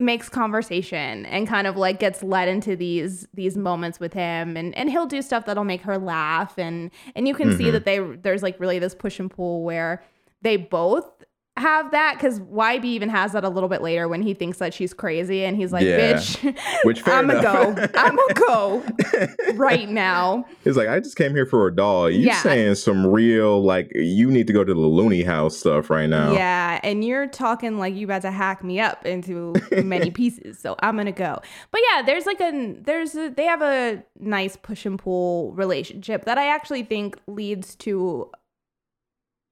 makes 0.00 0.28
conversation 0.28 1.26
and 1.26 1.48
kind 1.48 1.66
of 1.66 1.76
like 1.76 1.98
gets 1.98 2.22
led 2.22 2.48
into 2.48 2.76
these 2.76 3.26
these 3.34 3.56
moments 3.56 3.98
with 3.98 4.12
him 4.12 4.56
and 4.56 4.72
and 4.76 4.90
he'll 4.90 5.06
do 5.06 5.20
stuff 5.20 5.44
that'll 5.44 5.64
make 5.64 5.82
her 5.82 5.98
laugh 5.98 6.56
and 6.56 6.90
and 7.16 7.26
you 7.26 7.34
can 7.34 7.56
see 7.56 7.64
Mhm. 7.64 7.72
that 7.72 7.84
they 7.84 7.98
there's 7.98 8.42
like 8.42 8.58
really 8.60 8.78
this 8.78 8.94
push 8.94 9.18
and 9.18 9.28
pull 9.30 9.64
where 9.64 10.02
they 10.42 10.56
both 10.56 11.17
have 11.60 11.90
that 11.90 12.14
because 12.14 12.40
Wybie 12.40 12.84
even 12.84 13.08
has 13.08 13.32
that 13.32 13.44
a 13.44 13.48
little 13.48 13.68
bit 13.68 13.82
later 13.82 14.08
when 14.08 14.22
he 14.22 14.34
thinks 14.34 14.58
that 14.58 14.72
she's 14.74 14.94
crazy 14.94 15.44
and 15.44 15.56
he's 15.56 15.72
like, 15.72 15.84
Yeah. 15.84 16.14
bitch, 16.14 16.56
Which 16.84 17.02
I'm 17.06 17.26
gonna 17.28 17.42
go. 17.42 17.88
I'm 17.94 18.16
gonna 18.16 18.34
go 18.34 18.84
right 19.54 19.88
now. 19.88 20.44
He's 20.64 20.76
like, 20.76 20.88
I 20.88 21.00
just 21.00 21.16
came 21.16 21.32
here 21.34 21.46
for 21.46 21.66
a 21.66 21.74
doll. 21.74 22.10
You 22.10 22.20
Yeah. 22.26 22.40
saying 22.42 22.74
some 22.76 23.06
real 23.06 23.62
like 23.62 23.90
you 23.94 24.30
need 24.30 24.46
to 24.46 24.52
go 24.52 24.64
to 24.64 24.72
the 24.74 24.80
loony 24.80 25.22
house 25.22 25.56
stuff 25.56 25.90
right 25.90 26.08
now. 26.08 26.32
Yeah, 26.32 26.80
and 26.82 27.04
you're 27.04 27.26
talking 27.26 27.78
like 27.78 27.94
you 27.94 28.06
about 28.06 28.22
to 28.22 28.30
hack 28.30 28.62
me 28.64 28.80
up 28.80 29.04
into 29.06 29.54
many 29.84 30.10
pieces, 30.10 30.58
so 30.58 30.76
I'm 30.82 30.96
gonna 30.96 31.12
go. 31.12 31.40
But 31.70 31.80
yeah, 31.92 32.02
there's 32.02 32.26
like 32.26 32.40
a 32.40 32.74
there's 32.80 33.14
a, 33.14 33.30
they 33.30 33.44
have 33.44 33.62
a 33.62 34.02
nice 34.18 34.56
push 34.56 34.86
and 34.86 34.98
pull 34.98 35.52
relationship 35.52 36.24
that 36.24 36.38
I 36.38 36.48
actually 36.48 36.82
think 36.82 37.16
leads 37.26 37.74
to 37.76 38.30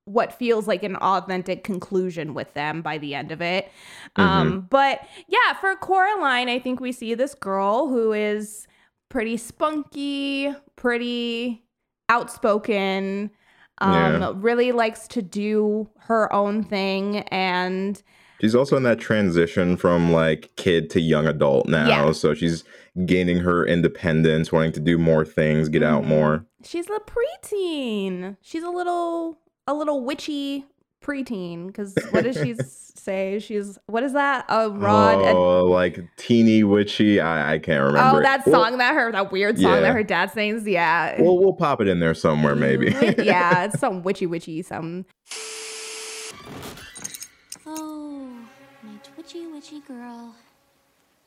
what 0.07 0.33
feels 0.33 0.67
like 0.67 0.83
an 0.83 0.97
authentic 0.97 1.63
conclusion 1.65 2.33
with 2.33 2.53
them 2.55 2.81
by 2.81 2.97
the 2.97 3.15
end 3.15 3.31
of 3.33 3.43
it. 3.43 3.71
Um, 4.17 4.67
but 4.71 5.01
yeah, 5.29 5.53
for 5.61 5.75
Coraline, 5.77 6.49
I 6.49 6.59
think 6.59 6.81
we 6.81 6.93
see 6.93 7.13
this 7.15 7.35
girl 7.35 7.89
who 7.89 8.13
is 8.13 8.67
pretty 9.09 9.37
spunky, 9.37 10.53
pretty 10.77 11.63
outspoken, 12.09 13.31
um, 13.79 13.93
Yeah. 14.21 14.33
really 14.37 14.73
likes 14.73 15.07
to 15.09 15.23
do 15.23 15.89
her 15.99 16.33
own 16.33 16.63
thing 16.63 17.19
and 17.31 18.03
She's 18.41 18.55
also 18.55 18.77
in 18.77 18.83
that 18.83 19.01
transition 19.01 19.79
from 19.79 20.13
like 20.13 20.51
kid 20.57 20.91
to 20.91 21.01
young 21.01 21.27
adult 21.27 21.69
now. 21.69 21.89
Yeah. 21.89 22.13
So 22.13 22.35
she's 22.35 22.65
gaining 23.07 23.39
her 23.39 23.65
independence, 23.67 24.53
wanting 24.53 24.73
to 24.73 24.81
do 24.81 24.99
more 24.99 25.25
things, 25.25 25.69
get 25.71 25.83
out 25.83 26.03
Mhm. 26.05 26.09
more. 26.09 26.47
she's 26.63 26.87
a 26.91 27.01
preteen. 27.01 28.37
She's 28.43 28.63
a 28.63 28.69
little 28.71 29.39
a 29.67 29.75
little 29.75 30.05
witchy 30.05 30.65
preteen 31.03 31.69
because 31.69 31.95
what 32.11 32.25
does 32.25 32.37
she 32.37 32.55
say? 32.95 33.39
She's 33.39 33.79
what 33.87 34.03
is 34.03 34.13
that? 34.15 34.45
A 34.49 34.63
oh, 34.65 34.71
rod. 34.73 35.21
a- 35.21 35.31
oh, 35.31 35.65
like 35.67 35.99
teeny 36.17 36.65
witchy. 36.65 37.21
I, 37.21 37.55
I 37.55 37.59
can't 37.59 37.81
oh, 37.83 37.87
remember. 37.87 38.19
oh, 38.19 38.23
that 38.23 38.47
We'll- 38.47 38.55
song 38.63 38.79
that 38.79 38.95
her 38.95 39.13
that 39.13 39.31
weird 39.33 39.59
song 39.59 39.75
Yeah. 39.75 39.81
that 39.81 39.93
her 39.93 40.03
dad 40.03 40.31
sings. 40.33 40.67
Yeah. 40.67 41.21
We'll, 41.21 41.39
we'll 41.39 41.53
pop 41.55 41.81
it 41.81 41.89
in 41.89 42.01
there 42.01 42.15
somewhere, 42.15 42.55
maybe. 42.57 42.91
Mm, 42.91 43.25
yeah, 43.25 43.65
it's 43.67 43.79
some 43.79 44.03
witchy 44.03 44.27
witchy 44.27 44.63
some. 44.63 45.05
Oh, 47.67 48.29
my 48.83 48.93
twitchy 49.03 49.47
witchy 49.47 49.81
girl. 49.81 50.35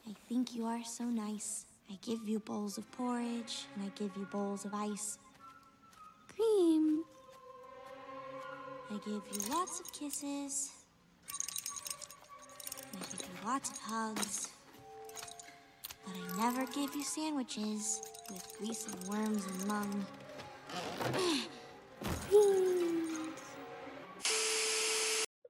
I 0.07 0.13
think 0.27 0.55
you 0.55 0.65
are 0.65 0.83
so 0.83 1.03
nice. 1.03 1.65
I 1.91 1.97
give 2.01 2.27
you 2.27 2.39
bowls 2.39 2.77
of 2.77 2.89
porridge, 2.91 3.65
and 3.75 3.83
I 3.85 3.89
give 3.97 4.15
you 4.15 4.27
bowls 4.31 4.63
of 4.65 4.73
ice. 4.73 5.17
Cream. 6.35 7.03
I 8.91 8.93
give 8.93 9.05
you 9.07 9.21
lots 9.51 9.79
of 9.79 9.93
kisses. 9.93 10.71
I 12.91 12.97
give 13.11 13.21
you 13.21 13.47
lots 13.47 13.69
of 13.69 13.77
hugs. 13.77 14.49
But 16.05 16.15
I 16.15 16.37
never 16.37 16.65
gave 16.71 16.95
you 16.95 17.03
sandwiches 17.03 18.01
with 18.29 18.57
grease 18.57 18.87
and 18.87 19.07
worms 19.07 19.45
and 19.45 19.67
mung. 19.67 20.05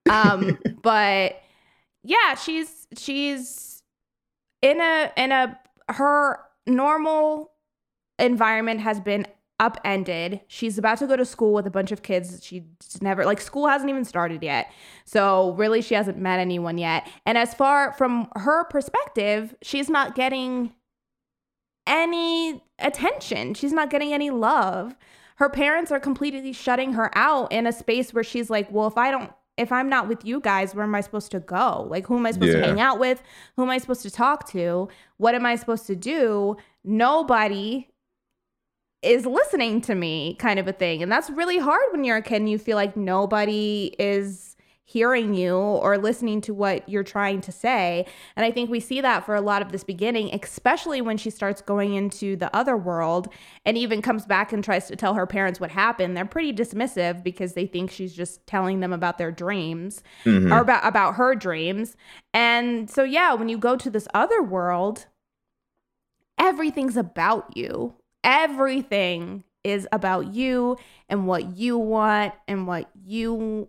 um 0.09 0.57
but 0.81 1.41
yeah 2.03 2.35
she's 2.35 2.87
she's 2.97 3.83
in 4.61 4.81
a 4.81 5.11
in 5.15 5.31
a 5.31 5.59
her 5.89 6.39
normal 6.65 7.51
environment 8.17 8.81
has 8.81 8.99
been 8.99 9.25
upended. 9.59 10.41
She's 10.47 10.77
about 10.77 10.97
to 10.99 11.07
go 11.07 11.15
to 11.15 11.25
school 11.25 11.53
with 11.53 11.67
a 11.67 11.71
bunch 11.71 11.91
of 11.91 12.01
kids 12.01 12.43
she's 12.43 12.63
never 13.01 13.25
like 13.25 13.41
school 13.41 13.67
hasn't 13.67 13.89
even 13.89 14.05
started 14.05 14.41
yet. 14.41 14.71
So 15.05 15.51
really 15.53 15.81
she 15.81 15.95
hasn't 15.95 16.17
met 16.17 16.39
anyone 16.39 16.77
yet. 16.77 17.07
And 17.25 17.37
as 17.37 17.53
far 17.53 17.91
from 17.93 18.29
her 18.35 18.63
perspective 18.65 19.53
she's 19.61 19.89
not 19.89 20.15
getting 20.15 20.73
any 21.85 22.63
attention. 22.79 23.53
She's 23.53 23.73
not 23.73 23.89
getting 23.89 24.13
any 24.13 24.29
love. 24.29 24.95
Her 25.35 25.49
parents 25.49 25.91
are 25.91 25.99
completely 25.99 26.53
shutting 26.53 26.93
her 26.93 27.11
out 27.17 27.51
in 27.51 27.67
a 27.67 27.71
space 27.71 28.13
where 28.13 28.23
she's 28.23 28.49
like 28.49 28.71
well 28.71 28.87
if 28.87 28.97
i 28.97 29.11
don't 29.11 29.31
if 29.57 29.73
i'm 29.73 29.89
not 29.89 30.07
with 30.07 30.23
you 30.23 30.39
guys 30.39 30.73
where 30.73 30.85
am 30.85 30.95
i 30.95 31.01
supposed 31.01 31.31
to 31.31 31.39
go? 31.41 31.85
Like 31.89 32.07
who 32.07 32.17
am 32.17 32.25
i 32.25 32.31
supposed 32.31 32.53
to 32.53 32.65
hang 32.65 32.79
out 32.79 32.97
with? 32.97 33.21
Who 33.57 33.63
am 33.63 33.69
i 33.69 33.77
supposed 33.77 34.03
to 34.03 34.11
talk 34.11 34.49
to? 34.51 34.87
What 35.17 35.35
am 35.35 35.45
i 35.45 35.55
supposed 35.57 35.85
to 35.87 35.97
do? 35.97 36.55
Nobody 36.85 37.89
is 39.01 39.25
listening 39.25 39.79
to 39.81 39.95
me 39.95 40.35
kind 40.39 40.59
of 40.59 40.67
a 40.67 40.73
thing 40.73 41.01
and 41.01 41.11
that's 41.11 41.29
really 41.29 41.57
hard 41.57 41.81
when 41.91 42.03
you're 42.03 42.17
a 42.17 42.21
kid 42.21 42.37
and 42.37 42.49
you 42.49 42.57
feel 42.57 42.75
like 42.75 42.97
nobody 42.97 43.95
is 43.97 44.55
hearing 44.83 45.35
you 45.35 45.55
or 45.55 45.99
listening 45.99 46.41
to 46.41 46.51
what 46.51 46.89
you're 46.89 47.03
trying 47.03 47.39
to 47.39 47.51
say 47.51 48.03
and 48.35 48.43
i 48.43 48.49
think 48.51 48.69
we 48.71 48.79
see 48.79 48.99
that 48.99 49.23
for 49.23 49.35
a 49.35 49.41
lot 49.41 49.61
of 49.61 49.71
this 49.71 49.83
beginning 49.83 50.29
especially 50.33 50.99
when 50.99 51.15
she 51.15 51.29
starts 51.29 51.61
going 51.61 51.93
into 51.93 52.35
the 52.35 52.53
other 52.55 52.75
world 52.75 53.27
and 53.65 53.77
even 53.77 54.01
comes 54.01 54.25
back 54.25 54.51
and 54.51 54.63
tries 54.63 54.87
to 54.87 54.95
tell 54.95 55.13
her 55.13 55.27
parents 55.27 55.59
what 55.59 55.69
happened 55.69 56.17
they're 56.17 56.25
pretty 56.25 56.51
dismissive 56.51 57.23
because 57.23 57.53
they 57.53 57.67
think 57.67 57.91
she's 57.91 58.15
just 58.15 58.45
telling 58.47 58.79
them 58.79 58.91
about 58.91 59.17
their 59.19 59.31
dreams 59.31 60.01
Mhm. 60.25 60.51
or 60.51 60.59
about 60.61 60.83
about 60.85 61.15
her 61.15 61.35
dreams 61.35 61.95
and 62.33 62.89
so 62.89 63.03
yeah 63.03 63.33
when 63.35 63.47
you 63.47 63.59
go 63.59 63.77
to 63.77 63.89
this 63.91 64.07
other 64.15 64.41
world 64.41 65.05
everything's 66.37 66.95
about 66.97 67.55
you. 67.55 67.93
Everything 68.23 69.43
is 69.63 69.87
about 69.91 70.33
you 70.33 70.77
and 71.09 71.27
what 71.27 71.57
you 71.57 71.77
want 71.77 72.33
and 72.47 72.67
what 72.67 72.89
you 73.05 73.67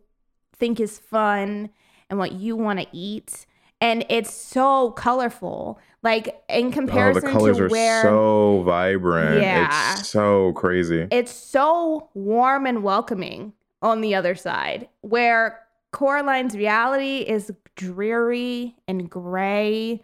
think 0.54 0.80
is 0.80 0.98
fun 0.98 1.70
and 2.08 2.18
what 2.18 2.32
you 2.32 2.56
want 2.56 2.80
to 2.80 2.86
eat. 2.92 3.46
And 3.80 4.04
it's 4.08 4.32
so 4.32 4.90
colorful. 4.92 5.78
Like 6.02 6.42
in 6.48 6.66
Oh, 6.66 6.70
comparison 6.70 7.24
the 7.24 7.32
colors 7.32 7.56
to 7.58 7.64
are 7.64 7.68
where 7.68 8.02
so 8.02 8.62
vibrant. 8.62 9.42
Yeah. 9.42 9.94
It's 9.94 10.08
so 10.08 10.52
crazy. 10.52 11.06
it's 11.10 11.32
so 11.32 12.08
warm 12.14 12.66
and 12.66 12.82
welcoming 12.82 13.52
on 13.82 14.00
the 14.00 14.14
other 14.14 14.34
side, 14.34 14.88
where 15.00 15.60
Coraline's 15.92 16.56
reality 16.56 17.18
is 17.18 17.50
dreary 17.76 18.76
and 18.86 19.08
gray 19.08 20.02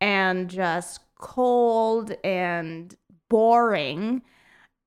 and 0.00 0.48
just 0.48 1.00
cold 1.18 2.12
and 2.22 2.94
boring. 3.28 4.22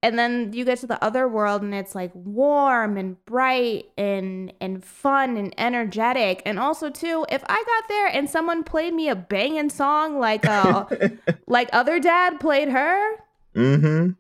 And 0.02 0.18
then 0.18 0.54
you 0.54 0.64
get 0.64 0.80
to 0.80 0.88
the 0.88 1.04
other 1.04 1.28
world 1.28 1.62
and 1.62 1.76
it's 1.76 1.94
like 1.94 2.12
warm 2.14 2.96
and 2.96 3.24
bright 3.26 3.92
and 3.98 4.54
and 4.62 4.84
fun 4.84 5.36
and 5.36 5.54
energetic. 5.58 6.42
And 6.46 6.58
also 6.58 6.90
too, 6.90 7.26
if 7.30 7.44
I 7.50 7.64
got 7.64 7.88
there 7.90 8.08
and 8.08 8.30
someone 8.30 8.64
played 8.64 8.94
me 8.94 9.10
a 9.10 9.16
banging 9.16 9.70
song 9.70 10.18
like 10.18 10.46
uh 10.46 10.86
like 11.48 11.70
other 11.74 12.00
dad 12.00 12.40
played 12.40 12.70
her, 12.70 13.18
mm-hmm. 13.54 14.12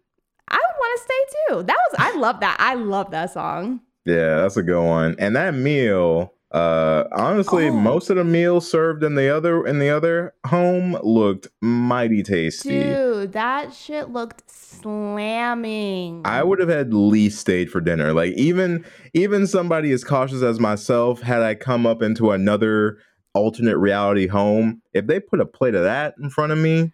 I 0.49 0.55
would 0.55 0.80
want 0.80 0.97
to 0.97 1.03
stay 1.03 1.38
too. 1.47 1.63
That 1.63 1.78
was 1.78 1.95
I 1.97 2.17
love 2.17 2.41
that. 2.41 2.57
I 2.59 2.74
love 2.74 3.11
that 3.11 3.32
song. 3.32 3.80
Yeah, 4.05 4.41
that's 4.41 4.57
a 4.57 4.63
good 4.63 4.84
one. 4.84 5.15
And 5.20 5.36
that 5.36 5.53
meal, 5.53 6.34
uh 6.51 7.03
honestly, 7.11 7.67
Oh. 7.67 7.73
most 7.73 8.09
of 8.09 8.15
the 8.17 8.23
meals 8.23 8.69
served 8.69 9.03
in 9.03 9.15
the 9.15 9.29
other 9.29 9.65
in 9.67 9.77
the 9.79 9.89
other 9.89 10.33
home 10.47 10.97
looked 11.03 11.47
mighty 11.61 12.23
tasty. 12.23 12.81
Dude, 12.83 13.33
that 13.33 13.73
shit 13.73 14.09
looked 14.09 14.49
slamming. 14.49 16.21
I 16.25 16.43
would 16.43 16.59
have 16.59 16.69
at 16.69 16.91
least 16.93 17.39
stayed 17.39 17.71
for 17.71 17.81
dinner. 17.81 18.13
Like 18.13 18.33
even 18.33 18.83
even 19.13 19.45
somebody 19.47 19.91
as 19.91 20.03
cautious 20.03 20.41
as 20.41 20.59
myself, 20.59 21.21
had 21.21 21.41
I 21.41 21.55
come 21.55 21.85
up 21.85 22.01
into 22.01 22.31
another 22.31 22.97
alternate 23.35 23.77
reality 23.77 24.27
home, 24.27 24.81
if 24.93 25.05
they 25.07 25.19
put 25.19 25.39
a 25.39 25.45
plate 25.45 25.75
of 25.75 25.83
that 25.83 26.15
in 26.21 26.29
front 26.31 26.51
of 26.51 26.57
me, 26.57 26.91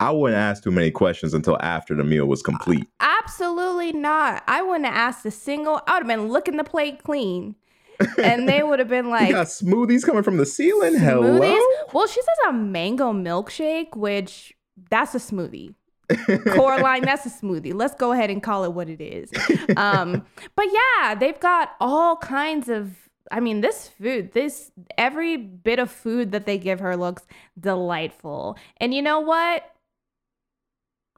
I 0.00 0.10
wouldn't 0.10 0.38
ask 0.38 0.62
too 0.64 0.70
many 0.70 0.90
questions 0.90 1.34
until 1.34 1.58
after 1.60 1.94
the 1.94 2.04
meal 2.04 2.26
was 2.26 2.42
complete. 2.42 2.86
Absolutely 3.00 3.92
not. 3.92 4.42
I 4.46 4.62
wouldn't 4.62 4.86
have 4.86 4.94
asked 4.94 5.26
a 5.26 5.30
single. 5.30 5.80
I 5.86 5.94
would 5.94 6.08
have 6.08 6.18
been 6.18 6.28
looking 6.28 6.56
the 6.56 6.64
plate 6.64 7.02
clean. 7.02 7.56
And 8.22 8.48
they 8.48 8.62
would 8.62 8.78
have 8.78 8.88
been 8.88 9.10
like, 9.10 9.32
got 9.32 9.46
smoothies 9.46 10.04
coming 10.04 10.22
from 10.22 10.36
the 10.36 10.46
ceiling. 10.46 10.96
Hello. 10.96 11.58
Well, 11.92 12.06
she 12.06 12.20
says 12.20 12.38
a 12.48 12.52
mango 12.52 13.12
milkshake, 13.12 13.96
which 13.96 14.54
that's 14.90 15.14
a 15.14 15.18
smoothie. 15.18 15.74
Coraline, 16.54 17.02
that's 17.02 17.26
a 17.26 17.30
smoothie. 17.30 17.74
Let's 17.74 17.94
go 17.94 18.12
ahead 18.12 18.30
and 18.30 18.42
call 18.42 18.64
it 18.64 18.72
what 18.72 18.88
it 18.88 19.00
is. 19.00 19.30
Um, 19.76 20.24
but 20.56 20.66
yeah, 20.72 21.14
they've 21.14 21.38
got 21.38 21.72
all 21.80 22.16
kinds 22.16 22.68
of. 22.68 22.96
I 23.32 23.40
mean, 23.40 23.60
this 23.60 23.88
food, 23.88 24.32
this 24.32 24.70
every 24.96 25.36
bit 25.36 25.80
of 25.80 25.90
food 25.90 26.30
that 26.30 26.46
they 26.46 26.58
give 26.58 26.78
her 26.78 26.96
looks 26.96 27.26
delightful. 27.58 28.56
And 28.76 28.94
you 28.94 29.02
know 29.02 29.18
what? 29.18 29.64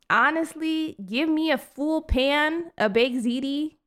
Honestly, 0.08 0.96
give 1.04 1.28
me 1.28 1.50
a 1.50 1.58
full 1.58 2.00
pan 2.00 2.70
a 2.78 2.88
baked 2.88 3.26
ziti. 3.26 3.77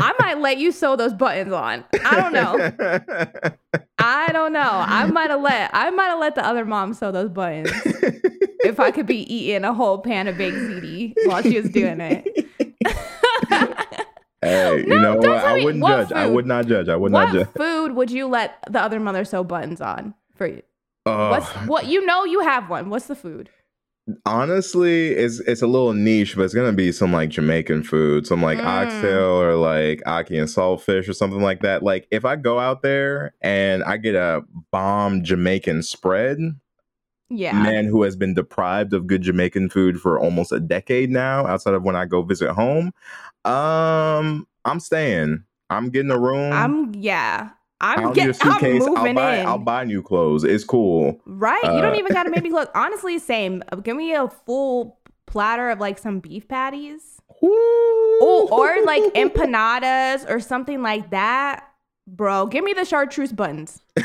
I 0.00 0.14
might 0.18 0.38
let 0.38 0.58
you 0.58 0.72
sew 0.72 0.96
those 0.96 1.14
buttons 1.14 1.52
on. 1.52 1.84
I 2.04 2.16
don't 2.16 2.32
know. 2.32 3.52
I 3.98 4.32
don't 4.32 4.52
know. 4.52 4.60
I 4.60 5.06
might 5.06 5.30
have 5.30 5.40
let 5.40 5.70
I 5.72 5.90
might 5.90 6.06
have 6.06 6.18
let 6.18 6.34
the 6.34 6.44
other 6.44 6.64
mom 6.64 6.94
sew 6.94 7.12
those 7.12 7.30
buttons 7.30 7.70
if 8.64 8.80
I 8.80 8.90
could 8.90 9.06
be 9.06 9.32
eating 9.32 9.64
a 9.64 9.72
whole 9.72 9.98
pan 9.98 10.28
of 10.28 10.36
baked 10.36 10.56
ziti 10.56 11.14
while 11.26 11.42
she 11.42 11.60
was 11.60 11.70
doing 11.70 12.00
it. 12.00 12.26
Hey, 14.44 14.78
you 14.78 15.00
know 15.00 15.14
what? 15.18 15.28
I 15.28 15.62
wouldn't 15.62 15.80
what 15.80 16.08
judge. 16.08 16.12
I 16.12 16.26
would 16.26 16.46
not 16.46 16.66
judge. 16.66 16.88
I 16.88 16.96
would 16.96 17.12
not 17.12 17.32
judge. 17.32 17.46
what 17.46 17.56
food 17.56 17.92
would 17.92 18.10
you 18.10 18.26
let 18.26 18.58
the 18.68 18.82
other 18.82 18.98
mother 18.98 19.24
sew 19.24 19.44
buttons 19.44 19.80
on 19.80 20.14
for 20.34 20.48
you? 20.48 20.62
Ugh. 21.06 21.30
What's 21.30 21.48
what 21.68 21.86
you 21.86 22.04
know 22.04 22.24
you 22.24 22.40
have 22.40 22.68
one. 22.68 22.90
What's 22.90 23.06
the 23.06 23.14
food? 23.14 23.50
Honestly, 24.26 25.10
it's 25.10 25.38
it's 25.40 25.62
a 25.62 25.66
little 25.66 25.92
niche, 25.92 26.34
but 26.36 26.42
it's 26.42 26.54
gonna 26.54 26.72
be 26.72 26.90
some 26.90 27.12
like 27.12 27.30
Jamaican 27.30 27.84
food, 27.84 28.26
some 28.26 28.42
like 28.42 28.58
Mm. 28.58 28.66
oxtail 28.66 29.40
or 29.40 29.54
like 29.54 30.02
ackee 30.06 30.38
and 30.40 30.48
saltfish 30.48 31.08
or 31.08 31.12
something 31.12 31.40
like 31.40 31.60
that. 31.60 31.82
Like 31.84 32.08
if 32.10 32.24
I 32.24 32.34
go 32.36 32.58
out 32.58 32.82
there 32.82 33.34
and 33.40 33.84
I 33.84 33.96
get 33.98 34.16
a 34.16 34.42
bomb 34.72 35.22
Jamaican 35.22 35.84
spread, 35.84 36.38
Yeah. 37.30 37.52
man 37.62 37.84
who 37.84 38.02
has 38.02 38.16
been 38.16 38.34
deprived 38.34 38.92
of 38.92 39.06
good 39.06 39.22
Jamaican 39.22 39.70
food 39.70 40.00
for 40.00 40.18
almost 40.18 40.50
a 40.50 40.58
decade 40.60 41.10
now, 41.10 41.46
outside 41.46 41.74
of 41.74 41.84
when 41.84 41.94
I 41.96 42.04
go 42.04 42.22
visit 42.22 42.50
home, 42.50 42.92
um, 43.44 44.48
I'm 44.64 44.80
staying. 44.80 45.44
I'm 45.70 45.90
getting 45.90 46.10
a 46.10 46.18
room. 46.18 46.52
I'm 46.52 46.92
yeah. 46.96 47.50
I'm 47.82 48.12
getting 48.12 48.34
I'm 48.42 48.52
suitcase. 48.52 48.82
I'll 48.82 48.94
moving 48.96 49.14
buy. 49.16 49.36
in. 49.38 49.46
I'll 49.46 49.58
buy 49.58 49.84
new 49.84 50.02
clothes. 50.02 50.44
It's 50.44 50.64
cool. 50.64 51.18
Right? 51.26 51.62
you 51.64 51.80
don't 51.82 51.94
Uh, 51.94 51.98
even 51.98 52.12
got 52.12 52.22
to 52.24 52.30
maybe 52.30 52.50
look. 52.58 52.70
Honestly, 52.74 53.18
same. 53.18 53.62
Uh, 53.72 53.76
Give 53.76 53.96
me 53.96 54.12
a 54.14 54.28
full 54.28 54.98
platter 55.26 55.70
of 55.70 55.80
like 55.80 55.98
some 55.98 56.20
beef 56.20 56.46
patties. 56.48 57.18
Oh, 57.44 58.48
or 58.52 58.84
like 58.84 59.02
empanadas 59.14 60.28
or 60.30 60.38
something 60.38 60.80
like 60.82 61.10
that. 61.10 61.68
Bro, 62.06 62.46
give 62.46 62.62
me 62.64 62.72
the 62.72 62.84
chartreuse 62.84 63.32
buttons. 63.32 63.80
Go 63.98 64.04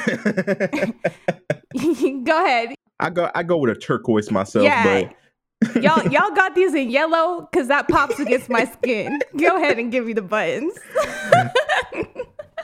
ahead. 2.43 2.73
I 2.99 3.09
go. 3.11 3.29
I 3.35 3.43
go 3.43 3.57
with 3.57 3.75
a 3.75 3.79
turquoise 3.79 4.31
myself, 4.31 4.63
Yeah. 4.65 5.09
but 5.63 5.83
Y'all 5.83 6.03
y'all 6.11 6.29
got 6.35 6.53
these 6.55 6.73
in 6.75 6.89
yellow 6.91 7.47
cuz 7.51 7.67
that 7.67 7.87
pops 7.87 8.19
against 8.19 8.47
my 8.49 8.65
skin. 8.65 9.19
Go 9.37 9.55
ahead 9.57 9.79
and 9.79 9.91
give 9.91 10.05
me 10.05 10.13
the 10.13 10.21
buttons. 10.21 10.77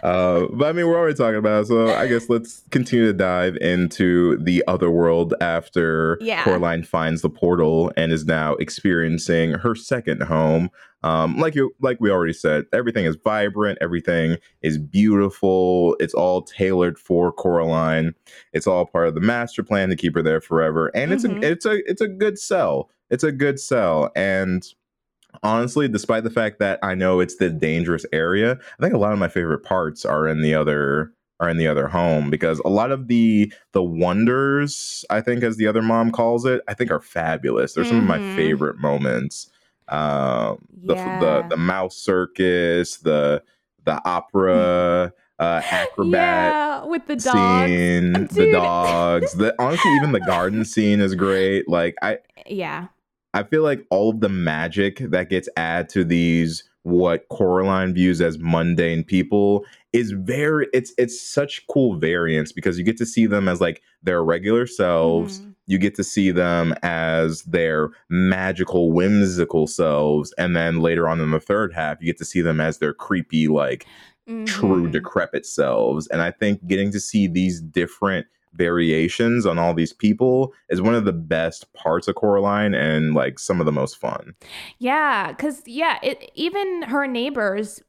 Uh, 0.03 0.47
but 0.51 0.65
I 0.67 0.73
mean, 0.73 0.85
we're 0.87 0.97
already 0.97 1.15
talking 1.15 1.37
about 1.37 1.61
it, 1.63 1.67
so 1.67 1.93
I 1.95 2.07
guess 2.07 2.27
let's 2.29 2.63
continue 2.71 3.05
to 3.05 3.13
dive 3.13 3.55
into 3.61 4.37
the 4.37 4.61
other 4.67 4.91
world 4.91 5.33
after 5.39 6.17
Yeah. 6.19 6.43
Coraline 6.43 6.83
finds 6.83 7.21
the 7.21 7.29
portal 7.29 7.89
and 7.95 8.11
is 8.11 8.25
now 8.25 8.55
experiencing 8.55 9.51
her 9.53 9.75
second 9.75 10.23
home. 10.23 10.69
Um, 11.03 11.37
like 11.37 11.55
you, 11.55 11.73
like 11.81 12.01
we 12.01 12.11
already 12.11 12.33
said, 12.33 12.65
everything 12.73 13.05
is 13.05 13.15
vibrant, 13.15 13.77
everything 13.81 14.37
is 14.61 14.77
beautiful. 14.77 15.95
It's 16.01 16.13
all 16.13 16.41
tailored 16.41 16.99
for 16.99 17.31
Coraline. 17.31 18.13
It's 18.51 18.67
all 18.67 18.85
part 18.85 19.07
of 19.07 19.13
the 19.15 19.21
master 19.21 19.63
plan 19.63 19.87
to 19.89 19.95
keep 19.95 20.15
her 20.15 20.21
there 20.21 20.41
forever, 20.41 20.91
and 20.93 21.11
Mhm. 21.11 21.15
it's 21.15 21.23
a 21.25 21.51
it's 21.51 21.65
a 21.65 21.89
it's 21.91 22.01
a 22.01 22.07
good 22.09 22.37
sell. 22.37 22.89
It's 23.09 23.23
a 23.23 23.31
good 23.31 23.57
sell, 23.59 24.11
and 24.17 24.63
honestly, 25.41 25.87
despite 25.87 26.23
the 26.23 26.29
fact 26.29 26.59
that 26.59 26.79
I 26.83 26.95
know 26.95 27.19
it's 27.19 27.37
the 27.37 27.49
dangerous 27.49 28.05
area, 28.13 28.59
I 28.79 28.81
think 28.81 28.93
a 28.93 28.97
lot 28.99 29.13
of 29.13 29.19
my 29.19 29.27
favorite 29.29 29.63
parts 29.63 30.05
are 30.05 30.27
in 30.27 30.41
the 30.41 30.53
other 30.53 31.11
are 31.39 31.49
in 31.49 31.57
the 31.57 31.67
other 31.67 31.87
home 31.87 32.29
because 32.29 32.59
a 32.59 32.69
lot 32.69 32.91
of 32.91 33.07
the 33.07 33.51
the 33.73 33.83
wonders, 33.83 35.03
I 35.09 35.19
think 35.21 35.43
as 35.43 35.57
the 35.57 35.67
other 35.67 35.81
mom 35.81 36.11
calls 36.11 36.45
it, 36.45 36.61
I 36.67 36.73
think 36.73 36.91
are 36.91 37.01
fabulous. 37.01 37.73
They're 37.73 37.83
some 37.83 37.97
of 37.97 38.03
my 38.05 38.19
Mhm. 38.19 38.35
favorite 38.35 38.77
moments. 38.77 39.49
Um 39.89 40.65
the, 40.85 40.95
the 40.95 41.01
Yeah. 41.05 41.41
the 41.49 41.57
mouse 41.57 41.97
circus, 41.97 42.97
the 42.97 43.43
the 43.85 44.01
opera, 44.07 45.11
uh 45.39 45.61
acrobat 45.71 46.55
Yeah, 46.55 46.85
with 46.85 47.07
the 47.07 47.15
dogs. 47.15 47.31
scene, 47.31 48.13
the 48.31 48.47
dogs. 48.51 49.33
The 49.33 49.53
honestly, 49.59 49.91
even 49.93 50.11
the 50.13 50.21
garden 50.21 50.63
scene 50.63 51.01
is 51.01 51.15
great. 51.15 51.67
Like 51.67 51.95
I 52.01 52.19
Yeah. 52.45 52.87
I 53.33 53.43
feel 53.43 53.63
like 53.63 53.85
all 53.89 54.11
of 54.11 54.19
the 54.19 54.29
magic 54.29 54.99
that 54.99 55.29
gets 55.29 55.49
added 55.57 55.89
to 55.89 56.03
these 56.03 56.63
what 56.83 57.27
Coraline 57.29 57.93
views 57.93 58.19
as 58.19 58.37
mundane 58.39 59.03
people 59.05 59.65
is 59.93 60.11
very 60.11 60.67
it's 60.73 60.93
it's 60.97 61.19
such 61.19 61.65
cool 61.67 61.95
variance 61.95 62.51
because 62.51 62.77
you 62.77 62.83
get 62.83 62.97
to 62.97 63.05
see 63.05 63.25
them 63.25 63.47
as 63.47 63.61
like 63.61 63.81
their 64.03 64.23
regular 64.23 64.67
selves. 64.67 65.39
Mhm. 65.39 65.55
You 65.65 65.77
get 65.77 65.95
to 65.95 66.03
see 66.03 66.31
them 66.31 66.75
as 66.83 67.43
their 67.43 67.89
magical, 68.09 68.91
whimsical 68.91 69.65
selves, 69.65 70.33
and 70.37 70.57
then 70.57 70.81
later 70.81 71.07
on 71.07 71.21
in 71.21 71.31
the 71.31 71.39
third 71.39 71.73
half, 71.73 72.01
you 72.01 72.05
get 72.07 72.17
to 72.17 72.25
see 72.25 72.41
them 72.41 72.59
as 72.59 72.79
their 72.79 72.93
creepy, 72.93 73.47
like 73.47 73.85
true 74.45 74.87
Mhm. 74.87 74.91
decrepit 74.91 75.45
selves. 75.45 76.07
And 76.07 76.21
I 76.21 76.31
think 76.31 76.67
getting 76.67 76.91
to 76.91 76.99
see 76.99 77.27
these 77.27 77.61
different 77.61 78.27
variations 78.53 79.45
on 79.45 79.57
all 79.57 79.73
these 79.73 79.93
people 79.93 80.53
is 80.69 80.81
one 80.81 80.95
of 80.95 81.05
the 81.05 81.13
best 81.13 81.71
parts 81.73 82.07
of 82.07 82.15
Coraline 82.15 82.73
and 82.73 83.13
like 83.13 83.39
some 83.39 83.59
of 83.59 83.65
the 83.65 83.71
most 83.71 83.97
fun. 83.97 84.33
Yeah, 84.79 85.31
because 85.31 85.63
yeah, 85.65 85.99
it, 86.03 86.31
even 86.35 86.83
her 86.83 87.07
neighbors, 87.07 87.81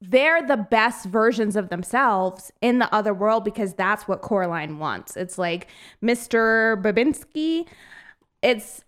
they're 0.00 0.46
the 0.46 0.56
best 0.56 1.06
versions 1.06 1.56
of 1.56 1.68
themselves 1.68 2.50
in 2.60 2.78
the 2.78 2.92
other 2.92 3.14
world 3.14 3.44
because 3.44 3.74
that's 3.74 4.08
what 4.08 4.22
Coraline 4.22 4.78
wants. 4.78 5.16
It's 5.16 5.38
like 5.38 5.68
Mr. 6.02 6.80
Bobinsky. 6.82 7.66
It's 8.42 8.82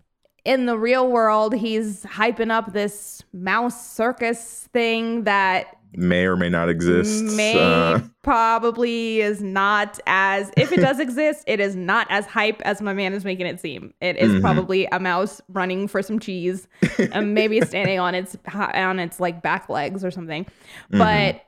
in 0.45 0.67
the 0.67 0.77
real 0.77 1.11
world, 1.11 1.55
he's 1.55 2.03
hyping 2.03 2.51
up 2.51 2.73
this 2.73 3.23
mouse 3.33 3.91
circus 3.91 4.69
thing 4.73 5.25
that 5.25 5.79
May 5.97 6.25
or 6.27 6.37
may 6.37 6.49
not 6.49 6.69
exist. 6.69 7.25
may 7.37 7.59
Uh, 7.59 8.01
probably 8.23 9.21
is 9.21 9.43
not 9.43 9.99
as 10.07 10.51
if 10.57 10.73
it 10.73 10.81
does 10.81 10.99
exist 10.99 11.45
it 11.47 11.61
is 11.61 11.77
not 11.77 12.07
as 12.11 12.27
hype 12.27 12.61
as 12.63 12.81
my 12.83 12.93
man 12.95 13.13
is 13.13 13.25
making 13.25 13.47
it 13.47 13.61
seem 13.61 13.93
it 14.01 14.17
is 14.17 14.33
Mhm. 14.33 14.41
probably 14.41 14.87
a 14.87 14.99
mouse 14.99 15.41
running 15.49 15.87
for 15.89 16.03
some 16.03 16.19
cheese 16.19 16.67
and 17.13 17.35
maybe 17.35 17.61
standing 17.61 17.99
on 18.01 18.15
its 18.15 18.37
on 18.55 18.99
its 18.99 19.21
like 19.21 19.43
back 19.43 19.69
legs 19.69 20.05
or 20.05 20.11
something 20.11 20.45
mhm. 20.93 20.99
but 20.99 21.43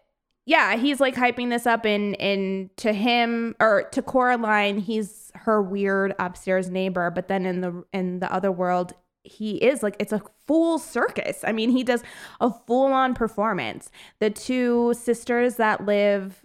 yeah 0.45 0.77
he's 0.77 1.01
like 1.01 1.15
hyping 1.15 1.51
this 1.51 1.67
up 1.67 1.85
and 1.85 2.15
and 2.21 2.69
to 2.77 2.93
him 2.93 3.57
or 3.59 3.85
to 3.93 4.03
coraline 4.03 4.79
he's 4.79 5.33
her 5.35 5.61
weird 5.63 6.15
upstairs 6.19 6.71
neighbor 6.71 7.11
but 7.11 7.27
then 7.29 7.47
in 7.47 7.63
the 7.63 7.83
in 7.93 8.21
the 8.21 8.31
other 8.33 8.53
world 8.53 8.93
he 9.27 9.57
is 9.57 9.83
like 9.83 9.97
it's 9.99 10.12
a 10.12 10.22
full 10.47 10.79
circus 10.79 11.45
i 11.45 11.53
mean 11.53 11.70
he 11.70 11.83
does 11.83 12.03
a 12.41 12.51
full-on 12.66 13.14
performance 13.14 13.91
the 14.20 14.31
two 14.31 14.95
sisters 14.95 15.57
that 15.57 15.85
live 15.85 16.45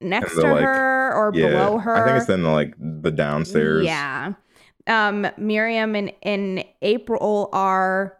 next 0.00 0.34
to 0.34 0.40
like- 0.42 0.62
her 0.62 1.12
or 1.14 1.32
yeah, 1.34 1.48
below 1.50 1.78
her 1.78 1.96
I 1.96 2.04
think 2.06 2.20
it's 2.20 2.30
in 2.30 2.42
the, 2.42 2.50
like 2.50 2.74
the 2.78 3.10
downstairs. 3.10 3.84
yeah. 3.84 4.32
Um, 4.88 5.26
Miriam 5.36 5.96
and, 5.96 6.12
and 6.22 6.64
April 6.82 7.48
are, 7.52 8.16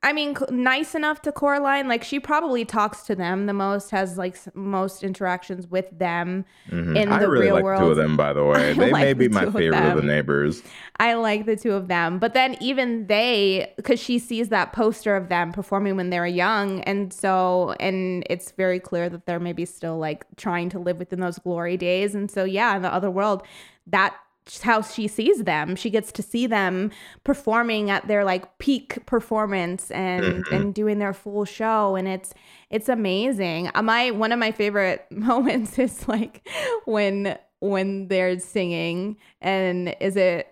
I 0.00 0.12
mean, 0.12 0.36
nice 0.50 0.94
enough 0.94 1.22
to 1.22 1.32
Coraline. 1.32 1.88
Like 1.88 2.04
she 2.04 2.20
probably 2.20 2.64
talks 2.64 3.02
to 3.02 3.16
them 3.16 3.46
the 3.46 3.52
most, 3.52 3.90
has 3.90 4.16
like 4.16 4.36
most 4.54 5.02
interactions 5.02 5.66
with 5.66 5.86
them. 5.98 6.44
Mhm. 6.70 6.96
in 6.96 7.08
I 7.10 7.18
the 7.18 7.28
really 7.28 7.46
real 7.46 7.54
like 7.56 7.62
two 7.62 7.64
world. 7.64 7.90
of 7.90 7.96
them, 7.96 8.16
by 8.16 8.32
the 8.32 8.40
I 8.44 8.48
way. 8.48 8.72
They 8.74 8.92
may 8.92 9.12
be 9.12 9.28
my 9.28 9.40
two 9.42 9.46
of 9.48 9.54
favorite 9.54 9.90
of 9.90 9.96
the 9.96 10.02
neighbors. 10.06 10.62
I 11.00 11.14
like 11.14 11.46
the 11.46 11.56
two 11.56 11.72
of 11.72 11.88
them. 11.88 12.20
But 12.20 12.32
then 12.32 12.56
even 12.60 13.08
they, 13.08 13.72
because 13.76 13.98
she 13.98 14.20
sees 14.20 14.50
that 14.50 14.72
poster 14.72 15.16
of 15.16 15.28
them 15.28 15.50
performing 15.50 15.96
when 15.96 16.10
they 16.10 16.20
were 16.20 16.26
young. 16.26 16.80
And 16.82 17.12
so, 17.12 17.74
and 17.80 18.24
it's 18.30 18.52
very 18.52 18.78
clear 18.78 19.08
that 19.08 19.26
they're 19.26 19.40
maybe 19.40 19.64
still 19.64 19.98
like 19.98 20.24
trying 20.36 20.68
to 20.70 20.78
live 20.78 20.98
within 21.00 21.18
those 21.18 21.40
glory 21.40 21.76
days. 21.76 22.14
And 22.14 22.30
so, 22.30 22.44
yeah, 22.44 22.76
in 22.76 22.82
the 22.82 22.94
other 22.94 23.10
world, 23.10 23.42
that's 23.86 24.14
how 24.62 24.82
she 24.82 25.06
sees 25.08 25.44
them. 25.44 25.76
She 25.76 25.90
gets 25.90 26.10
to 26.12 26.22
see 26.22 26.46
them 26.46 26.90
performing 27.24 27.90
at 27.90 28.08
their 28.08 28.24
like 28.24 28.58
peak 28.58 29.04
performance 29.06 29.90
and 29.90 30.44
Mhm. 30.44 30.52
and 30.52 30.74
doing 30.74 30.98
their 30.98 31.12
full 31.12 31.44
show 31.44 31.94
and 31.96 32.08
it's 32.08 32.32
it's 32.70 32.88
amazing. 32.88 33.70
Uh, 33.74 33.82
My 33.82 34.10
one 34.10 34.32
of 34.32 34.38
my 34.38 34.50
favorite 34.52 35.06
moments 35.10 35.78
is 35.78 36.08
like 36.08 36.46
when 36.84 37.38
when 37.60 38.08
they're 38.08 38.38
singing 38.38 39.16
and 39.40 39.94
is 40.00 40.16
it 40.16 40.48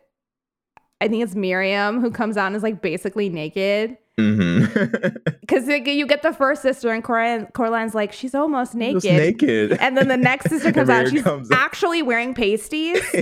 I 1.00 1.08
think 1.08 1.22
it's 1.22 1.34
Miriam 1.34 2.00
who 2.00 2.10
comes 2.10 2.36
and 2.36 2.56
is 2.56 2.62
like 2.62 2.80
basically 2.80 3.28
naked. 3.28 3.98
hmm 4.18 4.55
Because 5.40 5.68
you 5.68 6.06
get 6.06 6.22
the 6.22 6.32
first 6.32 6.62
sister, 6.62 6.90
and 6.90 7.04
Coraline, 7.04 7.46
Coraline's 7.54 7.94
like, 7.94 8.12
she's 8.12 8.34
almost 8.34 8.74
naked. 8.74 9.02
Just 9.02 9.14
naked. 9.14 9.72
And 9.80 9.96
then 9.96 10.08
the 10.08 10.16
next 10.16 10.48
sister 10.50 10.72
comes 10.72 10.88
out, 10.90 11.08
she's 11.08 11.22
comes- 11.22 11.50
actually 11.52 12.02
wearing 12.02 12.34
pasties. 12.34 13.00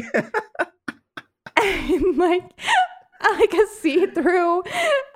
and 1.63 2.17
like, 2.17 2.43
like 3.23 3.53
a 3.53 3.67
see 3.79 4.07
through, 4.07 4.63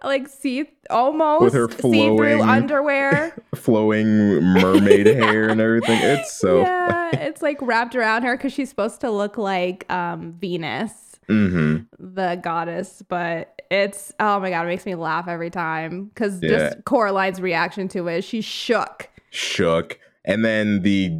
like 0.04 0.28
see 0.28 0.66
almost 0.90 1.42
With 1.44 1.54
her 1.54 1.68
flowing- 1.68 2.42
underwear. 2.42 3.34
Flowing 3.54 4.42
mermaid 4.42 5.06
hair 5.06 5.48
and 5.48 5.60
everything. 5.60 5.98
It's 6.02 6.32
so 6.38 6.60
yeah, 6.60 7.10
it's 7.16 7.42
like 7.42 7.56
wrapped 7.62 7.96
around 7.96 8.22
her 8.22 8.36
because 8.36 8.52
she's 8.52 8.68
supposed 8.68 9.00
to 9.00 9.10
look 9.10 9.38
like 9.38 9.90
um, 9.90 10.32
Venus. 10.38 11.07
Hmm 11.28 11.76
the 11.98 12.40
goddess, 12.42 13.02
but 13.08 13.60
it's 13.70 14.12
oh 14.20 14.40
my 14.40 14.50
god, 14.50 14.64
it 14.64 14.68
makes 14.68 14.86
me 14.86 14.94
laugh 14.94 15.28
every 15.28 15.50
time 15.50 16.06
because 16.06 16.42
Yeah. 16.42 16.48
just 16.70 16.84
Coraline's 16.84 17.40
reaction 17.40 17.88
to 17.88 18.08
it, 18.08 18.22
she 18.22 18.40
shook. 18.40 19.08
shook. 19.30 19.98
And 20.24 20.44
then 20.44 20.82
the 20.82 21.10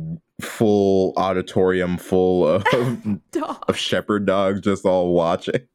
full 0.41 1.13
auditorium 1.17 1.97
full 1.99 2.47
of 2.47 2.65
Dog. 3.33 3.65
of 3.69 3.77
shepherd 3.77 4.25
dogs 4.27 4.61
just 4.61 4.85
all 4.85 5.13
watching. 5.13 5.61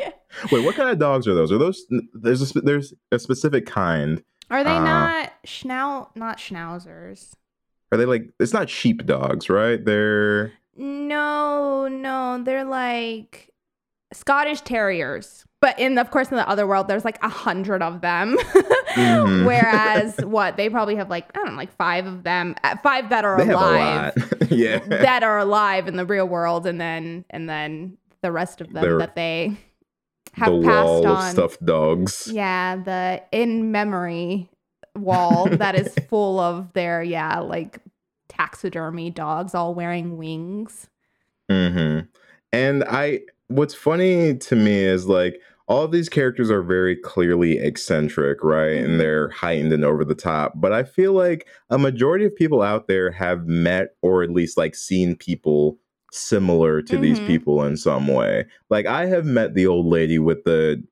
Yeah. 0.00 0.12
Wait, 0.52 0.60
what 0.60 0.76
kind 0.76 0.90
of 0.90 0.98
dogs 1.00 1.26
are 1.26 1.34
those? 1.34 1.50
Are 1.50 1.58
those 1.58 1.84
there's 2.14 2.54
a 2.54 2.60
there's 2.60 2.94
a 3.10 3.18
specific 3.18 3.66
kind? 3.66 4.22
Are 4.48 4.62
they 4.62 4.70
Uh, 4.76 4.84
not 4.84 5.32
schnau 5.44 6.08
not 6.14 6.38
schnauzers? 6.38 7.32
Are 7.90 7.98
they 7.98 8.04
like 8.04 8.30
it's 8.38 8.52
not 8.52 8.70
sheep 8.70 9.04
dogs, 9.06 9.48
right? 9.50 9.84
They're 9.84 10.52
No, 10.76 11.88
no, 11.88 12.40
they're 12.44 12.64
like 12.64 13.50
Scottish 14.12 14.60
terriers. 14.62 15.44
But 15.60 15.78
in 15.78 15.98
of 15.98 16.10
course 16.10 16.30
in 16.30 16.36
the 16.36 16.48
other 16.48 16.66
world 16.66 16.86
there's 16.88 17.04
like 17.04 17.22
a 17.22 17.28
hundred 17.28 17.82
of 17.82 18.00
them. 18.00 18.36
Mhm. 18.94 19.44
Whereas 19.46 20.16
what 20.24 20.56
they 20.56 20.68
probably 20.70 20.94
have 20.96 21.10
like 21.10 21.36
I 21.36 21.40
don't 21.40 21.50
know, 21.52 21.56
like 21.56 21.72
five 21.76 22.06
of 22.06 22.22
them, 22.22 22.54
uh, 22.62 22.76
five 22.82 23.08
that 23.10 23.24
are 23.24 23.38
they 23.38 23.46
have 23.46 23.54
alive. 23.54 24.14
a 24.16 24.20
lot. 24.44 24.50
yeah. 24.50 24.78
that 24.78 25.22
are 25.24 25.38
alive 25.38 25.88
in 25.88 25.96
the 25.96 26.06
real 26.06 26.26
world 26.28 26.66
and 26.66 26.80
then 26.80 27.24
and 27.30 27.48
then 27.48 27.98
the 28.22 28.30
rest 28.32 28.60
of 28.60 28.72
them 28.72 28.82
They're- 28.82 28.98
that 28.98 29.14
they 29.16 29.56
have 30.34 30.52
the 30.52 30.62
passed 30.62 30.86
wall 30.86 31.06
on 31.08 31.24
of 31.26 31.32
stuffed 31.32 31.64
dogs. 31.64 32.28
yeah 32.32 32.76
the 32.76 33.22
in 33.32 33.72
memory 33.72 34.48
wall 34.94 35.48
that 35.50 35.74
is 35.74 35.92
full 36.08 36.38
of 36.38 36.72
their 36.74 37.02
yeah 37.02 37.40
like 37.40 37.80
taxidermy 38.28 39.10
dogs 39.10 39.54
all 39.54 39.74
wearing 39.74 40.16
wings 40.16 40.88
hmm 41.50 42.00
And 42.52 42.84
I, 42.84 43.20
what's 43.48 43.74
funny 43.74 44.36
to 44.36 44.56
me 44.56 44.82
is 44.84 45.06
like 45.06 45.40
all 45.66 45.82
of 45.84 45.92
these 45.92 46.08
characters 46.08 46.50
are 46.50 46.62
very 46.62 46.96
clearly 46.96 47.58
eccentric, 47.58 48.42
right? 48.42 48.76
And 48.78 48.98
they're 48.98 49.28
heightened 49.28 49.72
and 49.72 49.84
over 49.84 50.02
the 50.04 50.14
top. 50.14 50.54
But 50.56 50.72
I 50.72 50.82
feel 50.82 51.12
like 51.12 51.46
a 51.68 51.78
majority 51.78 52.24
of 52.24 52.34
people 52.34 52.62
out 52.62 52.88
there 52.88 53.10
have 53.10 53.46
met 53.46 53.90
or 54.00 54.22
at 54.22 54.30
least 54.30 54.56
like 54.56 54.74
seen 54.74 55.14
people 55.14 55.78
similar 56.10 56.80
to 56.80 56.96
these 56.96 57.20
Mhm. 57.20 57.26
people 57.26 57.62
in 57.64 57.76
some 57.76 58.06
way. 58.08 58.46
Like 58.70 58.86
I 58.86 59.04
have 59.06 59.26
met 59.26 59.54
the 59.54 59.66
old 59.66 59.84
lady 59.86 60.18
with 60.18 60.44
the 60.44 60.82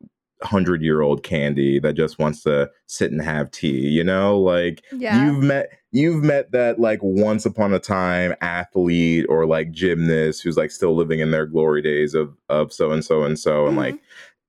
hundred 0.42 0.82
year 0.82 1.00
old 1.00 1.22
candy 1.22 1.78
that 1.80 1.94
just 1.94 2.18
wants 2.18 2.42
to 2.42 2.70
sit 2.86 3.10
and 3.10 3.22
have 3.22 3.50
tea, 3.50 3.88
you 3.88 4.04
know? 4.04 4.38
Like 4.38 4.82
yeah 4.92 5.24
you've 5.24 5.42
met 5.42 5.70
you've 5.96 6.22
met 6.22 6.52
that 6.52 6.78
like 6.78 7.00
once 7.02 7.46
upon 7.46 7.72
a 7.72 7.78
time 7.78 8.34
athlete 8.40 9.26
or 9.28 9.46
like 9.46 9.70
gymnast 9.70 10.42
who's 10.42 10.56
like 10.56 10.70
still 10.70 10.94
living 10.94 11.20
in 11.20 11.30
their 11.30 11.46
glory 11.46 11.82
days 11.82 12.14
of 12.14 12.36
of 12.48 12.72
so 12.72 12.90
and 12.90 13.04
so 13.04 13.22
and 13.22 13.38
so 13.38 13.66
and 13.66 13.76
like 13.76 13.98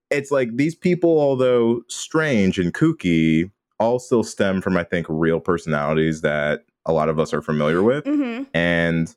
it's 0.09 0.31
like 0.31 0.55
these 0.55 0.75
people 0.75 1.19
although 1.19 1.81
strange 1.87 2.59
and 2.59 2.73
kooky 2.73 3.49
all 3.79 3.99
still 3.99 4.23
stem 4.23 4.61
from 4.61 4.77
i 4.77 4.83
think 4.83 5.05
real 5.09 5.39
personalities 5.39 6.21
that 6.21 6.65
a 6.87 6.93
lot 6.93 7.09
of 7.09 7.19
us 7.19 7.33
are 7.33 7.41
familiar 7.41 7.83
with. 7.83 8.05
Hmm 8.05 8.43
and 8.53 9.13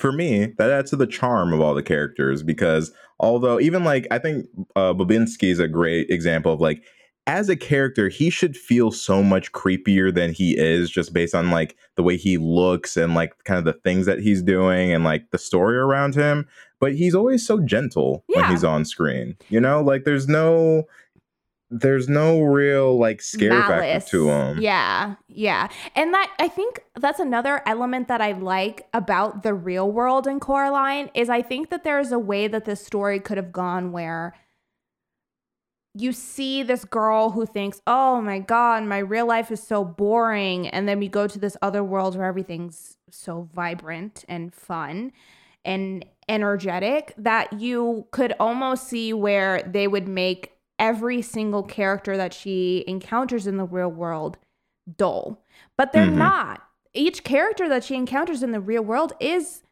for 0.00 0.12
me, 0.12 0.46
that 0.56 0.70
adds 0.70 0.90
to 0.90 0.96
the 0.96 1.06
charm 1.06 1.52
of 1.52 1.60
all 1.60 1.74
the 1.74 1.82
characters 1.82 2.42
because 2.42 2.90
although 3.18 3.60
even 3.60 3.84
like 3.84 4.06
I 4.10 4.18
think 4.18 4.46
uh 4.74 4.94
Bobinsky 4.94 5.50
is 5.50 5.58
a 5.58 5.68
great 5.68 6.08
example 6.08 6.52
of 6.52 6.60
like 6.60 6.82
as 7.26 7.48
a 7.48 7.56
character, 7.56 8.08
he 8.08 8.30
should 8.30 8.56
feel 8.56 8.90
so 8.90 9.22
much 9.22 9.52
creepier 9.52 10.12
than 10.12 10.32
he 10.32 10.56
is 10.56 10.90
just 10.90 11.12
based 11.12 11.34
on 11.34 11.50
like 11.50 11.76
the 11.96 12.02
way 12.02 12.16
he 12.16 12.38
looks 12.38 12.96
and 12.96 13.14
like 13.14 13.32
kind 13.44 13.58
of 13.58 13.64
the 13.64 13.80
things 13.80 14.06
that 14.06 14.20
he's 14.20 14.42
doing 14.42 14.92
and 14.92 15.04
like 15.04 15.30
the 15.30 15.38
story 15.38 15.76
around 15.76 16.14
him. 16.14 16.46
But 16.80 16.94
he's 16.94 17.14
always 17.14 17.46
so 17.46 17.60
gentle 17.60 18.24
when 18.28 18.46
he's 18.46 18.64
on 18.64 18.84
screen. 18.84 19.36
You 19.48 19.60
know, 19.60 19.82
like 19.82 20.04
there's 20.04 20.28
no 20.28 20.86
there's 21.70 22.08
no 22.08 22.42
real 22.42 22.98
like 22.98 23.22
scare 23.22 23.50
Malice. 23.50 23.68
factor 23.68 24.10
to 24.10 24.28
him. 24.28 24.60
Yeah, 24.60 25.14
yeah. 25.28 25.68
And 25.94 26.12
that 26.12 26.34
I 26.40 26.48
think 26.48 26.82
that's 26.98 27.20
another 27.20 27.62
element 27.66 28.08
that 28.08 28.20
I 28.20 28.32
like 28.32 28.88
about 28.92 29.42
the 29.42 29.54
real 29.54 29.90
world 29.90 30.26
in 30.26 30.40
Coraline 30.40 31.10
is 31.14 31.28
I 31.28 31.42
think 31.42 31.70
that 31.70 31.84
there's 31.84 32.10
a 32.12 32.18
way 32.18 32.48
that 32.48 32.64
this 32.64 32.84
story 32.84 33.20
could 33.20 33.36
have 33.36 33.52
gone 33.52 33.92
where 33.92 34.34
you 36.00 36.12
see 36.12 36.62
this 36.62 36.84
girl 36.84 37.30
who 37.30 37.46
thinks, 37.46 37.80
"Oh 37.86 38.20
my 38.20 38.38
god, 38.38 38.84
my 38.84 38.98
real 38.98 39.26
life 39.26 39.50
is 39.50 39.62
so 39.62 39.84
boring." 39.84 40.68
And 40.68 40.88
then 40.88 40.98
we 40.98 41.08
go 41.08 41.26
to 41.26 41.38
this 41.38 41.56
other 41.62 41.84
world 41.84 42.16
where 42.16 42.26
everything's 42.26 42.96
so 43.10 43.48
vibrant 43.52 44.24
and 44.28 44.54
fun 44.54 45.12
and 45.64 46.04
energetic 46.28 47.12
that 47.18 47.52
you 47.52 48.06
could 48.12 48.32
almost 48.40 48.88
see 48.88 49.12
where 49.12 49.62
they 49.62 49.86
would 49.86 50.08
make 50.08 50.52
every 50.78 51.20
single 51.20 51.62
character 51.62 52.16
that 52.16 52.32
she 52.32 52.84
encounters 52.86 53.46
in 53.46 53.56
the 53.58 53.64
real 53.64 53.90
world 53.90 54.38
dull. 54.96 55.44
But 55.76 55.92
they're 55.92 56.06
Mhm. 56.06 56.16
not. 56.16 56.62
Each 56.94 57.22
character 57.22 57.68
that 57.68 57.84
she 57.84 57.94
encounters 57.94 58.42
in 58.42 58.52
the 58.52 58.60
real 58.60 58.82
world 58.82 59.12
is 59.20 59.62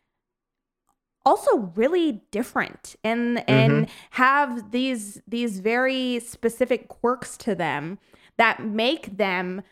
also 1.28 1.72
really 1.76 2.22
different 2.30 2.96
and 3.04 3.48
and 3.48 3.86
mm-hmm. 3.86 3.92
have 4.12 4.70
these 4.70 5.20
these 5.28 5.60
very 5.60 6.20
specific 6.20 6.88
quirks 6.88 7.36
to 7.36 7.54
them 7.54 7.98
that 8.38 8.64
make 8.64 9.18
them 9.18 9.62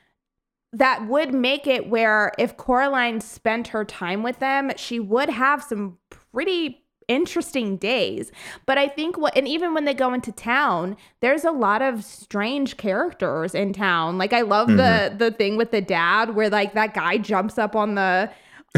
that 0.73 1.07
would 1.09 1.33
make 1.33 1.67
it 1.67 1.89
where 1.89 2.33
if 2.39 2.59
Coraline 2.59 3.23
spent 3.23 3.69
her 3.69 3.85
time 3.85 4.23
with 4.23 4.39
them, 4.41 4.71
she 4.77 5.01
would 5.01 5.31
have 5.31 5.63
some 5.63 5.97
pretty 6.11 6.83
interesting 7.09 7.79
days. 7.79 8.31
But 8.67 8.77
I 8.77 8.89
think 8.89 9.17
what 9.17 9.35
and 9.35 9.49
even 9.49 9.73
when 9.73 9.87
they 9.87 9.95
go 9.95 10.13
into 10.13 10.33
town, 10.33 10.97
there's 11.21 11.45
a 11.45 11.53
lot 11.53 11.81
of 11.81 12.05
strange 12.05 12.77
characters 12.77 13.55
in 13.55 13.73
town. 13.73 14.19
Like 14.19 14.35
I 14.35 14.43
love 14.43 14.69
the 14.69 14.75
mm-hmm. 14.75 15.17
the 15.17 15.31
thing 15.31 15.57
with 15.57 15.71
the 15.71 15.81
dad 15.81 16.35
where 16.35 16.51
like 16.51 16.75
that 16.75 16.93
guy 16.93 17.17
jumps 17.17 17.57
up 17.57 17.75
on 17.75 17.95
the 17.95 18.31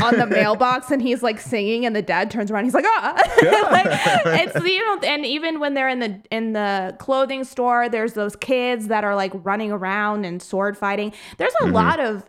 on 0.02 0.16
the 0.18 0.26
mailbox 0.38 0.90
and 0.90 1.02
he's 1.02 1.22
like 1.22 1.40
singing 1.40 1.84
and 1.84 1.94
the 1.96 2.02
dad 2.02 2.30
turns 2.30 2.50
around 2.50 2.64
he's 2.64 2.74
like 2.74 2.84
ah. 2.86 3.14
Like 3.70 3.86
it's 4.40 4.64
you 4.64 4.84
know 4.84 5.00
and 5.08 5.26
even 5.26 5.58
when 5.60 5.74
they're 5.74 5.88
in 5.88 5.98
the 5.98 6.22
in 6.30 6.52
the 6.52 6.94
clothing 6.98 7.44
store 7.44 7.88
there's 7.88 8.12
those 8.12 8.36
kids 8.36 8.88
that 8.88 9.02
are 9.04 9.16
like 9.16 9.32
running 9.34 9.72
around 9.72 10.24
and 10.24 10.40
sword 10.42 10.76
fighting. 10.78 11.12
There's 11.36 11.54
a 11.60 11.66
lot 11.66 11.98
of 12.00 12.24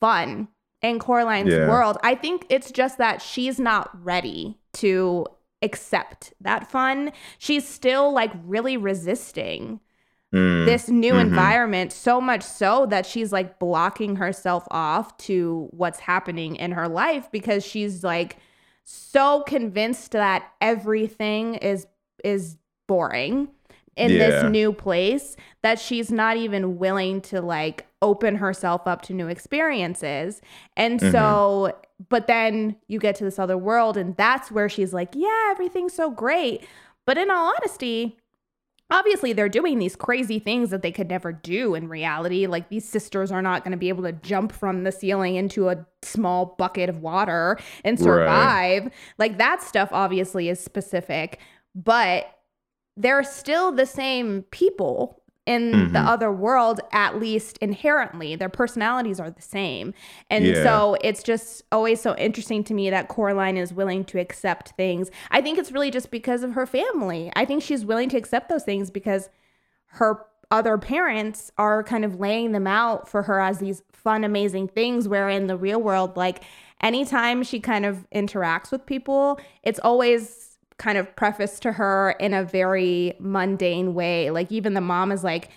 fun 0.00 0.48
in 0.82 0.98
Coraline's 0.98 1.52
Yeah. 1.52 1.68
world. 1.68 1.96
I 2.02 2.14
think 2.14 2.44
it's 2.50 2.70
just 2.70 2.98
that 2.98 3.22
she's 3.22 3.58
not 3.58 3.90
ready 4.04 4.58
to 4.74 5.26
accept 5.62 6.34
that 6.42 6.70
fun. 6.70 7.12
She's 7.38 7.66
still 7.66 8.12
like 8.12 8.30
really 8.44 8.76
resisting 8.76 9.80
Mm, 10.34 10.66
this 10.66 10.88
new 10.88 11.14
mhm. 11.14 11.20
environment 11.20 11.92
so 11.92 12.20
much 12.20 12.42
so 12.42 12.84
that 12.86 13.06
she's 13.06 13.32
like 13.32 13.58
blocking 13.60 14.16
herself 14.16 14.66
off 14.72 15.16
to 15.18 15.68
what's 15.70 16.00
happening 16.00 16.56
in 16.56 16.72
her 16.72 16.88
life 16.88 17.30
because 17.30 17.64
she's 17.64 18.02
like 18.02 18.36
so 18.84 19.42
convinced 19.44 20.12
that 20.12 20.44
everything 20.60 21.54
is 21.56 21.86
is 22.24 22.56
boring 22.88 23.48
in 23.96 24.10
Yeah. 24.10 24.18
this 24.18 24.50
new 24.50 24.72
place 24.72 25.36
that 25.62 25.78
she's 25.78 26.10
not 26.10 26.36
even 26.36 26.76
willing 26.78 27.20
to 27.22 27.40
like 27.40 27.86
open 28.02 28.36
herself 28.36 28.86
up 28.86 29.02
to 29.02 29.14
new 29.14 29.28
experiences. 29.28 30.40
And 30.76 31.00
Mm-hmm. 31.00 31.12
so 31.12 31.76
but 32.10 32.26
then 32.26 32.76
you 32.88 32.98
get 32.98 33.14
to 33.16 33.24
this 33.24 33.38
other 33.38 33.56
world 33.56 33.96
and 33.96 34.16
that's 34.16 34.50
where 34.50 34.68
she's 34.68 34.92
like, 34.92 35.10
yeah, 35.14 35.48
everything's 35.50 35.94
so 35.94 36.10
great. 36.10 36.66
But 37.06 37.16
in 37.16 37.30
all 37.30 37.54
honesty, 37.56 38.18
obviously 38.90 39.32
they're 39.32 39.48
doing 39.48 39.78
these 39.78 39.96
crazy 39.96 40.38
things 40.38 40.70
that 40.70 40.82
they 40.82 40.92
could 40.92 41.08
never 41.08 41.32
do 41.32 41.74
in 41.74 41.88
reality 41.88 42.46
like 42.46 42.68
these 42.68 42.88
sisters 42.88 43.32
are 43.32 43.42
not 43.42 43.64
going 43.64 43.72
to 43.72 43.76
be 43.78 43.88
able 43.88 44.02
to 44.02 44.12
jump 44.12 44.52
from 44.52 44.84
the 44.84 44.92
ceiling 44.92 45.34
into 45.34 45.68
a 45.68 45.84
small 46.02 46.54
bucket 46.58 46.88
of 46.88 47.02
water 47.02 47.58
and 47.84 47.98
Right. 47.98 48.04
survive 48.04 48.90
like 49.18 49.38
that 49.38 49.62
stuff 49.62 49.88
obviously 49.92 50.48
is 50.48 50.60
specific 50.60 51.40
but 51.74 52.26
they're 52.96 53.24
still 53.24 53.72
the 53.72 53.86
same 53.86 54.42
people 54.50 55.22
in 55.46 55.92
the 55.92 55.98
Mhm. 56.00 56.06
other 56.08 56.32
world 56.32 56.80
at 56.92 57.18
least 57.20 57.56
inherently 57.58 58.34
their 58.36 58.48
personalities 58.48 59.20
are 59.20 59.30
the 59.30 59.40
same 59.42 59.94
and 60.28 60.44
Yeah. 60.44 60.62
so 60.62 60.96
it's 61.02 61.22
just 61.22 61.62
always 61.70 62.00
so 62.00 62.14
interesting 62.16 62.64
to 62.64 62.74
me 62.74 62.90
that 62.90 63.08
Coraline 63.08 63.56
is 63.56 63.72
willing 63.72 64.04
to 64.06 64.18
accept 64.18 64.70
things 64.70 65.10
i 65.30 65.40
think 65.40 65.56
it's 65.58 65.70
really 65.72 65.90
just 65.90 66.10
because 66.10 66.42
of 66.42 66.52
her 66.52 66.66
family 66.66 67.30
i 67.36 67.44
think 67.44 67.62
she's 67.62 67.84
willing 67.84 68.08
to 68.08 68.16
accept 68.16 68.48
those 68.48 68.64
things 68.64 68.90
because 68.90 69.28
her 69.86 70.24
other 70.50 70.78
parents 70.78 71.50
are 71.58 71.82
kind 71.82 72.04
of 72.04 72.20
laying 72.20 72.52
them 72.52 72.66
out 72.66 73.08
for 73.08 73.22
her 73.22 73.40
as 73.40 73.58
these 73.58 73.82
fun 73.92 74.22
amazing 74.24 74.68
things 74.68 75.08
where 75.08 75.28
in 75.28 75.46
the 75.48 75.56
real 75.56 75.80
world 75.80 76.16
like 76.16 76.42
anytime 76.82 77.42
she 77.42 77.58
kind 77.58 77.84
of 77.86 78.06
interacts 78.14 78.70
with 78.70 78.84
people 78.86 79.38
it's 79.62 79.78
always 79.80 80.45
kind 80.78 80.98
of 80.98 81.14
prefaced 81.16 81.62
to 81.62 81.72
her 81.72 82.10
in 82.20 82.34
a 82.34 82.44
very 82.44 83.14
mundane 83.18 83.94
way 83.94 84.30
like 84.30 84.50
even 84.52 84.74
the 84.74 84.80
mom 84.80 85.10
is 85.10 85.24
like 85.24 85.48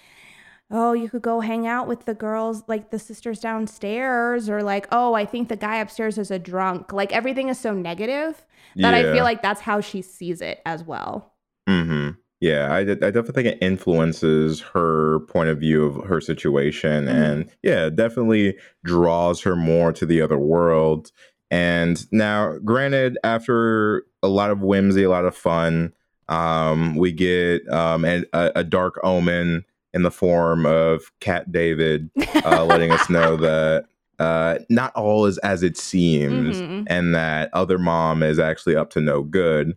oh 0.72 0.94
you 0.94 1.10
could 1.10 1.22
go 1.22 1.40
hang 1.40 1.66
out 1.68 1.88
with 1.88 2.06
the 2.06 2.14
girls 2.14 2.64
like 2.68 2.92
the 2.92 3.00
sisters 3.00 3.40
downstairs 3.40 4.50
or 4.50 4.62
like 4.64 4.88
oh 4.92 5.14
i 5.14 5.26
think 5.26 5.50
the 5.50 5.56
guy 5.56 5.78
upstairs 5.78 6.18
is 6.18 6.32
a 6.32 6.40
drunk 6.40 6.94
like 6.94 7.12
everything 7.12 7.50
is 7.50 7.60
so 7.60 7.74
negative 7.74 8.46
that 8.76 8.94
i 8.94 9.04
feel 9.04 9.24
like 9.24 9.42
that's 9.42 9.62
how 9.62 9.82
she 9.82 10.02
sees 10.02 10.42
it 10.42 10.62
as 10.66 10.84
well 10.84 11.34
hmm 11.68 12.10
Yeah, 12.42 12.74
I 12.74 12.86
definitely 12.86 13.34
think 13.34 13.48
it 13.48 13.58
influences 13.62 14.62
her 14.74 15.20
point 15.28 15.50
of 15.50 15.60
view 15.60 15.84
of 15.86 16.08
her 16.08 16.22
situation. 16.22 17.06
Mhm. 17.06 17.10
And 17.10 17.50
yeah, 17.64 17.90
definitely 17.90 18.56
draws 18.86 19.42
her 19.42 19.58
more 19.58 19.92
to 19.92 20.06
the 20.06 20.22
other 20.22 20.38
world. 20.38 21.12
And 21.52 22.06
now, 22.12 22.58
granted, 22.64 23.18
after 23.24 24.04
a 24.22 24.28
lot 24.28 24.52
of 24.52 24.62
whimsy, 24.62 25.04
a 25.04 25.10
lot 25.10 25.26
of 25.26 25.36
fun, 25.36 25.94
um, 26.28 26.96
we 26.96 27.12
get 27.12 27.68
um, 27.70 28.06
a, 28.06 28.24
a 28.34 28.64
dark 28.64 29.00
omen 29.04 29.66
in 29.94 30.04
the 30.04 30.12
form 30.12 30.66
of 30.68 31.12
Cat 31.20 31.52
David 31.52 32.12
uh, 32.46 32.64
letting 32.66 32.92
us 32.92 33.10
know 33.10 33.36
that 33.38 33.86
uh, 34.20 34.60
not 34.70 34.94
all 34.96 35.26
is 35.26 35.38
as 35.40 35.64
it 35.64 35.78
seems 35.78 36.62
Mhm. 36.62 36.84
and 36.88 37.16
that 37.16 37.50
other 37.54 37.80
mom 37.80 38.22
is 38.22 38.38
actually 38.38 38.76
up 38.76 38.92
to 38.92 39.02
no 39.02 39.24
good. 39.24 39.76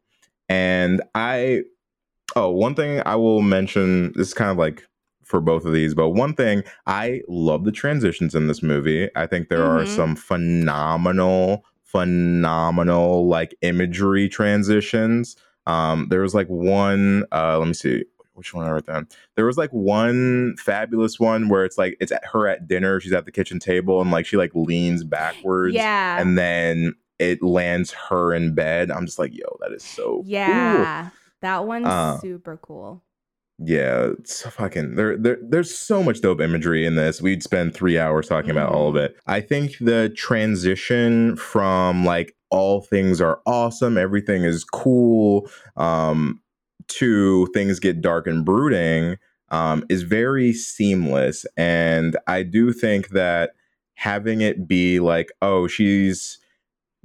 And 0.48 1.00
I, 1.14 1.62
oh, 2.36 2.50
one 2.50 2.74
thing 2.74 3.00
I 3.06 3.16
will 3.16 3.40
mention 3.40 4.12
this 4.14 4.28
is 4.28 4.34
kind 4.34 4.50
of 4.50 4.58
like 4.58 4.86
for 5.32 5.40
both 5.40 5.64
of 5.64 5.72
these, 5.72 5.94
but 5.94 6.10
one 6.10 6.34
thing 6.34 6.62
I 6.86 7.22
love 7.26 7.64
the 7.64 7.72
transitions 7.72 8.34
in 8.34 8.48
this 8.48 8.62
movie. 8.62 9.08
I 9.16 9.26
think 9.26 9.48
there 9.48 9.64
are 9.64 9.84
Mhm. 9.84 9.88
some 9.88 10.14
phenomenal, 10.14 11.64
phenomenal 11.84 13.26
like 13.28 13.54
imagery 13.62 14.28
transitions. 14.28 15.36
Um, 15.66 16.08
there 16.10 16.20
was 16.20 16.34
like 16.34 16.48
one, 16.48 17.24
uh, 17.32 17.58
let 17.58 17.66
me 17.66 17.74
see. 17.74 18.04
Which 18.34 18.52
one 18.54 18.66
I 18.66 18.70
wrote 18.70 18.86
down? 18.86 19.08
There 19.36 19.44
was 19.46 19.56
like 19.56 19.70
one 19.70 20.54
fabulous 20.58 21.18
one 21.20 21.48
where 21.48 21.64
it's 21.64 21.78
like 21.78 21.96
it's 22.00 22.12
at 22.12 22.24
her 22.32 22.46
at 22.48 22.66
dinner. 22.68 23.00
She's 23.00 23.12
at 23.12 23.24
the 23.24 23.32
kitchen 23.32 23.58
table 23.58 24.00
and 24.02 24.10
like 24.10 24.26
she 24.26 24.36
like 24.36 24.50
leans 24.54 25.02
backwards 25.04 25.74
yeah 25.74 26.18
and 26.20 26.36
then 26.38 26.94
it 27.18 27.42
lands 27.42 27.92
her 27.92 28.34
in 28.34 28.54
bed. 28.54 28.90
I'm 28.90 29.06
just 29.06 29.18
like, 29.18 29.32
yo, 29.34 29.56
that 29.60 29.72
is 29.72 29.84
so 29.84 30.16
cool. 30.16 30.24
Yeah, 30.26 31.10
that 31.40 31.64
one's 31.66 31.86
Uh, 31.86 32.18
super 32.20 32.58
cool. 32.62 33.02
Yeah, 33.64 34.10
it's 34.18 34.36
so 34.36 34.50
fucking 34.50 34.96
there, 34.96 35.16
there. 35.16 35.38
There's 35.40 35.74
so 35.74 36.02
much 36.02 36.20
dope 36.20 36.40
imagery 36.40 36.84
in 36.84 36.96
this. 36.96 37.22
We'd 37.22 37.42
spend 37.42 37.74
three 37.74 37.98
hours 37.98 38.28
talking 38.28 38.50
about 38.50 38.72
all 38.72 38.88
of 38.88 38.94
Mm-hmm. 38.94 39.04
it. 39.04 39.16
I 39.26 39.40
think 39.40 39.78
the 39.78 40.08
transition 40.16 41.36
from 41.36 42.04
like 42.04 42.34
all 42.50 42.80
things 42.80 43.20
are 43.20 43.40
awesome, 43.46 43.96
everything 43.96 44.42
is 44.42 44.64
cool, 44.64 45.48
um, 45.76 46.40
to 46.88 47.46
things 47.54 47.78
get 47.78 48.00
dark 48.02 48.26
and 48.26 48.44
brooding, 48.44 49.16
um, 49.50 49.84
is 49.88 50.02
very 50.02 50.52
seamless. 50.52 51.46
And 51.56 52.16
I 52.26 52.42
do 52.42 52.72
think 52.72 53.10
that 53.10 53.52
having 53.94 54.40
it 54.40 54.66
be 54.66 54.98
like, 55.00 55.30
oh, 55.40 55.66
she's 55.66 56.38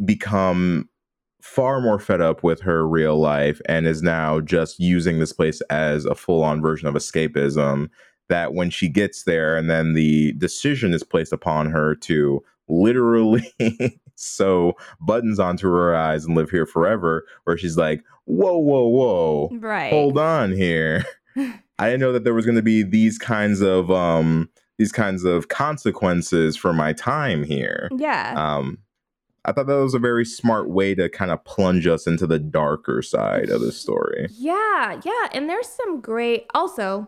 become 0.03 0.89
far 1.47 1.79
more 1.81 1.97
fed 1.99 2.21
up 2.21 2.43
with 2.43 2.59
her 2.61 2.87
real 2.87 3.17
life 3.17 3.61
and 3.67 3.87
is 3.87 4.01
now 4.03 4.39
just 4.41 4.79
using 4.79 5.17
this 5.19 5.31
place 5.33 5.61
as 5.69 6.05
a 6.05 6.13
full-on 6.13 6.61
version 6.61 6.87
of 6.87 6.93
escapism 6.93 7.89
that 8.29 8.53
when 8.53 8.69
she 8.69 8.89
gets 8.89 9.23
there 9.23 9.55
and 9.57 9.69
then 9.69 9.93
the 9.93 10.33
decision 10.33 10.93
is 10.93 11.03
placed 11.03 11.31
upon 11.31 11.71
her 11.71 11.95
to 11.95 12.43
literally 12.67 13.51
sew 14.15 14.73
buttons 14.99 15.39
onto 15.39 15.67
her 15.67 15.95
eyes 15.95 16.25
and 16.25 16.35
live 16.35 16.49
here 16.49 16.65
forever 16.65 17.25
where 17.45 17.57
she's 17.57 17.77
like 17.77 18.03
whoa 18.25 18.57
whoa 18.57 18.87
whoa 18.87 19.49
Right. 19.53 19.91
hold 19.91 20.17
on 20.17 20.51
here 20.51 21.05
i 21.37 21.85
didn't 21.85 22.01
know 22.01 22.11
that 22.11 22.23
there 22.25 22.33
was 22.33 22.45
going 22.45 22.55
to 22.57 22.61
be 22.61 22.83
these 22.83 23.17
kinds 23.17 23.61
of 23.61 23.89
um 23.89 24.49
these 24.77 24.91
kinds 24.91 25.23
of 25.23 25.47
consequences 25.47 26.57
for 26.57 26.73
my 26.73 26.93
time 26.93 27.43
here 27.43 27.89
Yeah. 27.95 28.33
um 28.35 28.79
i 29.47 29.51
thought 29.51 29.65
that 29.67 29.75
was 29.75 29.93
a 29.95 29.99
very 29.99 30.25
smart 30.25 30.69
way 30.69 30.93
to 30.93 31.09
kind 31.09 31.31
of 31.31 31.43
plunge 31.45 31.87
us 31.87 32.05
into 32.05 32.27
the 32.27 32.37
darker 32.39 33.01
side 33.01 33.49
of 33.49 33.61
the 33.61 33.71
story 33.71 34.27
Yeah, 34.37 34.99
yeah, 35.03 35.27
and 35.31 35.49
there's 35.49 35.67
some 35.67 35.99
great 36.01 36.45
also 36.53 37.07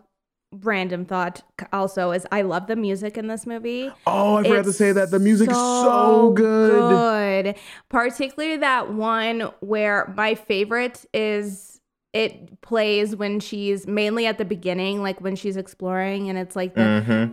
random 0.51 1.05
thought 1.05 1.43
also 1.71 2.11
is 2.11 2.25
I 2.31 2.41
love 2.41 2.65
the 2.65 2.75
music 2.75 3.19
in 3.19 3.27
this 3.27 3.45
movie. 3.45 3.91
oh 4.07 4.37
i 4.37 4.43
forgot 4.43 4.65
to 4.65 4.73
say 4.73 4.91
that 4.91 5.11
the 5.11 5.19
music's 5.19 5.53
so, 5.53 6.31
good. 6.35 6.89
good. 6.89 7.55
Particularly 7.89 8.57
that 8.57 8.91
one 8.91 9.51
where 9.59 10.11
my 10.17 10.33
favorite 10.33 11.05
is 11.13 11.79
it 12.13 12.59
plays 12.61 13.15
when 13.15 13.39
she's 13.39 13.85
mainly 13.85 14.25
at 14.25 14.39
the 14.39 14.45
beginning, 14.45 15.03
like 15.03 15.21
when 15.21 15.35
she's 15.35 15.55
exploring, 15.55 16.27
and 16.31 16.39
it's 16.39 16.55
like 16.55 16.73
the 16.73 16.81
Mhm. 16.81 17.31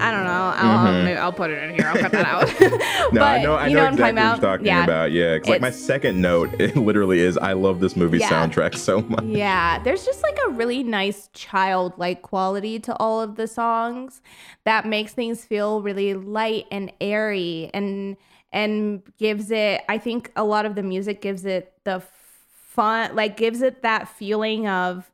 I 0.00 0.10
don't 0.10 0.24
know. 0.24 0.52
I'll, 0.56 0.86
Mhm. 0.86 1.04
maybe 1.04 1.18
I'll 1.18 1.32
put 1.32 1.50
it 1.50 1.62
in 1.64 1.70
here. 1.74 1.86
I'll 1.86 1.98
cut 1.98 2.12
that 2.12 2.26
out. 2.26 2.48
No, 3.12 3.22
I 3.22 3.38
But 3.38 3.42
know, 3.42 3.54
I 3.54 3.66
you 3.68 3.74
know, 3.76 3.82
what 3.84 3.88
I'm 3.88 3.94
exactly 3.94 3.96
talking 3.96 3.98
what 4.02 4.10
about? 4.10 4.42
you're 4.42 4.50
talking 4.50 4.66
yeah. 4.66 4.84
about. 4.84 5.12
Yeah, 5.12 5.38
'cause, 5.38 5.48
like 5.48 5.60
my 5.62 5.70
second 5.70 6.20
note, 6.20 6.50
it 6.60 6.76
literally 6.76 7.20
is, 7.20 7.38
I 7.38 7.54
love 7.54 7.80
this 7.80 7.96
movie's 7.96 8.20
Yeah. 8.20 8.30
soundtrack 8.46 8.74
so 8.76 9.00
much. 9.00 9.24
Yeah, 9.24 9.82
there's 9.82 10.04
just 10.04 10.22
like 10.22 10.36
a 10.46 10.50
really 10.50 10.82
nice 10.82 11.28
childlike 11.32 12.22
quality 12.22 12.78
to 12.80 12.94
all 12.96 13.20
of 13.22 13.36
the 13.36 13.46
songs 13.46 14.20
that 14.64 14.84
makes 14.86 15.12
things 15.14 15.44
feel 15.44 15.80
really 15.82 16.14
light 16.14 16.66
and 16.70 16.92
airy 17.00 17.70
and 17.72 18.16
and 18.52 19.02
gives 19.18 19.50
it 19.50 19.82
I 19.88 19.98
think 19.98 20.32
a 20.36 20.44
lot 20.44 20.64
of 20.66 20.74
the 20.74 20.82
music 20.82 21.20
gives 21.20 21.44
it 21.44 21.72
the 21.84 22.02
fun 22.52 23.14
like 23.14 23.36
gives 23.36 23.60
it 23.62 23.82
that 23.82 24.08
feeling 24.08 24.66
of 24.66 25.10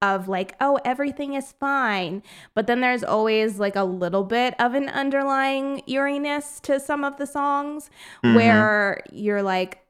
of 0.00 0.28
like 0.28 0.54
oh 0.60 0.78
everything 0.84 1.34
is 1.34 1.52
fine 1.58 2.22
but 2.54 2.66
then 2.68 2.80
there's 2.80 3.02
always 3.02 3.58
like 3.58 3.74
a 3.74 3.82
little 3.82 4.22
bit 4.22 4.54
of 4.60 4.74
an 4.74 4.88
underlying 4.90 5.82
eeriness 5.88 6.60
to 6.60 6.78
some 6.78 7.02
of 7.02 7.16
the 7.16 7.26
songs 7.26 7.90
Mhm. 8.22 8.34
where 8.34 9.02
you're 9.12 9.42
like 9.42 9.84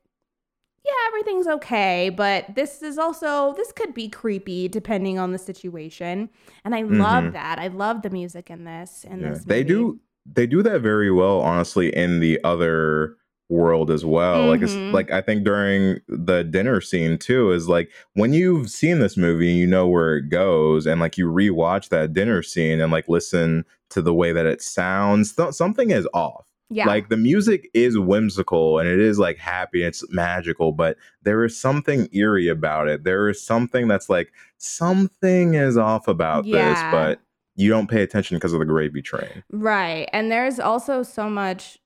yeah, 0.85 1.09
everything's 1.09 1.47
okay, 1.47 2.09
but 2.09 2.55
this 2.55 2.83
is 2.83 2.97
also 2.97 3.53
this 3.59 3.73
could 3.73 3.93
be 3.93 4.09
creepy 4.09 4.69
depending 4.69 5.19
on 5.19 5.33
the 5.33 5.39
situation. 5.39 6.31
And 6.65 6.75
I 6.75 6.81
love 6.83 7.25
Mhm. 7.25 7.33
that. 7.35 7.59
I 7.59 7.67
love 7.67 8.01
the 8.01 8.09
music 8.09 8.49
in 8.49 8.65
this 8.65 9.05
in 9.05 9.21
Yeah, 9.21 9.31
this 9.33 9.45
They 9.45 9.65
do 9.65 10.01
they 10.25 10.47
do 10.47 10.63
that 10.63 10.81
very 10.81 11.11
well, 11.11 11.41
honestly, 11.41 11.95
in 11.95 12.21
the 12.21 12.43
other 12.43 13.17
world 13.49 13.91
as 13.91 14.05
well. 14.05 14.47
Like 14.47 14.63
it's 14.63 14.73
mm-hmm. 14.73 14.95
like 14.95 15.11
I 15.11 15.21
think 15.21 15.45
during 15.45 16.01
the 16.09 16.45
dinner 16.45 16.81
scene 16.81 17.19
too 17.19 17.51
is 17.53 17.69
like 17.69 17.91
when 18.15 18.33
you've 18.33 18.71
seen 18.71 18.99
this 18.99 19.17
movie 19.17 19.53
you 19.53 19.67
know 19.67 19.89
where 19.89 20.17
it 20.17 20.29
goes 20.29 20.87
and 20.87 21.01
like 21.01 21.17
you 21.17 21.31
rewatch 21.31 21.89
that 21.89 22.13
dinner 22.13 22.43
scene 22.43 22.81
and 22.81 22.93
like 22.93 23.09
listen 23.09 23.65
to 23.91 24.03
the 24.03 24.15
way 24.15 24.33
that 24.33 24.47
it 24.47 24.61
sounds, 24.61 25.35
th- 25.35 25.55
something 25.55 25.91
is 25.91 26.07
off. 26.13 26.45
Yeah. 26.71 26.87
Like 26.87 27.09
the 27.09 27.17
music 27.17 27.71
is 27.73 27.99
whimsical 27.99 28.79
and 28.79 28.87
it 28.89 29.01
is 29.01 29.19
like 29.19 29.39
happy, 29.39 29.83
it's 29.83 30.05
magical, 30.11 30.73
but 30.73 30.99
there 31.23 31.43
is 31.45 31.59
something 31.59 32.09
eerie 32.13 32.49
about 32.49 32.89
it. 32.89 33.05
There 33.05 33.31
is 33.31 33.43
something 33.43 33.89
that's 33.89 34.11
like 34.11 34.33
something 34.59 35.55
is 35.55 35.79
off 35.79 36.09
about 36.09 36.45
this, 36.45 36.79
but 36.91 37.21
you 37.57 37.71
don't 37.71 37.89
pay 37.89 38.03
attention 38.03 38.37
because 38.37 38.53
of 38.53 38.59
the 38.59 38.67
gravy 38.67 39.01
train. 39.01 39.43
Right. 39.51 40.11
And 40.13 40.31
there's 40.31 40.61
also 40.61 41.03
so 41.03 41.31
much 41.31 41.79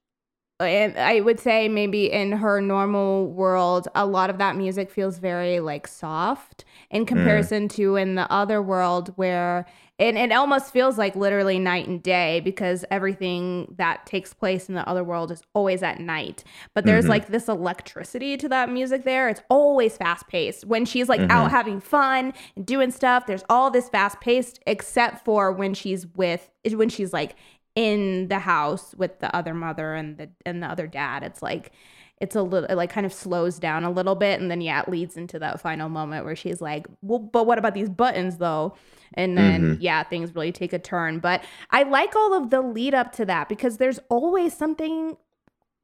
and 0.62 0.96
I 0.98 1.20
would 1.20 1.38
say 1.40 1.68
maybe 1.68 2.10
in 2.10 2.32
her 2.32 2.60
normal 2.60 3.26
world, 3.28 3.88
a 3.94 4.06
lot 4.06 4.30
of 4.30 4.38
that 4.38 4.56
music 4.56 4.90
feels 4.90 5.18
very 5.18 5.60
like 5.60 5.86
soft 5.86 6.64
in 6.90 7.06
comparison 7.06 7.68
to 7.68 7.96
in 7.96 8.14
the 8.14 8.30
other 8.32 8.60
world 8.62 9.12
where 9.16 9.66
and 9.98 10.18
it 10.18 10.32
almost 10.32 10.72
feels 10.72 10.98
like 10.98 11.14
literally 11.14 11.60
night 11.60 11.86
and 11.86 12.02
day 12.02 12.40
because 12.40 12.84
everything 12.90 13.72
that 13.78 14.04
takes 14.04 14.34
place 14.34 14.68
in 14.68 14.74
the 14.74 14.88
other 14.88 15.04
world 15.04 15.30
is 15.30 15.42
always 15.54 15.80
at 15.80 16.00
night. 16.00 16.42
But 16.74 16.86
there's 16.86 17.04
Mhm. 17.04 17.10
like 17.10 17.26
this 17.28 17.46
electricity 17.48 18.36
to 18.38 18.48
that 18.48 18.68
music 18.68 19.04
there. 19.04 19.28
It's 19.28 19.42
always 19.48 19.96
fast 19.96 20.26
paced. 20.26 20.64
When 20.64 20.86
she's 20.86 21.08
like 21.08 21.20
Mhm. 21.20 21.30
out 21.30 21.50
having 21.52 21.78
fun 21.78 22.32
and 22.56 22.66
doing 22.66 22.90
stuff, 22.90 23.26
there's 23.26 23.44
all 23.48 23.70
this 23.70 23.88
fast 23.88 24.20
paced 24.20 24.58
except 24.66 25.24
for 25.24 25.52
when 25.52 25.72
she's 25.72 26.06
with 26.16 26.48
when 26.74 26.88
she's 26.88 27.12
like 27.12 27.34
in 27.74 28.28
the 28.28 28.38
house 28.40 28.94
with 28.96 29.18
the 29.20 29.34
other 29.34 29.54
mother 29.54 29.94
and 29.94 30.16
the 30.18 30.28
and 30.44 30.62
the 30.62 30.66
other 30.66 30.86
dad 30.86 31.22
it's 31.22 31.40
like 31.42 31.72
it's 32.20 32.36
a 32.36 32.42
little 32.42 32.68
it 32.68 32.74
like 32.74 32.90
kind 32.90 33.06
of 33.06 33.12
slows 33.12 33.58
down 33.58 33.82
a 33.82 33.90
little 33.90 34.14
bit 34.14 34.40
and 34.40 34.50
then 34.50 34.60
yeah 34.60 34.82
it 34.82 34.88
leads 34.88 35.16
into 35.16 35.38
that 35.38 35.58
final 35.60 35.88
moment 35.88 36.24
where 36.24 36.36
she's 36.36 36.60
like 36.60 36.86
well 37.00 37.18
but 37.18 37.46
what 37.46 37.58
about 37.58 37.72
these 37.72 37.88
buttons 37.88 38.36
though 38.36 38.74
and 39.14 39.36
then 39.38 39.62
Mhm. 39.62 39.78
yeah 39.80 40.02
things 40.02 40.34
really 40.34 40.52
take 40.52 40.72
a 40.74 40.78
turn 40.78 41.18
but 41.18 41.42
i 41.70 41.82
like 41.82 42.14
all 42.14 42.34
of 42.34 42.50
the 42.50 42.60
lead 42.60 42.94
up 42.94 43.12
to 43.12 43.24
that 43.24 43.48
because 43.48 43.78
there's 43.78 43.98
always 44.10 44.54
something 44.54 45.16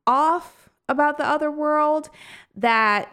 off 0.07 0.69
about 0.91 1.17
the 1.17 1.27
other 1.27 1.51
world 1.51 2.11
that 2.55 3.09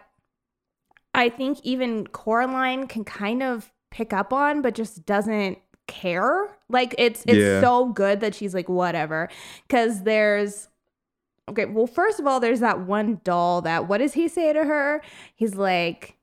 i 1.14 1.28
think 1.28 1.58
even 1.62 2.06
coraline 2.06 2.86
can 2.86 3.04
kind 3.04 3.42
of 3.42 3.72
pick 3.90 4.12
up 4.12 4.32
on 4.32 4.60
but 4.62 4.74
just 4.74 5.06
doesn't 5.06 5.58
care 5.86 6.48
like 6.68 6.94
it's 6.98 7.22
it's 7.26 7.36
Yeah. 7.38 7.60
so 7.60 7.86
good 7.86 8.20
that 8.20 8.34
she's 8.34 8.54
like 8.54 8.68
whatever 8.68 9.28
because 9.68 10.02
there's 10.02 10.68
okay 11.48 11.64
well 11.66 11.86
first 11.86 12.18
of 12.20 12.26
all 12.26 12.40
there's 12.40 12.60
that 12.60 12.80
one 12.80 13.20
doll 13.24 13.62
that 13.62 13.88
what 13.88 13.98
does 13.98 14.14
he 14.14 14.26
say 14.28 14.52
to 14.52 14.64
her 14.64 15.00
he's 15.36 15.54
like 15.54 16.16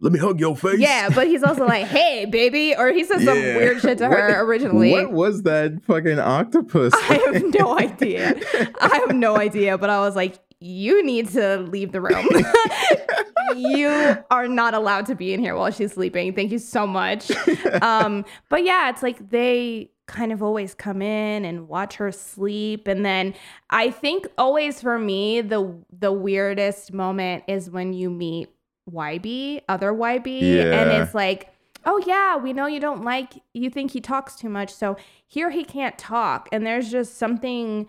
Let 0.00 0.12
me 0.12 0.18
hug 0.18 0.40
your 0.40 0.56
face. 0.56 0.80
yeah 0.80 1.08
but 1.14 1.26
he's 1.28 1.42
also 1.44 1.64
like 1.66 1.86
hey 1.96 2.24
baby 2.24 2.74
or 2.76 2.90
he 2.92 3.04
says 3.04 3.24
some 3.24 3.38
weird 3.38 3.80
shit 3.80 3.98
to 3.98 4.08
her 4.08 4.40
originally 4.44 4.90
What 4.92 5.12
was 5.12 5.42
that 5.42 5.80
fucking 5.86 6.18
octopus? 6.18 6.92
I 6.94 7.14
have 7.32 7.44
no 7.60 7.78
idea. 7.78 8.34
I 8.80 8.96
have 9.06 9.14
no 9.14 9.36
idea, 9.36 9.78
but 9.78 9.90
I 9.90 10.00
was 10.00 10.16
like, 10.16 10.38
you 10.60 11.04
need 11.04 11.28
to 11.30 11.58
leave 11.58 11.92
the 11.92 12.00
room. 12.00 12.26
you 13.58 14.16
are 14.30 14.48
not 14.48 14.74
allowed 14.74 15.06
to 15.06 15.14
be 15.14 15.32
in 15.32 15.40
here 15.40 15.56
while 15.56 15.70
she's 15.70 15.92
sleeping. 15.92 16.34
Thank 16.34 16.52
you 16.52 16.58
so 16.58 16.86
much. 16.86 17.30
Um, 17.82 18.24
but 18.48 18.64
yeah, 18.64 18.88
it's 18.88 19.02
like 19.02 19.30
they 19.30 19.90
kind 20.06 20.32
of 20.32 20.42
always 20.42 20.74
come 20.74 21.02
in 21.02 21.44
and 21.44 21.68
watch 21.68 21.96
her 21.96 22.10
sleep 22.10 22.88
and 22.88 23.04
then 23.04 23.34
I 23.68 23.90
think 23.90 24.26
always 24.38 24.80
for 24.80 24.98
me 24.98 25.42
the 25.42 25.76
the 25.92 26.10
weirdest 26.10 26.92
moment 26.92 27.44
is 27.46 27.70
when 27.70 27.92
you 27.92 28.10
meet 28.10 28.48
Wybie, 28.90 29.62
other 29.68 29.92
Wybie 29.92 30.72
and 30.72 30.90
it's 30.90 31.14
like 31.14 31.52
oh 31.84 32.02
yeah 32.06 32.36
we 32.36 32.52
know 32.52 32.66
you 32.66 32.80
don't 32.80 33.04
like 33.04 33.34
you 33.52 33.68
think 33.68 33.90
he 33.90 34.00
talks 34.00 34.34
too 34.34 34.48
much 34.48 34.72
so 34.72 34.96
here 35.26 35.50
he 35.50 35.62
can't 35.62 35.98
talk 35.98 36.48
and 36.52 36.66
there's 36.66 36.90
just 36.90 37.18
something 37.18 37.86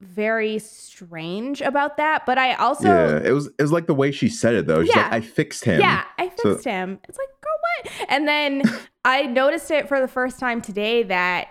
very 0.00 0.58
strange 0.60 1.60
about 1.60 1.96
that 1.96 2.24
but 2.24 2.38
i 2.38 2.54
also 2.54 2.86
yeah, 2.88 3.20
it 3.24 3.32
was 3.32 3.46
it 3.48 3.60
was 3.62 3.72
like 3.72 3.86
the 3.86 3.94
way 3.94 4.12
she 4.12 4.28
said 4.28 4.54
it 4.54 4.66
though. 4.66 4.82
She's 4.84 4.94
Yeah. 4.94 5.02
like, 5.02 5.12
I 5.12 5.20
fixed 5.20 5.64
him. 5.64 5.80
yeah 5.80 6.04
i 6.18 6.30
So- 6.36 6.52
fixed 6.52 6.64
him 6.66 7.00
it's 7.08 7.18
like 7.18 7.28
girl 7.40 7.92
what 7.98 8.06
and 8.10 8.28
then 8.28 8.62
i 9.04 9.22
noticed 9.22 9.70
it 9.72 9.88
for 9.88 10.00
the 10.00 10.06
first 10.08 10.38
time 10.38 10.60
today 10.62 11.02
that 11.04 11.48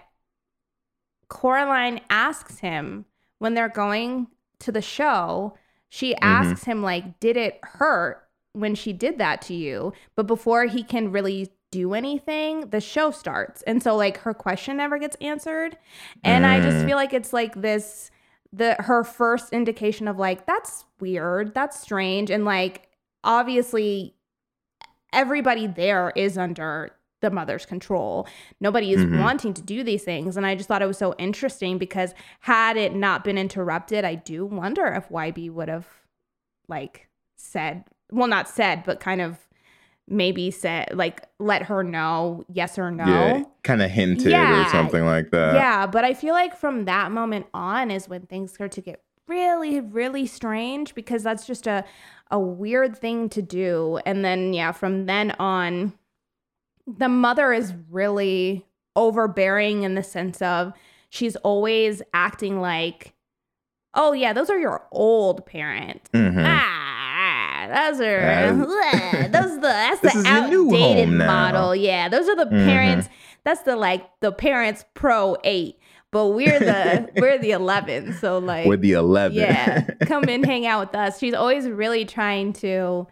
coraline 1.30 2.00
asks 2.10 2.60
him 2.60 3.06
when 3.40 3.54
they're 3.54 3.70
going 3.70 4.28
to 4.60 4.72
the 4.72 4.82
show 4.82 5.56
she 5.90 6.12
Mm-hmm. 6.14 6.24
asks 6.24 6.64
him 6.64 6.82
like 6.82 7.20
did 7.20 7.38
it 7.38 7.60
hurt 7.64 8.24
when 8.54 8.76
she 8.76 8.94
did 8.94 9.18
that 9.20 9.42
to 9.44 9.54
you 9.54 9.94
but 10.16 10.26
before 10.28 10.66
he 10.66 10.84
can 10.84 11.12
really 11.12 11.52
do 11.72 11.94
anything 11.94 12.70
the 12.70 12.80
show 12.80 13.12
starts 13.12 13.62
and 13.64 13.84
so 13.84 13.96
like 13.96 14.18
her 14.20 14.34
question 14.34 14.78
never 14.78 14.98
gets 14.98 15.18
answered 15.18 15.78
and 16.24 16.46
i 16.46 16.62
just 16.62 16.78
Mm. 16.78 16.86
feel 16.86 16.96
like 16.96 17.14
it's 17.14 17.34
like 17.34 17.54
this 17.62 18.10
the 18.58 18.76
her 18.80 19.04
first 19.04 19.54
indication 19.54 20.08
of 20.08 20.18
like 20.18 20.46
that's 20.46 20.86
weird. 21.00 21.54
That's 21.54 21.80
strange. 21.80 22.30
And 22.30 22.44
like 22.46 22.90
obviously 23.24 24.16
everybody 25.14 25.68
there 25.68 26.12
is 26.16 26.38
under 26.38 26.92
the 27.22 27.32
mother's 27.32 27.66
control. 27.66 28.28
Nobody 28.60 28.94
is 28.94 29.02
Mhm. 29.04 29.20
wanting 29.22 29.54
to 29.56 29.62
do 29.62 29.84
these 29.84 30.04
things. 30.04 30.38
And 30.38 30.46
i 30.46 30.54
just 30.56 30.68
thought 30.68 30.82
it 30.84 30.88
was 30.88 30.98
so 31.00 31.16
interesting 31.18 31.78
because 31.78 32.14
had 32.42 32.78
it 32.78 32.94
not 32.94 33.24
been 33.24 33.38
interrupted 33.38 34.06
i 34.06 34.14
do 34.16 34.46
wonder 34.46 34.86
if 34.88 35.10
Wybie 35.10 35.52
would 35.52 35.68
have 35.70 35.88
like 36.68 37.08
said 37.36 37.86
well 38.12 38.28
not 38.28 38.48
said 38.48 38.84
but 38.86 39.00
kind 39.00 39.22
of 39.22 39.48
maybe 40.08 40.52
said 40.52 40.90
like 40.94 41.24
let 41.40 41.64
her 41.64 41.84
know 41.84 42.44
yes 42.52 42.78
or 42.78 42.92
no 42.92 43.52
kind 43.68 43.82
of 43.82 43.92
hinted 43.92 44.32
Yeah. 44.32 44.66
or 44.66 44.70
something 44.70 45.06
like 45.06 45.30
that. 45.32 45.56
yeah, 45.56 45.86
but 45.86 46.04
I 46.04 46.14
feel 46.14 46.34
like 46.34 46.56
from 46.58 46.86
that 46.86 47.12
moment 47.12 47.46
on 47.54 47.92
is 47.92 48.08
when 48.10 48.26
things 48.26 48.54
start 48.54 48.72
to 48.74 48.82
get 48.82 49.02
really, 49.28 49.82
really 49.82 50.26
strange 50.26 50.96
because 50.96 51.22
that's 51.24 51.46
just 51.46 51.68
a 51.68 51.84
a 52.32 52.40
weird 52.40 52.98
thing 52.98 53.30
to 53.30 53.42
do. 53.42 54.00
And 54.06 54.24
then 54.26 54.54
yeah, 54.54 54.72
from 54.72 55.06
then 55.06 55.32
on, 55.40 55.94
the 56.88 57.10
mother 57.10 57.54
is 57.54 57.74
really 57.90 58.66
overbearing 58.96 59.84
in 59.84 59.96
the 59.96 60.04
sense 60.04 60.42
of 60.42 60.74
she's 61.10 61.36
always 61.38 62.02
acting 62.14 62.60
like, 62.60 63.14
oh 63.94 64.12
yeah, 64.14 64.34
those 64.34 64.50
are 64.50 64.60
your 64.60 64.86
old 64.92 65.46
parents. 65.46 66.10
Mhm. 66.14 66.44
Ah, 66.46 67.68
those 67.92 68.02
are 68.02 68.20
Uh, 68.20 69.28
those 69.30 69.56
the 69.56 69.62
that's 69.62 70.00
the 70.02 70.08
is 70.10 70.26
your 70.26 70.48
new 70.50 70.68
outdated 70.68 71.10
model. 71.10 71.76
Yeah, 71.76 72.10
those 72.10 72.28
are 72.28 72.36
the 72.36 72.46
Mhm. 72.46 72.66
parents. 72.66 73.10
That's 73.48 73.62
the 73.62 73.78
like 73.78 74.06
the 74.20 74.34
parents 74.34 74.84
pro 74.94 75.38
eight, 75.46 75.80
but 76.12 76.28
we're 76.28 76.60
the 76.60 77.10
we're 77.18 77.38
the 77.38 77.52
eleven. 77.52 78.12
So 78.14 78.40
like 78.40 78.68
we're 78.68 78.76
the 78.76 78.92
11. 78.92 79.38
yeah, 79.38 79.82
come 80.02 80.26
and 80.28 80.46
hang 80.46 80.66
out 80.68 80.88
with 80.88 80.96
us. 80.96 81.18
She's 81.18 81.34
always 81.34 81.68
really 81.70 82.04
trying 82.04 82.52
to 82.54 83.08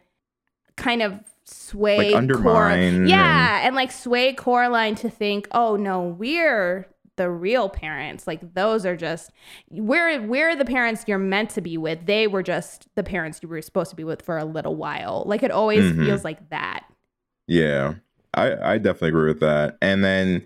kind 0.76 1.02
of 1.02 1.14
sway 1.46 1.98
Like, 1.98 2.12
Cor- 2.12 2.18
undermine 2.18 3.08
yeah, 3.08 3.62
and 3.66 3.76
like 3.76 3.92
sway 3.94 4.34
Coraline 4.34 4.96
to 4.96 5.10
think, 5.10 5.48
oh 5.52 5.78
no, 5.78 6.02
we're 6.02 6.88
the 7.18 7.30
real 7.30 7.70
parents. 7.70 8.28
Like 8.28 8.54
those 8.56 8.86
are 8.86 8.98
just 8.98 9.32
we're 9.70 10.22
we're 10.22 10.54
the 10.58 10.66
parents 10.66 11.06
you're 11.08 11.18
meant 11.18 11.52
to 11.52 11.62
be 11.62 11.78
with. 11.78 12.06
They 12.08 12.28
were 12.28 12.44
just 12.44 12.90
the 12.96 13.04
parents 13.04 13.40
you 13.42 13.48
were 13.48 13.62
supposed 13.62 13.90
to 13.92 13.96
be 13.96 14.04
with 14.04 14.22
for 14.22 14.38
a 14.38 14.44
little 14.44 14.76
while. 14.76 15.24
Like 15.26 15.44
it 15.44 15.52
always 15.52 15.86
Mhm. 15.94 16.06
feels 16.06 16.26
like 16.26 16.50
that. 16.50 16.84
Yeah, 17.48 17.94
I, 18.36 18.74
I 18.74 18.78
definitely 18.78 19.10
agree 19.10 19.30
with 19.30 19.40
that. 19.40 19.78
And 19.82 20.04
then 20.04 20.46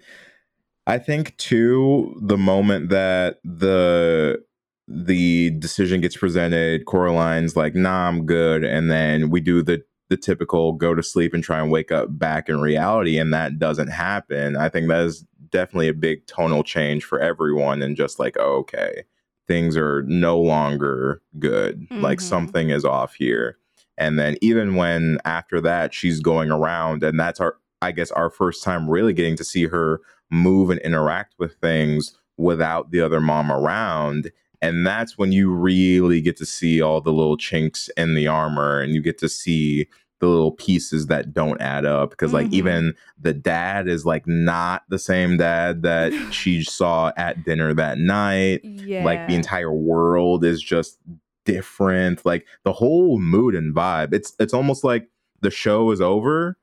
I 0.88 0.98
think 0.98 1.38
too, 1.38 2.18
the 2.22 2.38
moment 2.38 2.90
that 2.90 3.40
the 3.44 4.44
the 4.88 5.52
decision 5.52 6.02
gets 6.02 6.18
presented, 6.18 6.86
Coraline's 6.86 7.56
like, 7.56 7.76
"Nah, 7.76 8.08
I'm 8.08 8.26
good," 8.26 8.64
and 8.64 8.90
then 8.90 9.30
we 9.30 9.42
do 9.42 9.62
the 9.62 9.84
the 10.10 10.18
typical 10.18 10.74
go 10.74 10.96
to 10.96 11.04
sleep 11.04 11.34
and 11.36 11.44
try 11.44 11.60
and 11.60 11.70
wake 11.70 11.92
up 11.92 12.18
back 12.18 12.50
in 12.50 12.60
reality, 12.60 13.20
and 13.20 13.32
that 13.34 13.60
doesn't 13.60 13.90
happen. 13.90 14.56
I 14.58 14.68
think 14.70 14.88
that 14.88 15.02
is 15.02 15.24
definitely 15.52 15.90
a 15.90 15.94
big 15.94 16.26
tonal 16.26 16.64
change 16.64 17.04
for 17.06 17.20
everyone, 17.20 17.82
and 17.84 17.96
just 17.96 18.18
like, 18.20 18.36
oh, 18.40 18.56
okay, 18.58 19.04
things 19.48 19.78
are 19.78 20.02
no 20.04 20.40
longer 20.40 21.22
good. 21.38 21.88
Like 22.02 22.20
Mhm. 22.20 22.22
something 22.24 22.70
is 22.72 22.86
off 22.86 23.14
here. 23.16 23.58
And 23.98 24.18
then 24.18 24.38
even 24.42 24.76
when 24.76 25.20
after 25.26 25.62
that 25.62 25.94
she's 25.94 26.20
going 26.20 26.50
around, 26.50 27.04
and 27.04 27.20
that's 27.20 27.40
our 27.40 27.58
I 27.82 27.92
guess 27.92 28.12
our 28.12 28.30
first 28.30 28.64
time 28.64 28.90
really 28.90 29.14
getting 29.14 29.36
to 29.38 29.44
see 29.44 29.66
her 29.68 30.02
move 30.32 30.70
and 30.70 30.80
interact 30.82 31.36
with 31.40 31.56
things 31.56 32.18
without 32.38 32.92
the 32.92 33.02
other 33.02 33.20
mom 33.22 33.52
around. 33.52 34.32
And 34.62 34.86
that's 34.86 35.18
when 35.18 35.32
you 35.32 35.54
really 35.54 36.20
get 36.22 36.36
to 36.38 36.46
see 36.46 36.82
all 36.82 37.00
the 37.02 37.14
little 37.14 37.38
chinks 37.38 37.90
in 37.98 38.14
the 38.16 38.28
armor 38.28 38.80
and 38.82 38.94
you 38.94 39.02
get 39.02 39.18
to 39.20 39.30
see 39.30 39.88
the 40.20 40.28
little 40.28 40.52
pieces 40.52 41.08
that 41.08 41.34
don't 41.34 41.62
add 41.62 41.86
up. 41.86 42.10
Because 42.10 42.34
like 42.34 42.48
Mhm. 42.48 42.54
even 42.54 42.94
the 43.18 43.34
dad 43.34 43.88
is 43.88 44.06
like 44.06 44.28
not 44.28 44.84
the 44.90 45.00
same 45.00 45.38
dad 45.38 45.82
that 45.84 46.12
she 46.34 46.62
saw 46.62 47.14
at 47.16 47.44
dinner 47.46 47.74
that 47.74 47.98
night 47.98 48.60
Yeah. 48.66 49.06
like 49.06 49.26
the 49.28 49.36
entire 49.36 49.72
world 49.74 50.44
is 50.44 50.62
just 50.62 50.98
different 51.46 52.24
like 52.26 52.46
the 52.64 52.74
whole 52.74 53.18
mood 53.18 53.56
and 53.56 53.74
vibe 53.74 54.14
it's 54.14 54.36
it's 54.40 54.54
almost 54.54 54.84
like 54.84 55.08
the 55.42 55.50
show 55.50 55.90
is 55.90 56.00
over 56.02 56.58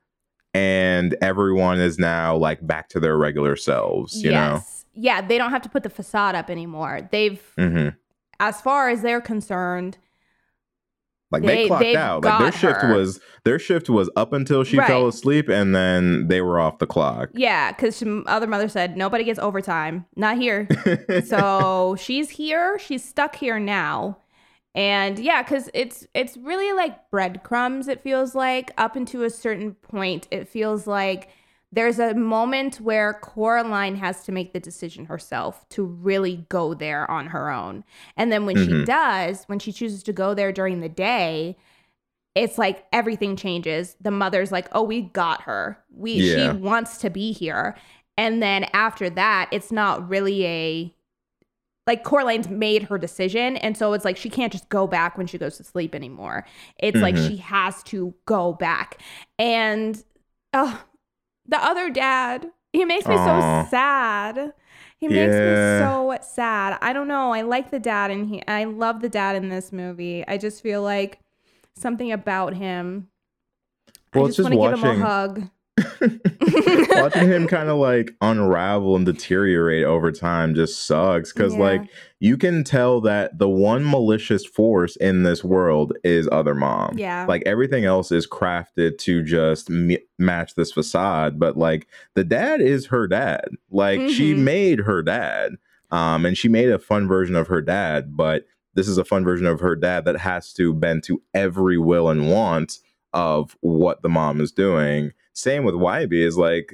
and 0.57 1.15
everyone 1.21 1.79
is 1.79 1.97
now 1.99 2.35
like 2.35 2.65
back 2.65 2.89
to 2.89 2.99
their 2.99 3.17
regular 3.17 3.55
selves 3.55 4.23
you 4.23 4.31
yes. 4.31 4.85
Yeah, 4.99 5.21
they 5.21 5.37
don't 5.37 5.51
have 5.51 5.61
to 5.61 5.69
put 5.69 5.83
the 5.83 5.91
facade 5.91 6.33
up 6.33 6.49
anymore. 6.49 7.07
They've 7.11 7.41
know 7.57 7.69
hmm 7.69 7.89
as 8.39 8.61
far 8.61 8.89
as 8.89 9.01
they're 9.01 9.19
concerned, 9.21 9.97
like 11.31 11.41
they, 11.41 11.47
They- 11.63 11.67
clocked 11.67 11.95
out 11.95 12.23
like 12.23 12.39
their 12.39 12.51
shift 12.51 12.81
her. 12.81 12.95
was 12.95 13.19
their 13.43 13.59
shift 13.59 13.89
was 13.89 14.09
up 14.15 14.31
until 14.31 14.63
she 14.63 14.77
fell 14.77 15.07
asleep 15.07 15.49
and 15.49 15.73
then 15.75 16.27
they 16.27 16.41
were 16.41 16.59
off 16.59 16.77
the 16.79 16.87
clock 16.87 17.29
yeah, 17.33 17.71
because 17.71 18.03
other 18.27 18.47
mother 18.47 18.67
said 18.69 18.95
nobody 18.95 19.23
gets 19.23 19.39
overtime. 19.39 20.05
Not 20.15 20.37
here. 20.37 20.67
so 21.25 21.95
she's 21.99 22.29
here. 22.29 22.77
She's 22.79 23.03
stuck 23.03 23.35
here 23.35 23.59
now. 23.59 24.17
And 24.77 25.17
yeah, 25.17 25.41
because 25.41 25.71
it's 25.73 26.05
it's 26.13 26.37
really 26.37 26.71
like 26.71 27.09
breadcrumbs. 27.09 27.87
It 27.87 27.99
feels 28.03 28.35
like 28.35 28.69
up 28.77 28.95
into 28.95 29.23
a 29.23 29.29
certain 29.31 29.73
point, 29.73 30.27
it 30.29 30.47
feels 30.47 30.85
like 30.85 31.29
there's 31.71 31.97
a 31.97 32.13
moment 32.13 32.79
where 32.79 33.15
Coraline 33.15 33.95
has 33.95 34.23
to 34.25 34.31
make 34.31 34.53
the 34.53 34.59
decision 34.59 35.05
herself 35.05 35.67
to 35.69 35.83
really 35.83 36.45
go 36.49 36.75
there 36.75 37.09
on 37.09 37.25
her 37.27 37.49
own. 37.49 37.83
And 38.15 38.31
then 38.31 38.45
when 38.45 38.55
she 38.55 38.67
Mhm. 38.73 38.85
does, 38.85 39.45
when 39.45 39.57
she 39.57 39.71
chooses 39.71 40.03
to 40.03 40.13
go 40.13 40.35
there 40.35 40.51
during 40.51 40.79
the 40.79 40.87
day, 40.89 41.57
it's 42.35 42.59
like 42.59 42.85
everything 42.93 43.35
changes. 43.35 43.95
The 43.99 44.11
mother's 44.11 44.51
like, 44.51 44.67
"Oh, 44.73 44.83
we 44.83 45.01
got 45.01 45.41
her. 45.41 45.83
We 45.89 46.19
Yeah. 46.19 46.53
she 46.53 46.57
wants 46.59 46.99
to 46.99 47.09
be 47.09 47.31
here." 47.31 47.75
And 48.15 48.43
then 48.43 48.65
after 48.73 49.09
that, 49.09 49.49
it's 49.51 49.71
not 49.71 50.07
really 50.07 50.45
a 50.45 50.93
like 51.87 52.03
Coraline's 52.03 52.49
made 52.49 52.83
her 52.83 52.97
decision, 52.97 53.57
and 53.57 53.75
so 53.77 53.93
it's 53.93 54.05
like 54.05 54.17
she 54.17 54.29
can't 54.29 54.51
just 54.51 54.69
go 54.69 54.85
back 54.85 55.17
when 55.17 55.25
she 55.25 55.37
goes 55.37 55.57
to 55.57 55.63
sleep 55.63 55.95
anymore. 55.95 56.45
It's 56.77 57.01
like 57.01 57.15
Mhm. 57.15 57.27
she 57.27 57.37
has 57.37 57.81
to 57.83 58.13
go 58.25 58.53
back. 58.53 59.01
And 59.39 60.03
oh, 60.53 60.83
the 61.47 61.57
other 61.63 61.89
dad, 61.89 62.51
he 62.73 62.85
makes 62.85 63.07
me 63.07 63.15
Aw. 63.15 63.63
so 63.63 63.69
sad. 63.69 64.53
He 64.99 65.07
makes 65.07 65.33
Yeah. 65.33 65.79
me 65.79 65.85
so 65.85 66.17
sad. 66.21 66.77
I 66.81 66.91
don't 66.91 67.07
know. 67.07 67.31
I 67.33 67.41
like 67.41 67.71
the 67.71 67.79
dad 67.79 68.11
and 68.11 68.27
he 68.27 68.43
I 68.47 68.65
love 68.65 69.01
the 69.01 69.09
dad 69.09 69.35
in 69.35 69.49
this 69.49 69.71
movie. 69.71 70.27
I 70.27 70.37
just 70.37 70.61
feel 70.61 70.81
like 70.81 71.19
something 71.75 72.11
about 72.11 72.55
him. 72.55 73.09
Well, 74.13 74.25
I 74.25 74.27
just 74.27 74.37
just 74.37 74.49
want 74.49 74.53
to 74.53 74.69
give 74.69 74.79
him 74.79 74.83
a 74.83 75.05
hug. 75.05 75.49
watching 76.91 77.27
him 77.27 77.47
kind 77.47 77.69
of 77.69 77.77
like 77.77 78.11
unravel 78.21 78.95
and 78.95 79.05
deteriorate 79.05 79.83
over 79.85 80.11
time 80.11 80.55
just 80.55 80.85
sucks 80.85 81.31
because 81.33 81.53
Yeah. 81.53 81.59
like 81.59 81.81
you 82.19 82.37
can 82.37 82.63
tell 82.63 82.99
that 83.01 83.37
the 83.37 83.49
one 83.49 83.89
malicious 83.89 84.45
force 84.45 84.95
in 84.95 85.23
this 85.23 85.43
world 85.43 85.93
is 86.03 86.27
other 86.31 86.55
mom 86.55 86.97
Yeah. 86.97 87.25
like 87.27 87.43
everything 87.45 87.85
else 87.85 88.11
is 88.11 88.27
crafted 88.27 88.97
to 88.99 89.21
just 89.23 89.69
m- 89.69 89.97
match 90.17 90.55
this 90.55 90.71
facade 90.71 91.39
but 91.39 91.57
like 91.57 91.87
the 92.15 92.23
dad 92.23 92.61
is 92.61 92.87
her 92.87 93.07
dad 93.07 93.45
like 93.69 93.99
she 94.09 94.33
Mhm. 94.33 94.39
made 94.39 94.79
her 94.79 95.03
dad 95.03 95.53
um 95.91 96.25
and 96.25 96.37
she 96.37 96.49
made 96.49 96.69
a 96.69 96.79
fun 96.79 97.07
version 97.07 97.35
of 97.35 97.47
her 97.47 97.61
dad 97.61 98.15
but 98.17 98.45
this 98.73 98.87
is 98.87 98.97
a 98.97 99.05
fun 99.05 99.23
version 99.23 99.47
of 99.47 99.59
her 99.59 99.75
dad 99.75 100.05
that 100.05 100.17
has 100.17 100.53
to 100.53 100.73
bend 100.73 101.03
to 101.03 101.21
every 101.33 101.77
will 101.77 102.09
and 102.09 102.29
want 102.31 102.79
of 103.13 103.57
what 103.61 104.03
the 104.03 104.09
mom 104.09 104.39
is 104.39 104.51
doing. 104.51 105.11
Same 105.37 105.63
with 105.63 105.75
Wybie 105.75 106.25
is 106.25 106.35
like 106.35 106.73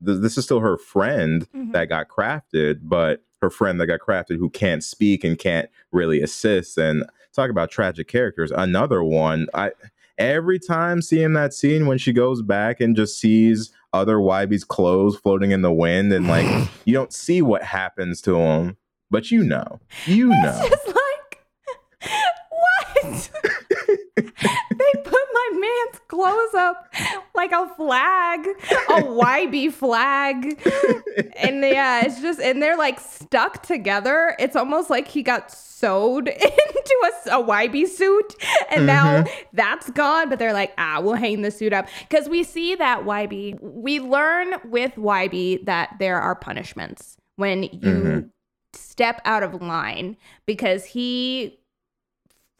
this 0.00 0.36
is 0.36 0.44
still 0.44 0.58
her 0.58 0.76
friend 0.76 1.46
Mhm. 1.54 1.72
that 1.72 1.88
got 1.88 2.08
crafted, 2.08 2.80
but 2.82 3.22
her 3.40 3.50
friend 3.50 3.80
that 3.80 3.86
got 3.86 4.00
crafted 4.00 4.38
who 4.38 4.50
can't 4.50 4.82
speak 4.82 5.22
and 5.22 5.38
can't 5.38 5.68
really 5.92 6.20
assist. 6.20 6.76
And 6.76 7.04
talk 7.32 7.50
about 7.50 7.70
tragic 7.70 8.08
characters. 8.08 8.50
Another 8.50 9.04
one, 9.04 9.46
I 9.54 9.70
every 10.18 10.58
time 10.58 11.00
seeing 11.00 11.34
that 11.34 11.54
scene 11.54 11.86
when 11.86 11.98
she 11.98 12.12
goes 12.12 12.42
back 12.42 12.80
and 12.80 12.96
just 12.96 13.20
sees 13.20 13.70
other 13.92 14.16
Wybie's 14.16 14.64
clothes 14.64 15.16
floating 15.16 15.52
in 15.52 15.62
the 15.62 15.72
wind 15.72 16.12
and 16.12 16.26
like 16.26 16.68
you 16.84 16.92
don't 16.94 17.12
see 17.12 17.42
what 17.42 17.62
happens 17.62 18.20
to 18.22 18.36
him, 18.40 18.76
but 19.08 19.30
you 19.30 19.44
know. 19.44 19.78
You 20.04 20.30
know. 20.30 20.60
It's 20.64 20.68
just 20.70 20.86
like, 20.88 21.44
what? 22.50 23.30
they 25.60 25.66
put 25.66 25.70
my 25.70 25.84
man's 25.86 26.00
clothes 26.08 26.54
up 26.54 26.94
like 27.34 27.52
a 27.52 27.68
flag, 27.76 28.46
a 28.46 29.02
Wybie 29.02 29.72
flag. 29.72 30.60
And 31.36 31.62
yeah, 31.62 32.04
it's 32.04 32.20
just, 32.20 32.40
and 32.40 32.62
they're 32.62 32.76
like 32.76 32.98
stuck 33.00 33.62
together. 33.62 34.34
It's 34.38 34.56
almost 34.56 34.90
like 34.90 35.08
he 35.08 35.22
got 35.22 35.50
sewed 35.52 36.28
into 36.28 37.12
a, 37.26 37.38
a 37.40 37.42
Wybie 37.44 37.86
suit. 37.88 38.34
And 38.70 38.86
now 38.86 39.24
that's 39.52 39.90
gone, 39.90 40.28
but 40.28 40.38
they're 40.38 40.52
like, 40.52 40.72
ah, 40.78 41.00
we'll 41.00 41.14
hang 41.14 41.42
the 41.42 41.50
suit 41.50 41.72
up. 41.72 41.86
Because 42.08 42.28
we 42.28 42.42
see 42.44 42.74
that 42.74 43.04
Wybie, 43.04 43.58
we 43.60 44.00
learn 44.00 44.54
with 44.64 44.92
Wybie 44.96 45.64
that 45.66 45.96
there 45.98 46.20
are 46.20 46.34
punishments 46.34 47.16
when 47.36 47.62
you 47.64 47.70
Mhm. 47.80 48.30
step 48.72 49.20
out 49.24 49.42
of 49.42 49.54
line 49.62 50.16
because 50.46 50.84
he 50.84 51.57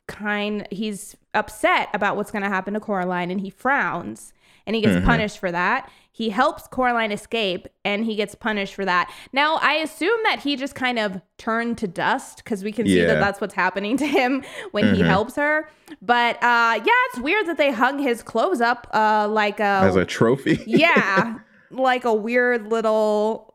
kind 0.08 0.66
he's 0.72 1.14
upset 1.34 1.88
about 1.94 2.16
what's 2.16 2.30
going 2.32 2.42
to 2.42 2.48
happen 2.48 2.74
to 2.74 2.80
Coraline 2.80 3.30
and 3.30 3.40
he 3.40 3.50
frowns 3.50 4.32
and 4.66 4.74
he 4.74 4.82
gets 4.82 4.96
Mhm. 4.96 5.04
punished 5.04 5.38
for 5.38 5.52
that. 5.52 5.88
He 6.10 6.30
helps 6.30 6.66
Coraline 6.66 7.12
escape 7.12 7.68
and 7.84 8.04
he 8.04 8.16
gets 8.16 8.34
punished 8.34 8.74
for 8.74 8.84
that. 8.84 9.08
Now, 9.32 9.56
I 9.62 9.74
assume 9.74 10.18
that 10.24 10.40
he 10.40 10.56
just 10.56 10.74
kind 10.74 10.98
of 10.98 11.20
turned 11.36 11.78
to 11.78 11.86
dust 11.86 12.42
because 12.42 12.64
we 12.64 12.72
can 12.72 12.86
see 12.86 13.02
that 13.04 13.20
that's 13.20 13.40
what's 13.40 13.54
happening 13.54 13.96
to 13.98 14.06
him 14.06 14.42
when 14.72 14.94
he 14.96 15.02
Mhm. 15.02 15.06
helps 15.06 15.36
her. 15.36 15.68
But 16.02 16.36
uh 16.42 16.80
yeah, 16.84 16.92
it's 17.10 17.20
weird 17.20 17.46
that 17.46 17.56
they 17.56 17.70
hung 17.70 17.98
his 18.00 18.22
clothes 18.22 18.60
up 18.60 18.88
uh 18.92 19.28
like 19.30 19.60
a 19.60 19.62
As 19.84 19.94
a 19.96 20.04
trophy. 20.04 20.58
yeah. 20.66 21.36
like 21.70 22.04
a 22.04 22.12
weird 22.14 22.68
little 22.68 23.54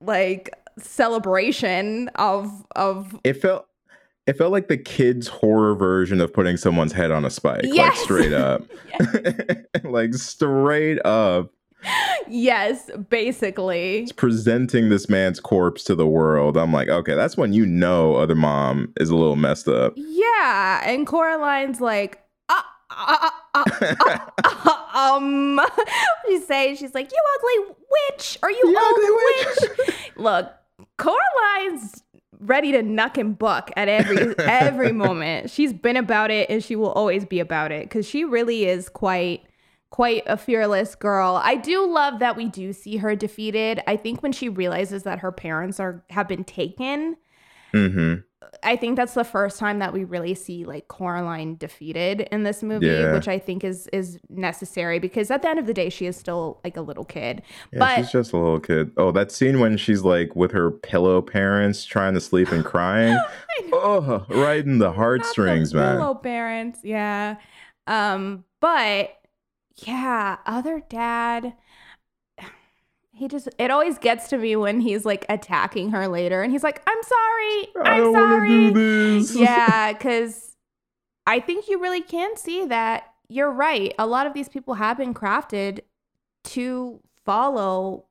like 0.00 0.50
celebration 0.78 2.08
of 2.16 2.64
of 2.76 3.18
It 3.24 3.34
felt 3.34 3.66
it 4.26 4.38
felt 4.38 4.52
like 4.52 4.68
the 4.68 4.76
kids 4.76 5.26
horror 5.26 5.74
version 5.74 6.20
of 6.20 6.32
putting 6.32 6.56
someone's 6.56 6.92
head 6.92 7.10
on 7.10 7.24
a 7.24 7.30
spike. 7.30 7.64
Like 7.64 7.94
straight 7.96 8.32
up. 8.32 8.62
like 9.84 10.14
straight 10.14 11.04
up. 11.04 11.50
yes, 12.28 12.88
basically. 13.10 14.08
Presenting 14.16 14.88
this 14.88 15.08
man's 15.08 15.40
corpse 15.40 15.82
to 15.84 15.96
the 15.96 16.06
world. 16.06 16.56
I'm 16.56 16.72
like, 16.72 16.88
okay, 16.88 17.14
that's 17.14 17.36
when 17.36 17.52
you 17.52 17.66
know 17.66 18.14
other 18.14 18.36
mom 18.36 18.92
is 19.00 19.10
a 19.10 19.16
little 19.16 19.36
messed 19.36 19.66
up. 19.66 19.94
Yeah, 19.96 20.82
and 20.84 21.04
Coraline's 21.06 21.80
like, 21.80 22.22
uh, 22.48 22.62
uh, 22.90 23.30
uh, 23.54 23.64
uh, 23.64 24.18
uh, 24.44 24.86
um, 24.94 25.60
she 26.26 26.40
say 26.42 26.76
she's 26.76 26.94
like, 26.94 27.10
you 27.10 27.18
ugly 27.36 27.74
witch, 28.10 28.38
or 28.42 28.50
you, 28.50 28.62
You 28.64 28.78
ugly 28.78 29.86
witch. 29.86 30.06
Look, 30.16 30.52
Coraline's 30.98 32.04
ready 32.42 32.72
to 32.72 32.82
nuck 32.82 33.16
and 33.16 33.38
buck 33.38 33.70
at 33.76 33.88
every 33.88 34.34
every 34.38 34.92
moment. 34.92 35.50
She's 35.50 35.72
been 35.72 35.96
about 35.96 36.30
it, 36.30 36.50
and 36.50 36.62
she 36.62 36.76
will 36.76 36.92
always 36.92 37.24
be 37.24 37.40
about 37.40 37.72
it 37.72 37.84
because 37.84 38.06
she 38.06 38.24
really 38.24 38.66
is 38.66 38.88
quite 38.88 39.42
quite 39.90 40.22
a 40.26 40.36
fearless 40.36 40.94
girl. 40.94 41.40
I 41.42 41.56
do 41.56 41.86
love 41.86 42.18
that 42.20 42.36
we 42.36 42.48
do 42.48 42.72
see 42.72 42.96
her 42.96 43.14
defeated. 43.14 43.82
I 43.86 43.96
think 43.96 44.22
when 44.22 44.32
she 44.32 44.48
realizes 44.48 45.02
that 45.02 45.20
her 45.20 45.32
parents 45.32 45.78
are 45.78 46.04
have 46.10 46.28
been 46.28 46.44
taken, 46.44 47.16
hmm 47.72 48.14
I 48.62 48.76
think 48.76 48.96
that's 48.96 49.14
the 49.14 49.24
first 49.24 49.58
time 49.58 49.78
that 49.80 49.92
we 49.92 50.04
really 50.04 50.34
see 50.34 50.64
like 50.64 50.88
Coraline 50.88 51.56
defeated 51.56 52.22
in 52.32 52.42
this 52.42 52.62
movie, 52.62 52.86
Yeah. 52.86 53.12
which 53.12 53.28
I 53.28 53.38
think 53.38 53.64
is 53.64 53.86
is 53.92 54.18
necessary 54.28 54.98
because 54.98 55.30
at 55.30 55.42
the 55.42 55.48
end 55.48 55.58
of 55.58 55.66
the 55.66 55.74
day, 55.74 55.88
she 55.88 56.06
is 56.06 56.16
still 56.16 56.60
like 56.64 56.76
a 56.76 56.80
little 56.80 57.04
kid. 57.04 57.42
Yeah, 57.72 57.78
but 57.80 57.96
she's 57.96 58.12
just 58.12 58.32
a 58.32 58.36
little 58.36 58.60
kid. 58.60 58.92
Oh, 58.96 59.10
that 59.12 59.32
scene 59.32 59.60
when 59.60 59.76
she's 59.76 60.02
like 60.02 60.36
with 60.36 60.52
her 60.52 60.70
pillow 60.70 61.20
parents 61.22 61.84
trying 61.84 62.14
to 62.14 62.20
sleep 62.20 62.52
and 62.52 62.64
crying. 62.64 63.18
oh, 63.72 64.24
right 64.28 64.64
in 64.64 64.78
the 64.78 64.92
heartstrings, 64.92 65.74
man. 65.74 65.96
pillow 65.98 66.14
parents, 66.14 66.80
yeah. 66.82 67.36
Um, 67.86 68.44
but 68.60 69.10
yeah, 69.84 70.36
other 70.46 70.82
dad. 70.88 71.54
He 73.22 73.28
just 73.28 73.48
it 73.56 73.70
always 73.70 73.98
gets 73.98 74.26
to 74.30 74.36
me 74.36 74.56
when 74.56 74.80
he's 74.80 75.04
like 75.04 75.24
attacking 75.28 75.90
her 75.90 76.08
later 76.08 76.42
and 76.42 76.50
he's 76.50 76.64
like, 76.64 76.82
I'm 76.88 77.02
sorry. 77.04 77.86
I 77.86 77.92
I'm 77.92 78.12
don't 78.12 78.14
sorry. 78.14 79.18
yeah, 79.40 79.92
because 79.92 80.56
I 81.24 81.38
think 81.38 81.68
you 81.68 81.80
really 81.80 82.02
can 82.02 82.36
see 82.36 82.66
that 82.66 83.04
you're 83.28 83.52
right. 83.52 83.94
A 83.96 84.08
lot 84.08 84.26
of 84.26 84.34
these 84.34 84.48
people 84.48 84.74
have 84.74 84.98
been 84.98 85.14
crafted 85.14 85.82
to 86.46 86.98
follow 87.24 88.06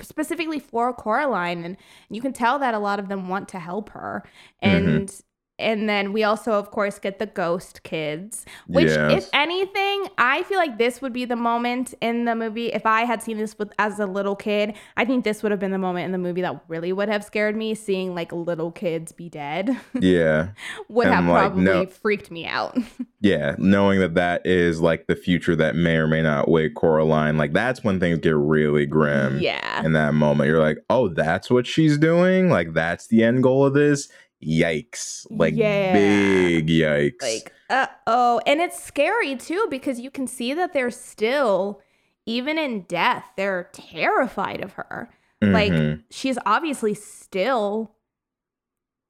specifically 0.00 0.60
for 0.60 0.94
Coraline, 0.94 1.64
and 1.64 1.76
you 2.08 2.22
can 2.22 2.32
tell 2.32 2.60
that 2.60 2.72
a 2.72 2.78
lot 2.78 3.00
of 3.00 3.08
them 3.08 3.28
want 3.28 3.48
to 3.48 3.58
help 3.58 3.90
her. 3.90 4.22
Mm-hmm. 4.62 4.88
And 4.88 5.22
and 5.62 5.88
then 5.88 6.12
we 6.12 6.24
also, 6.24 6.52
of 6.52 6.70
course, 6.70 6.98
get 6.98 7.18
the 7.18 7.26
ghost 7.26 7.82
kids, 7.84 8.44
which, 8.66 8.88
Yes. 8.88 9.24
if 9.24 9.30
anything, 9.32 10.06
I 10.18 10.42
feel 10.44 10.58
like 10.58 10.78
this 10.78 11.00
would 11.00 11.12
be 11.12 11.24
the 11.24 11.36
moment 11.36 11.94
in 12.00 12.24
the 12.24 12.34
movie. 12.34 12.66
If 12.72 12.84
I 12.86 13.02
had 13.04 13.22
seen 13.22 13.38
this 13.38 13.58
with 13.58 13.72
as 13.78 13.98
a 13.98 14.06
little 14.06 14.36
kid, 14.36 14.74
I 14.96 15.04
think 15.04 15.24
this 15.24 15.42
would 15.42 15.52
have 15.52 15.60
been 15.60 15.70
the 15.70 15.78
moment 15.78 16.06
in 16.06 16.12
the 16.12 16.18
movie 16.18 16.42
that 16.42 16.62
really 16.68 16.92
would 16.92 17.08
have 17.08 17.24
scared 17.24 17.56
me. 17.56 17.74
Seeing 17.74 18.14
like 18.14 18.32
little 18.32 18.70
kids 18.72 19.12
be 19.12 19.28
dead 19.28 19.76
Yeah. 20.00 20.48
would 20.88 21.06
And, 21.06 21.14
have 21.14 21.24
like, 21.26 21.40
probably 21.52 21.64
no- 21.64 21.86
freaked 21.86 22.30
me 22.30 22.46
out. 22.46 22.76
Yeah. 23.24 23.54
Knowing 23.56 24.00
that 24.00 24.14
that 24.16 24.44
is 24.44 24.80
like 24.80 25.06
the 25.06 25.14
future 25.14 25.54
that 25.54 25.76
may 25.76 25.94
or 25.94 26.08
may 26.08 26.22
not 26.22 26.48
wait 26.48 26.74
Coraline, 26.74 27.36
like 27.38 27.52
that's 27.52 27.84
when 27.84 28.00
things 28.00 28.18
get 28.18 28.34
really 28.34 28.84
grim. 28.84 29.38
yeah. 29.38 29.84
In 29.84 29.92
that 29.92 30.12
moment, 30.14 30.48
you're 30.50 30.58
like, 30.58 30.78
oh, 30.90 31.06
that's 31.06 31.48
what 31.48 31.64
she's 31.64 31.96
doing? 31.98 32.50
Like, 32.50 32.72
that's 32.72 33.06
the 33.06 33.22
end 33.22 33.44
goal 33.44 33.64
of 33.64 33.74
this? 33.74 34.08
Yikes. 34.42 35.26
Like, 35.30 35.54
Yeah. 35.54 35.92
big 35.92 36.66
yikes. 36.68 37.22
Like, 37.22 37.52
uh 37.70 37.86
oh. 38.06 38.40
And 38.46 38.60
it's 38.60 38.82
scary 38.82 39.36
too 39.36 39.66
because 39.70 40.00
you 40.00 40.10
can 40.10 40.26
see 40.26 40.52
that 40.54 40.72
they're 40.72 40.90
still, 40.90 41.80
even 42.26 42.58
in 42.58 42.82
death, 42.82 43.24
they're 43.36 43.70
terrified 43.72 44.62
of 44.62 44.72
her. 44.74 45.08
Like, 45.40 45.72
Mhm. 45.72 46.04
she's 46.10 46.38
obviously 46.46 46.94
still 46.94 47.96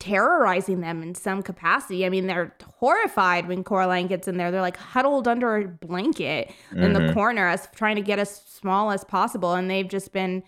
terrorizing 0.00 0.80
them 0.80 1.02
in 1.02 1.14
some 1.14 1.42
capacity. 1.42 2.04
I 2.04 2.08
mean, 2.08 2.26
they're 2.26 2.56
horrified 2.78 3.46
when 3.46 3.62
Coraline 3.62 4.08
gets 4.08 4.26
in 4.26 4.36
there. 4.36 4.50
They're 4.50 4.60
like 4.60 4.76
huddled 4.76 5.28
under 5.28 5.56
a 5.58 5.68
blanket 5.68 6.50
in 6.74 6.92
the 6.92 7.00
Mhm. 7.00 7.14
corner 7.14 7.46
as 7.46 7.68
trying 7.74 7.96
to 7.96 8.02
get 8.02 8.18
as 8.18 8.34
small 8.34 8.90
as 8.90 9.04
possible. 9.04 9.54
And 9.54 9.70
they've 9.70 9.86
just 9.86 10.12
been 10.12 10.42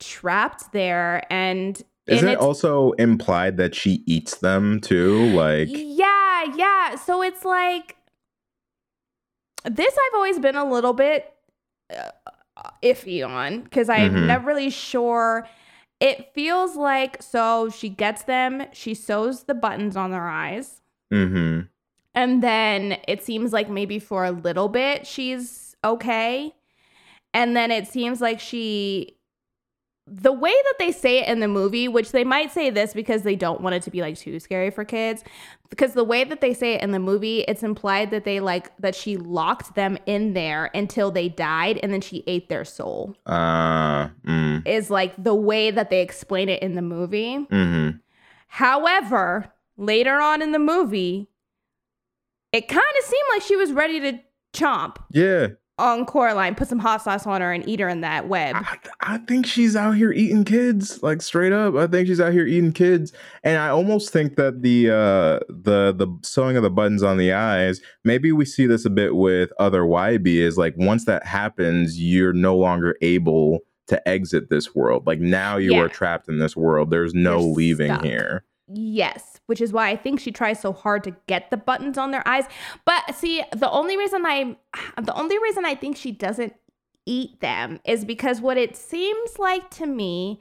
trapped 0.00 0.72
there. 0.72 1.22
And 1.30 1.82
Isn't 2.06 2.28
and 2.28 2.34
it 2.34 2.38
also 2.38 2.92
implied 2.92 3.56
that 3.56 3.74
she 3.74 4.02
eats 4.06 4.36
them 4.38 4.80
too? 4.80 5.24
Like, 5.34 5.68
yeah, 5.70 6.44
yeah. 6.56 6.96
So 6.96 7.22
it's 7.22 7.44
like 7.44 7.96
this. 9.64 9.94
I've 9.94 10.14
always 10.14 10.38
been 10.38 10.56
a 10.56 10.68
little 10.70 10.92
bit 10.92 11.32
uh, 11.90 12.10
iffy 12.82 13.26
on 13.26 13.62
because 13.62 13.88
I'm 13.88 14.12
Mhm. 14.12 14.26
never 14.26 14.46
really 14.46 14.70
sure. 14.70 15.48
It 16.00 16.34
feels 16.34 16.76
like 16.76 17.22
so 17.22 17.70
she 17.70 17.88
gets 17.88 18.24
them, 18.24 18.64
she 18.72 18.94
sews 18.94 19.44
the 19.44 19.54
buttons 19.54 19.96
on 19.96 20.10
their 20.10 20.28
eyes, 20.28 20.82
hmm 21.10 21.60
and 22.16 22.42
then 22.42 22.98
it 23.08 23.24
seems 23.24 23.52
like 23.52 23.68
maybe 23.68 23.98
for 23.98 24.24
a 24.24 24.30
little 24.30 24.68
bit 24.68 25.06
she's 25.06 25.74
okay, 25.82 26.54
and 27.32 27.56
then 27.56 27.70
it 27.70 27.86
seems 27.88 28.20
like 28.20 28.40
she. 28.40 29.16
The 30.06 30.32
way 30.32 30.50
that 30.52 30.74
they 30.78 30.92
say 30.92 31.20
it 31.20 31.28
in 31.28 31.40
the 31.40 31.48
movie, 31.48 31.88
which 31.88 32.12
they 32.12 32.24
might 32.24 32.52
say 32.52 32.68
this 32.68 32.92
because 32.92 33.22
they 33.22 33.36
don't 33.36 33.62
want 33.62 33.74
it 33.74 33.82
to 33.84 33.90
be 33.90 34.02
like 34.02 34.18
too 34.18 34.38
scary 34.38 34.70
for 34.70 34.84
kids, 34.84 35.24
because 35.70 35.94
the 35.94 36.04
way 36.04 36.24
that 36.24 36.42
they 36.42 36.52
say 36.52 36.74
it 36.74 36.82
in 36.82 36.90
the 36.90 36.98
movie, 36.98 37.40
it's 37.48 37.62
implied 37.62 38.10
that 38.10 38.24
they 38.24 38.38
like 38.38 38.76
that 38.78 38.94
she 38.94 39.16
locked 39.16 39.74
them 39.74 39.96
in 40.04 40.34
there 40.34 40.70
until 40.74 41.10
they 41.10 41.30
died 41.30 41.80
and 41.82 41.90
then 41.90 42.02
she 42.02 42.22
ate 42.26 42.50
their 42.50 42.66
soul. 42.66 43.16
Uh, 43.24 44.08
mm, 44.26 44.66
Is 44.68 44.90
like 44.90 45.14
the 45.22 45.34
way 45.34 45.70
that 45.70 45.88
they 45.88 46.02
explain 46.02 46.50
it 46.50 46.62
in 46.62 46.74
the 46.74 46.82
movie. 46.82 47.36
hmm 47.36 47.90
However, 48.48 49.52
later 49.76 50.20
on 50.20 50.42
in 50.42 50.52
the 50.52 50.58
movie, 50.58 51.28
it 52.52 52.68
kind 52.68 52.80
of 52.98 53.04
seemed 53.04 53.26
like 53.32 53.42
she 53.42 53.56
was 53.56 53.72
ready 53.72 54.00
to 54.00 54.20
chomp 54.52 54.98
Yeah. 55.10 55.48
On 55.76 56.06
Coraline, 56.06 56.54
put 56.54 56.68
some 56.68 56.78
hot 56.78 57.02
sauce 57.02 57.26
on 57.26 57.40
her, 57.40 57.52
and 57.52 57.68
eat 57.68 57.80
her 57.80 57.88
in 57.88 58.00
that 58.02 58.28
web. 58.28 58.54
I, 58.56 58.78
I 59.00 59.18
think 59.18 59.44
she's 59.44 59.74
out 59.74 59.96
here 59.96 60.12
eating 60.12 60.44
kids, 60.44 61.02
like 61.02 61.20
straight 61.20 61.52
up. 61.52 61.74
I 61.74 61.88
think 61.88 62.06
she's 62.06 62.20
out 62.20 62.32
here 62.32 62.46
eating 62.46 62.72
kids, 62.72 63.12
and 63.42 63.58
I 63.58 63.70
almost 63.70 64.12
think 64.12 64.36
that 64.36 64.62
the 64.62 64.90
uh, 64.90 65.40
the 65.48 65.92
the 65.92 66.06
sewing 66.22 66.56
of 66.56 66.62
the 66.62 66.70
buttons 66.70 67.02
on 67.02 67.16
the 67.16 67.32
eyes. 67.32 67.80
Maybe 68.04 68.30
we 68.30 68.44
see 68.44 68.66
this 68.66 68.84
a 68.84 68.90
bit 68.90 69.16
with 69.16 69.50
other 69.58 69.82
Wybie. 69.82 70.36
Is 70.36 70.56
like 70.56 70.74
once 70.76 71.06
that 71.06 71.26
happens, 71.26 72.00
you're 72.00 72.32
no 72.32 72.56
longer 72.56 72.96
able 73.02 73.58
to 73.88 74.08
exit 74.08 74.50
this 74.50 74.76
world. 74.76 75.08
Like 75.08 75.18
now 75.18 75.56
you 75.56 75.72
Yeah. 75.72 75.80
are 75.80 75.88
trapped 75.88 76.28
in 76.28 76.38
this 76.38 76.56
world. 76.56 76.90
There's 76.90 77.14
no 77.14 77.40
You're 77.40 77.54
leaving 77.56 77.90
stuck. 77.92 78.04
here. 78.04 78.44
Yes, 78.66 79.40
which 79.46 79.60
is 79.60 79.72
why 79.72 79.90
I 79.90 79.96
think 79.96 80.20
she 80.20 80.32
tries 80.32 80.60
so 80.60 80.72
hard 80.72 81.04
to 81.04 81.16
get 81.26 81.50
the 81.50 81.56
buttons 81.56 81.98
on 81.98 82.12
their 82.12 82.26
eyes. 82.26 82.44
But 82.84 83.14
see, 83.14 83.42
the 83.54 83.70
only 83.70 83.96
reason 83.96 84.24
I 84.24 84.56
the 85.00 85.14
only 85.14 85.38
reason 85.38 85.64
I 85.66 85.74
think 85.74 85.96
she 85.96 86.12
doesn't 86.12 86.54
eat 87.06 87.40
them 87.40 87.80
is 87.84 88.04
because 88.04 88.40
what 88.40 88.56
it 88.56 88.76
seems 88.76 89.38
like 89.38 89.68
to 89.70 89.86
me 89.86 90.40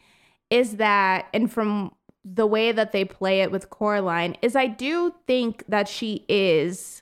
is 0.50 0.78
that 0.78 1.28
and 1.34 1.52
from 1.52 1.92
the 2.24 2.48
way 2.48 2.72
that 2.72 2.94
they 2.94 3.04
play 3.04 3.42
it 3.42 3.52
with 3.52 3.70
Coraline 3.70 4.38
is 4.42 4.56
I 4.56 4.68
do 4.68 5.14
think 5.28 5.66
that 5.68 5.90
she 5.90 6.24
is 6.30 7.02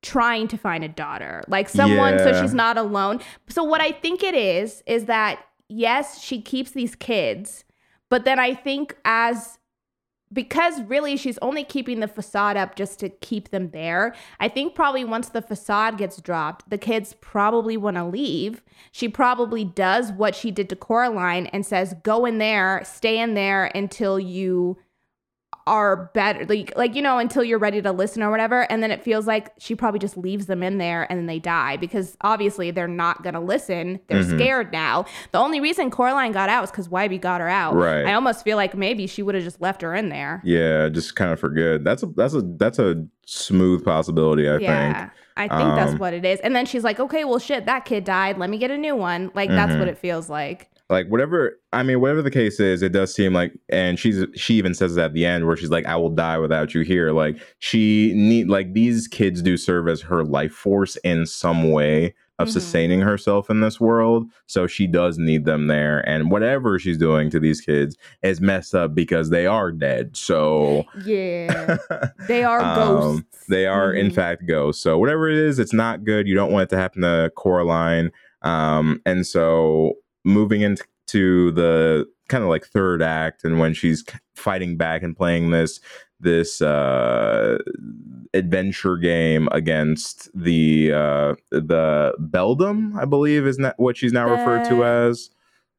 trying 0.00 0.48
to 0.48 0.56
find 0.56 0.84
a 0.84 0.88
daughter. 0.88 1.42
Like 1.48 1.68
someone 1.68 2.18
so 2.18 2.40
she's 2.40 2.54
not 2.54 2.78
alone. 2.78 3.20
So 3.48 3.62
what 3.62 3.82
I 3.82 3.92
think 3.92 4.22
it 4.22 4.34
is 4.34 4.82
is 4.86 5.04
that 5.04 5.44
yes, 5.68 6.22
she 6.22 6.40
keeps 6.40 6.70
these 6.70 6.94
kids, 6.94 7.64
but 8.08 8.24
then 8.24 8.38
I 8.38 8.54
think 8.54 8.96
as 9.04 9.57
because 10.32 10.82
really 10.82 11.16
she's 11.16 11.38
only 11.38 11.64
keeping 11.64 12.00
the 12.00 12.08
facade 12.08 12.56
up 12.56 12.74
just 12.74 12.98
to 13.00 13.08
keep 13.08 13.50
them 13.50 13.70
there. 13.70 14.14
I 14.40 14.48
think 14.48 14.74
probably 14.74 15.04
once 15.04 15.28
the 15.30 15.42
facade 15.42 15.98
gets 15.98 16.20
dropped, 16.20 16.68
the 16.70 16.78
kids 16.78 17.14
probably 17.20 17.76
want 17.76 17.96
to 17.96 18.04
leave. 18.04 18.62
She 18.92 19.08
probably 19.08 19.64
does 19.64 20.12
what 20.12 20.34
she 20.34 20.50
did 20.50 20.68
to 20.68 20.76
Coraline 20.76 21.46
and 21.46 21.64
says, 21.64 21.94
"Go 22.02 22.24
in 22.24 22.38
there, 22.38 22.82
stay 22.84 23.18
in 23.18 23.34
there 23.34 23.66
until 23.74 24.18
you 24.18 24.78
are 25.68 26.10
better 26.14 26.44
like 26.46 26.72
like 26.76 26.94
you 26.94 27.02
know 27.02 27.18
until 27.18 27.44
you're 27.44 27.58
ready 27.58 27.80
to 27.82 27.92
listen 27.92 28.22
or 28.22 28.30
whatever 28.30 28.62
and 28.72 28.82
then 28.82 28.90
it 28.90 29.02
feels 29.02 29.26
like 29.26 29.52
she 29.58 29.74
probably 29.74 30.00
just 30.00 30.16
leaves 30.16 30.46
them 30.46 30.62
in 30.62 30.78
there 30.78 31.06
and 31.10 31.18
then 31.18 31.26
they 31.26 31.38
die 31.38 31.76
because 31.76 32.16
obviously 32.22 32.70
they're 32.70 32.88
not 32.88 33.22
going 33.22 33.34
to 33.34 33.40
listen 33.40 34.00
they're 34.08 34.22
Mm-hmm. 34.22 34.36
scared 34.38 34.72
now 34.72 35.04
the 35.32 35.38
only 35.38 35.60
reason 35.60 35.90
Coraline 35.90 36.32
got 36.32 36.48
out 36.48 36.64
is 36.64 36.70
because 36.70 36.88
Wybie 36.88 37.20
got 37.20 37.40
her 37.40 37.48
out 37.48 37.74
Right. 37.74 38.06
I 38.06 38.14
almost 38.14 38.42
feel 38.44 38.56
like 38.56 38.74
maybe 38.74 39.06
she 39.06 39.22
would 39.22 39.34
have 39.34 39.44
just 39.44 39.60
left 39.60 39.82
her 39.82 39.94
in 39.94 40.08
there 40.08 40.40
Yeah, 40.44 40.88
just 40.88 41.14
kind 41.14 41.32
of 41.32 41.38
for 41.40 41.50
good. 41.50 41.84
That's 41.84 42.02
a 42.02 42.06
that's 42.06 42.34
a 42.34 42.40
that's 42.42 42.78
a 42.78 43.06
smooth 43.26 43.84
possibility, 43.84 44.48
I 44.48 44.58
yeah 44.58 45.02
think. 45.02 45.12
I 45.36 45.48
think 45.48 45.76
that's 45.76 45.92
Um, 45.92 45.98
what 45.98 46.14
it 46.14 46.24
is 46.24 46.40
and 46.40 46.56
then 46.56 46.66
she's 46.66 46.82
like 46.82 46.98
okay 46.98 47.24
well 47.24 47.38
shit 47.38 47.66
that 47.66 47.84
kid 47.84 48.04
died 48.04 48.38
let 48.38 48.50
me 48.50 48.58
get 48.58 48.70
a 48.70 48.78
new 48.78 48.96
one 48.96 49.30
like 49.34 49.50
that's 49.50 49.70
Mm-hmm. 49.70 49.78
what 49.78 49.88
it 49.88 49.98
feels 49.98 50.28
like 50.30 50.70
Like 50.90 51.06
whatever 51.08 51.58
I 51.72 51.82
mean, 51.82 52.00
whatever 52.00 52.22
the 52.22 52.30
case 52.30 52.60
is, 52.60 52.82
it 52.82 52.92
does 52.92 53.14
seem 53.14 53.34
like 53.34 53.52
and 53.68 53.98
she's 53.98 54.24
she 54.34 54.54
even 54.54 54.72
says 54.74 54.96
it 54.96 55.00
at 55.02 55.12
the 55.12 55.26
end 55.26 55.46
where 55.46 55.56
she's 55.56 55.70
like, 55.70 55.84
I 55.86 55.96
will 55.96 56.08
die 56.10 56.38
without 56.38 56.74
you 56.74 56.80
here. 56.80 57.12
Like 57.12 57.38
she 57.58 58.12
need 58.14 58.48
like 58.48 58.72
these 58.72 59.06
kids 59.06 59.42
do 59.42 59.56
serve 59.58 59.86
as 59.88 60.00
her 60.02 60.24
life 60.24 60.52
force 60.52 60.96
in 61.04 61.26
some 61.26 61.70
way 61.72 62.14
of 62.38 62.48
Mhm. 62.48 62.52
sustaining 62.52 63.00
herself 63.00 63.50
in 63.50 63.60
this 63.60 63.80
world. 63.80 64.30
So 64.46 64.66
she 64.68 64.86
does 64.86 65.18
need 65.18 65.44
them 65.44 65.66
there. 65.66 66.08
And 66.08 66.30
whatever 66.30 66.78
she's 66.78 66.96
doing 66.96 67.28
to 67.30 67.40
these 67.40 67.60
kids 67.60 67.96
is 68.22 68.40
messed 68.40 68.74
up 68.76 68.94
because 68.94 69.28
they 69.30 69.44
are 69.44 69.72
dead. 69.72 70.16
So 70.16 70.84
yeah 71.04 71.76
they 72.28 72.44
are 72.44 72.60
Um, 72.62 72.74
ghosts 72.76 73.46
They 73.48 73.66
are, 73.66 73.92
in 73.92 74.08
Mhm. 74.10 74.14
fact, 74.14 74.46
ghosts. 74.46 74.82
So 74.82 74.98
whatever 74.98 75.28
it 75.28 75.36
is, 75.36 75.58
it's 75.58 75.72
not 75.72 76.04
good. 76.04 76.28
You 76.28 76.34
don't 76.34 76.52
want 76.52 76.64
it 76.64 76.74
to 76.74 76.80
happen 76.80 77.02
to 77.02 77.30
Coraline. 77.34 78.10
Um, 78.42 79.02
and 79.04 79.26
so 79.26 79.94
moving 80.28 80.60
into 80.60 81.50
the 81.52 82.06
kind 82.28 82.44
of 82.44 82.50
like 82.50 82.66
third 82.66 83.02
act, 83.02 83.44
and 83.44 83.58
when 83.58 83.74
she's 83.74 84.04
fighting 84.34 84.76
back 84.76 85.02
and 85.02 85.16
playing 85.16 85.50
this 85.50 85.80
this 86.20 86.60
uh 86.60 87.58
adventure 88.34 88.96
game 88.96 89.48
against 89.52 90.28
the 90.34 90.92
uh 90.92 91.34
the 91.52 92.12
beldam 92.18 92.92
i 92.98 93.04
believe 93.04 93.46
is 93.46 93.56
not 93.56 93.72
what 93.78 93.96
she's 93.96 94.12
now 94.12 94.28
referred 94.28 94.64
to 94.68 94.84
as 94.84 95.30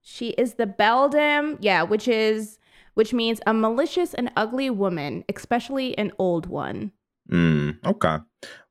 She 0.01 0.29
is 0.29 0.53
the 0.55 0.65
beldam, 0.65 1.57
yeah, 1.59 1.83
which 1.83 2.07
is 2.07 2.57
which 2.95 3.13
means 3.13 3.39
a 3.45 3.53
malicious 3.53 4.13
and 4.13 4.31
ugly 4.35 4.69
woman, 4.69 5.23
especially 5.29 5.97
an 5.97 6.11
old 6.17 6.47
one. 6.47 6.91
Mm, 7.29 7.77
okay. 7.85 8.17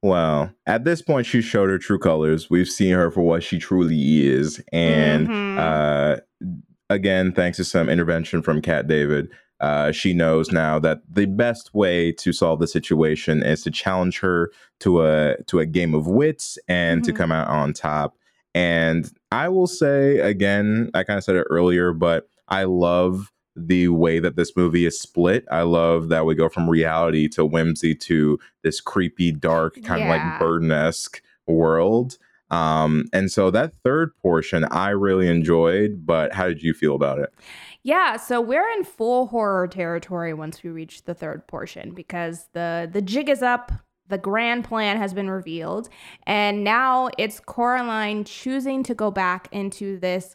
Well, 0.03 0.51
at 0.67 0.85
this 0.85 1.03
point, 1.03 1.27
she 1.27 1.43
showed 1.43 1.69
her 1.71 1.79
true 1.79 1.99
colors. 1.99 2.49
We've 2.49 2.69
seen 2.69 2.95
her 2.95 3.11
for 3.11 3.23
what 3.23 3.43
she 3.43 3.59
truly 3.59 4.27
is. 4.27 4.63
And 4.73 5.29
Mhm. 5.29 5.59
uh, 5.59 6.21
again, 6.89 7.33
thanks 7.33 7.57
to 7.59 7.65
some 7.65 7.89
intervention 7.89 8.43
from 8.43 8.63
Cat 8.63 8.87
David, 8.87 9.29
uh, 9.61 9.91
she 9.91 10.15
knows 10.15 10.53
now 10.53 10.79
that 10.79 11.01
the 11.13 11.27
best 11.27 11.75
way 11.75 12.13
to 12.13 12.33
solve 12.33 12.61
the 12.61 12.69
situation 12.69 13.43
is 13.43 13.63
to 13.65 13.71
challenge 13.73 14.21
her 14.21 14.51
to 14.81 15.03
a 15.05 15.37
to 15.49 15.59
a 15.59 15.67
game 15.67 15.95
of 15.95 16.07
wits 16.07 16.59
and 16.69 17.03
to 17.05 17.13
Mhm. 17.13 17.17
come 17.17 17.33
out 17.33 17.49
on 17.49 17.73
top. 17.73 18.17
And 18.55 19.11
I 19.33 19.49
will 19.49 19.67
say 19.67 20.19
again, 20.19 20.91
I 20.95 21.03
kind 21.03 21.19
of 21.19 21.25
said 21.25 21.37
it 21.37 21.47
earlier, 21.51 21.93
but 21.93 22.29
I 22.49 22.65
love 22.65 23.33
the 23.67 23.89
way 23.89 24.19
that 24.21 24.37
this 24.37 24.57
movie 24.57 24.87
is 24.87 25.01
split. 25.01 25.45
I 25.51 25.63
love 25.63 26.09
that 26.11 26.25
we 26.27 26.35
go 26.35 26.49
from 26.49 26.69
reality 26.71 27.29
to 27.31 27.45
whimsy 27.45 27.95
to 27.97 28.39
this 28.63 28.81
creepy, 28.81 29.33
dark, 29.33 29.75
kind 29.83 30.03
of 30.03 30.09
Yeah. 30.09 30.31
like 30.31 30.39
Burton 30.39 30.71
esque 30.71 31.23
world. 31.47 32.19
Um, 32.51 33.05
and 33.13 33.31
so 33.31 33.51
that 33.51 33.75
third 33.85 34.17
portion 34.23 34.65
I 34.65 34.91
really 34.91 35.29
enjoyed, 35.29 36.07
but 36.07 36.33
how 36.33 36.47
did 36.49 36.63
you 36.63 36.73
feel 36.73 36.95
about 36.95 37.19
it? 37.19 37.31
Yeah, 37.83 38.17
so 38.17 38.41
we're 38.41 38.69
in 38.73 38.85
full 38.85 39.27
horror 39.27 39.69
territory 39.69 40.33
once 40.35 40.63
we 40.63 40.71
reach 40.71 41.05
the 41.05 41.15
third 41.15 41.47
portion 41.47 41.93
because 41.95 42.49
the 42.55 42.89
the 42.91 43.03
jig 43.03 43.29
is 43.29 43.43
up, 43.43 43.71
the 44.09 44.19
grand 44.19 44.65
plan 44.65 44.97
has 44.97 45.13
been 45.13 45.29
revealed, 45.29 45.91
and 46.27 46.65
now 46.65 47.11
it's 47.19 47.39
Coraline 47.39 48.25
choosing 48.25 48.83
to 48.85 48.95
go 48.95 49.11
back 49.11 49.49
into 49.53 49.99
this 49.99 50.35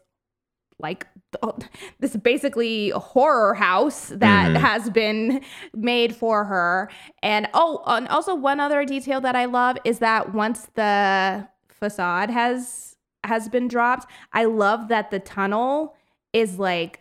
like 0.79 1.07
this 1.99 2.15
basically 2.15 2.89
horror 2.89 3.53
house 3.53 4.09
that 4.15 4.51
Mhm. 4.51 4.57
has 4.57 4.89
been 4.89 5.41
made 5.73 6.15
for 6.15 6.45
her. 6.45 6.89
And 7.21 7.47
oh, 7.53 7.81
and 7.87 8.07
also 8.07 8.35
one 8.35 8.59
other 8.59 8.85
detail 8.85 9.21
that 9.21 9.35
I 9.35 9.45
love 9.45 9.77
is 9.83 9.99
that 9.99 10.33
once 10.33 10.67
the 10.75 11.47
facade 11.69 12.29
has 12.29 12.95
has 13.25 13.47
been 13.47 13.67
dropped, 13.69 14.09
I 14.33 14.45
love 14.45 14.89
that 14.89 15.09
the 15.11 15.19
tunnel 15.19 15.95
is 16.33 16.59
like 16.59 16.99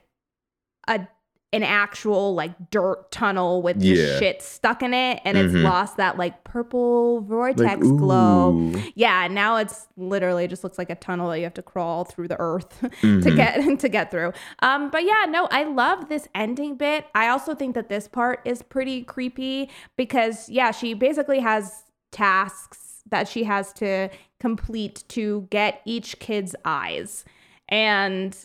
a 0.87 1.07
an 1.55 1.63
actual 1.63 2.35
like 2.35 2.71
dirt 2.71 3.11
tunnel 3.11 3.61
with 3.61 3.79
just 3.81 4.01
Yeah. 4.13 4.19
shit 4.19 4.41
stuck 4.43 4.83
in 4.83 4.95
it 4.95 5.21
and 5.25 5.37
it's 5.37 5.53
Mhm. 5.53 5.63
lost 5.65 5.99
that 5.99 6.17
like 6.17 6.45
purple 6.45 7.21
vortex 7.21 7.87
glow. 7.87 8.73
Yeah, 8.95 9.29
now 9.29 9.57
it's 9.57 9.87
literally 9.99 10.49
just 10.49 10.65
looks 10.65 10.79
like 10.79 10.89
a 10.89 10.95
tunnel 10.95 11.29
that 11.29 11.39
you 11.39 11.45
have 11.45 11.53
to 11.55 11.63
crawl 11.63 12.05
through 12.05 12.29
the 12.29 12.37
earth 12.41 12.81
to 12.81 12.87
Mhm. 13.07 13.37
get 13.37 13.79
to 13.81 13.89
get 13.91 14.11
through. 14.11 14.33
Um, 14.61 14.89
but 14.91 15.05
yeah, 15.05 15.27
no, 15.29 15.47
I 15.51 15.65
love 15.65 16.09
this 16.09 16.27
ending 16.35 16.77
bit. 16.77 17.05
I 17.15 17.29
also 17.29 17.55
think 17.55 17.75
that 17.75 17.89
this 17.91 18.09
part 18.09 18.41
is 18.47 18.63
pretty 18.63 19.03
creepy 19.03 19.69
because 19.99 20.49
yeah, 20.49 20.71
she 20.71 20.95
basically 20.95 21.41
has 21.41 21.83
tasks 22.13 23.03
that 23.11 23.29
she 23.29 23.45
has 23.45 23.73
to 23.75 24.09
complete 24.41 25.05
to 25.09 25.47
get 25.51 25.83
each 25.85 26.19
kid's 26.19 26.57
eyes. 26.65 27.25
And 27.69 28.37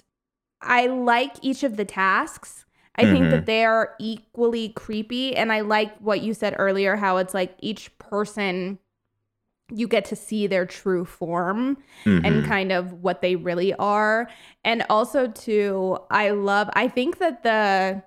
I 0.61 0.87
like 0.87 1.35
each 1.41 1.63
of 1.63 1.77
the 1.77 1.85
tasks. 1.85 2.65
I 2.97 3.05
think 3.05 3.25
Mhm. 3.27 3.31
that 3.31 3.45
they 3.45 3.63
are 3.65 3.93
equally 3.99 4.69
creepy. 4.69 5.35
And 5.35 5.51
I 5.51 5.61
like 5.61 5.95
what 5.99 6.21
you 6.21 6.33
said 6.33 6.55
earlier, 6.57 6.95
how 6.95 7.17
it's 7.17 7.33
like 7.33 7.55
each 7.59 7.95
person 7.99 8.79
you 9.69 9.87
get 9.87 10.05
to 10.05 10.15
see 10.15 10.47
their 10.47 10.65
true 10.65 11.03
form 11.03 11.77
and 12.05 12.23
Mhm. 12.25 12.45
kind 12.47 12.71
of 12.71 12.93
what 13.03 13.21
they 13.21 13.35
really 13.35 13.73
are. 13.73 14.29
And 14.63 14.85
also 14.89 15.27
too, 15.27 15.97
I 16.09 16.29
love 16.29 16.69
I 16.73 16.87
think 16.87 17.17
that 17.17 17.43
the 17.43 18.01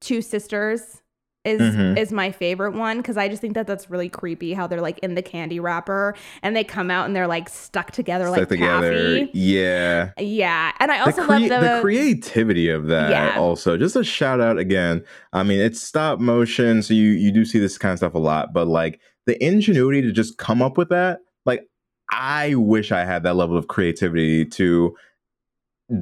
two 0.00 0.20
sisters 0.22 1.02
is 1.44 1.60
Mhm. 1.60 1.96
is 1.96 2.12
my 2.12 2.30
favorite 2.32 2.74
one 2.74 2.96
because 2.98 3.16
I 3.16 3.28
just 3.28 3.40
think 3.40 3.54
that 3.54 3.66
that's 3.66 3.88
really 3.88 4.08
creepy 4.08 4.52
how 4.52 4.66
they're 4.66 4.80
like 4.80 4.98
in 5.00 5.14
the 5.14 5.22
candy 5.22 5.60
wrapper 5.60 6.14
and 6.42 6.54
they 6.56 6.64
come 6.64 6.90
out 6.90 7.06
and 7.06 7.14
they're 7.14 7.28
like 7.28 7.48
stuck 7.48 7.92
together 7.92 8.26
Stuck 8.26 8.38
like 8.38 8.48
together. 8.48 8.92
taffy. 9.20 9.30
Yeah. 9.32 10.10
Yeah, 10.18 10.72
and 10.80 10.90
I 10.90 10.98
The, 10.98 11.04
also 11.06 11.22
crea- 11.26 11.48
love 11.48 11.60
the, 11.62 11.74
the 11.76 11.80
creativity 11.80 12.68
of 12.68 12.86
that 12.88 13.10
Yeah. 13.10 13.38
also 13.38 13.76
just 13.76 13.94
a 13.96 14.02
shout 14.04 14.40
out 14.40 14.58
again 14.58 15.02
i 15.32 15.42
mean 15.42 15.60
it's 15.60 15.80
stop 15.80 16.18
motion 16.18 16.82
so 16.82 16.92
you 16.92 17.10
you 17.10 17.30
do 17.32 17.44
see 17.44 17.58
this 17.58 17.78
kind 17.78 17.92
of 17.92 17.98
stuff 17.98 18.14
a 18.14 18.18
lot 18.18 18.52
but 18.52 18.66
like 18.66 19.00
the 19.26 19.42
ingenuity 19.44 20.02
to 20.02 20.10
just 20.12 20.38
come 20.38 20.60
up 20.60 20.76
with 20.76 20.88
that 20.88 21.20
like 21.46 21.62
i 22.10 22.54
wish 22.56 22.90
i 22.92 23.04
had 23.04 23.22
that 23.22 23.36
level 23.36 23.56
of 23.56 23.68
creativity 23.68 24.44
to 24.44 24.94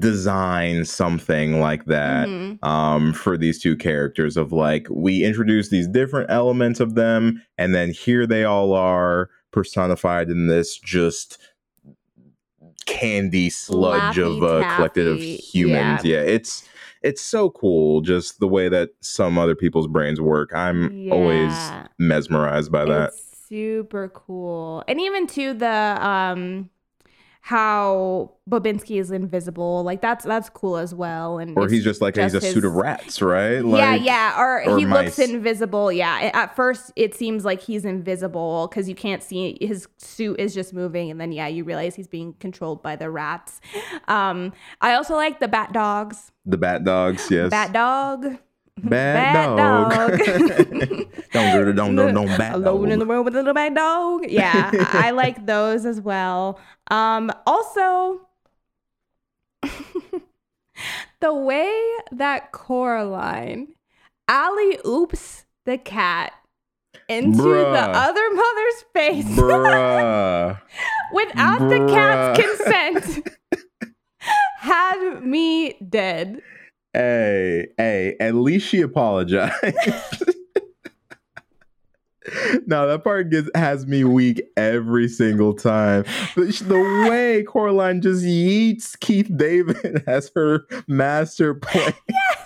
design 0.00 0.84
something 0.84 1.60
like 1.60 1.84
that 1.84 2.26
Mhm. 2.26 2.58
um 2.64 3.12
for 3.12 3.36
these 3.38 3.60
two 3.62 3.76
characters 3.76 4.36
of 4.36 4.50
like 4.50 4.88
we 4.90 5.22
introduce 5.22 5.68
these 5.68 5.86
different 5.86 6.28
elements 6.28 6.80
of 6.80 6.96
them 6.96 7.40
and 7.56 7.72
then 7.72 7.90
here 7.92 8.26
they 8.26 8.42
all 8.42 8.72
are 8.72 9.30
personified 9.52 10.28
in 10.28 10.48
this 10.48 10.76
just 10.76 11.38
candy 12.84 13.48
sludge 13.50 14.18
of 14.18 14.42
a 14.42 14.62
collective 14.74 15.16
of 15.16 15.20
humans 15.22 16.04
yeah. 16.04 16.16
yeah. 16.16 16.20
it's 16.22 16.68
it's 17.02 17.22
so 17.22 17.50
cool 17.50 18.00
just 18.00 18.40
the 18.40 18.48
way 18.48 18.68
that 18.68 18.90
some 19.00 19.38
other 19.38 19.54
people's 19.54 19.86
brains 19.86 20.20
work 20.20 20.50
i'm 20.54 21.10
always 21.12 21.52
mesmerized 21.98 22.72
by 22.72 22.84
that 22.84 23.10
It's 23.14 23.48
super 23.48 24.08
cool. 24.08 24.82
And 24.88 25.00
even 25.00 25.28
to 25.28 25.54
the 25.54 26.04
um 26.04 26.68
how 27.46 28.32
Bobinsky 28.50 28.98
is 28.98 29.12
invisible, 29.12 29.84
like 29.84 30.00
that's 30.00 30.24
that's 30.24 30.48
cool 30.48 30.76
as 30.76 30.92
well. 30.92 31.38
And 31.38 31.56
or 31.56 31.68
he's 31.68 31.84
just 31.84 32.00
like 32.00 32.16
he's 32.16 32.34
a 32.34 32.40
his- 32.40 32.52
suit 32.52 32.64
of 32.64 32.72
rats 32.72 33.22
right 33.22 33.58
yeah, 33.58 33.62
like 33.62 34.02
yeah. 34.02 34.36
Or, 34.36 34.68
or 34.68 34.78
he 34.80 34.84
looks 34.84 35.16
invisible. 35.20 35.92
Yeah. 35.92 36.32
At 36.34 36.56
first, 36.56 36.90
it 36.96 37.14
seems 37.14 37.44
like 37.44 37.60
he's 37.60 37.84
invisible 37.84 38.66
because 38.66 38.88
you 38.88 38.96
can't 38.96 39.22
see 39.22 39.56
his 39.60 39.86
suit 39.98 40.40
is 40.40 40.54
just 40.54 40.74
moving, 40.74 41.08
and 41.08 41.20
then 41.20 41.30
yeah, 41.30 41.46
you 41.46 41.62
realize 41.62 41.94
he's 41.94 42.08
being 42.08 42.32
controlled 42.40 42.82
by 42.82 42.96
the 42.96 43.10
rats. 43.10 43.60
Um, 44.08 44.52
I 44.80 44.94
also 44.94 45.14
like 45.14 45.38
the 45.38 45.46
bat 45.46 45.72
dogs. 45.72 46.32
the 46.44 46.58
bat 46.58 46.82
dogs 46.82 47.30
yes 47.30 47.50
Bat 47.50 47.72
dog. 47.72 48.38
Bad, 48.82 49.32
Bad 49.32 49.56
dog. 49.56 49.90
dog. 49.90 50.18
don't 51.32 51.64
do 51.64 51.72
don't 51.72 51.96
don't 51.96 52.14
don't 52.14 52.38
bad 52.38 52.54
Alone 52.56 52.92
in 52.92 52.98
the 52.98 53.04
dog. 53.06 53.08
world 53.08 53.24
with 53.24 53.34
a 53.34 53.38
little 53.38 53.54
bad 53.54 53.74
dog. 53.74 54.26
Yeah, 54.28 54.70
I 54.92 55.12
like 55.12 55.46
those 55.46 55.86
as 55.86 55.98
well. 56.00 56.60
Um, 56.90 57.32
also, 57.46 58.20
the 61.20 61.32
way 61.32 61.72
that 62.12 62.52
Coraline 62.52 63.68
alley 64.28 64.78
oops 64.86 65.46
the 65.64 65.78
cat 65.78 66.32
into 67.08 67.42
the 67.42 67.80
other 67.80 68.34
mother's 68.34 68.84
face 68.92 69.24
Bruh. 69.38 70.60
without 71.14 71.68
the 71.68 71.78
cat's 71.88 72.40
consent 72.40 73.28
had 74.58 75.22
me 75.24 75.74
dead. 75.88 76.42
Hey, 76.96 77.68
hey, 77.76 78.16
at 78.20 78.34
least 78.34 78.68
she 78.68 78.80
apologized. 78.80 79.52
no, 82.66 82.88
that 82.88 83.02
part 83.04 83.28
gets 83.28 83.50
has 83.54 83.86
me 83.86 84.02
weak 84.04 84.40
every 84.56 85.06
single 85.06 85.52
time. 85.52 86.04
The, 86.36 87.06
way 87.10 87.42
Coraline 87.42 88.00
just 88.00 88.24
yeets 88.24 88.98
Keith 88.98 89.30
David 89.36 90.04
as 90.06 90.30
her 90.34 90.66
master 90.88 91.52
plan. 91.52 91.92
Yes. 92.08 92.45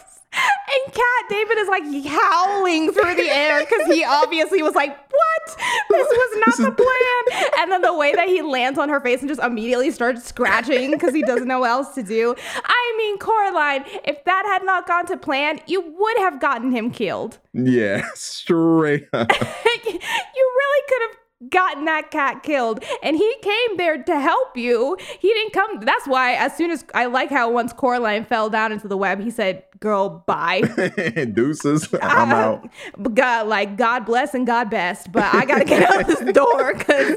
And 0.73 0.95
Cat 0.95 1.29
David 1.29 1.59
is 1.59 1.69
like 1.69 1.83
howling 2.07 2.93
through 2.93 3.15
the 3.17 3.29
air 3.29 3.61
because 3.61 3.87
he 3.87 4.05
obviously 4.05 4.63
was 4.63 4.75
like, 4.75 4.97
What? 5.11 5.57
This 5.91 6.07
was 6.07 6.43
not 6.47 6.57
the 6.57 6.73
plan. 6.73 7.51
And 7.59 7.73
then 7.73 7.83
the 7.83 7.95
way 7.95 8.15
that 8.15 8.29
he 8.29 8.43
lands 8.43 8.79
on 8.79 8.89
her 8.89 9.01
face 9.01 9.21
and 9.21 9.29
just 9.29 9.41
immediately 9.41 9.91
starts 9.91 10.25
scratching 10.25 10.91
because 10.93 11.15
he 11.15 11.23
doesn't 11.23 11.49
know 11.49 11.61
what 11.61 11.71
else 11.71 11.95
to 11.95 12.03
do. 12.03 12.35
I 12.65 12.95
mean, 12.99 13.19
Coraline, 13.19 13.85
if 14.05 14.25
that 14.25 14.45
had 14.47 14.65
not 14.65 14.87
gone 14.87 15.07
to 15.07 15.17
plan, 15.17 15.61
you 15.67 15.81
would 15.81 16.19
have 16.19 16.41
gotten 16.41 16.71
him 16.71 16.91
killed. 16.91 17.39
Yeah, 17.53 18.07
straight 18.15 19.09
up. 19.13 19.31
you 19.41 19.93
really 19.95 20.83
could 20.89 21.03
have 21.03 21.20
gotten 21.49 21.87
that 21.87 22.11
cat 22.11 22.43
killed 22.43 22.85
and 23.03 23.17
he 23.17 23.35
came 23.41 23.77
there 23.79 24.03
to 24.03 24.21
help 24.21 24.57
you 24.57 24.97
he 25.19 25.29
didn't 25.29 25.55
come 25.55 25.81
that's 25.81 26.07
why 26.07 26.35
as 26.35 26.55
soon 26.55 26.71
as 26.71 26.85
i 26.93 27.07
like 27.07 27.31
how 27.31 27.51
once 27.51 27.73
coraline 27.73 28.27
fell 28.27 28.51
down 28.51 28.73
into 28.73 28.87
the 28.87 28.97
web 28.97 29.21
he 29.21 29.31
said 29.31 29.63
girl 29.81 30.23
bye 30.27 30.61
Deuces. 31.33 31.89
I'm 32.03 32.31
out. 32.31 32.69
god 33.15 33.47
like 33.47 33.79
god 33.79 34.05
bless 34.05 34.35
and 34.35 34.47
god 34.47 34.69
best 34.69 35.11
but 35.13 35.35
i 35.35 35.47
gotta 35.47 35.65
get 35.65 35.91
out 35.91 36.07
this 36.07 36.21
door 36.35 36.75
because 36.75 37.17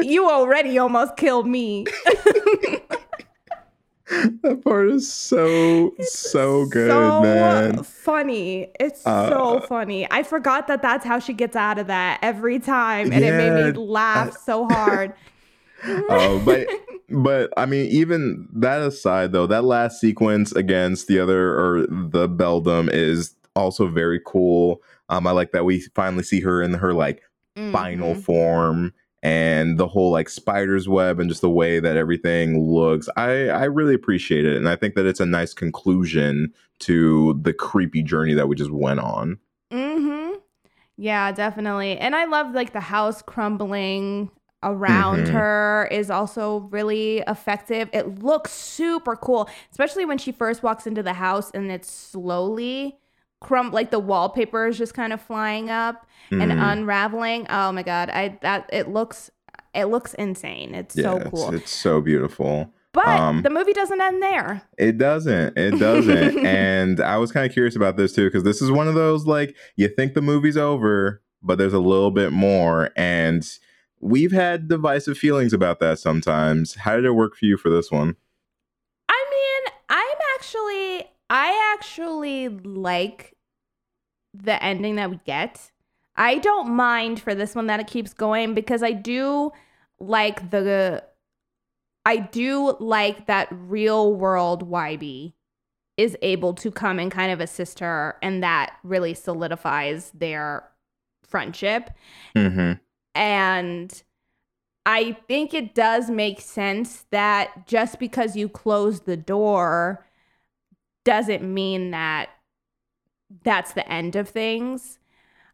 you 0.00 0.28
already 0.28 0.76
almost 0.78 1.16
killed 1.16 1.46
me 1.46 1.86
That 4.42 4.62
part 4.62 4.90
is 4.90 5.10
so 5.12 5.94
so 6.00 6.66
good, 6.66 6.88
so 6.88 7.22
man. 7.22 7.82
funny 7.82 8.70
it's 8.78 9.04
Uh, 9.06 9.28
so 9.28 9.60
funny 9.60 10.06
i 10.10 10.22
forgot 10.22 10.66
that 10.66 10.82
that's 10.82 11.04
how 11.04 11.18
she 11.18 11.32
gets 11.32 11.56
out 11.56 11.78
of 11.78 11.86
that 11.86 12.18
every 12.22 12.58
time 12.58 13.12
and 13.12 13.24
it 13.24 13.32
made 13.34 13.52
me 13.52 13.72
laugh 13.72 14.36
so 14.44 14.64
hard 14.66 15.14
Uh, 16.08 16.38
but 16.38 16.68
but 17.08 17.52
I 17.56 17.66
mean, 17.66 17.86
even 17.90 18.48
that 18.52 18.80
aside, 18.82 19.32
though, 19.32 19.46
that 19.48 19.64
last 19.64 20.00
sequence 20.00 20.52
against 20.52 21.08
the 21.08 21.18
other 21.18 21.58
or 21.58 21.86
the 21.88 22.28
Beldam 22.28 22.88
is 22.88 23.34
also 23.56 23.88
very 23.88 24.20
cool. 24.24 24.80
Um, 25.08 25.26
I 25.26 25.32
like 25.32 25.50
that 25.52 25.64
we 25.64 25.80
finally 25.94 26.22
see 26.22 26.40
her 26.40 26.62
in 26.62 26.74
her 26.74 26.94
like 26.94 27.22
final 27.72 28.14
Mhm. 28.14 28.22
form 28.24 28.94
and 29.22 29.78
the 29.78 29.86
whole 29.88 30.10
like 30.10 30.28
spider's 30.28 30.88
web 30.88 31.20
and 31.20 31.28
just 31.28 31.40
the 31.42 31.50
way 31.50 31.78
that 31.80 31.96
everything 31.96 32.60
looks. 32.72 33.08
I 33.16 33.48
I 33.48 33.64
really 33.64 33.94
appreciate 33.94 34.44
it, 34.44 34.56
and 34.56 34.68
I 34.68 34.76
think 34.76 34.94
that 34.94 35.06
it's 35.06 35.20
a 35.20 35.26
nice 35.26 35.54
conclusion 35.54 36.52
to 36.80 37.38
the 37.42 37.52
creepy 37.52 38.02
journey 38.02 38.34
that 38.34 38.48
we 38.48 38.56
just 38.56 38.70
went 38.72 39.00
on. 39.00 39.38
Mm-hmm. 39.70 40.38
Yeah, 40.96 41.32
definitely. 41.32 41.96
And 41.98 42.14
I 42.14 42.24
love 42.26 42.52
like 42.54 42.72
the 42.72 42.80
house 42.80 43.22
crumbling 43.22 44.30
around 44.62 45.26
Mhm. 45.26 45.32
her 45.32 45.88
is 45.90 46.10
also 46.10 46.68
really 46.70 47.18
effective. 47.26 47.88
It 47.92 48.22
looks 48.22 48.52
super 48.52 49.16
cool, 49.16 49.48
especially 49.70 50.04
when 50.04 50.18
she 50.18 50.30
first 50.30 50.62
walks 50.62 50.86
into 50.86 51.02
the 51.02 51.14
house 51.14 51.50
and 51.52 51.70
it's 51.72 51.90
slowly 51.90 52.98
crumb 53.42 53.70
like 53.72 53.90
the 53.90 53.98
wallpaper 53.98 54.66
is 54.66 54.78
just 54.78 54.94
kind 54.94 55.12
of 55.12 55.20
flying 55.20 55.68
up 55.70 56.06
and 56.30 56.50
Mhm. 56.52 56.72
unraveling. 56.72 57.46
Oh 57.50 57.72
my 57.72 57.82
god, 57.82 58.08
I 58.10 58.38
that 58.42 58.70
it 58.72 58.88
looks 58.88 59.30
it 59.74 59.86
looks 59.86 60.14
insane. 60.14 60.74
It's 60.74 60.96
yeah, 60.96 61.04
so 61.04 61.16
it's- 61.16 61.30
cool. 61.30 61.54
It's, 61.54 61.70
so 61.70 62.00
beautiful. 62.00 62.72
but 62.92 63.06
um, 63.06 63.42
the 63.42 63.48
movie 63.50 63.72
doesn't 63.72 64.00
end 64.00 64.22
there. 64.22 64.62
It 64.78 64.98
doesn't. 64.98 65.56
It 65.58 65.78
doesn't. 65.78 66.38
and 66.46 67.00
I 67.00 67.16
was 67.18 67.32
kind 67.32 67.46
of 67.46 67.52
curious 67.52 67.74
about 67.74 67.96
this 67.96 68.12
too 68.14 68.26
because 68.26 68.44
this 68.44 68.60
is 68.62 68.70
one 68.70 68.86
of 68.88 68.94
those 68.94 69.26
like 69.26 69.56
you 69.76 69.88
think 69.88 70.12
the 70.14 70.20
movie's 70.22 70.56
over, 70.58 71.22
but 71.42 71.56
there's 71.58 71.72
a 71.72 71.78
little 71.80 72.10
bit 72.10 72.32
more, 72.32 72.90
and 72.96 73.46
we've 74.00 74.32
had 74.32 74.68
divisive 74.68 75.16
feelings 75.16 75.52
about 75.54 75.80
that 75.80 75.98
sometimes. 75.98 76.74
How 76.74 76.96
did 76.96 77.04
it 77.06 77.12
work 77.12 77.34
for 77.36 77.46
you 77.46 77.56
for 77.56 77.70
this 77.70 77.90
one? 77.90 78.16
I 79.08 79.24
mean, 79.30 79.72
I'm 79.88 80.18
actually 80.36 81.04
I 81.30 81.72
actually 81.74 82.48
like 82.50 83.31
the 84.34 84.62
ending 84.62 84.96
that 84.96 85.10
we 85.10 85.20
get. 85.24 85.70
I 86.16 86.38
don't 86.38 86.70
mind 86.70 87.20
for 87.20 87.34
this 87.34 87.54
one 87.54 87.66
that 87.68 87.80
it 87.80 87.86
keeps 87.86 88.12
going 88.12 88.54
because 88.54 88.82
I 88.82 88.92
do 88.92 89.52
like 89.98 90.50
the 90.50 91.04
I 92.04 92.16
do 92.16 92.76
like 92.80 93.26
that 93.26 93.48
real 93.50 94.14
world 94.14 94.68
Wybie 94.68 95.34
is 95.96 96.16
able 96.20 96.52
to 96.54 96.70
come 96.70 96.98
and 96.98 97.10
kind 97.10 97.32
of 97.32 97.40
assist 97.40 97.78
her 97.78 98.16
and 98.22 98.42
that 98.42 98.74
really 98.82 99.14
solidifies 99.14 100.10
their 100.12 100.68
friendship 101.22 101.90
Mm-hmm. 102.36 102.72
and 103.14 104.02
I 104.84 105.12
think 105.28 105.54
it 105.54 105.74
does 105.74 106.10
make 106.10 106.40
sense 106.40 107.06
that 107.10 107.66
just 107.66 107.98
because 108.00 108.36
you 108.36 108.48
close 108.48 109.00
the 109.00 109.16
door 109.16 110.04
doesn't 111.04 111.42
mean 111.42 111.92
that 111.92 112.30
that's 113.44 113.72
the 113.72 113.90
end 113.90 114.16
of 114.16 114.28
things. 114.28 114.98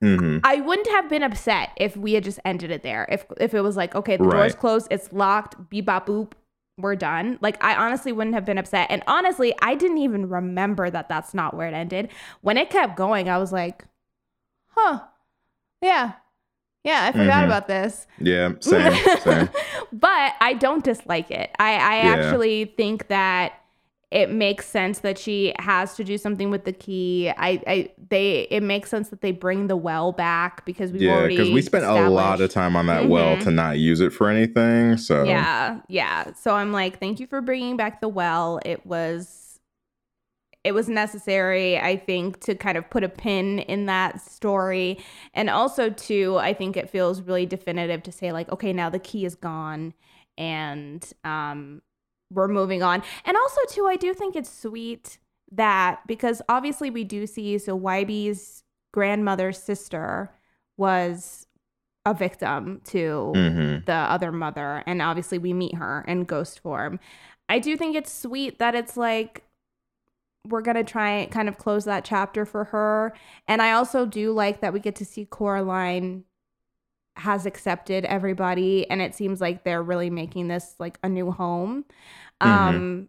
Mm-hmm. 0.03 0.39
I 0.45 0.61
wouldn't 0.61 0.89
have 0.89 1.09
been 1.09 1.23
upset 1.23 1.71
if 1.77 1.97
we 1.97 2.13
had 2.13 2.25
just 2.25 2.39
ended 2.45 2.71
it 2.71 2.83
there. 2.83 3.07
If 3.11 3.25
if 3.41 3.55
it 3.55 3.61
was 3.63 3.77
like, 3.77 3.95
okay, 3.95 4.17
the 4.17 4.25
door's 4.25 4.55
closed, 4.55 4.89
it's 4.91 5.13
locked, 5.13 5.69
beep 5.71 5.87
bop 5.87 6.07
boop, 6.07 6.33
we're 6.77 6.95
done. 6.95 7.39
Like 7.41 7.63
I 7.63 7.75
honestly 7.75 8.13
wouldn't 8.13 8.35
have 8.35 8.45
been 8.45 8.59
upset. 8.59 8.87
And 8.91 9.03
honestly, 9.09 9.53
I 9.61 9.75
didn't 9.75 9.99
even 9.99 10.29
remember 10.29 10.89
that 10.91 11.09
that's 11.09 11.35
not 11.35 11.55
where 11.55 11.67
it 11.67 11.75
ended. 11.75 12.11
When 12.43 12.57
it 12.57 12.71
kept 12.71 12.97
going, 12.97 13.29
I 13.29 13.39
was 13.39 13.51
like, 13.53 13.85
huh, 14.69 15.01
yeah, 15.83 16.13
yeah, 16.85 17.05
I 17.05 17.13
forgot 17.13 17.43
Mhm. 17.43 17.47
about 17.47 17.67
this. 17.67 18.07
Yeah, 18.21 18.53
same, 18.61 18.93
same. 19.21 19.49
but 19.93 20.35
I 20.41 20.55
don't 20.59 20.85
dislike 20.85 21.31
it. 21.33 21.51
I, 21.59 21.73
I 21.75 21.97
Yeah. 21.97 22.05
actually 22.15 22.67
think 22.77 23.09
that 23.09 23.55
it 24.11 24.31
makes 24.31 24.67
sense 24.67 25.01
that 25.01 25.19
she 25.19 25.53
has 25.59 25.95
to 25.97 26.03
do 26.05 26.17
something 26.17 26.51
with 26.51 26.65
the 26.65 26.73
key. 26.73 27.29
I, 27.37 27.63
I 27.67 27.89
they 28.09 28.47
it 28.51 28.63
makes 28.63 28.89
sense 28.89 29.11
that 29.11 29.21
they 29.21 29.33
bring 29.33 29.67
the 29.67 29.77
well 29.77 30.13
back 30.13 30.65
because 30.65 30.93
we've 30.93 31.03
Yeah, 31.03 31.27
because 31.27 31.51
we 31.51 31.61
spent 31.61 31.85
a 31.85 32.09
lot 32.09 32.41
of 32.41 32.51
time 32.51 32.75
on 32.75 32.87
that 32.87 33.09
well 33.09 33.37
Mhm. 33.37 33.45
to 33.45 33.51
not 33.51 33.79
use 33.79 34.01
it 34.01 34.13
for 34.13 34.31
anything. 34.31 34.97
So 34.97 35.25
Yeah, 35.25 35.81
yeah. 35.89 36.33
So 36.33 36.55
I'm 36.55 36.73
like, 36.73 36.99
thank 36.99 37.21
you 37.21 37.27
for 37.27 37.43
bringing 37.43 37.77
back 37.77 38.01
the 38.01 38.09
well. 38.09 38.61
It 38.65 38.87
was 38.87 39.61
it 40.65 40.73
was 40.73 40.89
necessary, 40.89 41.79
I 41.79 41.97
think, 41.97 42.41
to 42.41 42.55
kind 42.55 42.77
of 42.77 42.91
put 42.91 43.05
a 43.05 43.09
pin 43.09 43.61
in 43.61 43.87
that 43.87 44.21
story. 44.21 44.99
And 45.33 45.49
also 45.49 45.89
too, 45.89 46.37
I 46.39 46.53
think 46.53 46.77
it 46.77 46.91
feels 46.91 47.21
really 47.23 47.47
definitive 47.47 48.03
to 48.05 48.13
say 48.13 48.33
like, 48.33 48.51
okay, 48.51 48.73
now 48.73 48.91
the 48.91 48.99
key 48.99 49.25
is 49.25 49.35
gone 49.35 49.95
and 50.37 51.05
um 51.25 51.83
we're 52.31 52.49
moving 52.49 52.83
on. 52.83 53.03
And 53.25 53.37
also 53.37 53.61
too, 53.69 53.87
I 53.87 53.97
do 53.97 54.13
think 54.15 54.37
it's 54.37 54.51
sweet 54.53 55.19
that 55.53 56.01
because 56.07 56.43
obviously 56.49 56.91
we 56.91 57.05
do 57.05 57.27
see 57.27 57.57
so 57.59 57.79
Wybie's 57.79 58.63
grandmother's 58.93 59.59
sister 59.63 60.31
was 60.77 61.47
a 62.05 62.15
victim 62.15 62.81
to 62.85 63.33
Mhm. 63.35 63.85
the 63.87 63.93
other 63.93 64.33
mother 64.33 64.83
and 64.87 65.03
obviously 65.03 65.39
we 65.39 65.53
meet 65.53 65.75
her 65.75 66.05
in 66.09 66.25
ghost 66.25 66.61
form 66.61 66.99
i 67.49 67.59
do 67.59 67.77
think 67.77 67.95
it's 67.97 68.13
sweet 68.13 68.59
that 68.59 68.75
it's 68.75 68.97
like 68.97 69.43
we're 70.47 70.63
gonna 70.63 70.85
try 70.85 71.11
and 71.11 71.31
kind 71.31 71.49
of 71.49 71.59
close 71.59 71.85
that 71.85 72.05
chapter 72.05 72.47
for 72.47 72.65
her 72.65 73.13
and 73.47 73.61
i 73.61 73.73
also 73.73 74.07
do 74.07 74.33
like 74.33 74.61
that 74.61 74.73
we 74.73 74.81
get 74.81 74.95
to 74.97 75.05
see 75.05 75.27
coraline 75.27 76.25
has 77.19 77.47
accepted 77.47 78.05
everybody 78.05 78.89
and 78.91 79.03
it 79.03 79.15
seems 79.15 79.41
like 79.41 79.65
they're 79.65 79.83
really 79.83 80.11
making 80.11 80.49
this 80.49 80.75
like 80.79 80.99
a 81.03 81.09
new 81.09 81.31
home. 81.31 81.85
Um 82.41 83.09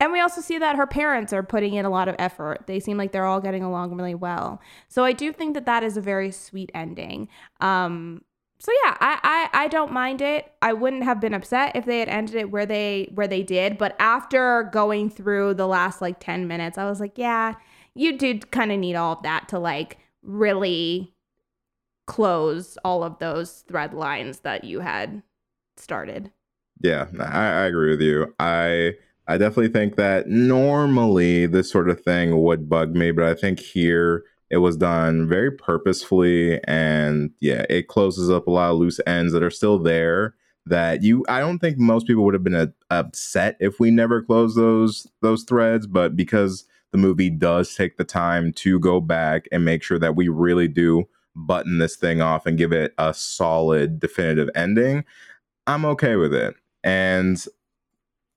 and 0.00 0.12
we 0.12 0.20
also 0.20 0.40
see 0.40 0.58
that 0.58 0.76
her 0.76 0.86
parents 0.86 1.32
are 1.32 1.42
putting 1.42 1.74
in 1.74 1.84
a 1.84 1.90
lot 1.90 2.06
of 2.06 2.14
effort. 2.20 2.68
They 2.68 2.78
seem 2.78 2.96
like 2.96 3.10
they're 3.10 3.24
all 3.24 3.40
getting 3.40 3.64
along 3.64 3.94
really 3.96 4.14
well. 4.14 4.60
So 4.88 5.04
i 5.04 5.12
do 5.12 5.32
think 5.32 5.54
that 5.54 5.66
that 5.66 5.82
is 5.82 5.96
a 5.96 6.00
very 6.00 6.30
sweet 6.30 6.70
ending. 6.74 7.28
Um 7.60 8.22
so 8.60 8.72
yeah 8.84 8.96
I, 9.00 9.48
I 9.52 9.64
i 9.64 9.68
don't 9.68 9.92
mind 9.92 10.20
it. 10.22 10.52
I 10.62 10.72
wouldn't 10.72 11.04
have 11.04 11.20
been 11.20 11.34
upset 11.34 11.76
if 11.76 11.84
they 11.84 12.00
had 12.00 12.08
ended 12.08 12.36
it 12.36 12.50
where 12.50 12.66
they 12.66 13.10
where 13.14 13.28
they 13.28 13.42
did 13.42 13.78
but 13.78 13.96
after 13.98 14.68
going 14.72 15.10
through 15.10 15.54
the 15.54 15.66
last 15.66 16.00
like 16.00 16.18
10 16.20 16.48
minutes 16.48 16.76
i 16.76 16.84
was 16.84 16.98
like 17.00 17.16
yeah 17.16 17.54
you 17.94 18.16
did 18.16 18.50
kind 18.50 18.70
of 18.72 18.78
need 18.78 18.94
all 18.94 19.12
of 19.14 19.22
that 19.22 19.48
to 19.48 19.58
like 19.58 19.98
really 20.22 21.14
close 22.08 22.78
all 22.84 23.04
of 23.04 23.18
those 23.18 23.64
thread 23.68 23.92
lines 23.92 24.40
that 24.40 24.64
you 24.64 24.80
had 24.80 25.22
started 25.76 26.32
Yeah, 26.80 27.06
I, 27.20 27.46
I 27.46 27.64
agree 27.66 27.90
with 27.90 28.00
you. 28.00 28.34
I 28.40 28.94
I 29.28 29.36
definitely 29.36 29.68
think 29.68 29.96
that 29.96 30.26
normally 30.26 31.44
this 31.44 31.70
sort 31.70 31.90
of 31.90 32.00
thing 32.00 32.42
would 32.42 32.66
bug 32.68 32.96
me, 32.96 33.10
but 33.10 33.24
I 33.24 33.34
think 33.34 33.60
here 33.60 34.24
it 34.48 34.56
was 34.56 34.78
done 34.78 35.28
very 35.28 35.50
purposefully, 35.50 36.58
and 36.64 37.30
yeah, 37.40 37.66
it 37.68 37.88
closes 37.88 38.30
up 38.30 38.46
a 38.46 38.50
lot 38.50 38.70
of 38.70 38.78
loose 38.78 39.00
ends 39.06 39.34
that 39.34 39.42
are 39.42 39.50
still 39.50 39.78
there. 39.78 40.34
That 40.64 41.02
you, 41.02 41.24
I 41.28 41.40
don't 41.40 41.58
think 41.58 41.76
most 41.78 42.06
people 42.06 42.24
would 42.24 42.34
have 42.34 42.44
been 42.44 42.54
uh, 42.54 42.68
upset 42.90 43.56
if 43.60 43.78
we 43.78 43.90
never 43.90 44.22
closed 44.22 44.56
those 44.56 45.06
those 45.20 45.44
threads, 45.44 45.86
but 45.86 46.16
because 46.16 46.64
the 46.92 46.98
movie 46.98 47.30
does 47.30 47.74
take 47.74 47.98
the 47.98 48.04
time 48.04 48.52
to 48.54 48.80
go 48.80 48.98
back 49.00 49.46
and 49.52 49.64
make 49.64 49.82
sure 49.82 49.98
that 49.98 50.16
we 50.16 50.28
really 50.28 50.68
do 50.68 51.06
button 51.46 51.78
this 51.78 51.96
thing 51.96 52.20
off 52.20 52.46
and 52.46 52.58
give 52.58 52.72
it 52.72 52.94
a 52.98 53.14
solid, 53.14 54.00
definitive 54.00 54.50
ending, 54.54 55.04
I'm 55.66 55.84
okay 55.84 56.16
with 56.16 56.34
it. 56.34 56.54
And 56.82 57.42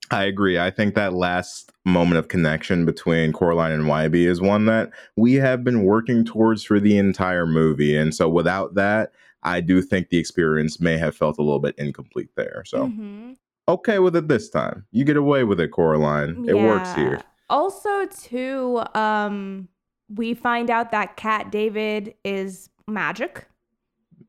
I 0.09 0.23
agree. 0.23 0.59
I 0.59 0.71
think 0.71 0.95
that 0.95 1.13
last 1.13 1.71
moment 1.85 2.17
of 2.17 2.27
connection 2.27 2.85
between 2.85 3.31
Coraline 3.31 3.71
and 3.71 3.85
Wybie 3.85 4.27
is 4.27 4.41
one 4.41 4.65
that 4.65 4.91
we 5.15 5.35
have 5.35 5.63
been 5.63 5.83
working 5.83 6.25
towards 6.25 6.63
for 6.63 6.79
the 6.79 6.97
entire 6.97 7.45
movie. 7.45 7.95
And 7.95 8.13
so 8.13 8.27
without 8.27 8.75
that, 8.75 9.13
I 9.43 9.61
do 9.61 9.81
think 9.81 10.09
the 10.09 10.17
experience 10.17 10.81
may 10.81 10.97
have 10.97 11.15
felt 11.15 11.37
a 11.37 11.41
little 11.41 11.59
bit 11.59 11.75
incomplete 11.77 12.29
there. 12.35 12.63
So 12.65 12.87
Mhm. 12.87 13.37
okay 13.69 13.99
with 13.99 14.15
it 14.15 14.27
this 14.27 14.49
time. 14.49 14.85
You 14.91 15.05
get 15.05 15.17
away 15.17 15.43
with 15.45 15.59
it, 15.61 15.69
Coraline. 15.69 16.43
It 16.47 16.55
works 16.55 16.93
here. 16.93 17.21
Also, 17.49 18.05
too, 18.05 18.81
um, 18.93 19.69
we 20.13 20.33
find 20.33 20.69
out 20.69 20.91
that 20.91 21.15
Cat 21.15 21.51
David 21.51 22.15
is 22.25 22.69
magic, 22.91 23.47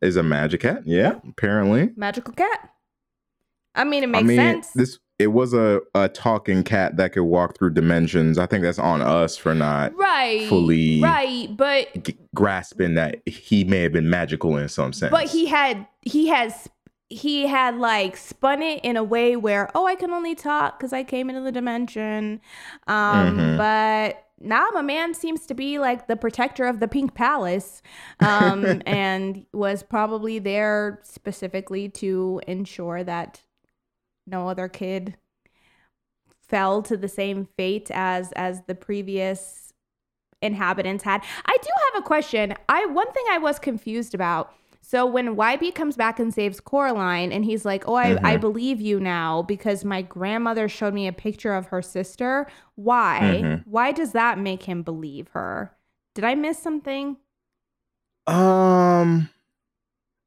Is 0.00 0.16
a 0.16 0.22
magic 0.22 0.60
cat? 0.62 0.82
Yeah, 0.86 1.20
apparently. 1.28 1.90
magical 1.96 2.32
cat. 2.34 2.70
I 3.74 3.84
mean, 3.84 4.02
it 4.02 4.06
I 4.08 4.10
makes 4.10 4.24
mean, 4.24 4.36
sense. 4.36 4.70
this 4.74 4.98
it 5.18 5.28
was 5.28 5.54
a, 5.54 5.80
a 5.94 6.08
talking 6.08 6.64
cat 6.64 6.96
that 6.96 7.12
could 7.12 7.22
walk 7.22 7.56
through 7.56 7.70
dimensions. 7.70 8.38
I 8.38 8.46
think 8.46 8.64
that's 8.64 8.78
on 8.78 9.00
us 9.00 9.36
for 9.36 9.54
not 9.54 9.94
right, 9.96 10.48
fully- 10.48 11.00
right, 11.00 11.48
but 11.56 12.02
g- 12.04 12.18
grasping 12.34 12.94
that 12.94 13.22
he 13.26 13.62
may 13.64 13.82
have 13.82 13.92
been 13.92 14.10
magical 14.10 14.56
in 14.56 14.68
some 14.68 14.92
sense. 14.92 15.10
but 15.12 15.28
he 15.28 15.46
had 15.46 15.86
he 16.02 16.26
has 16.28 16.68
he 17.08 17.46
had 17.46 17.76
like 17.78 18.16
spun 18.16 18.62
it 18.62 18.80
in 18.84 18.96
a 18.96 19.04
way 19.04 19.36
where 19.36 19.70
oh 19.74 19.86
I 19.86 19.94
can 19.94 20.10
only 20.10 20.34
talk 20.34 20.78
because 20.78 20.92
I 20.92 21.04
came 21.04 21.28
into 21.30 21.42
the 21.42 21.52
dimension, 21.52 22.40
um, 22.88 23.38
Mhm. 23.38 23.56
but 23.58 24.24
now 24.42 24.68
my 24.72 24.82
man 24.82 25.14
seems 25.14 25.46
to 25.46 25.54
be 25.54 25.78
like 25.78 26.06
the 26.06 26.16
protector 26.16 26.66
of 26.66 26.80
the 26.80 26.88
Pink 26.88 27.14
Palace, 27.14 27.82
um, 28.20 28.82
and 28.86 29.46
was 29.52 29.82
probably 29.82 30.38
there 30.38 31.00
specifically 31.02 31.88
to 31.88 32.40
ensure 32.46 33.04
that 33.04 33.42
no 34.26 34.48
other 34.48 34.68
kid 34.68 35.16
fell 36.48 36.82
to 36.82 36.96
the 36.96 37.08
same 37.08 37.48
fate 37.56 37.90
as 37.92 38.32
as 38.32 38.62
the 38.66 38.74
previous 38.74 39.72
inhabitants 40.42 41.04
had. 41.04 41.22
I 41.46 41.56
do 41.62 41.68
have 41.92 42.02
a 42.02 42.06
question. 42.06 42.54
I 42.68 42.86
one 42.86 43.10
thing 43.12 43.24
I 43.30 43.38
was 43.38 43.58
confused 43.58 44.14
about. 44.14 44.52
So 44.84 45.06
when 45.06 45.36
Wybie 45.36 45.74
comes 45.74 45.96
back 45.96 46.18
and 46.18 46.34
saves 46.34 46.58
Coraline, 46.60 47.30
and 47.32 47.44
he's 47.44 47.64
like, 47.64 47.84
"Oh, 47.88 47.94
I, 47.94 48.18
I 48.24 48.36
Mhm. 48.36 48.40
believe 48.40 48.80
you 48.80 48.98
now 49.00 49.42
because 49.42 49.84
my 49.84 50.02
grandmother 50.02 50.68
showed 50.68 50.92
me 50.92 51.06
a 51.06 51.12
picture 51.12 51.54
of 51.54 51.66
her 51.66 51.80
sister." 51.80 52.46
Why? 52.74 53.40
Mhm. 53.42 53.62
Why 53.64 53.92
does 53.92 54.12
that 54.12 54.38
make 54.38 54.64
him 54.64 54.82
believe 54.82 55.28
her? 55.28 55.72
Did 56.14 56.24
I 56.24 56.34
miss 56.34 56.58
something? 56.58 57.16
Um, 58.26 59.28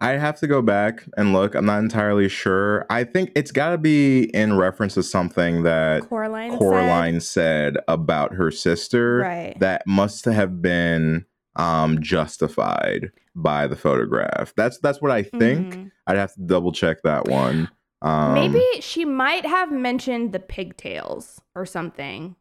I 0.02 0.12
have 0.12 0.40
to 0.40 0.48
go 0.48 0.62
back 0.62 1.06
and 1.18 1.32
look. 1.34 1.54
I'm 1.56 1.66
not 1.66 1.80
entirely 1.80 2.28
sure. 2.28 2.86
I 2.90 3.04
think 3.04 3.32
it's 3.36 3.52
got 3.52 3.70
to 3.70 3.78
be 3.78 4.24
in 4.34 4.58
reference 4.58 4.94
to 4.96 5.04
something 5.04 5.64
that 5.64 6.04
Coraline. 6.10 7.20
said? 7.22 7.76
Said 7.76 7.78
about 7.88 8.34
her 8.34 8.52
sister 8.52 9.20
Right. 9.20 9.58
that 9.60 9.86
must 9.88 10.26
have 10.26 10.62
been 10.62 11.26
um 11.56 12.02
justified 12.02 13.12
by 13.36 13.68
the 13.68 13.76
photograph. 13.76 14.54
That's 14.56 14.78
that's 14.80 15.02
what 15.02 15.12
I 15.12 15.24
think. 15.24 15.74
Mhm. 15.76 15.92
I'd 16.08 16.18
have 16.18 16.34
to 16.36 16.42
double 16.42 16.72
check 16.72 17.02
that 17.04 17.28
one. 17.28 17.70
Um, 18.02 18.34
Maybe 18.34 18.64
she 18.82 19.06
might 19.06 19.46
have 19.46 19.72
mentioned 19.72 20.32
the 20.34 20.40
pigtails 20.40 21.42
or 21.56 21.66
something. 21.66 22.36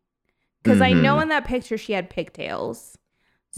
Because 0.63 0.81
I 0.81 0.93
know 0.93 1.17
Mhm. 1.17 1.23
in 1.23 1.29
that 1.29 1.45
picture 1.47 1.77
she 1.77 1.93
had 1.93 2.09
pigtails. 2.11 2.97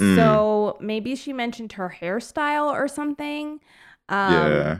Mm. 0.00 0.16
So 0.16 0.76
maybe 0.80 1.14
she 1.16 1.32
mentioned 1.32 1.72
her 1.72 1.94
hairstyle 2.00 2.66
or 2.70 2.86
something. 2.88 3.60
Um, 4.08 4.32
yeah, 4.32 4.78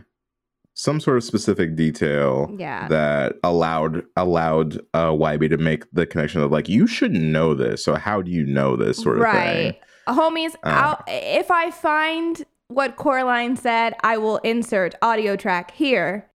some 0.75 1.01
sort 1.01 1.17
of 1.17 1.25
specific 1.25 1.75
detail. 1.77 2.53
Yeah. 2.59 2.87
that 2.89 3.37
allowed 3.43 4.03
allowed 4.17 4.79
uh 4.93 5.11
Wybie 5.11 5.49
to 5.51 5.57
make 5.57 5.85
the 5.93 6.07
connection 6.07 6.43
of 6.43 6.51
like 6.53 6.69
you 6.69 6.87
shouldn't 6.87 7.23
know 7.23 7.55
this 7.55 7.83
so 7.85 7.95
how 7.95 8.21
do 8.23 8.31
you 8.31 8.45
know 8.45 8.77
this 8.77 8.99
sort 8.99 9.19
of 9.19 9.25
thing 9.25 9.35
right. 9.35 9.81
Homies, 10.09 10.55
Uh. 10.63 10.69
I'll, 10.69 11.05
if 11.07 11.51
I 11.51 11.71
find 11.71 12.45
what 12.69 12.97
Coraline 12.97 13.57
said, 13.57 13.95
I 14.03 14.19
will 14.19 14.39
insert 14.39 14.95
audio 15.03 15.37
track 15.37 15.73
here. 15.73 16.31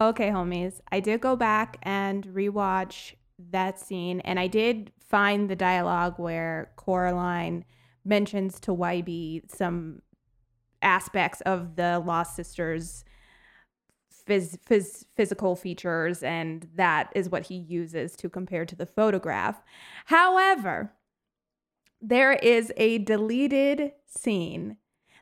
Okay, 0.00 0.30
homies, 0.30 0.80
I 0.90 1.00
did 1.00 1.20
go 1.20 1.36
back 1.36 1.78
and 1.82 2.24
rewatch 2.26 3.14
that 3.50 3.78
scene, 3.78 4.20
and 4.20 4.40
I 4.40 4.48
did 4.48 4.92
find 5.00 5.48
the 5.48 5.56
dialogue 5.56 6.14
where 6.18 6.72
Coraline 6.76 7.64
mentions 8.04 8.58
to 8.60 8.72
Wybie 8.72 9.48
some 9.50 10.02
aspects 10.80 11.40
of 11.42 11.76
the 11.76 12.02
Lost 12.04 12.34
Sisters' 12.34 13.04
phys- 14.28 14.58
phys- 14.68 15.04
physical 15.14 15.54
features, 15.54 16.22
and 16.22 16.68
that 16.74 17.12
is 17.14 17.28
what 17.28 17.44
he 17.44 17.54
uses 17.54 18.16
to 18.16 18.28
compare 18.28 18.64
to 18.66 18.74
the 18.74 18.86
photograph. 18.86 19.62
However, 20.06 20.92
there 22.02 22.32
is 22.32 22.72
a 22.76 22.98
deleted 22.98 23.92
scene 24.06 24.76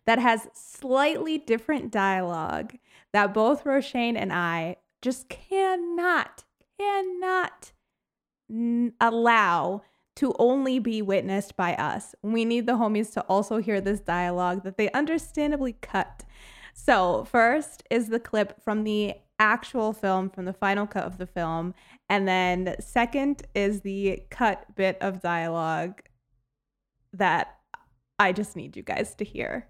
that 0.06 0.18
has 0.18 0.48
slightly 0.54 1.38
different 1.38 1.92
dialogue 1.92 2.76
that 3.12 3.34
both 3.34 3.64
Roshane 3.64 4.16
and 4.16 4.32
I 4.32 4.76
just 5.02 5.28
cannot, 5.28 6.44
cannot 6.78 7.72
n- 8.50 8.94
allow 9.00 9.82
to 10.16 10.34
only 10.38 10.78
be 10.78 11.02
witnessed 11.02 11.56
by 11.56 11.74
us. 11.74 12.14
We 12.22 12.44
need 12.44 12.66
the 12.66 12.72
homies 12.72 13.12
to 13.12 13.20
also 13.22 13.58
hear 13.58 13.80
this 13.80 14.00
dialogue 14.00 14.64
that 14.64 14.76
they 14.76 14.90
understandably 14.92 15.74
cut. 15.80 16.24
So, 16.72 17.24
first 17.24 17.82
is 17.90 18.08
the 18.08 18.20
clip 18.20 18.62
from 18.62 18.84
the 18.84 19.14
actual 19.38 19.92
film, 19.92 20.30
from 20.30 20.44
the 20.44 20.52
final 20.52 20.86
cut 20.86 21.04
of 21.04 21.18
the 21.18 21.26
film. 21.26 21.74
And 22.08 22.26
then, 22.26 22.76
second 22.80 23.42
is 23.54 23.80
the 23.80 24.22
cut 24.30 24.74
bit 24.74 24.98
of 25.00 25.20
dialogue 25.20 26.02
that 27.14 27.56
I 28.18 28.32
just 28.32 28.56
need 28.56 28.76
you 28.76 28.82
guys 28.82 29.14
to 29.16 29.24
hear. 29.24 29.68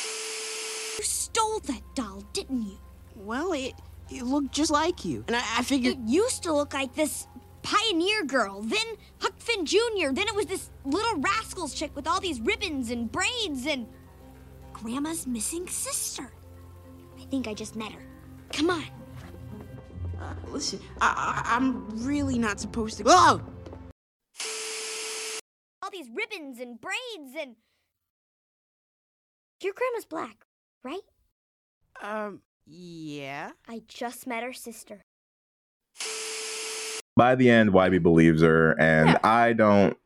You 0.00 1.04
stole 1.04 1.60
that 1.60 1.82
doll, 1.94 2.22
didn't 2.32 2.62
you? 2.62 2.78
Well, 3.16 3.52
it, 3.52 3.74
it 4.10 4.22
looked 4.22 4.52
just 4.52 4.70
like 4.70 5.04
you. 5.04 5.24
And 5.28 5.36
I, 5.36 5.42
I 5.58 5.62
figured. 5.62 5.94
It 5.94 6.08
used 6.08 6.42
to 6.44 6.52
look 6.52 6.74
like 6.74 6.94
this 6.94 7.26
pioneer 7.62 8.24
girl, 8.24 8.60
then 8.60 8.86
Huck 9.20 9.32
Finn 9.38 9.64
Jr., 9.64 10.12
then 10.12 10.28
it 10.28 10.34
was 10.34 10.46
this 10.46 10.70
little 10.84 11.18
rascals 11.20 11.74
chick 11.74 11.90
with 11.96 12.06
all 12.06 12.20
these 12.20 12.40
ribbons 12.40 12.90
and 12.90 13.10
braids 13.10 13.66
and 13.66 13.86
Grandma's 14.72 15.26
missing 15.26 15.66
sister. 15.66 16.30
I 17.18 17.24
think 17.24 17.48
I 17.48 17.54
just 17.54 17.74
met 17.74 17.90
her. 17.90 18.02
Come 18.52 18.70
on. 18.70 18.84
Uh, 20.20 20.34
listen, 20.48 20.78
I, 21.00 21.42
I, 21.46 21.56
I'm 21.56 21.88
really 22.04 22.38
not 22.38 22.60
supposed 22.60 22.98
to. 22.98 23.04
Oh! 23.06 23.40
All 25.84 25.90
these 25.92 26.08
ribbons 26.14 26.58
and 26.60 26.80
braids 26.80 27.36
and. 27.38 27.56
Your 29.62 29.74
grandma's 29.74 30.06
black, 30.06 30.46
right? 30.82 31.00
Um, 32.02 32.40
yeah. 32.66 33.50
I 33.68 33.82
just 33.86 34.26
met 34.26 34.42
her 34.42 34.52
sister. 34.54 35.02
by 37.16 37.34
the 37.36 37.48
end 37.50 37.70
Wybie 37.70 38.02
believes 38.02 38.42
her 38.42 38.72
and 38.80 39.10
Yeah. 39.10 39.18
I 39.22 39.52
don't 39.52 39.96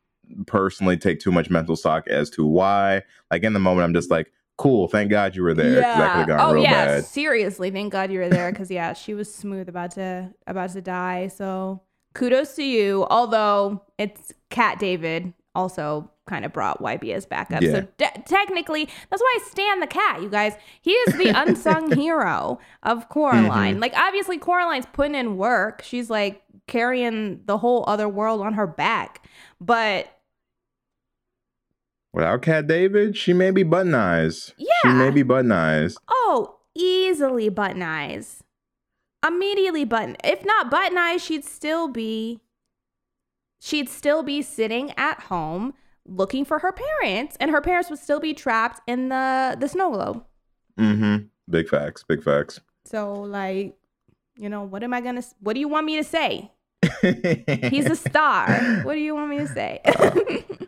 personally 0.46 0.96
take 0.98 1.20
too 1.20 1.32
much 1.32 1.48
mental 1.48 1.74
stock 1.74 2.06
as 2.08 2.28
to 2.30 2.44
why 2.44 3.02
like 3.30 3.44
in 3.44 3.54
the 3.54 3.58
moment 3.60 3.84
I'm 3.84 3.94
just 3.94 4.10
like 4.10 4.30
cool 4.58 4.88
thank 4.88 5.10
God 5.10 5.34
you 5.34 5.42
were 5.42 5.54
there 5.54 5.80
'cause 5.80 5.96
that 5.98 6.26
gone 6.26 6.40
oh 6.40 6.52
real 6.52 6.62
yeah. 6.64 6.84
bad 6.86 7.04
Seriously, 7.06 7.70
thank 7.70 7.90
God 7.92 8.12
you 8.12 8.18
were 8.18 8.28
there 8.28 8.50
because 8.52 8.70
yeah, 8.70 8.92
she 8.92 9.14
was 9.14 9.32
smooth 9.34 9.68
about 9.70 9.92
to 9.92 10.30
about 10.46 10.70
to 10.72 10.82
die. 10.82 11.28
So 11.28 11.80
kudos 12.14 12.54
to 12.56 12.62
you. 12.64 13.06
Although 13.08 13.80
it's 13.96 14.34
Cat 14.50 14.78
David 14.78 15.32
also 15.58 16.10
kind 16.28 16.44
of 16.44 16.52
brought 16.52 16.80
Wybie 16.80 17.12
as 17.14 17.26
backup. 17.26 17.62
Yeah. 17.62 17.72
So 17.72 17.80
de- 17.98 18.22
technically, 18.26 18.88
that's 19.10 19.20
why 19.22 19.38
I 19.40 19.48
stand 19.50 19.82
the 19.82 19.86
cat. 19.86 20.22
You 20.22 20.28
guys, 20.28 20.52
he 20.82 20.92
is 20.92 21.14
the 21.16 21.28
unsung 21.42 21.92
hero 21.96 22.58
of 22.82 23.08
Coraline. 23.08 23.76
Mhm. 23.76 23.80
Like 23.80 23.94
obviously, 23.96 24.38
Coraline's 24.38 24.86
putting 24.92 25.14
in 25.14 25.36
work. 25.36 25.82
She's 25.82 26.08
like 26.10 26.42
carrying 26.66 27.40
the 27.46 27.58
whole 27.58 27.84
other 27.88 28.08
world 28.08 28.40
on 28.42 28.52
her 28.54 28.66
back, 28.66 29.26
but 29.60 30.06
without 32.12 32.42
Cat 32.42 32.66
David 32.66 33.16
she 33.16 33.32
may 33.32 33.50
be 33.50 33.62
button 33.62 33.94
eyes 33.94 34.52
Yeah. 34.58 34.66
she 34.82 34.88
may 34.88 35.10
be 35.10 35.22
button 35.22 35.52
eyes 35.52 35.96
Oh, 36.08 36.58
easily 36.74 37.48
button 37.48 37.82
eyes. 37.82 38.42
Immediately 39.26 39.84
button. 39.84 40.16
If 40.22 40.44
not 40.44 40.70
button 40.70 40.96
eyes, 40.96 41.22
she'd 41.24 41.44
still 41.44 41.88
be 41.88 42.40
she'd 43.60 43.88
still 43.88 44.22
be 44.22 44.42
sitting 44.42 44.92
at 44.96 45.20
home 45.22 45.74
looking 46.06 46.44
for 46.44 46.58
her 46.60 46.72
parents 46.72 47.36
and 47.40 47.50
her 47.50 47.60
parents 47.60 47.90
would 47.90 47.98
still 47.98 48.20
be 48.20 48.32
trapped 48.34 48.80
in 48.86 49.08
the 49.08 49.56
the 49.60 49.68
snow 49.68 49.90
globe. 49.90 50.24
mm-hmm 50.78 51.26
big 51.50 51.68
facts 51.68 52.04
big 52.04 52.22
facts 52.22 52.60
So 52.84 53.14
like, 53.22 53.76
you 54.36 54.48
know, 54.48 54.62
what 54.62 54.82
am 54.82 54.94
I 54.94 55.00
to 55.00 55.22
what 55.40 55.54
do 55.54 55.60
you 55.60 55.68
want 55.68 55.86
me 55.86 55.96
to 55.96 56.04
say? 56.04 56.50
He's 57.70 57.86
a 57.86 57.96
star. 57.96 58.46
What 58.84 58.94
do 58.94 59.00
you 59.00 59.14
want 59.14 59.30
me 59.30 59.38
to 59.38 59.48
say? 59.48 59.80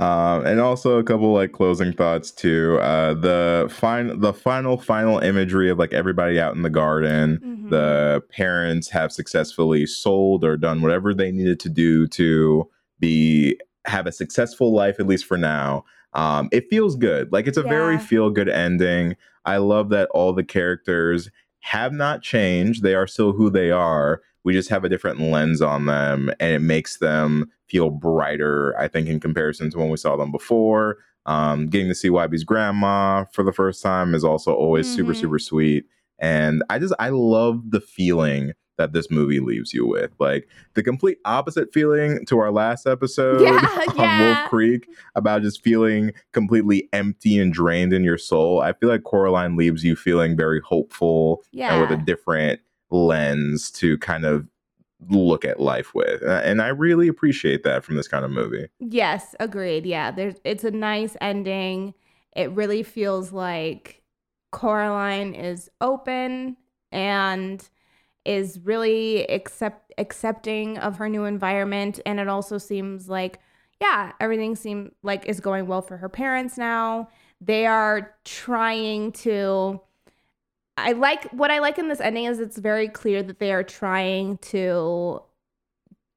Um, 0.00 0.46
and 0.46 0.60
also 0.60 0.98
a 0.98 1.02
couple 1.02 1.32
like 1.32 1.50
closing 1.52 1.92
thoughts 1.92 2.30
too. 2.30 2.78
Uh, 2.80 3.14
the 3.14 3.66
fine, 3.68 4.20
the 4.20 4.32
final, 4.32 4.78
final 4.78 5.18
imagery 5.18 5.68
of 5.70 5.78
like 5.78 5.92
everybody 5.92 6.38
out 6.38 6.54
in 6.54 6.62
the 6.62 6.70
garden. 6.70 7.40
Mhm. 7.44 7.70
The 7.70 8.22
parents 8.30 8.88
have 8.90 9.10
successfully 9.10 9.86
sold 9.86 10.44
or 10.44 10.56
done 10.56 10.82
whatever 10.82 11.12
they 11.14 11.32
needed 11.32 11.58
to 11.60 11.68
do 11.68 12.06
to 12.08 12.68
be 13.00 13.58
have 13.86 14.06
a 14.06 14.12
successful 14.12 14.72
life, 14.72 15.00
at 15.00 15.06
least 15.06 15.24
for 15.24 15.36
now. 15.36 15.84
Um, 16.12 16.48
it 16.52 16.68
feels 16.70 16.94
good. 16.94 17.32
Like 17.32 17.46
it's 17.48 17.58
a 17.58 17.62
very 17.62 17.98
feel 17.98 18.30
good 18.30 18.48
ending. 18.48 19.16
I 19.44 19.56
love 19.56 19.88
that 19.90 20.08
all 20.10 20.32
the 20.32 20.44
characters 20.44 21.28
have 21.68 21.92
not 21.92 22.22
changed. 22.22 22.82
They 22.82 22.94
are 22.94 23.06
still 23.06 23.32
who 23.32 23.50
they 23.50 23.70
are. 23.70 24.22
We 24.44 24.52
just 24.54 24.70
have 24.70 24.84
a 24.84 24.88
different 24.88 25.20
lens 25.20 25.60
on 25.60 25.84
them, 25.86 26.30
and 26.40 26.52
it 26.52 26.60
makes 26.60 26.98
them 26.98 27.50
feel 27.66 27.90
brighter. 27.90 28.74
I 28.78 28.88
think 28.88 29.08
in 29.08 29.20
comparison 29.20 29.70
to 29.70 29.78
when 29.78 29.90
we 29.90 29.96
saw 29.98 30.16
them 30.16 30.32
before. 30.32 30.96
Um, 31.26 31.66
getting 31.66 31.88
to 31.88 31.94
see 31.94 32.08
Wybie's 32.08 32.44
grandma 32.44 33.24
for 33.32 33.42
the 33.44 33.52
first 33.52 33.82
time 33.82 34.14
is 34.14 34.24
also 34.24 34.54
always 34.54 34.86
super 34.90 35.12
Mhm. 35.12 35.16
super 35.16 35.38
sweet. 35.38 35.84
And 36.18 36.62
I 36.70 36.78
just 36.78 36.94
I 36.98 37.10
love 37.10 37.70
the 37.70 37.80
feeling 37.80 38.52
that 38.78 38.92
this 38.94 39.10
movie 39.10 39.40
leaves 39.40 39.74
you 39.74 39.86
with. 39.86 40.10
Like 40.18 40.48
the 40.74 40.82
complete 40.82 41.18
opposite 41.26 41.72
feeling 41.74 42.24
to 42.26 42.38
our 42.38 42.50
last 42.50 42.86
episode 42.86 43.40
Yeah, 43.42 43.58
on 43.88 43.96
yeah. 43.96 44.38
Wolf 44.40 44.50
Creek 44.50 44.88
about 45.14 45.42
just 45.42 45.62
feeling 45.62 46.12
completely 46.32 46.88
empty 46.94 47.38
and 47.38 47.52
drained 47.52 47.92
in 47.92 48.02
your 48.02 48.16
soul. 48.18 48.60
I 48.62 48.72
feel 48.72 48.88
like 48.88 49.02
Coraline 49.04 49.56
leaves 49.56 49.84
you 49.84 49.94
feeling 49.96 50.36
very 50.36 50.60
hopeful 50.60 51.42
and 51.70 51.80
with 51.82 51.90
a 52.00 52.02
different 52.02 52.60
lens 52.90 53.70
to 53.72 53.98
kind 53.98 54.24
of 54.24 54.46
look 55.08 55.44
at 55.44 55.60
life 55.60 55.94
with. 55.94 56.22
And 56.22 56.32
I- 56.32 56.40
And 56.42 56.62
I 56.62 56.68
really 56.68 57.06
appreciate 57.08 57.62
that 57.64 57.84
from 57.84 57.96
this 57.96 58.08
kind 58.08 58.24
of 58.24 58.30
movie. 58.30 58.68
Yes, 58.80 59.34
agreed. 59.38 59.84
Yeah, 59.86 60.10
there's 60.10 60.36
it's 60.44 60.64
a 60.64 60.70
nice 60.70 61.16
ending. 61.20 61.94
It 62.34 62.50
really 62.52 62.82
feels 62.82 63.32
like 63.32 64.02
Coraline 64.52 65.34
is 65.34 65.68
open 65.80 66.56
and 66.90 67.68
is 68.24 68.58
really 68.64 69.24
accept 69.26 69.92
accepting 69.98 70.78
of 70.78 70.96
her 70.96 71.08
new 71.08 71.24
environment 71.24 71.98
and 72.06 72.20
it 72.20 72.28
also 72.28 72.58
seems 72.58 73.08
like 73.08 73.40
yeah, 73.80 74.10
everything 74.18 74.56
seems 74.56 74.90
like 75.04 75.24
is 75.26 75.38
going 75.38 75.68
well 75.68 75.82
for 75.82 75.96
her 75.98 76.08
parents 76.08 76.58
now. 76.58 77.08
They 77.40 77.64
are 77.64 78.14
trying 78.24 79.12
to 79.12 79.80
I 80.76 80.92
like 80.92 81.28
what 81.30 81.50
I 81.50 81.58
like 81.60 81.78
in 81.78 81.88
this 81.88 82.00
ending 82.00 82.24
is 82.24 82.40
it's 82.40 82.58
very 82.58 82.88
clear 82.88 83.22
that 83.22 83.38
they 83.38 83.52
are 83.52 83.62
trying 83.64 84.38
to 84.38 85.22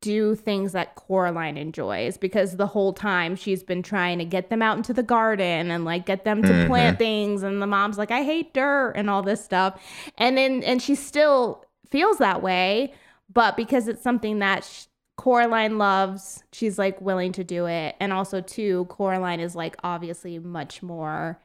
do 0.01 0.33
things 0.33 0.71
that 0.71 0.95
Coraline 0.95 1.57
enjoys 1.57 2.17
because 2.17 2.57
the 2.57 2.65
whole 2.65 2.91
time 2.91 3.35
she's 3.35 3.61
been 3.61 3.83
trying 3.83 4.17
to 4.17 4.25
get 4.25 4.49
them 4.49 4.63
out 4.63 4.75
into 4.77 4.93
the 4.93 5.03
garden 5.03 5.69
and 5.69 5.85
like 5.85 6.07
get 6.07 6.23
them 6.25 6.41
to 6.41 6.49
Mhm. 6.49 6.67
plant 6.67 6.97
things 6.97 7.43
and 7.43 7.61
the 7.61 7.67
mom's 7.67 7.99
like 7.99 8.09
I 8.09 8.23
hate 8.23 8.51
dirt 8.55 8.93
and 8.95 9.07
all 9.11 9.21
this 9.21 9.43
stuff. 9.45 9.79
And 10.17 10.35
then 10.35 10.63
and 10.63 10.81
she 10.81 10.95
still 10.95 11.63
feels 11.91 12.17
that 12.17 12.41
way, 12.41 12.93
but 13.31 13.55
because 13.57 13.87
it's 13.87 14.03
something 14.03 14.39
that 14.39 14.63
sh- 14.63 14.85
Coraline 15.17 15.77
loves, 15.77 16.43
she's 16.51 16.79
like 16.79 16.99
willing 17.01 17.31
to 17.33 17.43
do 17.43 17.67
it. 17.67 17.95
And 17.99 18.11
also 18.11 18.41
too, 18.41 18.85
Coraline 18.85 19.39
is 19.39 19.55
like 19.55 19.75
obviously 19.83 20.39
much 20.39 20.81
more 20.81 21.39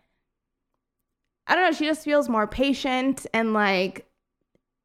I 1.47 1.55
don't 1.55 1.65
know, 1.65 1.73
she 1.73 1.87
just 1.87 2.03
feels 2.03 2.29
more 2.29 2.47
patient 2.47 3.27
and 3.33 3.53
like 3.53 4.07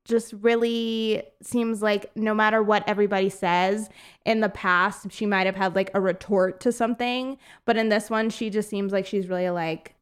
just 0.05 0.33
really 0.41 1.23
seems 1.41 1.81
like 1.81 2.15
no 2.15 2.33
matter 2.33 2.61
what 2.61 2.83
everybody 2.87 3.29
says 3.29 3.89
in 4.25 4.41
the 4.41 4.49
past, 4.49 5.11
she 5.11 5.25
might 5.25 5.45
have 5.45 5.55
had 5.55 5.75
like 5.75 5.91
a 5.93 6.01
retort 6.01 6.59
to 6.61 6.71
something. 6.71 7.37
But 7.65 7.77
in 7.77 7.89
this 7.89 8.09
one, 8.09 8.29
she 8.29 8.49
just 8.49 8.69
seems 8.69 8.91
like 8.91 9.05
she's 9.05 9.27
really 9.27 9.49
like, 9.49 9.95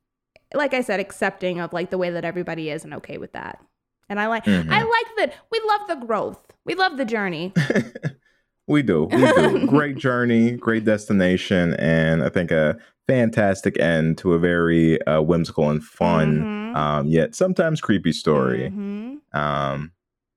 like 0.53 0.73
I 0.73 0.81
said, 0.81 0.99
accepting 0.99 1.59
of 1.59 1.73
like 1.73 1.89
the 1.91 1.97
way 1.97 2.09
that 2.09 2.25
everybody 2.25 2.69
is 2.69 2.83
and 2.83 2.93
okay 2.95 3.17
with 3.17 3.33
that. 3.33 3.63
And 4.09 4.19
I 4.19 4.27
like, 4.27 4.45
Mhm. 4.45 4.71
I 4.71 4.81
like 4.83 5.15
that. 5.17 5.33
We 5.51 5.61
love 5.67 5.81
the 5.87 6.05
growth. 6.05 6.39
We 6.65 6.75
love 6.75 6.97
the 6.97 7.05
journey. 7.05 7.53
we 8.67 8.81
do. 8.81 9.05
We 9.05 9.17
do. 9.33 9.65
great 9.67 9.97
journey, 9.97 10.51
great 10.51 10.85
destination, 10.85 11.73
and 11.75 12.23
I 12.23 12.29
think 12.29 12.51
a 12.51 12.77
fantastic 13.07 13.79
end 13.79 14.17
to 14.19 14.33
a 14.33 14.39
very 14.39 15.01
uh, 15.07 15.21
whimsical 15.21 15.69
and 15.69 15.83
fun, 15.83 16.43
Mhm. 16.43 16.75
um, 16.75 17.07
yet 17.07 17.33
sometimes 17.35 17.81
creepy 17.81 18.11
story. 18.11 18.71
Mhm. 18.71 19.17
Um, 19.33 19.91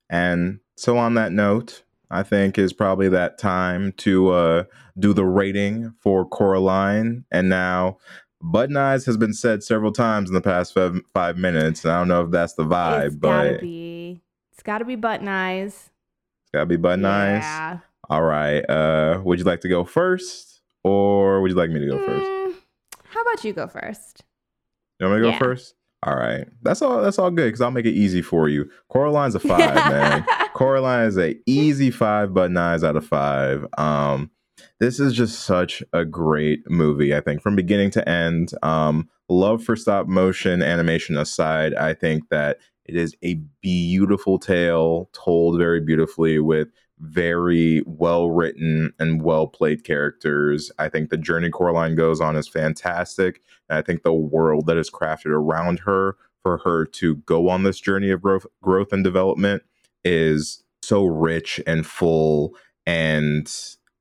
and 0.08 0.60
so, 0.76 0.96
on 0.96 1.14
that 1.14 1.32
note, 1.32 1.82
I 2.10 2.22
think 2.22 2.58
is 2.58 2.72
probably 2.72 3.08
that 3.10 3.38
time 3.38 3.92
to 3.98 4.30
uh, 4.30 4.64
do 4.98 5.12
the 5.14 5.24
rating 5.24 5.94
for 6.00 6.26
Coraline. 6.26 7.24
And 7.30 7.48
now, 7.48 7.98
Button 8.42 8.76
Eyes 8.76 9.04
has 9.06 9.16
been 9.16 9.32
said 9.32 9.62
several 9.62 9.92
times 9.92 10.28
in 10.28 10.34
the 10.34 10.40
past 10.40 10.74
five, 10.74 11.00
five 11.14 11.38
minutes. 11.38 11.84
And 11.84 11.92
I 11.92 11.98
don't 11.98 12.08
know 12.08 12.22
if 12.24 12.30
that's 12.30 12.54
the 12.54 12.64
vibe, 12.64 13.06
it's 13.06 13.14
but 13.16 13.28
gotta 13.28 13.58
be. 13.60 14.20
It's 14.52 14.62
gotta 14.62 14.84
be 14.84 14.96
button 14.96 15.28
eyes. 15.28 15.90
It's 16.42 16.50
gotta 16.52 16.66
be 16.66 16.76
Button 16.76 17.04
Eyes. 17.04 17.42
Yeah. 17.42 17.78
All 18.10 18.22
right. 18.22 18.60
Uh, 18.68 19.20
would 19.24 19.38
you 19.38 19.44
like 19.44 19.60
to 19.62 19.68
go 19.68 19.84
first, 19.84 20.60
or 20.84 21.40
would 21.40 21.50
you 21.50 21.56
like 21.56 21.70
me 21.70 21.78
to 21.80 21.86
go 21.86 21.98
first? 22.04 22.26
Mm, 22.26 22.54
how 23.04 23.22
about 23.22 23.42
you 23.44 23.52
go 23.52 23.66
first? 23.68 24.24
You 25.00 25.06
want 25.06 25.20
me 25.20 25.26
to 25.26 25.30
go 25.30 25.32
Yeah. 25.34 25.38
first? 25.38 25.74
All 26.02 26.16
right. 26.16 26.46
That's 26.62 26.82
all. 26.82 27.00
That's 27.00 27.18
all 27.18 27.30
good 27.30 27.46
because 27.46 27.60
I'll 27.60 27.70
make 27.70 27.86
it 27.86 27.92
easy 27.94 28.22
for 28.22 28.48
you. 28.48 28.68
Coraline's 28.90 29.34
a 29.36 29.40
five, 29.40 29.74
man. 29.74 30.26
Coraline 30.54 31.06
is 31.06 31.16
a 31.16 31.36
easy 31.46 31.90
five 31.92 32.34
button 32.34 32.56
eyes 32.56 32.82
out 32.84 32.96
of 32.96 33.06
five. 33.06 33.64
Um, 33.78 34.30
this 34.80 35.00
is 35.00 35.12
just 35.12 35.40
such 35.40 35.82
a 35.92 36.04
great 36.04 36.68
movie. 36.70 37.14
I 37.14 37.20
think 37.20 37.42
from 37.42 37.56
beginning 37.56 37.90
to 37.92 38.08
end. 38.08 38.52
Um, 38.62 39.08
love 39.28 39.64
for 39.64 39.76
stop 39.76 40.06
motion 40.06 40.62
animation 40.62 41.16
aside, 41.16 41.74
I 41.74 41.94
think 41.94 42.28
that 42.30 42.58
it 42.84 42.96
is 42.96 43.14
a 43.22 43.34
beautiful 43.60 44.38
tale 44.38 45.08
told 45.12 45.58
very 45.58 45.80
beautifully 45.80 46.38
with 46.38 46.68
very 46.98 47.82
well 47.86 48.30
written 48.30 48.92
and 48.98 49.22
well 49.22 49.46
played 49.46 49.84
characters. 49.84 50.70
I 50.78 50.88
think 50.88 51.10
the 51.10 51.16
journey 51.16 51.50
Coraline 51.50 51.96
goes 51.96 52.20
on 52.20 52.36
is 52.36 52.48
fantastic. 52.48 53.40
And 53.68 53.78
I 53.78 53.82
think 53.82 54.02
the 54.02 54.12
world 54.12 54.66
that 54.66 54.76
is 54.76 54.90
crafted 54.90 55.30
around 55.30 55.80
her 55.80 56.16
for 56.42 56.58
her 56.58 56.84
to 56.84 57.16
go 57.16 57.48
on 57.48 57.62
this 57.62 57.80
journey 57.80 58.10
of 58.10 58.22
growth, 58.22 58.46
growth 58.62 58.92
and 58.92 59.02
development 59.02 59.62
is 60.04 60.62
so 60.82 61.04
rich 61.04 61.60
and 61.66 61.86
full 61.86 62.54
and 62.86 63.52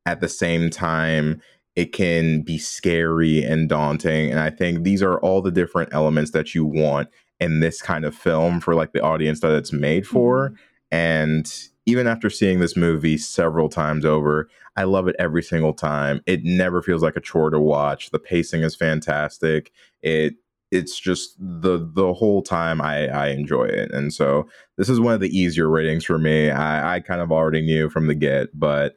at 0.05 0.21
the 0.21 0.29
same 0.29 0.69
time 0.69 1.41
it 1.75 1.93
can 1.93 2.41
be 2.41 2.57
scary 2.57 3.43
and 3.43 3.69
daunting 3.69 4.29
and 4.29 4.39
i 4.39 4.49
think 4.49 4.83
these 4.83 5.01
are 5.01 5.19
all 5.19 5.41
the 5.41 5.51
different 5.51 5.93
elements 5.93 6.31
that 6.31 6.53
you 6.53 6.65
want 6.65 7.07
in 7.39 7.59
this 7.59 7.81
kind 7.81 8.05
of 8.05 8.15
film 8.15 8.59
for 8.59 8.75
like 8.75 8.93
the 8.93 9.01
audience 9.01 9.39
that 9.39 9.51
it's 9.51 9.73
made 9.73 10.05
for 10.05 10.49
mm-hmm. 10.49 10.55
and 10.91 11.67
even 11.87 12.05
after 12.05 12.29
seeing 12.29 12.59
this 12.59 12.77
movie 12.77 13.17
several 13.17 13.69
times 13.69 14.05
over 14.05 14.49
i 14.75 14.83
love 14.83 15.07
it 15.07 15.15
every 15.19 15.43
single 15.43 15.73
time. 15.73 16.21
It 16.25 16.43
never 16.43 16.81
feels 16.81 17.03
like 17.03 17.15
a 17.15 17.21
chore 17.21 17.49
to 17.49 17.59
watch. 17.59 18.11
The 18.11 18.19
pacing 18.19 18.61
is 18.61 18.75
fantastic. 18.75 19.71
It 20.01 20.35
it's 20.71 20.97
just 20.97 21.35
the 21.37 21.89
the 21.93 22.13
whole 22.13 22.41
time 22.41 22.81
I 22.81 23.07
I 23.07 23.27
enjoy 23.29 23.65
it, 23.65 23.91
and 23.91 24.13
so 24.13 24.47
this 24.77 24.89
is 24.89 24.99
one 24.99 25.13
of 25.13 25.19
the 25.19 25.37
easier 25.37 25.69
ratings 25.69 26.05
for 26.05 26.17
me. 26.17 26.49
I 26.49 26.95
I 26.95 26.99
kind 27.01 27.21
of 27.21 27.31
already 27.31 27.61
knew 27.61 27.89
from 27.89 28.07
the 28.07 28.15
get, 28.15 28.57
but 28.57 28.95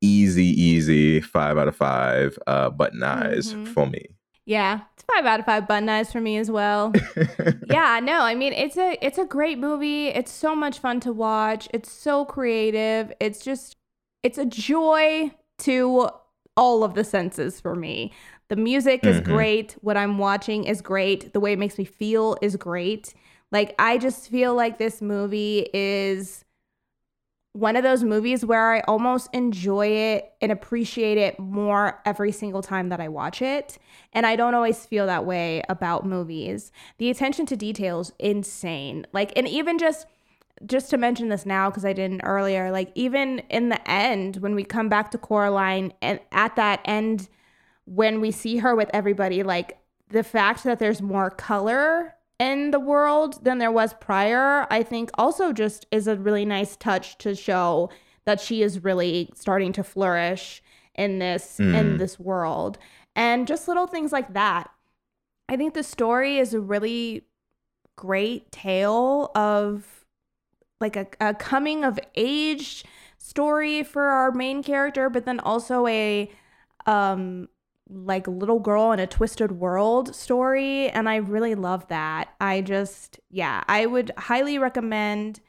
easy, 0.00 0.46
easy 0.46 1.20
five 1.20 1.58
out 1.58 1.68
of 1.68 1.76
five. 1.76 2.38
Uh, 2.46 2.70
button 2.70 3.02
eyes 3.02 3.54
Mhm. 3.54 3.68
for 3.68 3.86
me. 3.86 4.06
Yeah, 4.46 4.80
it's 4.94 5.04
five 5.04 5.26
out 5.26 5.40
of 5.40 5.46
five 5.46 5.68
button 5.68 5.88
eyes 5.88 6.10
for 6.10 6.20
me 6.20 6.36
as 6.38 6.50
well. 6.50 6.92
yeah, 7.68 8.00
no, 8.02 8.22
I 8.22 8.34
mean 8.34 8.52
it's 8.52 8.76
a 8.76 8.96
it's 9.04 9.18
a 9.18 9.24
great 9.24 9.58
movie. 9.58 10.08
It's 10.08 10.32
so 10.32 10.54
much 10.56 10.78
fun 10.78 10.98
to 11.00 11.12
watch. 11.12 11.68
It's 11.72 11.90
so 11.92 12.24
creative. 12.24 13.12
It's 13.20 13.44
just 13.44 13.76
it's 14.22 14.38
a 14.38 14.44
joy 14.46 15.30
to 15.58 16.08
all 16.56 16.82
of 16.82 16.94
the 16.94 17.04
senses 17.04 17.60
for 17.60 17.74
me. 17.76 18.12
The 18.48 18.56
music 18.56 19.04
is 19.06 19.20
Mhm. 19.20 19.24
great. 19.24 19.76
What 19.82 19.96
I'm 19.96 20.18
watching 20.18 20.64
is 20.64 20.82
great. 20.82 21.32
The 21.32 21.40
way 21.40 21.52
it 21.52 21.58
makes 21.58 21.78
me 21.78 21.84
feel 21.84 22.36
is 22.42 22.56
great. 22.56 23.14
Like 23.52 23.74
I 23.78 23.98
just 23.98 24.28
feel 24.28 24.54
like 24.54 24.78
this 24.78 25.00
movie 25.00 25.68
is 25.72 26.44
one 27.52 27.74
of 27.74 27.82
those 27.82 28.04
movies 28.04 28.44
where 28.44 28.74
I 28.74 28.80
almost 28.80 29.28
enjoy 29.32 29.88
it 29.88 30.32
and 30.40 30.52
appreciate 30.52 31.18
it 31.18 31.38
more 31.38 32.00
every 32.04 32.30
single 32.30 32.62
time 32.62 32.90
that 32.90 33.00
I 33.00 33.08
watch 33.08 33.42
it. 33.42 33.76
And 34.12 34.24
I 34.24 34.36
don't 34.36 34.54
always 34.54 34.86
feel 34.86 35.06
that 35.06 35.26
way 35.26 35.62
about 35.68 36.06
movies. 36.06 36.70
The 36.98 37.10
attention 37.10 37.46
to 37.46 37.56
detail 37.56 38.00
is 38.00 38.12
insane. 38.20 39.06
Like, 39.12 39.32
and 39.36 39.48
even 39.48 39.78
just 39.78 40.06
just 40.66 40.90
to 40.90 40.98
mention 40.98 41.30
this 41.30 41.46
now 41.46 41.70
because 41.70 41.86
I 41.86 41.94
didn't 41.94 42.20
earlier, 42.22 42.70
like 42.70 42.92
even 42.94 43.38
in 43.48 43.70
the 43.70 43.90
end 43.90 44.36
when 44.36 44.54
we 44.54 44.62
come 44.62 44.90
back 44.90 45.10
to 45.12 45.18
Coraline 45.18 45.94
and 46.02 46.20
at 46.32 46.54
that 46.56 46.80
end 46.84 47.28
when 47.86 48.20
we 48.20 48.30
see 48.30 48.58
her 48.58 48.76
with 48.76 48.90
everybody, 48.92 49.42
like 49.42 49.78
the 50.10 50.22
fact 50.22 50.64
that 50.64 50.78
there's 50.78 51.00
more 51.00 51.30
color 51.30 52.14
in 52.40 52.70
the 52.72 52.80
world 52.80 53.44
than 53.44 53.58
there 53.58 53.70
was 53.70 53.92
prior, 53.94 54.66
I 54.70 54.82
think 54.82 55.10
also 55.14 55.52
just 55.52 55.86
is 55.92 56.08
a 56.08 56.16
really 56.16 56.44
nice 56.46 56.74
touch 56.74 57.18
to 57.18 57.34
show 57.36 57.90
that 58.24 58.40
she 58.40 58.62
is 58.62 58.82
really 58.82 59.30
starting 59.36 59.72
to 59.74 59.84
flourish 59.84 60.62
in 60.94 61.18
this 61.20 61.60
in 61.60 61.72
Mm. 61.72 61.98
this 61.98 62.18
world. 62.18 62.78
And 63.14 63.46
just 63.46 63.68
little 63.68 63.86
things 63.86 64.10
like 64.10 64.32
that. 64.32 64.70
I 65.48 65.56
think 65.56 65.74
the 65.74 65.82
story 65.82 66.38
is 66.38 66.54
a 66.54 66.60
really 66.60 67.26
great 67.96 68.50
tale 68.50 69.30
of 69.34 70.04
like 70.80 70.96
a, 70.96 71.06
a 71.20 71.34
coming 71.34 71.84
of 71.84 71.98
age 72.14 72.84
story 73.18 73.82
for 73.82 74.04
our 74.04 74.32
main 74.32 74.62
character, 74.62 75.10
but 75.10 75.26
then 75.26 75.40
also 75.40 75.86
a 75.86 76.30
um 76.86 77.48
like 77.90 78.26
little 78.26 78.60
girl 78.60 78.92
in 78.92 79.00
a 79.00 79.06
twisted 79.06 79.52
world 79.52 80.14
story. 80.14 80.88
And 80.90 81.08
I 81.08 81.16
really 81.16 81.54
love 81.54 81.88
that. 81.88 82.30
I 82.40 82.60
just 82.60 83.20
yeah, 83.30 83.64
I 83.68 83.86
would 83.86 84.12
highly 84.16 84.58
recommend 84.58 85.40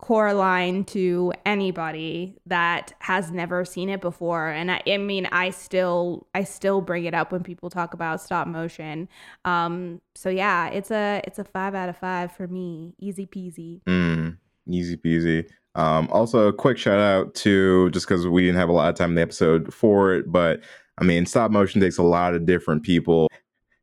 Coraline 0.00 0.84
to 0.84 1.32
anybody 1.44 2.38
that 2.46 2.92
has 3.00 3.30
never 3.30 3.64
seen 3.66 3.90
it 3.90 4.00
before. 4.00 4.48
And 4.48 4.70
I, 4.70 4.82
I 4.86 4.96
mean, 4.96 5.26
I 5.26 5.50
still, 5.50 6.26
I 6.34 6.44
still 6.44 6.80
bring 6.80 7.04
it 7.04 7.12
up 7.12 7.32
when 7.32 7.42
people 7.42 7.68
talk 7.68 7.92
about 7.92 8.22
stop 8.22 8.46
motion. 8.48 9.08
Um, 9.44 10.00
so 10.14 10.30
yeah, 10.30 10.68
it's 10.68 10.90
a, 10.90 11.20
it's 11.24 11.38
a 11.38 11.44
five 11.44 11.74
out 11.74 11.90
of 11.90 11.98
five 11.98 12.32
for 12.32 12.48
me. 12.48 12.94
Easy 12.98 13.26
peasy. 13.26 13.82
Mm, 13.84 14.38
easy 14.66 14.96
peasy. 14.96 15.46
Um, 15.74 16.08
also, 16.10 16.48
a 16.48 16.52
quick 16.52 16.78
shout 16.78 16.98
out 16.98 17.34
to 17.36 17.90
just 17.90 18.08
because 18.08 18.26
we 18.26 18.42
didn't 18.42 18.56
have 18.58 18.70
a 18.70 18.72
lot 18.72 18.88
of 18.88 18.96
time 18.96 19.10
in 19.10 19.14
the 19.16 19.22
episode 19.22 19.72
for 19.72 20.14
it, 20.14 20.32
but 20.32 20.62
I 21.00 21.04
mean, 21.04 21.26
stop 21.26 21.50
motion 21.50 21.80
takes 21.80 21.98
a 21.98 22.02
lot 22.02 22.34
of 22.34 22.44
different 22.44 22.82
people, 22.82 23.28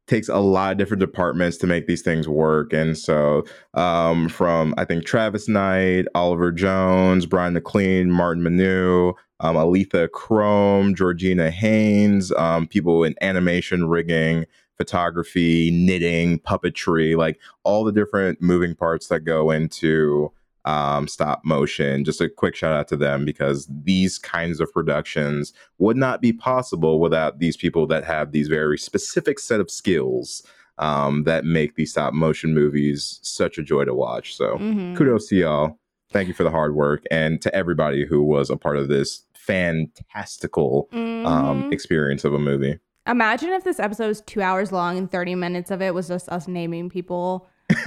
takes 0.06 0.30
a 0.30 0.38
lot 0.38 0.72
of 0.72 0.78
different 0.78 1.02
departments 1.02 1.58
to 1.58 1.68
make 1.68 1.88
these 1.88 2.04
things 2.04 2.28
work. 2.28 2.74
And 2.74 2.98
so, 2.98 3.44
um, 3.74 4.30
from 4.30 4.76
I 4.78 4.86
think 4.86 5.06
Travis 5.06 5.48
Knight, 5.48 6.06
Oliver 6.14 6.52
Jones, 6.52 7.26
Brian 7.26 7.54
McLean, 7.54 8.12
Martin 8.12 8.44
Meunier, 8.44 9.14
um, 9.40 9.56
Althea 9.56 10.08
Crome, 10.08 10.96
Georgina 10.96 11.50
Hayns, 11.50 12.32
um, 12.38 12.68
people 12.68 13.04
in 13.04 13.16
animation, 13.22 13.88
rigging, 13.88 14.46
photography, 14.78 15.72
knitting, 15.72 16.40
puppetry, 16.40 17.18
like 17.18 17.40
all 17.64 17.84
the 17.84 17.92
different 17.92 18.42
moving 18.42 18.76
parts 18.76 19.08
that 19.08 19.22
go 19.22 19.50
into 19.50 20.32
um, 20.68 21.08
stop 21.08 21.44
motion. 21.46 22.04
Just 22.04 22.20
a 22.22 22.28
quick 22.30 22.56
shout 22.56 22.74
out 22.74 22.88
to 22.90 22.98
them 22.98 23.24
because 23.26 23.68
these 23.84 24.18
kinds 24.18 24.60
of 24.60 24.72
productions 24.74 25.54
would 25.78 25.96
not 25.98 26.22
be 26.22 26.34
possible 26.34 27.00
without 27.00 27.40
these 27.40 27.56
people 27.56 27.88
that 27.88 28.04
have 28.04 28.32
these 28.32 28.48
very 28.50 28.78
specific 28.78 29.40
set 29.40 29.60
of 29.60 29.72
skills 29.72 30.44
um, 30.80 31.24
that 31.24 31.46
make 31.46 31.76
these 31.76 31.92
stop 31.92 32.14
motion 32.14 32.54
movies 32.54 33.20
such 33.24 33.58
a 33.58 33.64
joy 33.64 33.84
to 33.86 33.94
watch. 33.96 34.36
So 34.36 34.58
Mhm. 34.58 34.96
kudos 34.96 35.28
to 35.30 35.36
y'all. 35.38 35.80
Thank 36.12 36.28
you 36.28 36.34
for 36.34 36.44
the 36.44 36.52
hard 36.52 36.76
work 36.76 37.04
and 37.12 37.42
to 37.42 37.54
everybody 37.56 38.06
who 38.06 38.22
was 38.24 38.50
a 38.50 38.58
part 38.58 38.78
of 38.78 38.88
this 38.88 39.26
fantastical 39.34 40.88
um, 40.92 41.64
Mhm. 41.64 41.74
experience 41.74 42.24
of 42.26 42.34
a 42.34 42.40
movie. 42.40 42.80
Imagine 43.08 43.50
if 43.52 43.64
this 43.64 43.80
episode 43.80 44.08
was 44.08 44.22
two 44.22 44.42
hours 44.42 44.72
long 44.72 44.98
and 44.98 45.10
30 45.10 45.34
minutes 45.36 45.72
of 45.72 45.82
it 45.82 45.94
was 45.94 46.08
just 46.10 46.28
us 46.30 46.48
naming 46.48 46.90
people 46.90 47.48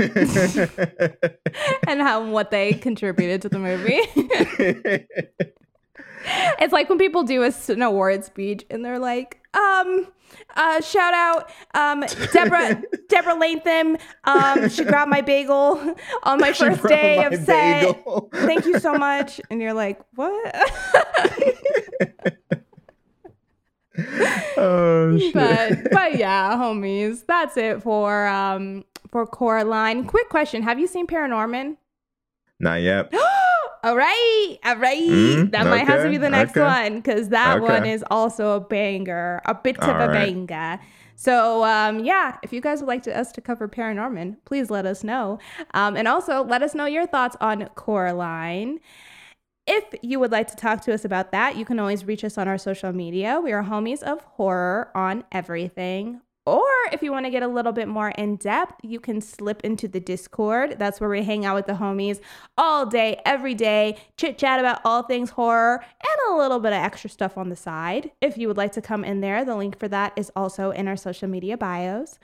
and 1.87 2.01
how 2.01 2.25
what 2.27 2.51
they 2.51 2.73
contributed 2.75 3.43
to 3.43 3.49
the 3.49 3.59
movie. 3.59 4.01
it's 6.61 6.73
like 6.73 6.89
when 6.89 6.99
people 6.99 7.23
do 7.23 7.43
a, 7.43 7.53
an 7.69 7.83
award 7.83 8.25
speech 8.25 8.65
and 8.71 8.85
they're 8.85 8.99
like, 8.99 9.41
um, 9.55 10.07
uh, 10.57 10.81
shout 10.81 11.15
out, 11.15 11.51
um, 11.75 12.05
Deborah, 12.33 12.83
Deborah 13.09 13.35
Latham, 13.35 13.97
um, 14.25 14.69
she 14.69 14.85
grabbed 14.85 15.11
my 15.11 15.23
bagel 15.23 15.97
on 16.23 16.39
my 16.41 16.53
She 16.53 16.65
first 16.65 16.85
day 16.85 17.25
of 17.25 17.35
set. 17.35 17.83
bagel. 17.83 18.29
Thank 18.33 18.67
you 18.67 18.79
so 18.79 18.95
much. 18.95 19.41
And 19.51 19.61
you're 19.63 19.75
like, 19.75 20.01
what? 20.15 20.55
oh 24.57 25.19
shit. 25.19 25.35
but 25.35 25.91
but 25.91 26.17
yeah, 26.17 26.57
homies, 26.57 27.25
that's 27.27 27.57
it 27.57 27.83
for 27.83 28.27
um 28.29 28.85
for 29.11 29.27
Coraline. 29.27 30.07
Quick 30.07 30.29
question: 30.29 30.63
Have 30.63 30.79
you 30.79 30.87
seen 30.87 31.07
Paranorman? 31.07 31.77
Not 32.59 32.83
yet. 32.83 33.13
all 33.83 33.97
right, 33.97 34.57
all 34.65 34.77
right. 34.77 34.99
Mm, 34.99 35.51
that 35.53 35.67
might 35.67 35.87
have 35.87 36.03
to 36.03 36.11
be 36.11 36.19
the 36.19 36.29
next 36.29 36.53
okay. 36.53 36.61
one 36.61 37.01
because 37.01 37.31
that 37.31 37.61
one 37.63 37.87
is 37.87 38.05
also 38.11 38.57
a 38.57 38.61
banger, 38.61 39.41
a 39.47 39.55
bit 39.55 39.79
of 39.79 39.89
All 39.89 39.95
a 39.95 40.09
right. 40.09 40.47
banger. 40.47 40.81
So 41.17 41.65
um, 41.65 42.01
yeah, 42.05 42.39
if 42.43 42.53
you 42.53 42.61
guys 42.61 42.81
would 42.81 42.89
like 42.89 43.03
to, 43.05 43.19
us 43.19 43.33
to 43.33 43.41
cover 43.41 43.69
Paranorman, 43.69 44.37
please 44.45 44.71
let 44.71 44.87
us 44.87 45.05
know, 45.05 45.39
um, 45.75 45.97
and 45.97 46.09
also 46.09 46.45
let 46.45 46.63
us 46.63 46.75
know 46.75 46.87
your 46.87 47.07
thoughts 47.07 47.37
on 47.41 47.69
Coraline. 47.75 48.81
If 49.67 49.85
you 50.03 50.19
would 50.19 50.33
like 50.33 50.49
to 50.49 50.57
talk 50.57 50.81
to 50.83 50.95
us 50.95 51.05
about 51.05 51.33
that, 51.33 51.57
you 51.57 51.65
can 51.65 51.79
always 51.79 52.05
reach 52.05 52.25
us 52.25 52.39
on 52.39 52.49
our 52.49 52.59
social 52.59 52.93
media. 52.93 53.41
We 53.41 53.53
are 53.53 53.63
homies 53.63 54.03
of 54.03 54.23
horror 54.23 54.91
on 54.95 55.25
everything. 55.31 56.23
Or 56.47 56.67
if 56.91 57.03
you 57.03 57.13
want 57.13 57.27
to 57.27 57.31
get 57.31 57.43
a 57.43 57.49
little 57.49 57.73
bit 57.73 57.87
more 57.87 58.11
in 58.11 58.37
depth, 58.37 58.81
you 58.83 58.99
can 58.99 59.21
slip 59.21 59.61
into 59.63 59.87
the 59.87 60.01
Discord. 60.01 60.79
That's 60.79 61.01
where 61.01 61.11
we 61.11 61.23
hang 61.23 61.45
out 61.45 61.55
with 61.55 61.67
the 61.67 61.75
homies 61.75 62.21
all 62.57 62.87
day, 62.87 63.21
every 63.27 63.55
day, 63.55 63.99
chit 64.17 64.39
chat 64.39 64.59
about 64.59 64.81
all 64.85 65.03
things 65.03 65.31
horror 65.31 65.85
and 66.03 66.33
a 66.33 66.39
little 66.39 66.59
bit 66.59 66.73
of 66.73 66.83
extra 66.83 67.11
stuff 67.11 67.37
on 67.37 67.51
the 67.51 67.57
side. 67.57 68.11
If 68.21 68.39
you 68.39 68.49
would 68.49 68.57
like 68.57 68.73
to 68.73 68.83
come 68.83 69.05
in 69.05 69.21
there, 69.21 69.45
the 69.45 69.57
link 69.57 69.79
for 69.79 69.89
that 69.89 70.15
is 70.17 70.33
also 70.35 70.71
in 70.71 70.89
our 70.89 70.97
social 70.97 71.29
media 71.29 71.59
bios. 71.59 72.19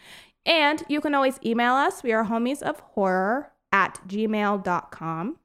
And 0.46 0.82
you 0.88 1.00
can 1.00 1.14
always 1.14 1.38
email 1.44 1.74
us. 1.74 2.02
We 2.02 2.12
are 2.12 2.24
homies 2.24 2.62
of 2.62 2.80
horror 2.80 3.52
at 3.70 4.00
gmail.com. 4.08 5.36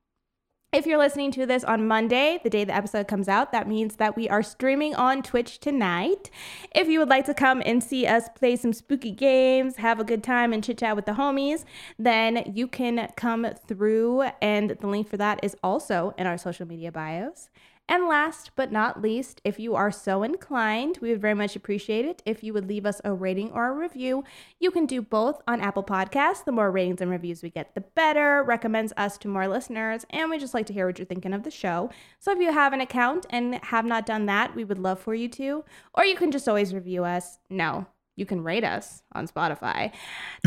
If 0.74 0.86
you're 0.86 0.98
listening 0.98 1.32
to 1.34 1.46
this 1.46 1.66
on 1.66 1.86
Monday, 1.86 2.40
the 2.46 2.50
day 2.50 2.64
the 2.64 2.74
episode 2.74 3.06
comes 3.06 3.28
out, 3.28 3.52
that 3.52 3.68
means 3.68 3.98
that 3.98 4.16
we 4.16 4.30
are 4.30 4.42
streaming 4.42 4.96
on 4.96 5.22
Twitch 5.22 5.60
tonight. 5.60 6.30
If 6.74 6.88
you 6.88 7.00
would 7.00 7.10
like 7.10 7.26
to 7.26 7.34
come 7.34 7.62
and 7.66 7.84
see 7.84 8.08
us 8.08 8.30
play 8.36 8.56
some 8.56 8.72
spooky 8.72 9.12
games, 9.12 9.76
have 9.76 10.00
a 10.00 10.06
good 10.06 10.24
time, 10.24 10.54
and 10.54 10.64
chit 10.64 10.78
chat 10.78 10.96
with 10.96 11.06
the 11.06 11.12
homies, 11.12 11.66
then 12.00 12.54
you 12.56 12.70
can 12.70 13.12
come 13.18 13.48
through. 13.68 14.22
And 14.42 14.70
the 14.70 14.88
link 14.88 15.10
for 15.10 15.18
that 15.18 15.44
is 15.44 15.58
also 15.62 16.14
in 16.18 16.26
our 16.26 16.38
social 16.38 16.66
media 16.66 16.90
bios. 16.90 17.50
And 17.88 18.08
last 18.08 18.52
but 18.56 18.72
not 18.72 19.02
least, 19.02 19.42
if 19.44 19.60
you 19.60 19.76
are 19.76 19.92
so 19.92 20.24
inclined, 20.24 21.00
we 21.02 21.10
would 21.10 21.20
very 21.20 21.34
much 21.34 21.58
appreciate 21.58 22.06
it 22.06 22.22
if 22.26 22.42
you 22.42 22.54
would 22.54 22.68
leave 22.68 22.86
us 22.86 23.02
a 23.04 23.14
rating 23.14 23.52
or 23.52 23.68
a 23.68 23.76
review. 23.76 24.24
You 24.60 24.72
can 24.72 24.86
do 24.86 25.02
both 25.02 25.42
on 25.46 25.60
Apple 25.60 25.84
Podcasts. 25.84 26.46
The 26.46 26.54
more 26.54 26.72
ratings 26.72 27.02
and 27.02 27.12
reviews 27.12 27.44
we 27.44 27.50
get, 27.50 27.76
the 27.76 27.82
better. 27.82 28.44
Recommends 28.44 28.94
us 28.96 29.18
to 29.20 29.28
more 29.28 29.48
listeners, 29.48 30.06
and 30.10 30.30
we 30.30 30.38
just 30.38 30.54
like 30.54 30.68
to 30.68 30.74
hear 30.74 30.88
what 30.88 31.00
you're 31.00 31.06
thinking 31.06 31.34
of 31.34 31.44
the 31.44 31.52
show. 31.52 31.90
So 32.20 32.32
if 32.32 32.40
you 32.40 32.54
have 32.54 32.72
an 32.72 32.82
account 32.82 33.26
and 33.30 33.56
have 33.56 33.86
not 33.86 34.06
done 34.06 34.26
that, 34.28 34.56
we 34.56 34.64
would 34.64 34.80
love 34.80 35.00
for 35.00 35.14
you 35.14 35.28
to. 35.30 35.66
Or 35.94 36.06
you 36.06 36.16
can 36.16 36.32
just 36.32 36.48
always 36.48 36.74
review 36.74 37.04
us. 37.04 37.40
No, 37.50 37.88
you 38.16 38.26
can 38.26 38.44
rate 38.44 38.64
us 38.64 39.04
on 39.14 39.28
Spotify. 39.28 39.92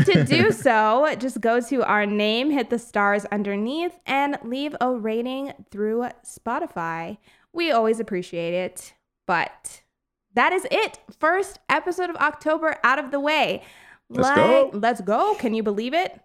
To 0.05 0.23
do 0.23 0.51
so, 0.51 1.15
just 1.19 1.41
go 1.41 1.59
to 1.61 1.83
our 1.83 2.05
name, 2.05 2.51
hit 2.51 2.69
the 2.69 2.79
stars 2.79 3.25
underneath, 3.25 3.99
and 4.05 4.37
leave 4.43 4.75
a 4.79 4.91
rating 4.91 5.53
through 5.71 6.07
Spotify. 6.25 7.17
We 7.53 7.71
always 7.71 7.99
appreciate 7.99 8.53
it. 8.53 8.93
But 9.27 9.81
that 10.33 10.53
is 10.53 10.67
it. 10.69 10.99
First 11.19 11.59
episode 11.69 12.09
of 12.09 12.15
October 12.17 12.77
out 12.83 12.99
of 12.99 13.11
the 13.11 13.19
way. 13.19 13.63
Let's 14.09 14.27
like, 14.27 14.35
go. 14.35 14.69
Let's 14.73 15.01
go. 15.01 15.35
Can 15.35 15.53
you 15.53 15.63
believe 15.63 15.93
it? 15.93 16.19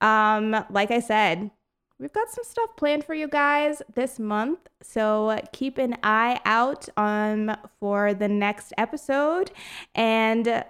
Um, 0.00 0.64
like 0.70 0.90
I 0.90 1.00
said, 1.00 1.50
we've 1.98 2.12
got 2.12 2.30
some 2.30 2.44
stuff 2.44 2.70
planned 2.76 3.04
for 3.04 3.14
you 3.14 3.28
guys 3.28 3.82
this 3.94 4.18
month. 4.18 4.60
So 4.82 5.40
keep 5.52 5.78
an 5.78 5.96
eye 6.02 6.40
out 6.44 6.88
on 6.96 7.56
for 7.80 8.14
the 8.14 8.28
next 8.28 8.72
episode. 8.78 9.50
And 9.94 10.64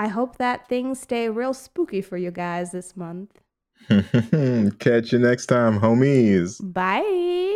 I 0.00 0.08
hope 0.08 0.38
that 0.38 0.66
things 0.66 0.98
stay 0.98 1.28
real 1.28 1.52
spooky 1.52 2.00
for 2.00 2.16
you 2.16 2.30
guys 2.30 2.72
this 2.72 2.96
month. 2.96 3.42
Catch 4.78 5.12
you 5.12 5.18
next 5.18 5.44
time, 5.44 5.78
homies. 5.78 6.58
Bye. 6.72 7.54